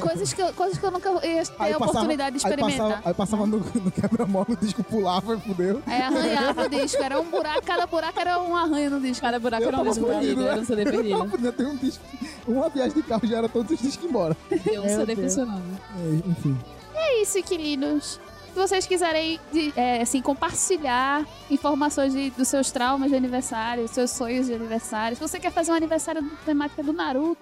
Coisas 0.00 0.32
que, 0.32 0.42
eu, 0.42 0.52
coisas 0.52 0.76
que 0.78 0.84
eu 0.84 0.90
nunca 0.90 1.08
ia 1.26 1.42
ter 1.44 1.52
Aí 1.58 1.72
a 1.72 1.78
passava- 1.78 1.84
oportunidade 1.90 2.38
de 2.38 2.46
Aí 2.46 2.52
experimentar. 2.52 2.88
passava, 2.88 3.08
aí 3.08 3.14
passava 3.14 3.46
no, 3.46 3.58
no 3.58 3.90
quebra-mola, 3.90 4.46
o 4.50 4.56
disco 4.56 4.82
pulava 4.84 5.36
e 5.36 5.40
fudeu. 5.40 5.82
Aí 5.86 6.02
arranhava 6.02 6.62
o 6.64 6.68
disco. 6.68 7.02
Era 7.02 7.20
um 7.20 7.24
buraco, 7.30 7.62
cada 7.62 7.86
buraco 7.86 8.20
era 8.20 8.42
um 8.42 8.54
arranho 8.54 8.90
no 8.90 9.00
disco. 9.00 9.22
Cada 9.22 9.38
buraco 9.38 9.62
Eu 9.64 9.68
era 9.68 9.76
um 9.76 9.80
tava 9.80 9.90
disco 9.94 10.06
perdido, 10.06 10.42
né? 10.42 10.50
era 10.50 10.60
um 10.60 10.64
CD 10.64 10.80
Eu 10.82 10.84
tava 10.84 10.96
perdido. 11.02 11.30
fudido, 11.30 11.52
tem 11.52 11.66
um 11.66 11.76
disco. 11.76 12.04
Uma 12.46 12.68
viagem 12.68 12.94
de 12.94 13.02
carro 13.02 13.26
já 13.26 13.38
era 13.38 13.48
todos 13.48 13.70
os 13.70 13.78
discos 13.80 14.04
embora. 14.08 14.36
Tem 14.64 14.78
um 14.78 14.84
Meu 14.84 14.96
CD 14.98 15.14
Deus. 15.14 15.32
funcionando. 15.34 15.62
É, 15.98 16.28
enfim. 16.30 16.58
É 16.94 17.22
isso, 17.22 17.42
queridos. 17.42 18.20
Se 18.52 18.60
vocês 18.60 18.86
quiserem 18.86 19.40
de- 19.52 19.72
é, 19.76 20.02
assim, 20.02 20.20
compartilhar 20.22 21.26
informações 21.50 22.12
de- 22.12 22.30
dos 22.30 22.48
seus 22.48 22.70
traumas 22.70 23.10
de 23.10 23.16
aniversário, 23.16 23.88
seus 23.88 24.10
sonhos 24.10 24.46
de 24.46 24.54
aniversário, 24.54 25.16
se 25.16 25.20
você 25.26 25.40
quer 25.40 25.50
fazer 25.50 25.72
um 25.72 25.74
aniversário 25.74 26.22
com 26.22 26.36
temática 26.44 26.82
do 26.82 26.92
Naruto, 26.92 27.36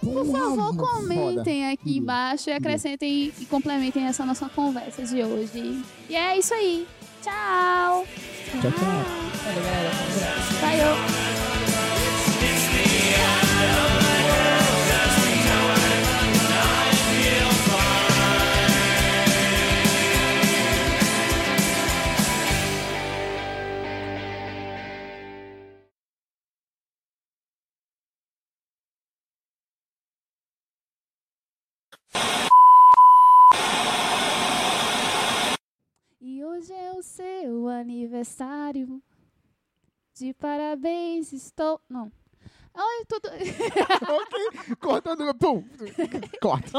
por 0.00 0.26
favor, 0.26 0.76
comentem 0.76 1.66
aqui 1.70 1.84
Queria. 1.84 1.98
embaixo 1.98 2.50
e 2.50 2.52
acrescentem 2.52 3.32
e 3.38 3.44
complementem 3.46 4.04
essa 4.04 4.24
nossa 4.24 4.48
conversa 4.48 5.02
de 5.04 5.22
hoje. 5.22 5.82
E 6.08 6.16
é 6.16 6.38
isso 6.38 6.54
aí. 6.54 6.86
Tchau! 7.22 8.04
Tchau, 8.60 8.72
tchau. 8.72 8.88
Olha, 9.46 9.60
galera, 9.62 9.90
Bye! 13.92 13.97
O 36.98 37.02
seu 37.02 37.68
aniversário. 37.68 39.02
De 40.16 40.34
parabéns, 40.34 41.32
estou. 41.32 41.80
Não. 41.88 42.10
Ai, 42.74 43.04
tudo. 43.08 43.28
ok, 44.68 44.76
cortando. 44.80 45.34
Pum! 45.36 45.64
Corta. 46.40 46.78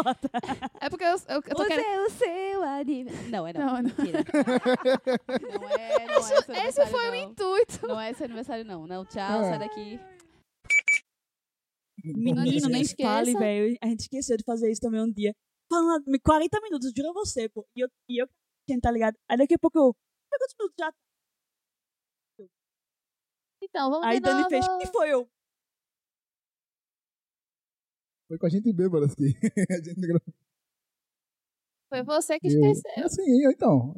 É 0.80 0.90
porque 0.90 1.04
eu, 1.04 1.10
eu, 1.10 1.18
eu 1.28 1.41
tô 1.41 1.62
Hoje 1.64 1.70
querendo. 1.70 1.86
é 1.86 2.06
o 2.06 2.10
seu 2.10 2.64
aniversário. 2.64 3.32
Não, 3.32 3.48
é 3.48 3.54
não. 3.54 3.66
Não, 3.66 3.74
não. 3.74 3.82
Mentira. 3.84 4.24
Não 5.60 5.70
é, 5.70 6.06
não 6.06 6.14
é 6.14 6.20
esse 6.20 6.34
Esse 6.34 6.52
aniversário, 6.52 6.91
foi 6.91 7.08
o 7.08 7.12
não. 7.12 7.16
intuito. 7.16 7.88
Não 7.88 8.00
é 8.00 8.12
esse 8.12 8.24
aniversário, 8.24 8.66
não. 8.66 8.88
Não, 8.88 9.06
tchau, 9.06 9.41
É. 9.44 9.50
sai 9.50 9.60
daqui. 9.60 10.00
Menino, 12.04 12.70
nem 12.70 12.86
fale, 12.86 13.34
velho. 13.34 13.78
A 13.82 13.88
gente 13.88 14.02
esqueceu 14.02 14.38
de 14.38 14.44
fazer 14.44 14.72
isso 14.72 14.82
também 14.82 15.02
um 15.02 15.12
dia. 15.12 15.34
Falando 15.70 16.04
40 16.24 16.62
minutos, 16.62 16.91
juro 16.96 17.10
a 17.10 17.14
você, 17.14 17.50
pô. 17.50 17.66
E 17.76 17.82
eu, 17.82 17.90
e 18.10 18.22
eu 18.22 18.28
tá 18.82 18.91
ligado? 18.91 19.16
Aí 19.28 19.38
daqui 19.38 19.56
a 19.56 19.60
pouco 19.60 19.78
eu. 19.80 19.96
Quantos 20.30 20.56
minutos 20.60 20.76
já? 20.80 20.93
Então, 23.61 23.89
vamos 23.89 24.07
Aí 24.07 24.15
de 24.18 24.22
Dani 24.22 24.38
novo. 24.43 24.49
fez. 24.49 24.65
Que 24.80 24.88
foi 24.88 25.10
eu? 25.14 25.30
Foi 28.27 28.38
com 28.38 28.45
a 28.45 28.49
gente 28.49 28.72
bêbada 28.72 29.06
aqui. 29.06 29.34
A 29.72 29.84
gente 29.84 29.99
gravou. 29.99 30.34
Foi 31.91 32.03
você 32.03 32.39
que 32.39 32.47
Eu- 32.47 32.51
esqueceu. 32.51 33.06
Assim, 33.06 33.43
eu, 33.43 33.51
então. 33.51 33.93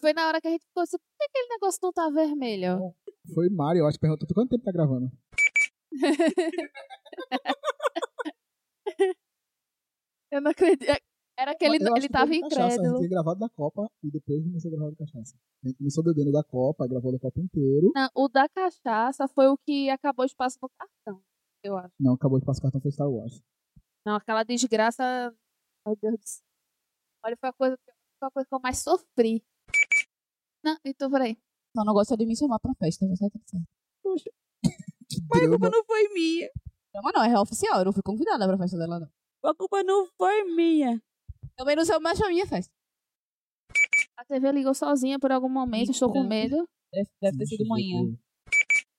Foi 0.00 0.12
na 0.14 0.26
hora 0.26 0.40
que 0.40 0.48
a 0.48 0.50
gente 0.50 0.64
ficou 0.66 0.82
assim, 0.82 0.96
por 0.96 1.04
que 1.18 1.24
aquele 1.24 1.48
negócio 1.50 1.78
não 1.82 1.92
tá 1.92 2.08
vermelho? 2.10 2.94
Foi 3.34 3.48
Mário, 3.50 3.80
eu 3.80 3.86
acho, 3.86 4.00
perguntou 4.00 4.26
quanto 4.34 4.50
tempo 4.50 4.64
tá 4.64 4.72
gravando. 4.72 5.10
Eu 10.30 10.40
não 10.40 10.50
acredito. 10.50 10.90
Era 11.36 11.52
aquele. 11.52 11.76
Acho 11.76 11.96
Ele 11.96 12.06
que 12.06 12.12
tava 12.12 12.30
de 12.30 12.40
cachaça, 12.40 12.62
A 12.62 12.66
incrédulo. 12.66 12.88
gente 12.90 12.98
tinha 12.98 13.10
gravado 13.10 13.40
da 13.40 13.48
Copa 13.48 13.90
e 14.02 14.10
depois 14.10 14.42
começou 14.44 14.68
a 14.68 14.76
gravar 14.76 14.90
da 14.90 14.96
cachaça. 14.96 15.36
A 15.64 15.68
gente 15.68 15.78
começou 15.78 16.04
bebendo 16.04 16.30
da 16.32 16.44
Copa, 16.44 16.86
gravou 16.86 17.12
da 17.12 17.18
Copa 17.18 17.40
inteiro. 17.40 17.90
Não, 17.94 18.08
o 18.14 18.28
da 18.28 18.48
cachaça 18.48 19.26
foi 19.28 19.48
o 19.48 19.58
que 19.58 19.90
acabou 19.90 20.22
o 20.22 20.26
espaço 20.26 20.58
no 20.62 20.68
cartão, 20.78 21.22
eu 21.64 21.76
acho. 21.76 21.92
Não, 21.98 22.14
acabou 22.14 22.38
de 22.38 22.46
passar 22.46 22.62
cartão 22.62 22.80
foi 22.80 22.90
Star 22.92 23.10
Wars. 23.10 23.42
Não, 24.06 24.16
aquela 24.16 24.42
desgraça. 24.44 25.34
Meu 25.86 25.96
Deus 25.96 26.18
do 26.20 26.24
céu. 26.26 26.44
Olha, 27.24 27.36
foi 27.36 27.48
a 27.48 27.52
coisa, 27.52 27.78
foi 28.20 28.28
a 28.28 28.30
coisa 28.30 28.48
que 28.48 28.54
eu 28.54 28.60
mais 28.60 28.78
sofri. 28.78 29.42
Não, 30.64 30.78
então 30.84 31.10
peraí. 31.10 31.36
Só 31.76 31.84
não 31.84 31.92
gosta 31.94 32.16
de 32.16 32.26
me 32.26 32.36
chamar 32.36 32.58
pra 32.60 32.72
festa, 32.74 33.06
mas 33.08 33.18
tá 33.18 33.28
certo. 33.46 33.66
Mas 35.30 35.42
a 35.42 35.48
culpa 35.48 35.70
não 35.70 35.84
foi 35.84 36.08
minha. 36.12 36.50
Não, 36.94 37.02
mas 37.02 37.12
não, 37.14 37.22
é 37.24 37.38
oficial, 37.40 37.78
eu 37.78 37.84
não 37.84 37.92
fui 37.92 38.02
convidada 38.02 38.46
pra 38.46 38.58
festa 38.58 38.76
dela, 38.78 38.98
não. 39.00 39.08
A 39.50 39.54
culpa 39.54 39.82
não 39.82 40.06
foi 40.16 40.44
minha. 40.54 41.00
Também 41.56 41.76
não 41.76 41.84
sou 41.84 42.00
mais 42.00 42.18
pra 42.18 42.28
minha 42.28 42.46
festa. 42.46 42.70
A 44.16 44.24
TV 44.24 44.52
ligou 44.52 44.74
sozinha 44.74 45.18
por 45.18 45.30
algum 45.32 45.48
momento, 45.48 45.90
estou 45.90 46.12
com 46.12 46.22
medo. 46.24 46.68
Deve, 46.92 47.08
deve 47.20 47.38
ter 47.38 47.46
sido 47.46 47.66
manhã. 47.66 48.16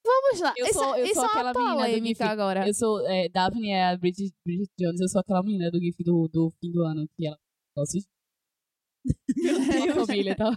Vamos 0.06 0.40
lá. 0.42 0.54
Eu 0.58 0.66
isso 0.68 0.74
sou- 0.74 0.96
eu 0.98 1.06
isso 1.06 1.16
sou 1.16 1.24
é 1.24 1.28
aquela 1.28 1.54
menina 1.54 2.00
do 2.00 2.06
GIF. 2.08 2.22
agora. 2.24 2.68
Eu 2.68 2.74
sou, 2.74 3.08
é, 3.08 3.28
Daphne 3.30 3.72
é 3.72 3.90
a 3.90 3.98
Bridget, 3.98 4.34
Bridget 4.46 4.70
Jones, 4.80 5.02
eu 5.02 5.08
sou 5.10 5.22
aquela 5.22 5.42
menina 5.42 5.72
do 5.72 5.80
GIF 5.80 6.04
do, 6.04 6.28
do 6.32 6.54
fim 6.60 6.72
do 6.72 6.84
ano, 6.84 7.08
que 7.18 7.26
ela 7.28 7.38
gosta 7.76 7.98
de... 7.98 8.06
Uma 9.96 10.06
família 10.06 10.32
e 10.32 10.36
tal. 10.36 10.52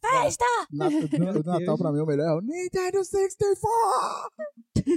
Festa! 0.00 0.44
Nat- 0.72 0.92
o 0.92 1.42
Natal 1.44 1.78
pra 1.78 1.92
mim 1.92 2.00
é 2.00 2.02
o 2.02 2.06
melhor. 2.06 2.26
é 2.26 2.34
o 2.34 2.40
Nintendo 2.40 3.04
64! 3.04 4.30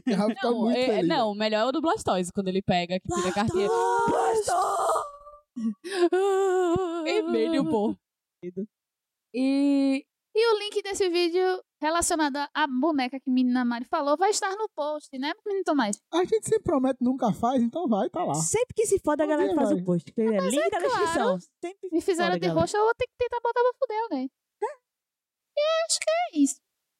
Eu 0.08 0.18
vou 0.18 0.30
ficar 0.30 0.44
Não, 0.52 0.60
muito 0.62 0.78
é- 0.78 0.86
feliz. 0.88 1.08
não, 1.08 1.32
o 1.32 1.36
melhor 1.36 1.60
é 1.62 1.66
o 1.66 1.72
do 1.72 1.82
Blastoise, 1.82 2.32
quando 2.34 2.48
ele 2.48 2.62
pega, 2.62 3.00
que 3.00 3.08
tira 3.16 3.30
a 3.30 3.34
carteira. 3.34 3.72
Vermelho, 7.03 7.69
pô. 7.69 7.95
E, 9.34 10.06
e 10.36 10.53
o 10.56 10.60
link 10.60 10.81
desse 10.81 11.10
vídeo 11.10 11.64
relacionado 11.81 12.38
à 12.53 12.68
boneca 12.68 13.19
que 13.19 13.30
a 13.30 13.34
menina 13.34 13.64
Mari 13.64 13.86
falou 13.86 14.18
vai 14.18 14.31
estar 14.31 14.56
no 14.56 14.68
post, 14.76 15.18
né, 15.18 15.34
menino 15.45 15.64
Tomás? 15.64 15.99
A 16.11 16.23
gente 16.23 16.44
sempre 16.48 16.64
promete 16.64 17.03
nunca 17.03 17.31
faz, 17.34 17.61
então 17.61 17.88
vai, 17.88 18.10
tá 18.10 18.23
lá. 18.23 18.34
Sempre 18.36 18.73
que 18.76 18.86
se 18.86 18.99
foda, 18.99 19.23
a 19.23 19.27
galera 19.27 19.53
faz 19.56 19.69
vai. 19.69 19.80
o 19.80 19.86
post. 19.86 20.11
que 20.11 20.22
É 20.22 20.40
link 20.40 20.69
da 20.69 20.80
descrição. 20.80 21.40
Sempre 21.64 21.90
Me 21.91 22.02
fizeram 22.02 22.30
foda, 22.31 22.40
de 22.40 22.48
galera. 22.48 22.60
roxo, 22.61 22.77
eu 22.77 22.84
vou 22.84 22.95
ter 22.95 23.06
que 23.06 23.14
tentar 23.18 23.40
botar 23.41 23.61
pra 23.61 23.73
fuder 23.80 24.03
alguém. 24.03 24.31
E 25.57 25.61
acho 25.88 25.99
que 25.99 26.10
é 26.10 26.40
isso. 26.41 26.61